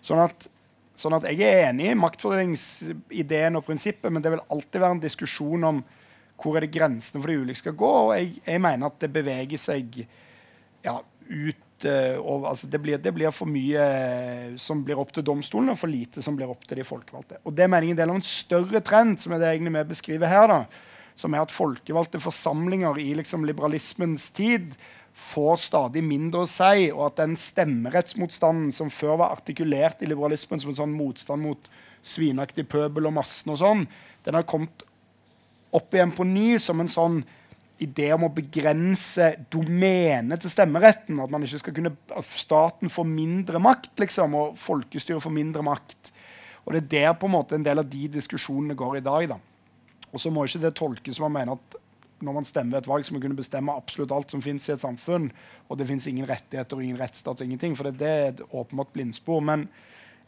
Sånn 0.00 0.22
at, 0.24 0.46
sånn 0.96 1.18
at 1.18 1.28
jeg 1.28 1.44
er 1.44 1.66
enig 1.66 1.90
i 1.90 1.98
maktfordelingsideen 2.00 3.60
og 3.60 3.66
prinsippet, 3.68 4.08
men 4.08 4.24
det 4.24 4.32
vil 4.32 4.46
alltid 4.46 4.80
være 4.80 4.96
en 4.96 5.04
diskusjon 5.04 5.68
om 5.68 5.84
hvor 6.38 6.56
er 6.56 6.64
det 6.64 6.72
grensene 6.72 7.20
for 7.20 7.28
de 7.28 7.42
ulike 7.42 7.60
skal 7.60 7.76
gå. 7.76 7.92
Og 8.06 8.14
jeg, 8.16 8.32
jeg 8.46 8.64
mener 8.64 8.88
at 8.88 8.98
det 9.04 9.12
beveger 9.12 9.60
seg 9.60 10.00
ja, 10.86 10.96
ut 11.28 11.86
uh, 11.86 12.18
og, 12.18 12.46
altså, 12.50 12.68
det, 12.70 12.80
blir, 12.82 12.98
det, 13.02 13.12
blir, 13.14 13.30
for 13.34 13.50
mye 13.50 13.86
uh, 13.86 14.58
som 14.60 14.82
blir 14.84 15.00
opp 15.00 15.12
til 15.14 15.26
domstolen, 15.26 15.72
og 15.72 15.80
for 15.80 15.92
lite 15.92 16.24
som 16.24 16.36
blir 16.38 16.50
opp 16.50 16.66
til 16.68 16.80
de 16.80 16.86
folkevalgte. 16.88 17.40
Og 17.44 17.56
Det 17.56 17.66
er 17.66 17.74
en 17.78 17.98
del 18.02 18.12
av 18.12 18.18
en 18.18 18.26
større 18.26 18.82
trend, 18.84 19.18
som 19.22 19.34
er 19.34 19.42
det 19.42 19.54
egentlig 19.54 19.74
vi 19.78 19.88
beskriver 19.94 20.32
her. 20.32 20.48
da, 20.48 20.60
Som 21.18 21.34
er 21.34 21.44
at 21.44 21.54
folkevalgte 21.54 22.22
forsamlinger 22.22 23.00
i 23.02 23.12
liksom, 23.18 23.46
liberalismens 23.48 24.30
tid 24.30 24.74
får 25.18 25.56
stadig 25.66 26.02
mindre 26.06 26.44
å 26.44 26.50
si, 26.50 26.90
og 26.92 27.08
at 27.08 27.22
den 27.22 27.34
stemmerettsmotstanden 27.38 28.70
som 28.74 28.90
før 28.92 29.18
var 29.24 29.34
artikulert 29.34 30.02
i 30.02 30.10
liberalismen 30.10 30.62
som 30.62 30.70
en 30.70 30.78
sånn 30.78 30.94
motstand 30.94 31.42
mot 31.42 31.70
svinaktig 32.06 32.68
pøbel 32.70 33.08
og 33.10 33.16
massen 33.16 33.50
og 33.52 33.58
sånn, 33.60 33.82
den 34.24 34.38
har 34.38 34.46
kommet 34.48 34.84
opp 35.74 35.94
igjen 35.94 36.14
på 36.14 36.24
ny 36.28 36.52
som 36.62 36.80
en 36.80 36.90
sånn 36.92 37.18
idé 37.82 38.10
om 38.14 38.26
å 38.26 38.32
begrense 38.34 39.30
domenet 39.52 40.42
til 40.42 40.52
stemmeretten. 40.52 41.20
At 41.22 41.32
man 41.32 41.44
ikke 41.46 41.60
skal 41.62 41.76
kunne, 41.76 41.94
at 42.10 42.30
staten 42.30 42.92
får 42.92 43.08
mindre 43.08 43.60
makt, 43.62 43.94
liksom, 44.02 44.36
og 44.38 44.56
folkestyret 44.60 45.22
får 45.24 45.34
mindre 45.34 45.64
makt. 45.66 46.12
Og 46.66 46.74
Det 46.74 46.82
er 46.82 46.88
der 46.92 47.12
på 47.16 47.28
en 47.28 47.36
måte 47.38 47.56
en 47.56 47.64
del 47.64 47.80
av 47.80 47.88
de 47.88 48.08
diskusjonene 48.12 48.76
går 48.76 48.98
i 48.98 49.04
dag. 49.04 49.28
da. 49.28 49.38
Og 50.12 50.20
så 50.20 50.30
må 50.30 50.44
ikke 50.44 50.66
det 50.66 50.74
tolkes 50.76 51.16
som 51.16 51.28
man 51.28 51.40
mener 51.40 51.56
at 51.56 51.78
når 52.20 52.34
man 52.34 52.44
stemmer 52.44 52.76
ved 52.76 52.82
et 52.82 52.88
valg, 52.90 53.04
så 53.06 53.12
må 53.12 53.18
man 53.18 53.28
kunne 53.28 53.38
bestemme 53.38 53.76
absolutt 53.78 54.12
alt 54.12 54.32
som 54.34 54.42
finnes 54.42 54.66
i 54.68 54.72
et 54.74 54.82
samfunn, 54.82 55.30
og 55.68 55.78
det 55.78 55.86
fins 55.86 56.08
ingen 56.10 56.26
rettigheter 56.26 56.76
og 56.76 56.82
ingen 56.82 56.98
rettsstat 56.98 57.40
og 57.40 57.46
ingenting. 57.46 57.76
For 57.78 57.86
det, 57.86 57.98
det 58.00 58.08
er 58.08 58.26
et 58.32 58.42
åpenbart 58.50 58.90
blindspor. 58.92 59.40
Men 59.44 59.68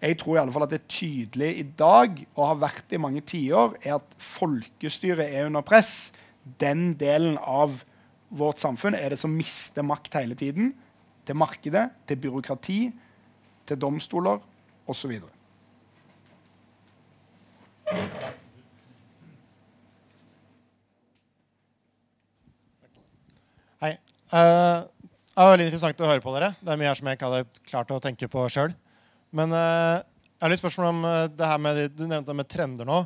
jeg 0.00 0.16
tror 0.20 0.36
i 0.36 0.40
alle 0.40 0.54
fall 0.54 0.64
at 0.68 0.72
det 0.72 0.80
er 0.80 0.92
tydelig 0.94 1.50
i 1.58 1.66
dag, 1.76 2.22
og 2.36 2.46
har 2.46 2.62
vært 2.62 2.94
i 2.94 3.02
mange 3.02 3.24
tiår, 3.26 3.74
er 3.82 3.98
at 3.98 4.14
folkestyret 4.22 5.26
er 5.26 5.50
under 5.50 5.66
press 5.66 6.12
den 6.58 6.94
delen 6.98 7.38
av 7.38 7.82
vårt 8.30 8.62
samfunn 8.62 8.94
er 8.94 9.12
det 9.12 9.18
som 9.20 9.32
mister 9.34 9.84
makt 9.86 10.14
hele 10.20 10.36
tiden. 10.38 10.72
Til 11.26 11.36
markedet, 11.38 11.88
til 12.08 12.18
byråkrati, 12.22 12.78
til 13.68 13.78
domstoler 13.78 14.40
osv. 14.90 15.18
Hei. 23.80 23.92
Uh, 24.30 24.86
det 25.30 25.38
var 25.38 25.52
veldig 25.54 25.66
interessant 25.70 26.02
å 26.02 26.08
høre 26.10 26.22
på 26.22 26.32
dere. 26.34 26.52
Det 26.60 26.72
er 26.72 26.78
mye 26.78 26.90
her 26.90 26.98
som 26.98 27.08
jeg 27.10 27.18
ikke 27.18 27.30
hadde 27.30 27.66
klart 27.70 27.92
å 27.94 28.00
tenke 28.02 28.28
på 28.30 28.46
sjøl. 28.52 28.74
Men 29.34 29.54
uh, 29.54 30.02
jeg 30.02 30.44
har 30.44 30.52
litt 30.52 30.62
spørsmål 30.62 30.88
om 30.90 31.02
uh, 31.06 31.26
det 31.32 31.50
her 31.50 31.62
med, 31.62 31.82
du 31.94 32.04
nevnte 32.06 32.30
det 32.30 32.38
med 32.42 32.50
trender 32.50 32.88
nå. 32.88 33.02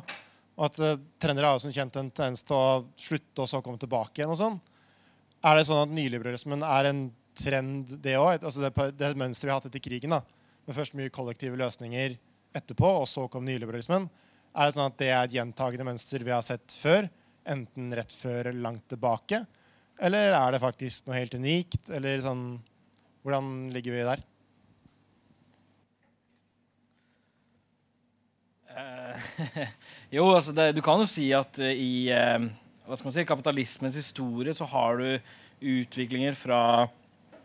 Og 0.55 0.69
at 0.69 0.79
uh, 0.79 0.95
Trenere 1.21 1.51
har 1.51 1.59
som 1.61 1.73
kjent 1.73 1.97
en 1.99 2.11
tendens 2.11 2.45
til 2.47 2.55
å 2.55 2.85
slutte 2.99 3.43
og 3.43 3.51
så 3.51 3.61
komme 3.63 3.81
tilbake 3.81 4.21
igjen. 4.21 4.31
og 4.31 4.39
sånn. 4.39 4.59
Er 5.45 5.59
det 5.59 5.65
sånn 5.67 5.83
at 5.83 5.93
nyliberalismen 5.93 6.63
er 6.65 6.89
en 6.89 7.01
trend, 7.37 7.97
det 8.01 8.15
òg? 8.17 8.39
Altså 8.39 8.63
det, 8.63 8.71
det 8.97 9.11
mønsteret 9.19 9.49
vi 9.49 9.53
har 9.53 9.59
hatt 9.59 9.67
etter 9.69 9.83
krigen, 9.83 10.15
da, 10.15 10.21
med 10.65 10.77
først 10.77 10.95
mye 10.97 11.13
kollektive 11.13 11.59
løsninger 11.59 12.15
etterpå, 12.55 12.87
og 13.01 13.09
så 13.11 13.27
kom 13.31 13.45
nyliberalismen. 13.45 14.07
Er 14.55 14.69
det 14.69 14.77
sånn 14.77 14.87
at 14.87 14.97
det 15.01 15.11
er 15.11 15.21
et 15.25 15.35
gjentagende 15.35 15.87
mønster 15.89 16.23
vi 16.23 16.33
har 16.33 16.45
sett 16.45 16.73
før? 16.79 17.09
Enten 17.45 17.91
rett 17.93 18.13
før 18.15 18.47
eller 18.47 18.63
langt 18.63 18.87
tilbake? 18.89 19.43
Eller 20.01 20.33
er 20.35 20.55
det 20.55 20.63
faktisk 20.63 21.07
noe 21.07 21.19
helt 21.19 21.35
unikt? 21.35 21.91
Eller 21.93 22.23
sånn, 22.23 22.47
Hvordan 23.25 23.71
ligger 23.73 23.95
vi 23.95 24.01
der? 24.05 24.19
jo, 30.17 30.27
altså 30.33 30.53
det, 30.55 30.71
du 30.75 30.81
kan 30.85 30.99
jo 30.99 31.07
si 31.09 31.29
at 31.35 31.59
uh, 31.61 31.71
i 31.71 32.11
uh, 32.11 32.45
hva 32.85 32.97
skal 32.97 33.09
man 33.09 33.15
si, 33.15 33.25
kapitalismens 33.27 33.97
historie 33.99 34.53
så 34.55 34.67
har 34.69 35.01
du 35.01 35.07
utviklinger 35.65 36.35
fra 36.37 36.59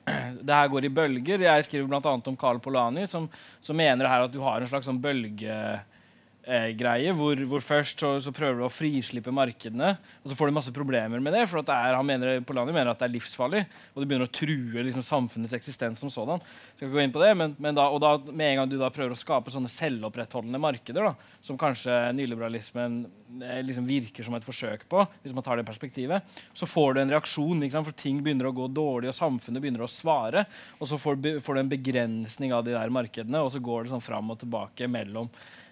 det 0.47 0.57
her 0.57 0.73
går 0.73 0.89
i 0.89 0.93
bølger. 0.93 1.47
Jeg 1.47 1.67
skriver 1.69 1.89
bl.a. 1.89 2.01
om 2.17 2.37
Carl 2.37 2.61
Polani, 2.63 3.07
som, 3.09 3.29
som 3.63 3.79
mener 3.79 4.09
her 4.11 4.27
at 4.27 4.35
du 4.35 4.41
har 4.45 4.61
en 4.61 4.71
slags 4.71 4.89
sånn 4.91 5.01
bølge 5.03 5.55
eh, 6.45 6.71
greie, 6.79 7.13
hvor, 7.17 7.39
hvor 7.51 7.63
først 7.65 8.01
så, 8.03 8.13
så, 8.23 8.33
prøver 8.35 8.61
du 8.61 8.65
å 8.67 8.73
frislippe 8.73 9.33
markedene, 9.35 9.93
og 10.23 10.31
så 10.31 10.37
får 10.39 10.51
du 10.51 10.57
masse 10.57 10.75
problemer 10.75 11.23
med 11.23 11.35
det. 11.37 11.47
for 11.51 11.65
det 11.67 11.77
er, 11.77 11.97
han 11.99 12.07
mener, 12.07 12.41
Polanyi 12.47 12.75
mener 12.75 12.93
at 12.93 13.03
det 13.03 13.09
er 13.09 13.15
livsfarlig, 13.17 13.63
og 13.93 14.03
det 14.03 14.09
begynner 14.11 14.29
å 14.29 14.35
true 14.35 14.85
liksom, 14.87 15.05
samfunnets 15.07 15.57
eksistens 15.57 16.03
som 16.03 16.13
sådan. 16.13 16.43
Skal 16.75 16.89
ikke 16.89 16.97
gå 16.97 17.05
inn 17.05 17.15
på 17.15 17.23
det, 17.23 17.33
men, 17.39 17.55
men 17.61 17.77
da, 17.77 17.89
og 17.93 18.01
da, 18.03 18.17
med 18.31 18.53
en 18.53 18.63
gang 18.63 18.73
du 18.73 18.79
da 18.81 18.93
prøver 18.95 19.15
å 19.15 19.21
skape 19.21 19.53
sånne 19.55 19.71
selvopprettholdende 19.73 20.63
markeder, 20.63 21.11
da, 21.11 21.37
som 21.45 21.61
kanskje 21.61 21.97
nyliberalismen 22.17 23.01
eh, 23.45 23.61
liksom 23.67 23.89
virker 23.89 24.27
som 24.27 24.37
et 24.39 24.47
forsøk 24.47 24.87
på, 24.91 25.05
hvis 25.25 25.37
man 25.37 25.47
tar 25.47 25.61
det 25.61 25.69
perspektivet, 25.69 26.37
så 26.57 26.69
får 26.69 26.97
du 26.97 27.05
en 27.05 27.15
reaksjon, 27.17 27.67
for 27.81 27.97
ting 27.97 28.21
begynner 28.25 28.51
å 28.51 28.57
gå 28.57 28.69
dårlig, 28.73 29.13
og 29.13 29.19
samfunnet 29.19 29.63
begynner 29.63 29.85
å 29.87 29.91
svare. 29.91 30.45
Og 30.81 30.89
så 30.89 30.99
får, 31.01 31.19
får 31.45 31.57
du 31.57 31.63
en 31.63 31.73
begrensning 31.73 32.55
av 32.57 32.65
de 32.67 32.75
der 32.75 32.93
markedene, 32.93 33.43
og 33.45 33.53
så 33.53 33.63
går 33.63 33.87
det 33.87 33.95
sånn 33.95 34.05
fram 34.05 34.33
og 34.33 34.41
tilbake 34.41 34.89
mellom 34.91 35.29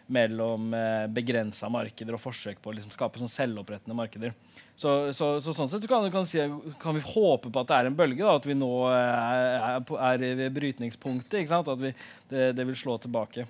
mellom 0.09 0.73
eh, 0.75 1.05
begrensa 1.13 1.69
markeder 1.73 2.17
og 2.17 2.23
forsøk 2.23 2.63
på 2.65 2.73
å 2.73 2.77
liksom, 2.77 2.93
skape 2.95 3.21
sånn 3.21 3.31
selvopprettende 3.31 3.97
markeder. 3.97 4.33
Så, 4.79 5.13
så, 5.13 5.35
så, 5.43 5.53
sånn 5.53 5.69
sett 5.69 5.85
så 5.85 5.91
kan, 5.91 6.07
kan, 6.13 6.27
si, 6.29 6.41
kan, 6.81 6.97
vi 6.97 7.03
håpe 7.05 7.51
på 7.51 7.63
at 7.63 7.69
det 7.69 7.79
er 7.79 7.91
en 7.91 7.99
bølge, 7.99 8.23
da, 8.23 8.37
at 8.39 8.47
vi 8.47 8.57
nå 8.57 8.71
er, 8.93 9.59
er, 9.59 9.95
er 10.13 10.27
ved 10.39 10.55
brytningspunktet. 10.57 11.53
At 11.59 11.71
vi, 11.83 11.93
det, 12.31 12.53
det, 12.57 12.67
vil 12.69 12.79
slå 12.79 12.97
tilbake. 13.03 13.45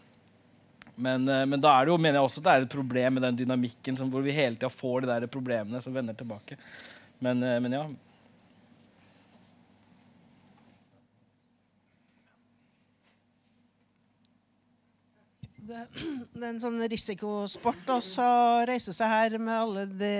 Men, 0.97 1.29
eh, 1.29 1.45
men, 1.47 1.61
da 1.63 1.77
er 1.77 1.87
det 1.87 1.95
jo, 1.95 2.01
mener 2.01 2.19
jeg 2.19 2.31
også 2.31 2.43
at 2.43 2.49
det 2.49 2.55
er 2.55 2.67
et 2.67 2.75
problem 2.75 3.19
med 3.19 3.27
den 3.29 3.43
dynamikken 3.45 4.01
som, 4.01 4.11
hvor 4.11 4.25
vi 4.25 4.35
hele 4.35 4.59
tida 4.59 4.73
får 4.73 5.05
de 5.05 5.13
der 5.13 5.31
problemene 5.31 5.83
som 5.85 5.95
vender 5.95 6.17
tilbake. 6.19 6.59
Men, 7.23 7.43
eh, 7.45 7.61
men 7.63 7.77
ja, 7.77 7.85
det, 15.69 15.81
det, 16.33 16.41
er 16.41 16.49
en 16.49 16.61
sånn 16.63 16.79
risikosport 16.89 17.91
også, 17.99 18.25
å 18.25 18.67
reise 18.69 18.95
seg 18.97 19.11
her 19.13 19.37
med 19.37 19.55
alle 19.55 19.85
de 19.91 20.13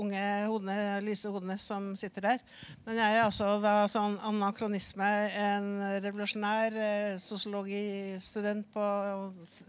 unge 0.00 0.22
hodene, 0.50 0.76
lyse 1.02 1.30
hodene 1.30 1.56
som 1.60 1.92
sitter 1.98 2.28
der. 2.28 2.44
Men 2.86 3.00
jeg 3.00 3.16
er 3.16 3.24
altså 3.24 3.56
da 3.62 3.74
sånn 3.90 4.16
anakronisme, 4.28 5.10
en 5.34 5.70
revolusjonær 6.04 6.78
eh, 6.78 7.16
sosiologistudent 7.22 8.70
på 8.74 8.84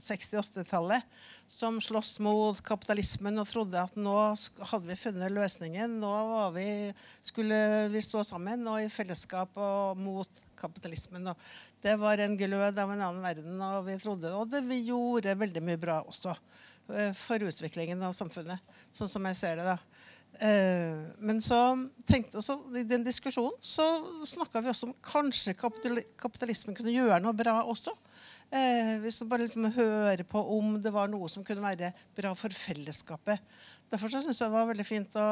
68-tallet 0.06 1.18
som 1.47 1.77
sloss 1.81 2.17
mot 2.23 2.57
kapitalismen 2.65 3.38
og 3.41 3.47
trodde 3.49 3.77
at 3.77 3.97
nå 3.99 4.15
hadde 4.72 4.89
vi 4.89 4.97
funnet 4.97 5.34
løsningen. 5.34 5.99
Nå 6.01 6.13
vi, 6.55 6.67
skulle 7.26 7.59
vi 7.93 8.01
stå 8.03 8.23
sammen 8.26 8.65
og 8.72 8.81
i 8.81 8.89
fellesskap 8.91 9.57
og 9.61 10.01
mot 10.01 10.41
kapitalismen. 10.57 11.30
Og 11.31 11.45
det 11.85 11.95
var 12.01 12.23
en 12.23 12.38
glød 12.39 12.81
av 12.81 12.91
en 12.91 13.05
annen 13.09 13.23
verden, 13.23 13.61
og 13.61 13.85
vi 13.85 13.99
trodde 14.01 14.34
Og 14.34 14.49
det, 14.49 14.63
vi 14.65 14.81
gjorde 14.89 15.38
veldig 15.38 15.63
mye 15.63 15.80
bra 15.80 16.01
også 16.01 16.34
eh, 16.34 17.13
for 17.13 17.45
utviklingen 17.45 18.01
av 18.03 18.15
samfunnet, 18.17 18.61
sånn 18.95 19.11
som 19.11 19.30
jeg 19.30 19.41
ser 19.41 19.61
det. 19.61 19.76
da. 19.76 19.77
Eh, 20.39 21.03
men 21.23 21.39
så 21.43 21.59
tenkte 22.07 22.41
også, 22.41 22.57
i 22.76 22.84
den 22.88 23.05
diskusjonen 23.05 23.55
så 23.63 23.85
snakka 24.27 24.63
vi 24.63 24.73
også 24.73 24.89
om 24.89 24.97
kanskje 25.05 25.53
kapitalismen 25.55 26.76
kunne 26.76 26.95
gjøre 26.95 27.22
noe 27.23 27.38
bra 27.38 27.61
også. 27.63 27.93
Eh, 28.53 28.95
hvis 29.01 29.17
du 29.19 29.26
bare 29.30 29.47
liksom 29.47 29.65
hører 29.73 30.22
på 30.27 30.41
om 30.57 30.76
det 30.81 30.93
var 30.93 31.09
noe 31.09 31.30
som 31.31 31.43
kunne 31.45 31.63
være 31.65 31.91
bra 32.15 32.34
for 32.38 32.53
fellesskapet. 32.53 33.41
Derfor 33.91 34.11
syns 34.11 34.27
jeg 34.30 34.38
det 34.39 34.53
var 34.53 34.69
veldig 34.69 34.85
fint 34.85 35.17
å 35.19 35.27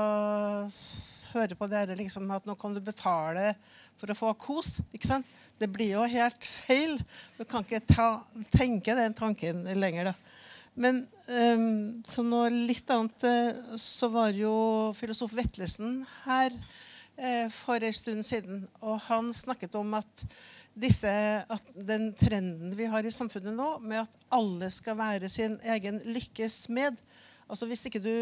høre 1.33 1.57
på 1.57 1.69
dere 1.69 1.97
liksom, 1.97 2.29
at 2.33 2.45
nå 2.45 2.55
kan 2.59 2.75
du 2.75 2.81
betale 2.83 3.53
for 4.01 4.11
å 4.11 4.17
få 4.17 4.33
kos. 4.39 4.75
ikke 4.91 5.09
sant? 5.09 5.29
Det 5.59 5.69
blir 5.71 5.95
jo 5.95 6.05
helt 6.09 6.45
feil. 6.45 6.97
Du 7.37 7.45
kan 7.45 7.65
ikke 7.65 7.83
ta, 7.87 8.07
tenke 8.53 8.97
den 8.97 9.15
tanken 9.17 9.63
lenger. 9.77 10.11
da. 10.11 10.15
Men 10.73 11.03
um, 11.29 12.01
som 12.09 12.29
noe 12.29 12.49
litt 12.49 12.89
annet 12.93 13.25
eh, 13.29 13.77
så 13.77 14.09
var 14.13 14.33
jo 14.33 14.53
filosof 14.97 15.35
Vetlesen 15.37 16.01
her 16.25 16.55
for 17.53 17.83
en 17.83 17.93
stund 17.93 18.25
siden. 18.25 18.63
Og 18.81 18.97
han 19.05 19.29
snakket 19.37 19.75
om 19.77 19.93
at 19.99 20.23
disse, 20.73 21.11
at 21.45 21.73
den 21.75 22.09
trenden 22.17 22.73
vi 22.77 22.87
har 22.89 23.05
i 23.05 23.13
samfunnet 23.13 23.53
nå, 23.53 23.67
med 23.85 24.01
at 24.01 24.15
alle 24.33 24.69
skal 24.73 24.97
være 24.97 25.29
sin 25.29 25.59
egen 25.75 26.01
lykkes 26.15 26.65
med 26.73 26.97
altså 27.53 27.67
Hvis 27.69 27.85
ikke 27.85 28.01
du 28.01 28.15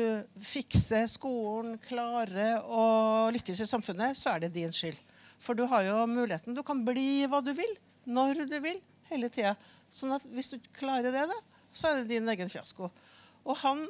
fikser 0.43 1.05
skolen, 1.07 1.77
klarer 1.79 2.65
å 2.65 3.29
lykkes 3.31 3.61
i 3.63 3.69
samfunnet, 3.69 4.17
så 4.17 4.33
er 4.33 4.43
det 4.43 4.55
din 4.55 4.73
skyld. 4.75 4.97
For 5.41 5.57
du 5.57 5.63
har 5.69 5.85
jo 5.85 6.01
muligheten. 6.09 6.55
Du 6.57 6.63
kan 6.65 6.83
bli 6.85 7.23
hva 7.29 7.39
du 7.45 7.53
vil, 7.55 7.71
når 8.05 8.43
du 8.49 8.57
vil, 8.63 8.81
hele 9.11 9.29
tida. 9.31 9.53
Sånn 9.93 10.13
at 10.17 10.25
hvis 10.33 10.51
du 10.51 10.57
klarer 10.75 11.13
det, 11.13 11.23
da, 11.29 11.37
så 11.71 11.89
er 11.91 12.01
det 12.01 12.11
din 12.11 12.29
egen 12.33 12.51
fiasko. 12.51 12.89
Og 13.45 13.57
han 13.63 13.85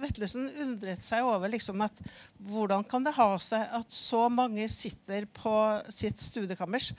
Vetlesen 0.00 0.48
undret 0.62 1.00
seg 1.02 1.26
over 1.26 1.50
liksom 1.52 1.80
at 1.86 2.00
hvordan 2.48 2.84
kan 2.88 3.04
det 3.06 3.14
ha 3.16 3.30
seg 3.42 3.76
at 3.78 3.92
så 3.92 4.26
mange 4.32 4.66
sitter 4.72 5.28
på 5.36 5.54
sitt 5.92 6.20
studiekammers 6.20 6.90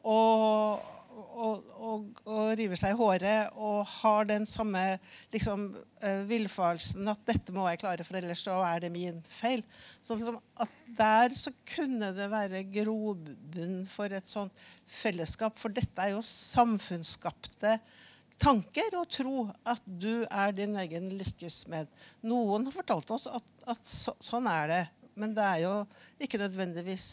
og, 0.00 0.80
og, 1.14 1.70
og, 1.76 2.22
og 2.24 2.50
river 2.58 2.78
seg 2.80 2.94
i 2.94 2.98
håret 2.98 3.54
og 3.60 3.84
har 4.00 4.28
den 4.30 4.46
samme 4.48 4.82
liksom, 5.34 5.68
eh, 6.02 6.22
villfarelsen 6.28 7.08
at 7.12 7.22
dette 7.28 7.54
må 7.54 7.66
jeg 7.68 7.82
klare, 7.82 8.06
for 8.06 8.20
ellers 8.20 8.44
så 8.46 8.56
er 8.66 8.82
det 8.84 8.92
min 8.94 9.20
feil. 9.28 9.64
Så 10.02 10.16
liksom, 10.16 10.40
at 10.60 10.76
Der 10.96 11.36
så 11.36 11.52
kunne 11.74 12.12
det 12.16 12.30
være 12.32 12.64
grobunn 12.72 13.84
for 13.90 14.12
et 14.16 14.28
sånt 14.30 14.66
fellesskap, 14.90 15.58
for 15.58 15.72
dette 15.74 16.02
er 16.02 16.16
jo 16.16 16.24
samfunnsskapte 16.24 17.78
tanker 18.40 18.96
og 18.98 19.08
tro 19.12 19.34
at 19.68 19.82
du 19.84 20.24
er 20.24 20.54
din 20.56 20.76
egen 20.80 21.10
lykkes 21.20 21.64
med. 21.72 21.90
Noen 22.26 22.66
har 22.68 22.74
fortalt 22.74 23.12
oss 23.14 23.28
at, 23.30 23.52
at 23.68 23.84
så, 23.86 24.14
sånn 24.22 24.48
er 24.50 24.72
det, 24.72 24.84
men 25.20 25.36
det 25.36 25.44
er 25.44 25.62
jo 25.66 25.74
ikke 26.22 26.40
nødvendigvis 26.40 27.12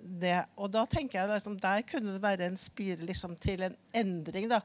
det. 0.00 0.38
Og 0.56 0.70
da 0.72 0.84
tenker 0.88 1.18
jeg 1.18 1.30
liksom, 1.30 1.56
Der 1.60 1.82
kunne 1.88 2.14
det 2.14 2.22
være 2.22 2.46
en 2.46 2.58
spire 2.60 3.04
liksom, 3.06 3.34
til 3.40 3.66
en 3.66 3.76
endring. 3.96 4.48
da. 4.48 4.60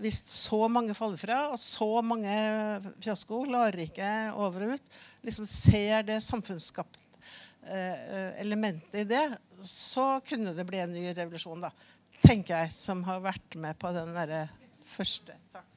Hvis 0.00 0.22
så 0.32 0.64
mange 0.68 0.96
faller 0.96 1.20
fra, 1.20 1.40
og 1.52 1.60
så 1.62 2.02
mange 2.02 2.32
fiasko, 3.00 3.44
ikke 3.78 4.32
over 4.34 4.66
og 4.66 4.78
ut, 4.78 4.96
liksom 5.22 5.46
ser 5.46 6.02
det 6.02 6.22
samfunnsskapt 6.22 6.98
eh, 7.68 8.40
elementet 8.40 9.02
i 9.02 9.04
det, 9.04 9.26
så 9.62 10.20
kunne 10.26 10.54
det 10.54 10.66
bli 10.66 10.78
en 10.78 10.92
ny 10.92 11.12
revolusjon. 11.12 11.60
da, 11.60 11.70
tenker 12.22 12.56
jeg, 12.56 12.72
som 12.72 13.04
har 13.06 13.20
vært 13.22 13.54
med 13.56 13.78
på 13.78 13.92
den 13.94 14.14
derre 14.16 14.48
første. 14.88 15.36
Takk. 15.54 15.74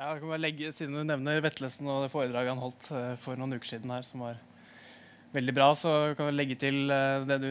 Ja, 0.00 0.14
jeg 0.14 0.22
kan 0.22 0.30
bare 0.30 0.40
legge, 0.40 0.70
Siden 0.72 0.94
du 0.96 1.02
nevner 1.04 1.42
Vetlesen 1.44 1.88
og 1.92 2.06
det 2.06 2.12
foredraget 2.12 2.54
han 2.54 2.62
holdt 2.62 2.86
uh, 2.88 3.18
for 3.20 3.36
noen 3.36 3.58
uker 3.58 3.68
siden 3.68 3.90
her, 3.92 4.04
som 4.06 4.22
var 4.24 4.38
veldig 5.34 5.52
bra, 5.52 5.66
så 5.76 5.90
kan 6.16 6.30
vi 6.30 6.38
legge 6.38 6.56
til 6.62 6.88
uh, 6.88 7.26
det 7.28 7.36
du 7.42 7.50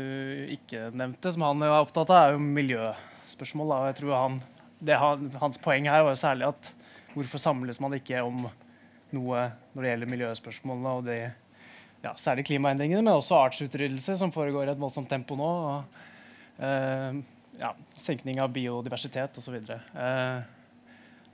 ikke 0.55 0.87
nevnte, 0.89 1.29
som 1.35 1.45
han 1.45 1.61
er 1.67 1.75
opptatt 1.75 2.09
av, 2.09 2.23
er 2.23 2.33
jo 2.33 2.41
miljøspørsmål. 2.57 3.69
Da. 3.69 3.77
Jeg 3.91 3.99
tror 3.99 4.15
han, 4.17 4.39
han, 4.89 5.29
Hans 5.43 5.61
poeng 5.61 5.91
her 5.93 6.07
var 6.07 6.17
særlig 6.17 6.49
at 6.49 6.71
hvorfor 7.13 7.43
samles 7.43 7.77
man 7.83 7.93
ikke 7.99 8.25
om 8.25 8.47
noe 9.13 9.45
når 9.75 9.85
det 9.85 9.93
gjelder 9.93 10.13
miljøspørsmålene 10.15 10.97
og 10.97 11.05
det, 11.05 11.19
ja, 12.01 12.15
særlig 12.17 12.47
klimaendringene, 12.49 13.05
men 13.05 13.13
også 13.13 13.43
artsutryddelse, 13.43 14.17
som 14.17 14.33
foregår 14.33 14.71
i 14.71 14.73
et 14.73 14.81
voldsomt 14.81 15.09
tempo 15.13 15.37
nå. 15.37 15.53
og 15.69 16.08
ja, 17.59 17.73
senkning 17.99 18.39
av 18.41 18.51
biodiversitet 18.55 19.37
osv. 19.39 19.59
Eh, 19.59 20.39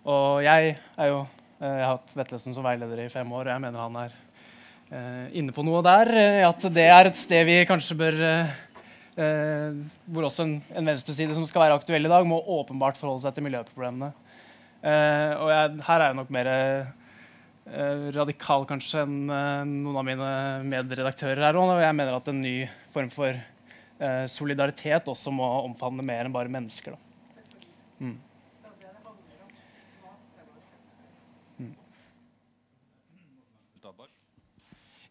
og 0.06 0.44
jeg 0.46 0.76
er 0.76 1.10
jo 1.10 1.24
uh, 1.24 1.66
Jeg 1.66 1.82
har 1.82 1.96
hatt 1.96 2.14
Vetlesen 2.18 2.54
som 2.54 2.66
veileder 2.66 3.06
i 3.06 3.10
fem 3.10 3.32
år, 3.32 3.48
og 3.48 3.54
jeg 3.54 3.64
mener 3.64 3.82
han 3.82 3.96
er 4.04 4.16
uh, 4.92 5.26
inne 5.38 5.56
på 5.56 5.66
noe 5.66 5.82
der. 5.86 6.12
at 6.50 6.68
det 6.74 6.86
er 6.92 7.10
et 7.10 7.18
sted 7.18 7.46
vi 7.48 7.62
kanskje 7.68 7.98
bør 7.98 8.22
Hvor 9.16 10.28
også 10.28 10.44
en, 10.44 10.58
en 10.76 10.92
venstreside 10.92 11.38
som 11.38 11.46
skal 11.48 11.64
være 11.64 11.80
aktuell 11.80 12.06
i 12.06 12.12
dag, 12.12 12.26
må 12.28 12.42
åpenbart 12.60 12.98
forholde 13.00 13.24
seg 13.24 13.38
til 13.38 13.46
miljøproblemene. 13.46 14.12
og 14.84 15.50
jeg, 15.54 15.70
her 15.88 16.02
er 16.02 16.10
jeg 16.10 16.18
nok 16.20 16.34
mer 16.36 16.50
radikal 18.14 18.68
kanskje 18.68 19.06
enn 19.06 19.24
noen 19.30 20.02
av 20.02 20.06
mine 20.06 20.28
medredaktører 20.68 21.48
her 21.48 21.56
òg. 21.56 21.80
Jeg 21.80 21.96
mener 21.96 22.20
at 22.20 22.28
en 22.28 22.44
ny 22.44 22.58
form 22.92 23.08
for 23.16 23.40
eh, 24.00 24.26
solidaritet 24.32 25.10
også 25.12 25.34
må 25.34 25.48
omfavne 25.66 26.06
mer 26.06 26.26
enn 26.26 26.36
bare 26.36 26.52
mennesker. 26.52 26.98
Mm. 28.00 28.16
Mm. 31.60 31.74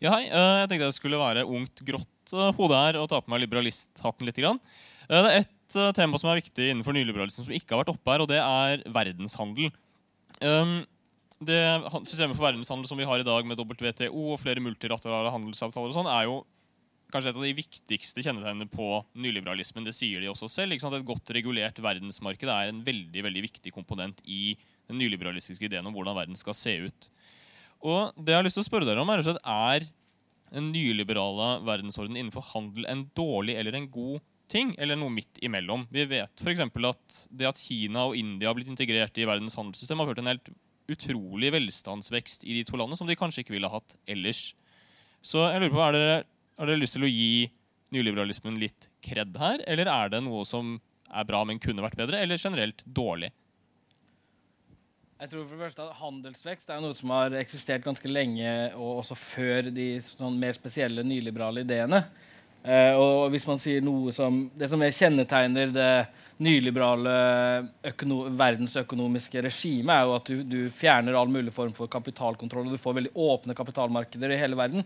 Ja, 0.03 0.13
hei. 0.17 0.25
Eh, 0.29 0.55
jeg 0.63 0.71
tenkte 0.71 0.89
jeg 0.91 0.99
skulle 0.99 1.21
være 1.21 1.47
ungt, 1.49 1.85
grått 1.87 2.35
eh, 2.37 2.51
hode 2.59 2.81
her 2.81 3.01
og 3.01 3.11
ta 3.13 3.23
på 3.25 3.33
meg 3.33 3.45
liberalisthatten 3.47 4.29
litt. 4.29 4.41
Det 4.41 5.21
er 5.21 5.43
ett 5.43 5.79
tema 5.97 6.21
som 6.21 6.31
er 6.31 6.43
viktig 6.43 6.71
innenfor 6.71 6.95
nyliberalismen 6.97 7.47
som 7.47 7.55
ikke 7.57 7.73
har 7.73 7.85
vært 7.85 7.95
oppe 7.95 8.13
her, 8.13 8.23
og 8.25 8.29
det 8.31 8.41
er 8.41 8.85
verdenshandel. 8.93 9.73
Um, 10.45 10.83
det 11.45 11.61
Systemet 12.07 12.37
for 12.37 12.47
verdenshandel 12.47 12.89
som 12.89 13.01
vi 13.01 13.07
har 13.09 13.21
i 13.21 13.27
dag, 13.27 13.47
med 13.47 13.59
WTO 13.59 14.35
og 14.35 14.41
flere 14.43 14.63
multilaterale 14.63 15.33
handelsavtaler, 15.35 15.91
og 15.91 15.97
sånn, 15.97 16.11
er 16.11 16.29
jo 16.29 16.43
kanskje 17.13 17.33
et 17.33 17.39
av 17.39 17.45
de 17.47 17.57
viktigste 17.57 18.23
kjennetegnene 18.25 18.69
på 18.71 18.89
nyliberalismen. 19.21 19.87
Det 19.87 19.95
sier 19.97 20.23
de 20.23 20.31
også 20.33 20.49
selv. 20.51 20.75
Et 20.75 21.07
godt 21.07 21.33
regulert 21.37 21.81
verdensmarked 21.83 22.51
er 22.51 22.71
en 22.71 22.83
veldig 22.87 23.25
veldig 23.29 23.45
viktig 23.49 23.75
komponent 23.75 24.23
i 24.25 24.57
den 24.89 25.01
nyliberalistiske 25.01 25.69
ideen 25.69 25.87
om 25.87 25.95
hvordan 25.97 26.17
verden 26.17 26.39
skal 26.39 26.57
se 26.59 26.77
ut. 26.87 27.11
Og 27.85 28.17
det 28.17 28.33
jeg 28.33 28.41
har 28.41 28.47
lyst 28.47 28.59
til 28.59 28.65
å 28.65 28.71
spørre 28.71 28.89
dere 28.89 29.03
om 29.03 29.13
Er 29.13 29.25
er 29.29 29.89
den 30.55 30.71
nyliberale 30.73 31.65
verdensorden 31.67 32.17
innenfor 32.17 32.45
handel 32.53 32.87
en 32.89 33.09
dårlig 33.17 33.57
eller 33.59 33.75
en 33.75 33.91
god 33.91 34.21
ting, 34.49 34.75
eller 34.79 34.97
noe 34.97 35.11
midt 35.11 35.41
imellom? 35.43 35.87
Vi 35.91 36.05
vet 36.07 36.41
f.eks. 36.41 36.61
at 36.61 37.19
det 37.31 37.49
at 37.49 37.59
Kina 37.59 38.07
og 38.09 38.17
India 38.17 38.49
har 38.49 38.55
blitt 38.57 38.71
integrert 38.71 39.17
i 39.19 39.27
verdens 39.27 39.57
handelssystem, 39.59 39.99
har 39.99 40.11
ført 40.11 40.23
en 40.23 40.31
helt 40.31 40.53
utrolig 40.91 41.51
velstandsvekst 41.55 42.45
i 42.45 42.61
de 42.61 42.65
to 42.69 42.77
landene 42.77 42.97
som 42.99 43.09
de 43.09 43.17
kanskje 43.17 43.45
ikke 43.45 43.57
ville 43.57 43.71
hatt 43.73 43.97
ellers. 44.07 44.53
Så 45.25 45.41
jeg 45.49 45.63
lurer 45.63 45.73
på, 45.73 45.83
er 45.83 45.97
dere 45.97 46.17
har 46.59 46.71
dere 46.71 46.81
lyst 46.81 46.99
til 46.99 47.07
å 47.07 47.11
gi 47.11 47.47
nyliberalismen 47.95 48.59
litt 48.59 48.89
kred 49.05 49.37
her, 49.39 49.63
eller 49.71 49.91
er 49.91 50.13
det 50.15 50.25
noe 50.27 50.45
som 50.49 50.77
er 51.15 51.27
bra, 51.29 51.45
men 51.47 51.61
kunne 51.63 51.85
vært 51.85 51.99
bedre, 51.99 52.21
eller 52.23 52.41
generelt 52.41 52.83
dårlig? 52.87 53.31
Jeg 55.25 55.31
tror 55.31 55.45
for 55.47 55.55
det 55.55 55.65
første 55.69 55.85
at 55.87 55.99
Handelsvekst 56.01 56.71
er 56.75 56.81
noe 56.83 56.95
som 56.97 57.13
har 57.15 57.35
eksistert 57.39 57.85
ganske 57.87 58.11
lenge, 58.11 58.51
og 58.75 59.01
også 59.05 59.17
før 59.17 59.71
de 59.73 59.95
sånn, 60.03 60.41
mer 60.41 60.57
spesielle 60.57 61.05
nyliberale 61.07 61.63
ideene. 61.65 62.03
Eh, 62.65 62.97
og 62.99 63.31
hvis 63.33 63.47
man 63.47 63.61
sier 63.61 63.83
noe 63.85 64.09
som 64.17 64.47
Det 64.57 64.71
som 64.73 64.81
kjennetegner 64.81 65.69
det 65.69 65.89
nyliberale 66.41 67.13
verdensøkonomiske 68.41 69.43
regimet, 69.45 69.93
er 69.95 70.09
jo 70.09 70.15
at 70.17 70.31
du, 70.31 70.41
du, 70.49 70.61
fjerner 70.73 71.15
all 71.15 71.31
mulig 71.31 71.53
form 71.55 71.75
for 71.77 71.93
kapitalkontroll, 71.93 72.67
og 72.67 72.75
du 72.75 72.81
får 72.81 72.97
veldig 72.99 73.13
åpne 73.15 73.55
kapitalmarkeder 73.55 74.35
i 74.35 74.41
hele 74.41 74.59
verden. 74.59 74.83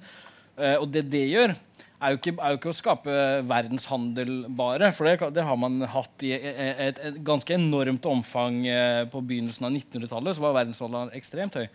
Uh, 0.59 0.76
og 0.82 0.89
det 0.93 1.06
det 1.12 1.24
gjør, 1.30 1.55
er 1.98 2.14
jo, 2.14 2.18
ikke, 2.20 2.35
er 2.39 2.55
jo 2.55 2.59
ikke, 2.60 2.70
å 2.72 2.78
skape 2.78 3.18
verdenshandel 3.48 4.32
bare. 4.59 4.93
For 4.94 5.09
det, 5.09 5.30
det 5.35 5.44
har 5.47 5.59
man 5.59 5.80
hatt 5.90 6.24
i 6.26 6.32
et, 6.36 6.80
et, 6.89 7.05
et 7.10 7.20
ganske 7.26 7.55
enormt 7.55 8.06
omfang 8.10 8.60
uh, 8.66 9.05
på 9.10 9.22
begynnelsen 9.26 9.68
av 9.68 9.74
1900-tallet. 9.74 10.36
Så 10.36 10.44
var 10.44 10.59
verdenshandelen 10.60 11.14
ekstremt 11.18 11.59
høy. 11.59 11.66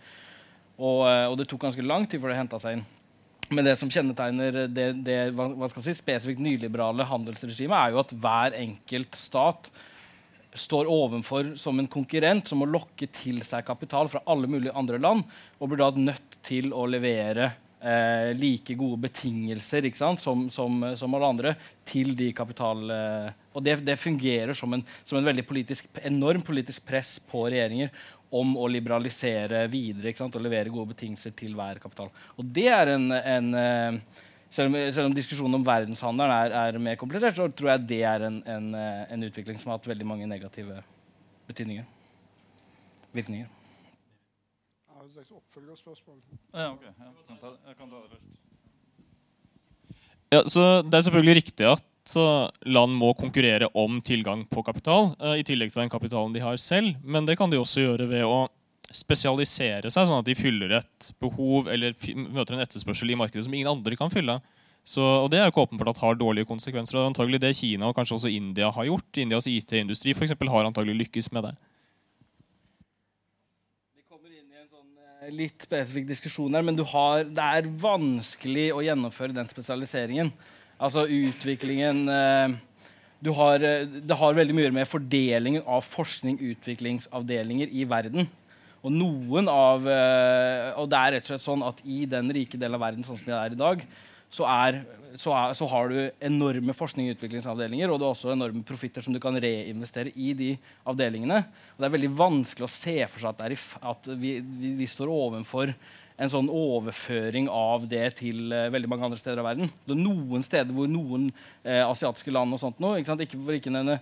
Og, 0.74 1.04
uh, 1.04 1.26
og, 1.30 1.38
det 1.40 1.48
tok 1.50 1.66
ganske 1.66 1.84
lang 1.84 2.08
tid 2.08 2.22
før 2.22 2.32
det 2.32 2.40
henta 2.40 2.60
seg 2.60 2.78
inn. 2.78 2.86
Men 3.52 3.66
det 3.68 3.74
som 3.76 3.90
kjennetegner 3.92 4.62
det, 4.72 4.86
det 5.04 5.18
hva, 5.36 5.68
skal 5.68 5.84
si, 5.84 5.92
spesifikt 5.96 6.40
nyliberale 6.42 7.04
handelsregimet, 7.08 7.76
er 7.76 7.92
jo 7.92 8.00
at 8.00 8.14
hver 8.16 8.56
enkelt 8.56 9.18
stat 9.20 9.68
står 10.54 10.88
overfor 10.88 11.52
som 11.58 11.76
en 11.80 11.90
konkurrent 11.90 12.48
som 12.48 12.62
må 12.62 12.68
lokke 12.70 13.08
til 13.12 13.42
seg 13.44 13.66
kapital 13.66 14.08
fra 14.08 14.22
alle 14.30 14.48
mulige 14.48 14.72
andre 14.78 15.00
land, 15.02 15.26
og 15.58 15.70
blir 15.70 15.82
da 15.82 15.90
nødt 15.98 16.38
til 16.46 16.72
å 16.72 16.86
levere 16.88 17.50
eh, 17.84 18.32
like 18.36 18.74
gode 18.74 19.02
betingelser 19.04 19.86
som, 19.94 20.48
som, 20.50 20.80
som, 20.96 21.14
alle 21.14 21.30
andre 21.30 21.54
til 21.86 22.14
de 22.16 22.32
kapital... 22.36 22.84
Eh, 22.90 23.30
og 23.54 23.62
det, 23.62 23.76
det, 23.86 23.94
fungerer 24.00 24.54
som 24.56 24.72
en, 24.74 24.82
som 25.04 25.18
en 25.18 25.28
veldig 25.28 25.44
politisk, 25.46 25.86
enorm 26.02 26.42
politisk 26.42 26.84
press 26.88 27.20
på 27.30 27.44
regjeringer 27.46 27.92
om 28.34 28.56
å 28.58 28.66
liberalisere 28.66 29.66
videre 29.70 30.14
og 30.26 30.42
levere 30.42 30.72
gode 30.74 30.90
betingelser 30.94 31.34
til 31.38 31.54
hver 31.54 31.78
kapital. 31.82 32.10
Og 32.34 32.48
det 32.56 32.66
er 32.72 32.94
en, 32.96 33.10
en 33.14 33.50
eh, 33.60 33.98
selv, 34.48 34.72
om, 34.72 34.78
selv 34.90 35.10
om, 35.10 35.14
diskusjonen 35.14 35.60
om 35.60 35.66
verdenshandelen 35.66 36.34
er, 36.34 36.56
er, 36.64 36.80
mer 36.82 36.98
komplisert, 37.00 37.38
så 37.38 37.46
tror 37.50 37.76
jeg 37.76 37.88
det 37.94 38.02
er 38.10 38.28
en, 38.30 38.40
en, 38.56 38.70
eh, 38.78 39.02
en 39.14 39.28
utvikling 39.28 39.60
som 39.60 39.70
har 39.70 39.78
hatt 39.78 39.92
veldig 39.92 40.08
mange 40.08 40.30
negative 40.30 40.80
betydninger. 41.46 41.86
Virkninger 43.14 43.52
slags 45.14 45.32
oppfølgerspørsmål. 45.38 46.20
Ja, 46.52 46.70
okay. 46.72 46.90
jeg, 46.90 47.38
kan 47.40 47.56
jeg 47.68 47.78
kan 47.78 47.90
ta 47.90 48.02
det 48.02 48.10
først. 48.14 48.40
Ja, 50.34 50.40
så 50.50 50.82
Det 50.82 50.98
er 50.98 51.06
selvfølgelig 51.06 51.36
riktig 51.42 51.66
at 51.70 52.16
land 52.66 52.98
må 53.00 53.14
konkurrere 53.16 53.70
om 53.74 54.00
tilgang 54.04 54.44
på 54.50 54.62
kapital, 54.66 55.14
uh, 55.22 55.36
i 55.38 55.44
tillegg 55.46 55.72
til 55.72 55.84
den 55.84 55.92
kapitalen 55.92 56.34
de 56.34 56.42
har 56.42 56.58
selv. 56.60 56.98
Men 57.02 57.24
det 57.24 57.38
kan 57.38 57.50
de 57.50 57.60
også 57.60 57.86
gjøre 57.86 58.08
ved 58.10 58.26
å 58.26 58.48
spesialisere 58.94 59.90
seg, 59.90 60.06
sånn 60.06 60.20
at 60.20 60.26
de 60.28 60.36
fyller 60.36 60.76
et 60.80 61.08
behov 61.22 61.70
eller 61.72 61.96
møter 62.14 62.54
en 62.54 62.62
etterspørsel 62.62 63.10
i 63.10 63.16
markedet 63.18 63.46
som 63.46 63.54
ingen 63.56 63.72
andre 63.72 63.96
kan 63.98 64.12
fylle. 64.12 64.38
Så, 64.84 65.00
og 65.00 65.30
Det 65.32 65.38
er 65.40 65.46
jo 65.46 65.54
ikke 65.54 65.64
åpenbart 65.64 65.94
at 65.94 66.02
har 66.02 66.18
dårlige 66.20 66.48
konsekvenser. 66.48 66.98
Og 67.00 67.08
antagelig 67.08 67.40
det 67.40 67.54
Kina 67.56 67.88
og 67.88 67.96
kanskje 67.96 68.18
også 68.18 68.32
India 68.32 68.68
har 68.70 68.84
gjort. 68.84 69.16
Indias 69.16 69.48
IT-industri 69.48 70.12
for 70.12 70.26
eksempel, 70.26 70.50
har 70.52 70.68
antagelig 70.68 71.06
lykkes 71.06 71.32
med 71.32 71.48
det. 71.48 71.54
Litt 75.32 75.64
spesifikk 75.64 76.06
diskusjon 76.08 76.56
her, 76.56 76.64
men 76.66 76.78
har, 76.90 77.24
det 77.24 77.48
er 77.58 77.70
vanskelig 77.80 78.68
å 78.74 78.82
gjennomføre 78.84 79.36
den 79.36 79.48
spesialiseringen. 79.48 80.32
Altså 80.82 81.06
utviklingen 81.06 82.02
eh, 82.10 82.56
har, 83.38 83.64
eh, 83.64 83.84
det 83.86 84.18
har 84.20 84.36
veldig 84.36 84.56
mye 84.56 84.72
med 84.74 84.90
fordelingen 84.90 85.64
av 85.64 85.86
forskning 85.86 86.40
utviklingsavdelinger 86.52 87.72
i 87.72 87.86
verden. 87.88 88.28
Og 88.84 88.92
noen 88.92 89.48
av, 89.48 89.86
eh, 89.88 90.72
og 90.76 90.90
det 90.92 91.00
er 91.00 91.16
rett 91.16 91.28
og 91.28 91.32
slett 91.32 91.46
sånn 91.46 91.64
at 91.64 91.80
i 91.88 92.02
den 92.10 92.28
rike 92.34 92.60
delen 92.60 92.76
av 92.76 92.84
verden 92.84 93.06
sånn 93.06 93.16
som 93.20 93.30
det 93.30 93.38
er 93.38 93.56
i 93.56 93.62
dag, 93.62 93.86
så, 94.34 94.46
er, 94.50 94.80
så, 95.20 95.32
er, 95.36 95.52
så 95.54 95.68
har 95.70 95.90
du 95.90 95.98
enorme 96.26 96.74
forskning- 96.74 97.10
og 97.10 97.18
utviklingsavdelinger, 97.18 97.90
og 97.90 98.00
du 98.00 98.06
har 98.06 98.14
også 98.14 98.32
enorme 98.34 98.64
profitter 98.66 99.04
som 99.04 99.14
du 99.14 99.20
kan 99.22 99.38
reinvestere 99.38 100.10
i 100.14 100.32
de 100.36 100.54
avdelingene. 100.90 101.42
Og 101.74 101.82
det 101.82 101.88
er 101.88 101.96
veldig 101.96 102.14
vanskelig 102.18 102.66
å 102.66 102.72
se 102.72 102.96
for 103.12 103.22
seg 103.22 103.44
at, 103.44 103.76
at 103.94 104.10
vi, 104.18 104.38
vi, 104.42 104.74
vi 104.80 104.90
står 104.90 105.12
overfor 105.12 105.74
en 106.14 106.30
sånn 106.30 106.50
overføring 106.52 107.48
av 107.50 107.88
det 107.90 108.04
til 108.20 108.52
uh, 108.52 108.68
veldig 108.70 108.90
mange 108.90 109.08
andre 109.08 109.18
steder 109.18 109.42
av 109.42 109.48
verden. 109.48 109.70
Det 109.82 109.96
er 109.96 110.02
noen 110.02 110.44
steder 110.46 110.70
hvor 110.74 110.90
noen 110.90 111.26
uh, 111.30 111.82
asiatiske 111.88 112.34
land 112.34 112.54
og 112.54 112.62
sånt 112.62 112.78
nå, 112.82 112.94
ikke, 113.00 113.16
ikke 113.26 113.40
for 113.40 113.58
ikke 113.58 113.74
nevne 113.74 113.98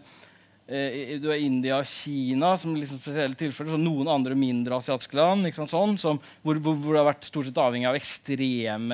du 0.66 1.26
har 1.28 1.40
India 1.43 1.80
og 1.80 1.89
Kina 1.90 2.52
som 2.56 2.76
liksom 2.76 3.01
spesielle 3.02 3.36
tilfeller. 3.36 3.74
Så 3.74 3.80
noen 3.80 4.09
andre 4.09 4.36
mindre 4.39 4.78
asiatiske 4.78 5.18
land 5.18 5.51
sånn, 5.52 5.98
som, 6.01 6.20
hvor, 6.44 6.60
hvor, 6.62 6.78
hvor, 6.78 6.94
det 6.94 7.02
har 7.02 7.10
vært 7.10 7.28
stort 7.28 7.48
sett 7.48 7.60
avhengig 7.60 7.90
av 7.90 7.98
ekstrem, 7.98 8.89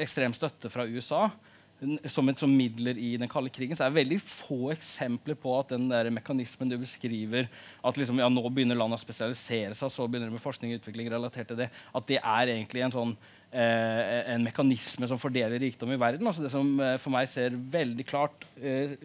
ekstrem 0.00 0.34
støtte 0.34 0.72
fra 0.72 0.88
USA 0.88 1.28
som 2.12 2.28
et 2.28 2.40
som 2.40 2.52
midler 2.52 2.98
i 3.00 3.14
den 3.20 3.30
kalde 3.30 3.50
krigen, 3.52 3.76
så 3.76 3.86
er 3.86 3.92
det 3.92 4.02
veldig 4.02 4.18
få 4.20 4.70
eksempler 4.74 5.36
på 5.40 5.54
at 5.56 5.72
den 5.72 5.88
der 5.88 6.10
mekanismen 6.12 6.68
du 6.68 6.76
beskriver, 6.80 7.48
at 7.80 8.00
liksom, 8.00 8.20
ja, 8.20 8.28
nå 8.28 8.42
begynner 8.52 8.78
landet 8.78 9.00
å 9.00 9.04
spesialisere 9.04 9.76
seg, 9.76 9.92
så 9.92 10.06
begynner 10.06 10.28
det 10.28 10.36
med 10.36 10.44
forskning 10.44 10.74
og 10.74 10.82
utvikling 10.82 11.08
relatert 11.12 11.48
til 11.50 11.62
det, 11.62 11.70
at 11.70 12.10
det 12.10 12.20
er 12.20 12.52
egentlig 12.56 12.84
en 12.84 12.96
sånn 12.96 13.14
eh, 13.16 13.30
en 13.50 14.44
mekanisme 14.46 15.08
som 15.10 15.18
fordeler 15.18 15.58
rikdom 15.58 15.90
i 15.90 15.98
verden. 15.98 16.26
Altså 16.26 16.44
det 16.44 16.52
som 16.52 16.68
eh, 16.78 16.96
for 17.02 17.14
meg 17.14 17.30
ser 17.30 17.56
veldig 17.72 18.06
klart 18.06 18.44
eh, 18.62 18.96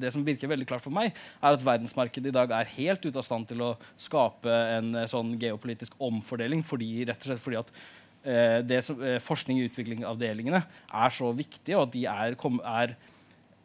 det 0.00 0.12
som 0.14 0.24
virker 0.24 0.48
veldig 0.48 0.68
klart 0.70 0.84
for 0.84 0.94
meg, 0.94 1.12
er 1.12 1.56
at 1.56 1.66
verdensmarkedet 1.66 2.32
i 2.32 2.36
dag 2.38 2.54
er 2.56 2.76
helt 2.78 3.04
ute 3.04 3.18
av 3.18 3.26
stand 3.26 3.50
til 3.50 3.64
å 3.64 3.74
skape 4.00 4.60
en 4.78 4.94
eh, 5.02 5.10
sånn 5.10 5.34
geopolitisk 5.40 5.98
omfordeling 6.00 6.64
fordi, 6.64 6.94
rett 7.10 7.20
og 7.20 7.32
slett 7.32 7.44
fordi 7.44 7.60
at 7.64 7.74
Eh, 8.22 8.80
som, 8.80 9.02
eh, 9.02 9.18
forskning- 9.18 9.58
i 9.58 9.68
utviklingsavdelingene 9.68 10.62
er 10.94 11.10
så 11.10 11.34
viktige, 11.34 11.76
og 11.76 11.88
at 11.88 11.92
de 11.92 12.06
er, 12.06 12.36
er 12.64 12.96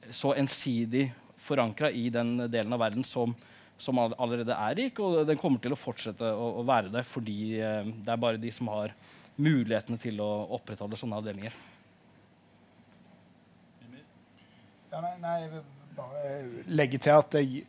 så 0.09 0.33
ensidig 0.33 1.11
forankra 1.37 1.91
i 1.91 2.09
den 2.09 2.49
delen 2.49 2.73
av 2.73 2.79
verden 2.79 3.03
som, 3.03 3.35
som, 3.77 3.99
allerede 3.99 4.49
er 4.49 4.75
rik. 4.75 4.99
Og 4.99 5.27
den 5.27 5.37
kommer 5.37 5.61
til 5.61 5.73
å 5.73 5.77
fortsette 5.77 6.23
å, 6.23 6.57
å 6.61 6.65
være 6.65 6.89
det 6.91 7.05
fordi 7.05 7.59
eh, 7.61 7.83
det 7.83 8.09
er 8.09 8.17
bare 8.17 8.41
de 8.41 8.49
som 8.49 8.67
har 8.67 8.95
mulighetene 9.37 9.99
til 10.01 10.21
å 10.23 10.29
opprettholde 10.57 10.99
sånne 10.99 11.19
avdelinger. 11.21 11.55
Ja, 14.91 15.01
nei, 15.03 15.15
nei, 15.21 15.33
jeg 15.43 15.51
vil 15.51 15.65
bare 15.97 16.37
legge 16.79 17.01
til 17.01 17.17
at 17.17 17.35
jeg 17.37 17.65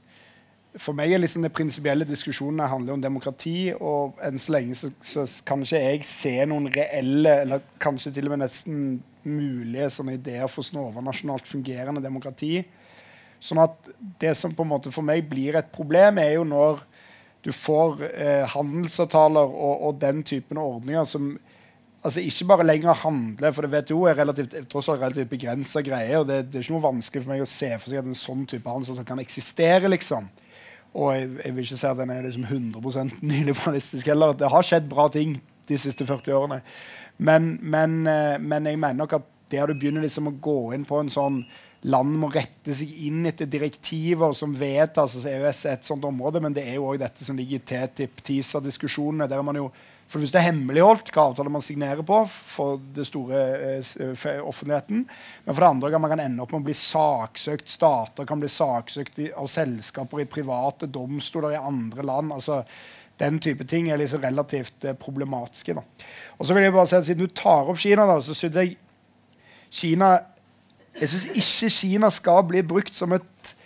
for 0.78 0.94
meg 0.94 1.10
er 1.10 1.20
liksom 1.20 1.42
det 1.42 1.50
prinsipielle 1.56 2.06
diskusjonene 2.06 2.68
handler 2.70 2.94
om 2.94 3.02
demokrati. 3.02 3.70
Og 3.74 4.18
enn 4.24 4.38
så 4.40 4.54
lenge 4.54 4.76
så, 4.78 4.90
så, 5.00 5.24
kan 5.46 5.64
ikke 5.64 5.80
jeg 5.80 6.06
se 6.06 6.34
noen 6.46 6.68
reelle, 6.74 7.38
eller 7.44 7.64
kanskje 7.82 8.12
til 8.14 8.28
og 8.28 8.36
med 8.36 8.44
nesten 8.44 8.82
mulige 9.28 9.88
sånne 9.92 10.18
ideer 10.18 10.48
for 10.50 10.66
sånn 10.66 10.82
overnasjonalt 10.84 11.48
fungerende 11.48 12.04
demokrati. 12.04 12.62
Sånn 13.42 13.60
at 13.62 13.90
det 14.20 14.34
som 14.38 14.54
på 14.54 14.64
en 14.66 14.72
måte 14.72 14.92
for 14.94 15.06
meg 15.06 15.26
blir 15.30 15.58
et 15.58 15.72
problem, 15.74 16.20
er 16.22 16.36
jo 16.36 16.46
når 16.46 16.82
du 17.46 17.52
får 17.54 18.02
eh, 18.08 18.44
handelsavtaler 18.50 19.46
og, 19.46 19.74
og, 19.88 20.00
den 20.02 20.24
typen 20.26 20.58
ordninger 20.58 21.06
som 21.06 21.36
altså 22.08 22.24
ikke 22.24 22.48
bare 22.50 22.66
lenger 22.66 23.00
handle, 23.04 23.52
For 23.54 23.68
WTO 23.68 24.02
er 24.08 24.18
relativt, 24.18 24.56
tross 24.70 24.88
alt 24.90 25.02
relativt 25.02 25.30
begrensa 25.30 25.82
greie, 25.84 26.18
og 26.18 26.26
det, 26.28 26.42
det, 26.48 26.58
er 26.58 26.66
ikke 26.66 26.76
noe 26.76 26.86
vanskelig 26.88 27.24
for 27.24 27.32
meg 27.34 27.44
å 27.44 27.48
se 27.48 27.70
for 27.76 27.92
seg 27.92 28.02
at 28.02 28.10
en 28.10 28.18
sånn 28.18 28.44
type 28.50 28.74
handel 28.74 29.04
kan 29.08 29.22
eksistere. 29.22 29.90
liksom. 29.92 30.28
Og 30.96 31.12
jeg, 31.14 31.30
jeg, 31.44 31.54
vil 31.54 31.66
ikke 31.66 31.80
si 31.80 31.88
at 31.90 32.00
den 32.00 32.12
er 32.14 32.26
liksom 32.26 32.48
100% 32.48 33.22
nyliberalistisk 33.30 34.10
heller. 34.10 34.34
Det 34.38 34.50
har 34.52 34.66
skjedd 34.66 34.90
bra 34.90 35.08
ting 35.12 35.38
de 35.68 35.78
siste 35.80 36.06
40 36.08 36.36
årene. 36.36 36.60
Men, 37.18 37.56
men, 37.62 38.00
eh, 38.06 38.36
men 38.40 38.66
jeg 38.66 38.78
mener 38.80 39.02
nok 39.02 39.18
at 39.18 39.32
der 39.52 39.68
du 39.68 39.78
begynner 39.78 40.04
liksom 40.04 40.28
å 40.30 40.36
gå 40.42 40.60
inn 40.76 40.86
på 40.88 41.00
en 41.02 41.10
sånn 41.12 41.42
Land 41.86 42.16
må 42.18 42.26
rette 42.34 42.74
seg 42.74 42.90
inn 43.06 43.22
etter 43.30 43.46
direktiver 43.46 44.32
som 44.34 44.50
vedtas. 44.58 45.12
altså 45.14 45.28
EØS 45.30 45.60
er 45.62 45.76
et 45.76 45.86
sånt 45.86 46.02
område, 46.08 46.40
men 46.42 46.50
det 46.50 46.64
er 46.66 46.74
jo 46.74 46.88
òg 46.90 46.98
dette 46.98 47.22
som 47.22 47.38
ligger 47.38 47.60
i 47.60 47.66
TTIP, 47.70 48.18
TISA-diskusjonene. 48.26 49.28
der 49.30 49.44
man 49.46 49.60
jo 49.60 49.68
for 50.08 50.18
det 50.18 50.28
første 50.28 50.40
hemmeligholdt 50.40 51.10
hva 51.12 51.26
avtaler 51.28 51.52
man 51.52 51.64
signerer 51.64 52.00
på 52.06 52.22
for 52.32 52.78
det 52.96 53.04
store 53.08 53.40
eh, 53.76 54.38
offentligheten. 54.40 55.02
Men 55.44 55.54
for 55.54 55.60
det 55.60 55.68
andre 55.68 55.90
kan 55.92 56.02
man 56.04 56.14
kan 56.14 56.22
ende 56.24 56.44
opp 56.44 56.54
med 56.54 56.62
å 56.62 56.68
bli 56.70 56.76
saksøkt. 56.80 57.68
Stater 57.68 58.28
kan 58.28 58.40
bli 58.40 58.48
saksøkt 58.52 59.20
i, 59.20 59.28
av 59.36 59.50
selskaper 59.52 60.24
i 60.24 60.30
private 60.30 60.88
domstoler 60.88 61.58
i 61.58 61.60
andre 61.60 62.06
land. 62.08 62.32
altså 62.32 62.62
den 63.18 63.40
type 63.42 63.64
ting 63.66 63.90
er 63.90 63.98
liksom 63.98 64.22
relativt 64.22 64.84
eh, 64.84 64.96
problematiske. 64.96 65.74
Da. 65.76 65.84
Og 66.38 66.46
så 66.46 66.56
vil 66.56 66.68
jeg 66.68 66.72
bare 66.72 66.86
si 66.88 66.96
at 66.96 67.06
Siden 67.06 67.26
du 67.26 67.34
tar 67.34 67.68
opp 67.68 67.78
Kina, 67.78 68.06
da, 68.08 68.20
så 68.22 68.34
syns 68.34 68.56
jeg 68.56 68.76
Kina 69.68 70.14
Jeg 70.98 71.12
syns 71.12 71.28
ikke 71.34 71.70
Kina 71.74 72.10
skal 72.10 72.44
bli 72.48 72.62
brukt 72.66 72.94
som 72.96 73.12
et 73.12 73.24
er 73.26 73.57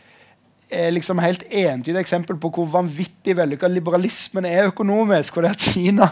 liksom 0.93 1.21
helt 1.23 1.43
entydig 1.49 2.01
eksempel 2.01 2.39
på 2.41 2.51
hvor 2.55 2.69
vanvittig 2.73 3.35
vellykka 3.37 3.69
liberalismen 3.71 4.47
er 4.49 4.71
økonomisk. 4.71 5.37
For 5.37 5.49
at 5.49 5.63
Kina 5.73 6.09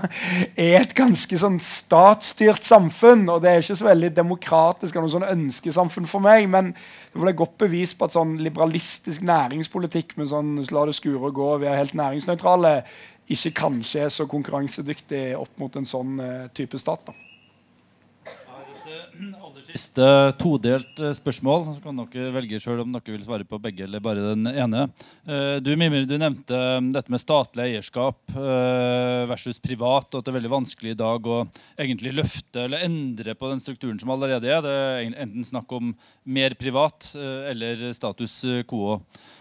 er 0.54 0.80
et 0.82 0.94
ganske 0.96 1.38
sånn 1.40 1.58
statsstyrt 1.64 2.66
samfunn, 2.66 3.26
og 3.32 3.42
det 3.42 3.52
er 3.52 3.64
ikke 3.64 3.78
så 3.80 3.88
veldig 3.88 4.12
demokratisk 4.16 4.96
av 4.96 5.06
noe 5.06 5.14
sånn 5.14 5.28
ønskesamfunn 5.28 6.08
for 6.10 6.24
meg. 6.24 6.48
Men 6.52 6.74
det 7.14 7.32
er 7.32 7.38
godt 7.40 7.56
bevis 7.62 7.94
på 7.96 8.08
at 8.08 8.16
sånn 8.16 8.36
liberalistisk 8.44 9.24
næringspolitikk 9.26 10.16
med 10.20 10.30
sånn 10.32 10.58
la 10.70 10.84
det 10.88 10.98
skure 10.98 11.30
og 11.30 11.38
gå, 11.38 11.50
vi 11.62 11.70
er 11.70 11.80
helt 11.80 11.96
næringsnøytrale, 11.98 12.76
ikke 13.30 13.54
kanskje 13.62 14.06
er 14.06 14.14
så 14.14 14.26
konkurransedyktig 14.30 15.24
opp 15.38 15.52
mot 15.62 15.76
en 15.78 15.86
sånn 15.86 16.16
uh, 16.18 16.46
type 16.56 16.78
stat. 16.80 17.10
da 17.10 17.14
siste 19.70 20.06
todelt 20.40 21.00
eh, 21.00 21.12
spørsmål. 21.16 21.66
Så 21.74 21.82
kan 21.84 21.98
dere 21.98 22.32
velge 22.34 22.60
selv 22.62 22.84
om 22.84 22.92
dere 22.94 23.14
vil 23.14 23.24
svare 23.24 23.46
på 23.48 23.60
begge 23.62 23.86
eller 23.86 24.02
bare 24.02 24.32
den 24.32 24.50
ene. 24.50 24.86
Eh, 25.26 25.58
du 25.62 25.72
Mimir, 25.78 26.06
du 26.08 26.16
nevnte 26.20 26.58
um, 26.78 26.90
dette 26.94 27.12
med 27.12 27.22
statlig 27.22 27.68
eierskap 27.68 28.34
eh, 28.34 29.24
versus 29.30 29.60
privat. 29.62 30.10
og 30.12 30.20
at 30.20 30.26
Det 30.26 30.32
er 30.32 30.38
veldig 30.38 30.52
vanskelig 30.52 30.94
i 30.94 31.00
dag 31.00 31.26
å 31.26 31.40
egentlig 31.78 32.14
løfte 32.18 32.66
eller 32.66 32.86
endre 32.86 33.36
på 33.38 33.50
den 33.52 33.62
strukturen 33.62 34.00
som 34.00 34.12
allerede 34.14 34.50
er. 34.50 34.64
Det 34.64 34.76
er 34.76 35.04
enten 35.10 35.46
snakk 35.46 35.72
om 35.76 35.94
mer 36.24 36.56
privat 36.58 37.12
eller 37.16 37.90
status 37.96 38.40
quo. 38.68 39.00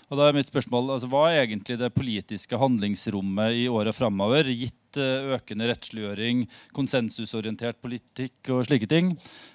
Og 0.09 0.17
da 0.17 0.25
er 0.25 0.33
mitt 0.33 0.49
spørsmål, 0.49 0.95
altså, 0.95 1.07
Hva 1.09 1.27
er 1.29 1.43
egentlig 1.43 1.77
det 1.77 1.93
politiske 1.93 2.57
handlingsrommet 2.57 3.59
i 3.61 3.67
åra 3.69 3.93
framover, 3.93 4.49
gitt 4.49 4.97
uh, 4.97 5.35
økende 5.35 5.67
rettsliggjøring, 5.69 6.47
konsensusorientert 6.73 7.77
politikk 7.83 8.49
og 8.55 8.63
slike 8.65 8.89
ting? 8.89 9.11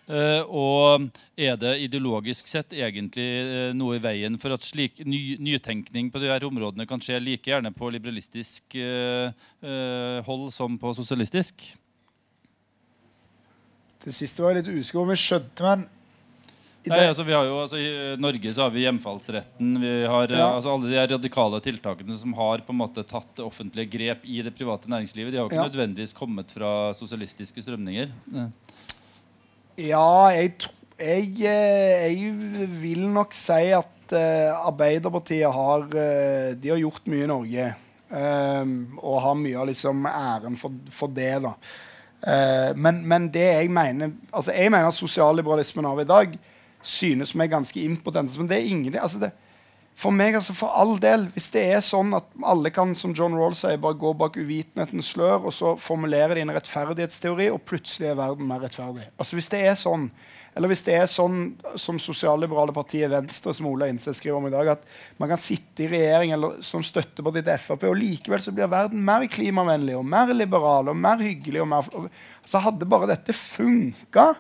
Uh, 0.06 0.47
og 0.47 1.09
er 1.35 1.59
det 1.59 1.74
ideologisk 1.89 2.47
sett 2.47 2.76
egentlig 2.78 3.26
uh, 3.48 3.72
noe 3.74 3.98
i 3.98 4.05
veien 4.05 4.39
for 4.39 4.55
at 4.55 4.62
slik 4.62 5.02
ny, 5.02 5.40
nytenkning 5.43 6.12
på 6.14 6.22
disse 6.22 6.47
områdene 6.47 6.86
kan 6.86 7.02
skje 7.02 7.18
like 7.18 7.51
gjerne 7.51 7.74
på 7.74 7.90
liberalistisk 7.90 8.78
hold 10.24 10.47
som 10.55 10.78
på 10.78 10.94
sosialistisk? 10.94 11.66
Det 14.05 14.12
siste 14.14 14.44
var 14.44 14.55
litt 14.55 14.68
usikker 14.68 15.09
på 15.09 15.16
skjønte, 15.18 15.64
men 15.64 15.86
Nei, 16.90 17.06
altså, 17.09 17.24
vi 17.24 17.32
har 17.32 17.47
jo, 17.48 17.56
altså, 17.62 17.78
I 17.81 18.16
Norge 18.20 18.51
så 18.52 18.66
har 18.66 18.73
vi 18.74 18.82
hjemfallsretten. 18.85 19.70
Vi 19.81 19.93
har 20.11 20.32
ja. 20.35 20.51
altså, 20.51 20.74
alle 20.74 20.90
de 20.90 21.06
radikale 21.15 21.61
tiltakene 21.65 22.16
som 22.19 22.35
har 22.36 22.65
på 22.66 22.74
en 22.74 22.81
måte 22.82 23.05
tatt 23.09 23.40
offentlige 23.40 23.89
grep 23.94 24.27
i 24.28 24.43
det 24.44 24.52
private 24.56 24.90
næringslivet. 24.93 25.32
De 25.32 25.40
har 25.40 25.48
ikke 25.48 25.62
ja. 25.62 25.69
nødvendigvis 25.70 26.12
kommet 26.16 26.52
fra 26.52 26.93
sosialistiske 26.97 27.65
strømninger. 27.65 28.12
Ja, 28.35 28.47
ja 29.81 30.11
jeg, 30.36 30.52
jeg, 30.98 31.32
eh, 31.48 32.05
jeg, 32.12 32.69
vil 32.82 33.09
nok 33.16 33.32
si 33.39 33.73
at 33.78 34.12
uh, 34.12 34.69
Arbeiderpartiet 34.69 35.48
har, 35.56 35.89
uh, 35.89 36.52
de 36.52 36.74
har 36.74 36.85
gjort 36.85 37.09
mye 37.09 37.24
i 37.24 37.32
Norge. 37.32 37.73
Uh, 38.12 38.65
og 39.01 39.20
har 39.24 39.40
mye 39.40 39.61
av 39.62 39.70
liksom, 39.73 40.05
æren 40.12 40.61
for, 40.61 40.77
for 40.93 41.16
det. 41.16 41.32
da. 41.48 41.56
Men, 42.24 43.02
men, 43.05 43.27
det 43.28 43.43
jeg 43.43 43.69
mener 43.69 44.15
altså 44.32 44.55
jeg 44.56 44.70
mener 44.73 44.89
at 44.89 44.97
sosialliberalismen 44.97 45.85
av 45.85 45.98
i 46.01 46.06
dag 46.09 46.36
synes 46.85 47.35
meg 47.39 47.52
ganske 47.52 47.81
impotent. 47.81 48.36
Men 48.39 48.51
det 48.51 48.61
er 48.61 48.70
ingen 48.70 49.01
altså 49.01 49.24
det, 49.27 49.32
For 49.94 50.11
meg, 50.11 50.35
altså 50.35 50.56
for 50.59 50.74
all 50.74 50.97
del, 50.98 51.28
hvis 51.36 51.52
det 51.55 51.61
er 51.70 51.82
sånn 51.85 52.16
at 52.19 52.27
alle 52.43 52.73
kan 52.74 52.97
som 52.98 53.12
John 53.15 53.36
Roll 53.39 53.55
sier, 53.55 53.78
bare 53.78 53.94
gå 53.94 54.11
bak 54.19 54.35
uvitenhetens 54.35 55.12
slør 55.15 55.47
og 55.47 55.55
så 55.55 55.77
formulere 55.78 56.35
det 56.35 56.43
en 56.43 56.51
rettferdighetsteori, 56.56 57.47
og 57.55 57.62
plutselig 57.62 58.09
er 58.11 58.19
verden 58.19 58.48
mer 58.48 58.65
rettferdig. 58.66 59.06
Altså 59.15 59.39
Hvis 59.39 59.52
det 59.52 59.61
er 59.69 59.77
sånn, 59.78 60.09
eller 60.55 60.70
hvis 60.70 60.82
det 60.86 60.97
er 60.98 61.06
sånn 61.11 61.39
som 61.78 62.01
sosialliberale 62.02 62.74
partiet 62.74 63.11
Venstre 63.11 63.55
som 63.55 63.69
Ola 63.70 63.86
Innseth 63.90 64.20
skriver 64.20 64.39
om 64.39 64.47
i 64.47 64.52
dag, 64.55 64.73
at 64.74 64.82
man 65.23 65.31
kan 65.31 65.43
sitte 65.43 65.86
i 65.86 65.89
regjering 65.90 66.35
eller 66.35 66.61
som 66.66 66.82
støtteparti 66.86 67.43
til 67.47 67.62
Frp, 67.62 67.86
og 67.90 67.98
likevel 67.98 68.43
så 68.43 68.55
blir 68.55 68.70
verden 68.70 69.02
mer 69.06 69.27
klimavennlig 69.31 69.94
og 69.98 70.06
mer 70.11 70.31
liberal 70.35 70.90
og 70.90 70.98
mer 70.98 71.23
hyggelig. 71.23 71.62
og 71.62 71.70
mer, 71.70 72.11
så 72.47 72.62
Hadde 72.62 72.90
bare 72.90 73.11
dette 73.11 73.35
funka, 73.35 74.32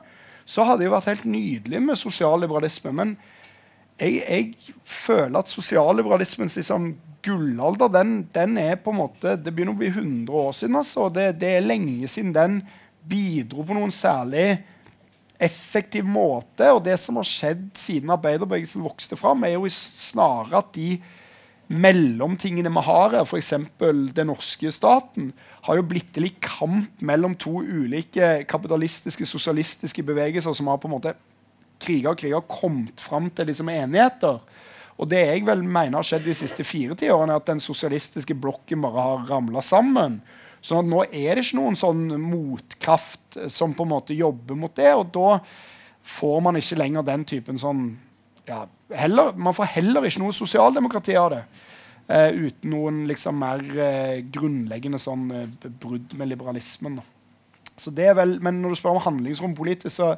så 0.44 0.64
hadde 0.66 0.82
det 0.82 0.90
jo 0.90 0.94
vært 0.94 1.10
helt 1.12 1.26
nydelig 1.28 1.80
med 1.82 1.98
sosialliberalisme. 1.98 2.92
Men 2.92 3.16
jeg, 4.00 4.20
jeg 4.22 4.76
føler 4.84 5.40
at 5.40 5.52
sosialliberalismens 5.52 6.58
liksom, 6.60 6.92
gullalder 7.24 7.92
den, 7.92 8.14
den, 8.34 8.58
er 8.60 8.76
på 8.76 8.92
en 8.92 9.00
måte, 9.00 9.36
Det 9.40 9.52
begynner 9.54 9.72
å 9.72 9.80
bli 9.80 9.88
100 9.92 10.32
år 10.32 10.52
siden. 10.52 10.76
altså. 10.76 11.08
Det, 11.08 11.30
det 11.40 11.56
er 11.56 11.66
lenge 11.66 12.08
siden 12.10 12.34
den 12.36 12.60
bidro 13.08 13.64
på 13.64 13.76
noen 13.76 13.92
særlig 13.94 14.58
effektiv 15.40 16.06
måte. 16.08 16.70
Og 16.72 16.82
det 16.84 16.98
som 17.00 17.16
har 17.20 17.28
skjedd 17.28 17.66
siden 17.80 18.12
arbeiderbevegelsen 18.14 18.84
vokste 18.84 19.18
fram, 19.18 19.44
er 19.44 19.56
jo 19.56 19.70
snarere 19.72 20.60
at 20.60 20.72
de 20.76 20.98
mellomtingene 21.72 22.72
vi 22.72 22.82
har 22.86 23.14
her, 23.14 23.24
f.eks. 23.24 23.52
den 24.14 24.28
norske 24.28 24.72
staten, 24.74 25.32
har 25.64 25.78
jo 25.78 25.86
blitt 25.88 26.12
til 26.14 26.28
i 26.28 26.34
kamp 26.44 27.00
mellom 27.00 27.36
to 27.40 27.62
ulike 27.62 28.44
kapitalistiske, 28.48 29.26
sosialistiske 29.26 30.04
bevegelser 30.04 30.56
som 30.56 30.68
har 30.68 30.80
på 30.80 30.90
en 30.90 30.96
måte 30.98 31.14
kriga 31.80 32.12
og 32.12 32.20
kriga 32.20 32.40
kommet 32.48 33.00
fram 33.00 33.30
til 33.32 33.48
liksom 33.50 33.72
enigheter. 33.72 34.40
Og 35.00 35.10
det 35.10 35.24
jeg 35.24 35.44
vel 35.46 35.64
mener 35.64 35.98
har 35.98 36.06
skjedd 36.06 36.26
de 36.28 36.36
siste 36.38 36.66
fire 36.66 36.94
tiårene, 36.98 37.34
er 37.34 37.42
at 37.42 37.50
den 37.50 37.62
sosialistiske 37.62 38.36
blokken 38.38 38.84
bare 38.84 39.08
har 39.08 39.28
ramla 39.32 39.64
sammen. 39.64 40.20
Sånn 40.64 40.84
at 40.84 40.88
nå 40.88 41.02
er 41.10 41.34
det 41.34 41.44
ikke 41.44 41.58
noen 41.58 41.76
sånn 41.76 42.06
motkraft 42.22 43.40
som 43.52 43.74
på 43.76 43.84
en 43.84 43.92
måte 43.96 44.16
jobber 44.16 44.56
mot 44.56 44.72
det. 44.76 44.92
Og 44.96 45.10
da 45.12 45.40
får 46.04 46.44
man 46.44 46.60
ikke 46.60 46.78
lenger 46.78 47.04
den 47.08 47.26
typen 47.28 47.60
sånn 47.60 47.88
ja, 48.48 48.66
heller, 48.92 49.32
Man 49.36 49.54
får 49.56 49.72
heller 49.78 50.06
ikke 50.06 50.22
noe 50.22 50.36
sosialdemokrati 50.36 51.16
av 51.18 51.30
det. 51.34 51.42
Uh, 52.04 52.50
uten 52.50 52.68
noen 52.74 53.04
liksom 53.08 53.38
mer 53.40 53.62
uh, 53.64 54.18
grunnleggende 54.28 55.00
sånn 55.00 55.28
uh, 55.32 55.68
brudd 55.80 56.12
med 56.20 56.28
liberalismen. 56.34 56.98
Så 57.80 57.90
det 57.96 58.10
er 58.10 58.18
vel, 58.18 58.36
Men 58.44 58.60
når 58.60 58.74
du 58.74 58.80
spør 58.80 58.98
om 58.98 59.06
handlingsrom 59.06 59.54
politisk, 59.56 59.96
så 59.96 60.10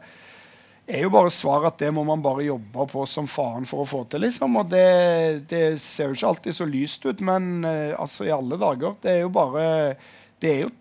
er 0.86 1.04
jo 1.04 1.12
bare 1.14 1.30
svaret 1.34 1.72
at 1.72 1.78
det 1.82 1.92
må 1.94 2.02
man 2.06 2.22
bare 2.22 2.46
jobbe 2.46 2.86
på 2.90 3.04
som 3.10 3.26
faen 3.30 3.66
for 3.66 3.82
å 3.82 3.88
få 3.88 4.02
til. 4.10 4.22
liksom, 4.26 4.58
Og 4.58 4.68
det, 4.70 5.46
det 5.50 5.62
ser 5.82 6.10
jo 6.10 6.18
ikke 6.18 6.32
alltid 6.32 6.58
så 6.58 6.66
lyst 6.70 7.06
ut, 7.06 7.22
men 7.26 7.62
uh, 7.62 7.94
altså 7.98 8.26
i 8.26 8.34
alle 8.34 8.58
dager 8.58 8.98
Det 9.02 9.12
er 9.12 9.22
jo 9.22 9.30
bare 9.34 9.64
Det 10.42 10.52
er 10.52 10.60
jo 10.66 10.74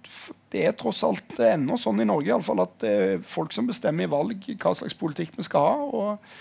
det 0.55 0.65
er 0.65 0.75
tross 0.77 1.01
alt 1.03 1.37
ennå 1.41 1.75
sånn 1.79 1.99
i 1.99 2.07
Norge 2.07 2.29
i 2.29 2.33
alle 2.33 2.45
fall, 2.45 2.61
at 2.63 2.75
det 2.79 2.91
er 2.95 3.23
folk 3.27 3.51
som 3.51 3.67
bestemmer 3.67 4.05
i 4.05 4.11
valg 4.11 4.45
hva 4.61 4.71
slags 4.77 4.95
politikk 4.95 5.33
vi 5.35 5.43
skal 5.43 5.65
ha. 5.67 5.73
og, 5.83 6.35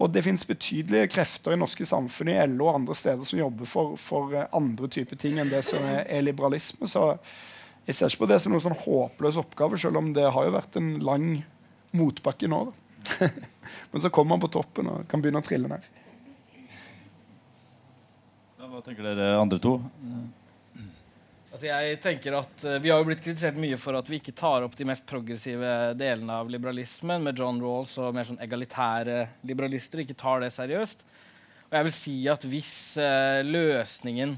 og 0.00 0.08
det 0.14 0.22
finnes 0.24 0.46
betydelige 0.48 1.10
krefter 1.12 1.52
i 1.52 1.60
norske 1.60 1.84
samfunn 1.84 2.32
i 2.32 2.38
LO 2.48 2.70
og 2.70 2.78
andre 2.78 2.96
steder 2.96 3.26
som 3.28 3.40
jobber 3.42 3.68
for, 3.68 3.96
for 4.00 4.32
andre 4.56 4.88
typer 4.88 5.18
ting 5.20 5.36
enn 5.38 5.52
det 5.52 5.60
som 5.68 5.84
er, 5.84 6.06
er 6.08 6.24
liberalisme. 6.24 6.88
Så 6.88 7.04
jeg 7.84 7.98
ser 7.98 8.08
ikke 8.08 8.24
på 8.24 8.30
det 8.30 8.38
som 8.40 8.54
noen 8.54 8.64
sånn 8.64 8.78
håpløs 8.80 9.38
oppgave, 9.40 9.76
selv 9.80 10.00
om 10.00 10.12
det 10.16 10.24
har 10.32 10.46
jo 10.46 10.56
vært 10.56 10.80
en 10.80 10.94
lang 11.04 11.26
motbakke 11.96 12.48
nå. 12.48 12.62
da. 12.70 13.28
Men 13.92 14.02
så 14.04 14.12
kommer 14.14 14.36
man 14.36 14.44
på 14.44 14.52
toppen 14.56 14.88
og 14.88 15.08
kan 15.10 15.20
begynne 15.20 15.42
å 15.42 15.46
trille 15.46 15.68
ned. 15.68 15.84
Ja, 18.56 18.68
hva 18.70 18.80
tenker 18.86 19.04
dere 19.04 19.34
andre 19.36 19.60
to? 19.60 19.76
Altså 21.50 21.66
jeg 21.66 21.96
tenker 21.98 22.36
at 22.38 22.62
uh, 22.62 22.76
Vi 22.78 22.92
har 22.92 23.00
jo 23.00 23.08
blitt 23.08 23.22
kritisert 23.24 23.58
mye 23.58 23.78
for 23.80 23.98
at 23.98 24.06
vi 24.10 24.20
ikke 24.20 24.36
tar 24.38 24.62
opp 24.62 24.76
de 24.78 24.86
mest 24.86 25.02
progressive 25.08 25.72
delene 25.98 26.36
av 26.38 26.50
liberalismen 26.50 27.24
med 27.26 27.40
John 27.42 27.58
Rawls 27.62 27.96
og 27.98 28.14
mer 28.14 28.28
sånn 28.28 28.38
egalitære 28.42 29.24
liberalister. 29.50 30.04
ikke 30.04 30.18
tar 30.18 30.44
det 30.44 30.52
seriøst. 30.54 31.02
Og 31.66 31.74
jeg 31.74 31.88
vil 31.88 31.96
si 31.96 32.14
at 32.30 32.46
hvis 32.46 32.74
uh, 33.02 33.42
løsningen 33.46 34.36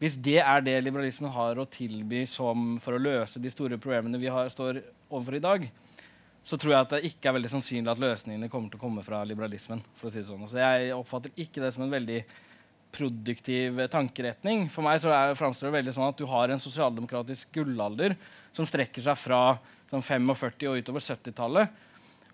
Hvis 0.00 0.16
det 0.20 0.38
er 0.40 0.60
det 0.64 0.78
liberalismen 0.84 1.32
har 1.32 1.58
å 1.60 1.68
tilby 1.68 2.26
som 2.28 2.76
for 2.80 2.96
å 2.96 3.00
løse 3.00 3.40
de 3.40 3.52
store 3.52 3.76
problemene 3.80 4.20
vi 4.20 4.30
har, 4.32 4.48
står 4.48 4.78
overfor 5.10 5.36
i 5.36 5.42
dag, 5.44 5.66
så 6.42 6.56
tror 6.56 6.72
jeg 6.72 6.80
at 6.80 6.94
det 6.94 7.10
ikke 7.10 7.28
er 7.28 7.36
veldig 7.36 7.50
sannsynlig 7.52 7.92
at 7.92 8.00
løsningene 8.00 8.48
kommer 8.48 8.72
til 8.72 8.80
å 8.80 8.84
komme 8.84 9.04
fra 9.04 9.20
liberalismen. 9.28 9.82
for 9.96 10.08
å 10.08 10.12
si 10.12 10.22
det 10.22 10.28
sånn. 10.28 10.48
Så 10.48 10.56
jeg 10.56 10.94
oppfatter 10.96 11.32
ikke 11.36 11.60
det 11.60 11.72
som 11.76 11.84
en 11.84 11.92
veldig 11.92 12.22
produktiv 12.94 13.78
tankeretning. 13.92 14.66
For 14.72 14.86
meg 14.86 15.02
så 15.02 15.12
er, 15.14 15.36
framstår 15.38 15.68
det 15.68 15.76
veldig 15.78 15.94
sånn 15.96 16.08
at 16.10 16.18
du 16.20 16.26
har 16.30 16.50
en 16.50 16.62
sosialdemokratisk 16.62 17.52
gullalder 17.56 18.16
som 18.56 18.66
strekker 18.68 19.04
seg 19.04 19.18
fra 19.18 19.42
sånn 19.90 20.04
45 20.04 20.68
og 20.70 20.82
utover 20.82 21.02
70-tallet, 21.02 21.86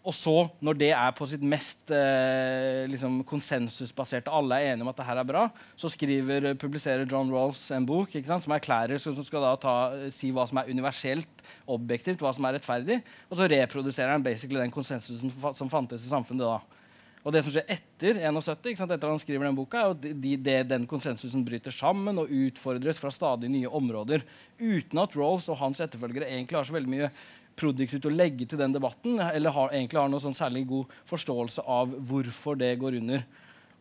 og 0.07 0.15
så, 0.15 0.35
når 0.63 0.77
det 0.79 0.91
er 0.95 1.15
på 1.19 1.27
sitt 1.27 1.43
mest 1.43 1.91
eh, 1.91 2.85
liksom 2.87 3.25
konsensusbaserte, 3.27 4.31
alle 4.31 4.61
er 4.61 4.69
enige 4.71 4.87
om 4.87 4.91
at 4.93 5.01
det 5.01 5.07
her 5.09 5.19
er 5.19 5.27
bra, 5.27 5.43
så 5.75 5.91
skriver, 5.91 6.53
publiserer 6.63 7.09
John 7.11 7.33
Rawls 7.35 7.65
en 7.75 7.89
bok 7.89 8.15
sant, 8.21 8.45
som 8.45 8.55
erklærer, 8.55 9.03
som 9.03 9.17
skal 9.19 9.43
da 9.43 9.57
ta, 9.59 9.75
si 10.15 10.31
hva 10.35 10.45
som 10.47 10.61
er 10.63 10.71
universelt 10.71 11.43
objektivt, 11.75 12.23
hva 12.23 12.31
som 12.37 12.47
er 12.47 12.55
rettferdig. 12.61 13.01
Og 13.27 13.41
så 13.41 13.51
reproduserer 13.51 14.15
han 14.15 14.23
basically 14.23 14.63
den 14.63 14.75
konsensusen 14.75 15.35
som 15.59 15.73
fantes 15.73 16.07
i 16.07 16.13
samfunnet 16.13 16.47
da. 16.47 16.86
Og 17.27 17.35
det 17.35 17.43
som 17.43 17.51
skjer 17.51 17.67
etter 17.75 18.21
71, 18.23 18.85
etter 18.85 18.95
at 18.95 19.05
han 19.09 19.19
skriver 19.19 19.49
den 19.49 19.57
boka, 19.59 19.81
er 19.81 19.95
at 19.97 20.05
de, 20.05 20.37
de, 20.39 20.53
den 20.71 20.85
konsensusen 20.87 21.43
bryter 21.47 21.75
sammen 21.75 22.21
og 22.23 22.31
utfordres 22.31 23.01
fra 23.03 23.11
stadig 23.11 23.51
nye 23.51 23.71
områder. 23.75 24.23
Uten 24.61 25.01
at 25.03 25.17
Rawls 25.19 25.49
og 25.51 25.59
hans 25.59 25.83
etterfølgere 25.83 26.29
egentlig 26.31 26.61
har 26.61 26.69
så 26.69 26.77
veldig 26.77 26.93
mye 26.93 27.11
produktivt 27.59 28.07
å 28.07 28.13
legge 28.13 28.47
til 28.47 28.61
den 28.61 28.77
debatten, 28.77 29.19
eller 29.19 29.55
har, 29.57 29.75
egentlig 29.75 29.99
har 29.99 30.13
noe 30.13 30.23
sånn 30.23 30.37
særlig 30.39 30.67
god 30.71 30.95
forståelse 31.11 31.65
av 31.67 31.97
hvorfor 32.07 32.61
det 32.61 32.71
går 32.79 33.01
under. 33.01 33.27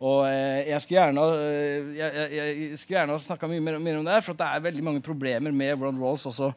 Og 0.01 0.25
eh, 0.27 0.71
Jeg 0.71 0.81
skulle 0.81 1.03
gjerne, 1.03 1.25
eh, 1.45 1.91
jeg, 1.99 2.15
jeg, 2.15 2.55
jeg 2.63 2.79
skulle 2.81 2.97
gjerne 2.97 3.19
snakka 3.27 3.51
mye 3.51 3.63
mer, 3.67 3.77
mer, 3.83 3.99
om 3.99 4.07
det, 4.07 4.15
her, 4.17 4.25
for 4.25 4.39
det 4.39 4.47
er 4.47 4.65
veldig 4.65 4.87
mange 4.89 5.05
problemer 5.05 5.53
med 5.55 5.85
Ron 5.85 6.01
Rolls 6.01 6.25
også 6.31 6.49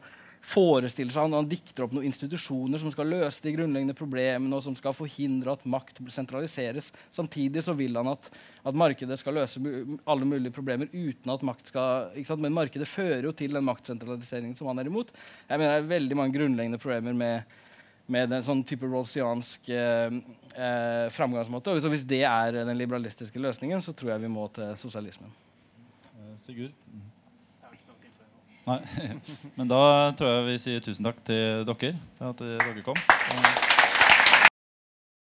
forestiller 0.45 1.11
seg 1.11 1.25
han, 1.25 1.35
han 1.35 1.49
dikter 1.49 1.83
opp 1.83 1.93
noen 1.95 2.07
institusjoner 2.07 2.79
som 2.81 2.91
skal 2.93 3.09
løse 3.11 3.43
de 3.43 3.53
grunnleggende 3.57 3.95
problemene 3.97 4.55
og 4.55 4.63
som 4.63 4.75
skal 4.77 4.95
forhindre 4.95 5.53
at 5.53 5.65
makt 5.69 5.99
sentraliseres. 6.13 6.91
Samtidig 7.11 7.63
så 7.65 7.75
vil 7.77 7.99
han 7.99 8.11
at, 8.13 8.29
at 8.63 8.79
markedet 8.79 9.19
skal 9.19 9.35
løse 9.35 9.61
alle 10.09 10.27
mulige 10.29 10.55
problemer 10.55 10.91
uten 10.93 11.33
at 11.33 11.45
makt 11.45 11.73
skal 11.73 12.15
Men 12.39 12.55
markedet 12.55 12.87
fører 12.87 13.27
jo 13.27 13.33
til 13.35 13.55
den 13.55 13.67
maktsentraliseringen 13.67 14.55
som 14.55 14.71
han 14.71 14.79
er 14.79 14.87
imot. 14.87 15.11
Jeg 15.49 15.59
mener 15.59 15.75
Det 15.75 15.83
er 15.83 15.93
veldig 15.95 16.17
mange 16.17 16.37
grunnleggende 16.37 16.79
problemer 16.79 17.13
med, 17.13 17.59
med 18.07 18.33
en 18.39 18.45
sånn 18.45 18.63
type 18.63 18.87
rolsiansk 18.87 19.69
eh, 19.75 20.19
eh, 20.55 21.05
framgangsmåte. 21.11 21.75
Og 21.75 21.91
hvis 21.91 22.07
det 22.07 22.23
er 22.23 22.63
den 22.63 22.77
liberalistiske 22.79 23.43
løsningen, 23.43 23.83
så 23.83 23.93
tror 23.93 24.15
jeg 24.15 24.23
vi 24.23 24.31
må 24.31 24.47
til 24.55 24.71
sosialismen. 24.79 25.35
Eh, 26.15 26.35
Sigurd? 26.39 27.18
Nei. 28.67 28.79
Men 29.57 29.71
da 29.71 29.81
tror 30.19 30.33
jeg 30.35 30.47
vi 30.51 30.61
sier 30.65 30.83
tusen 30.85 31.07
takk 31.07 31.23
til 31.27 31.65
dere 31.69 31.93
for 32.19 32.33
at 32.33 32.43
dere 32.43 32.85
kom. 32.85 33.78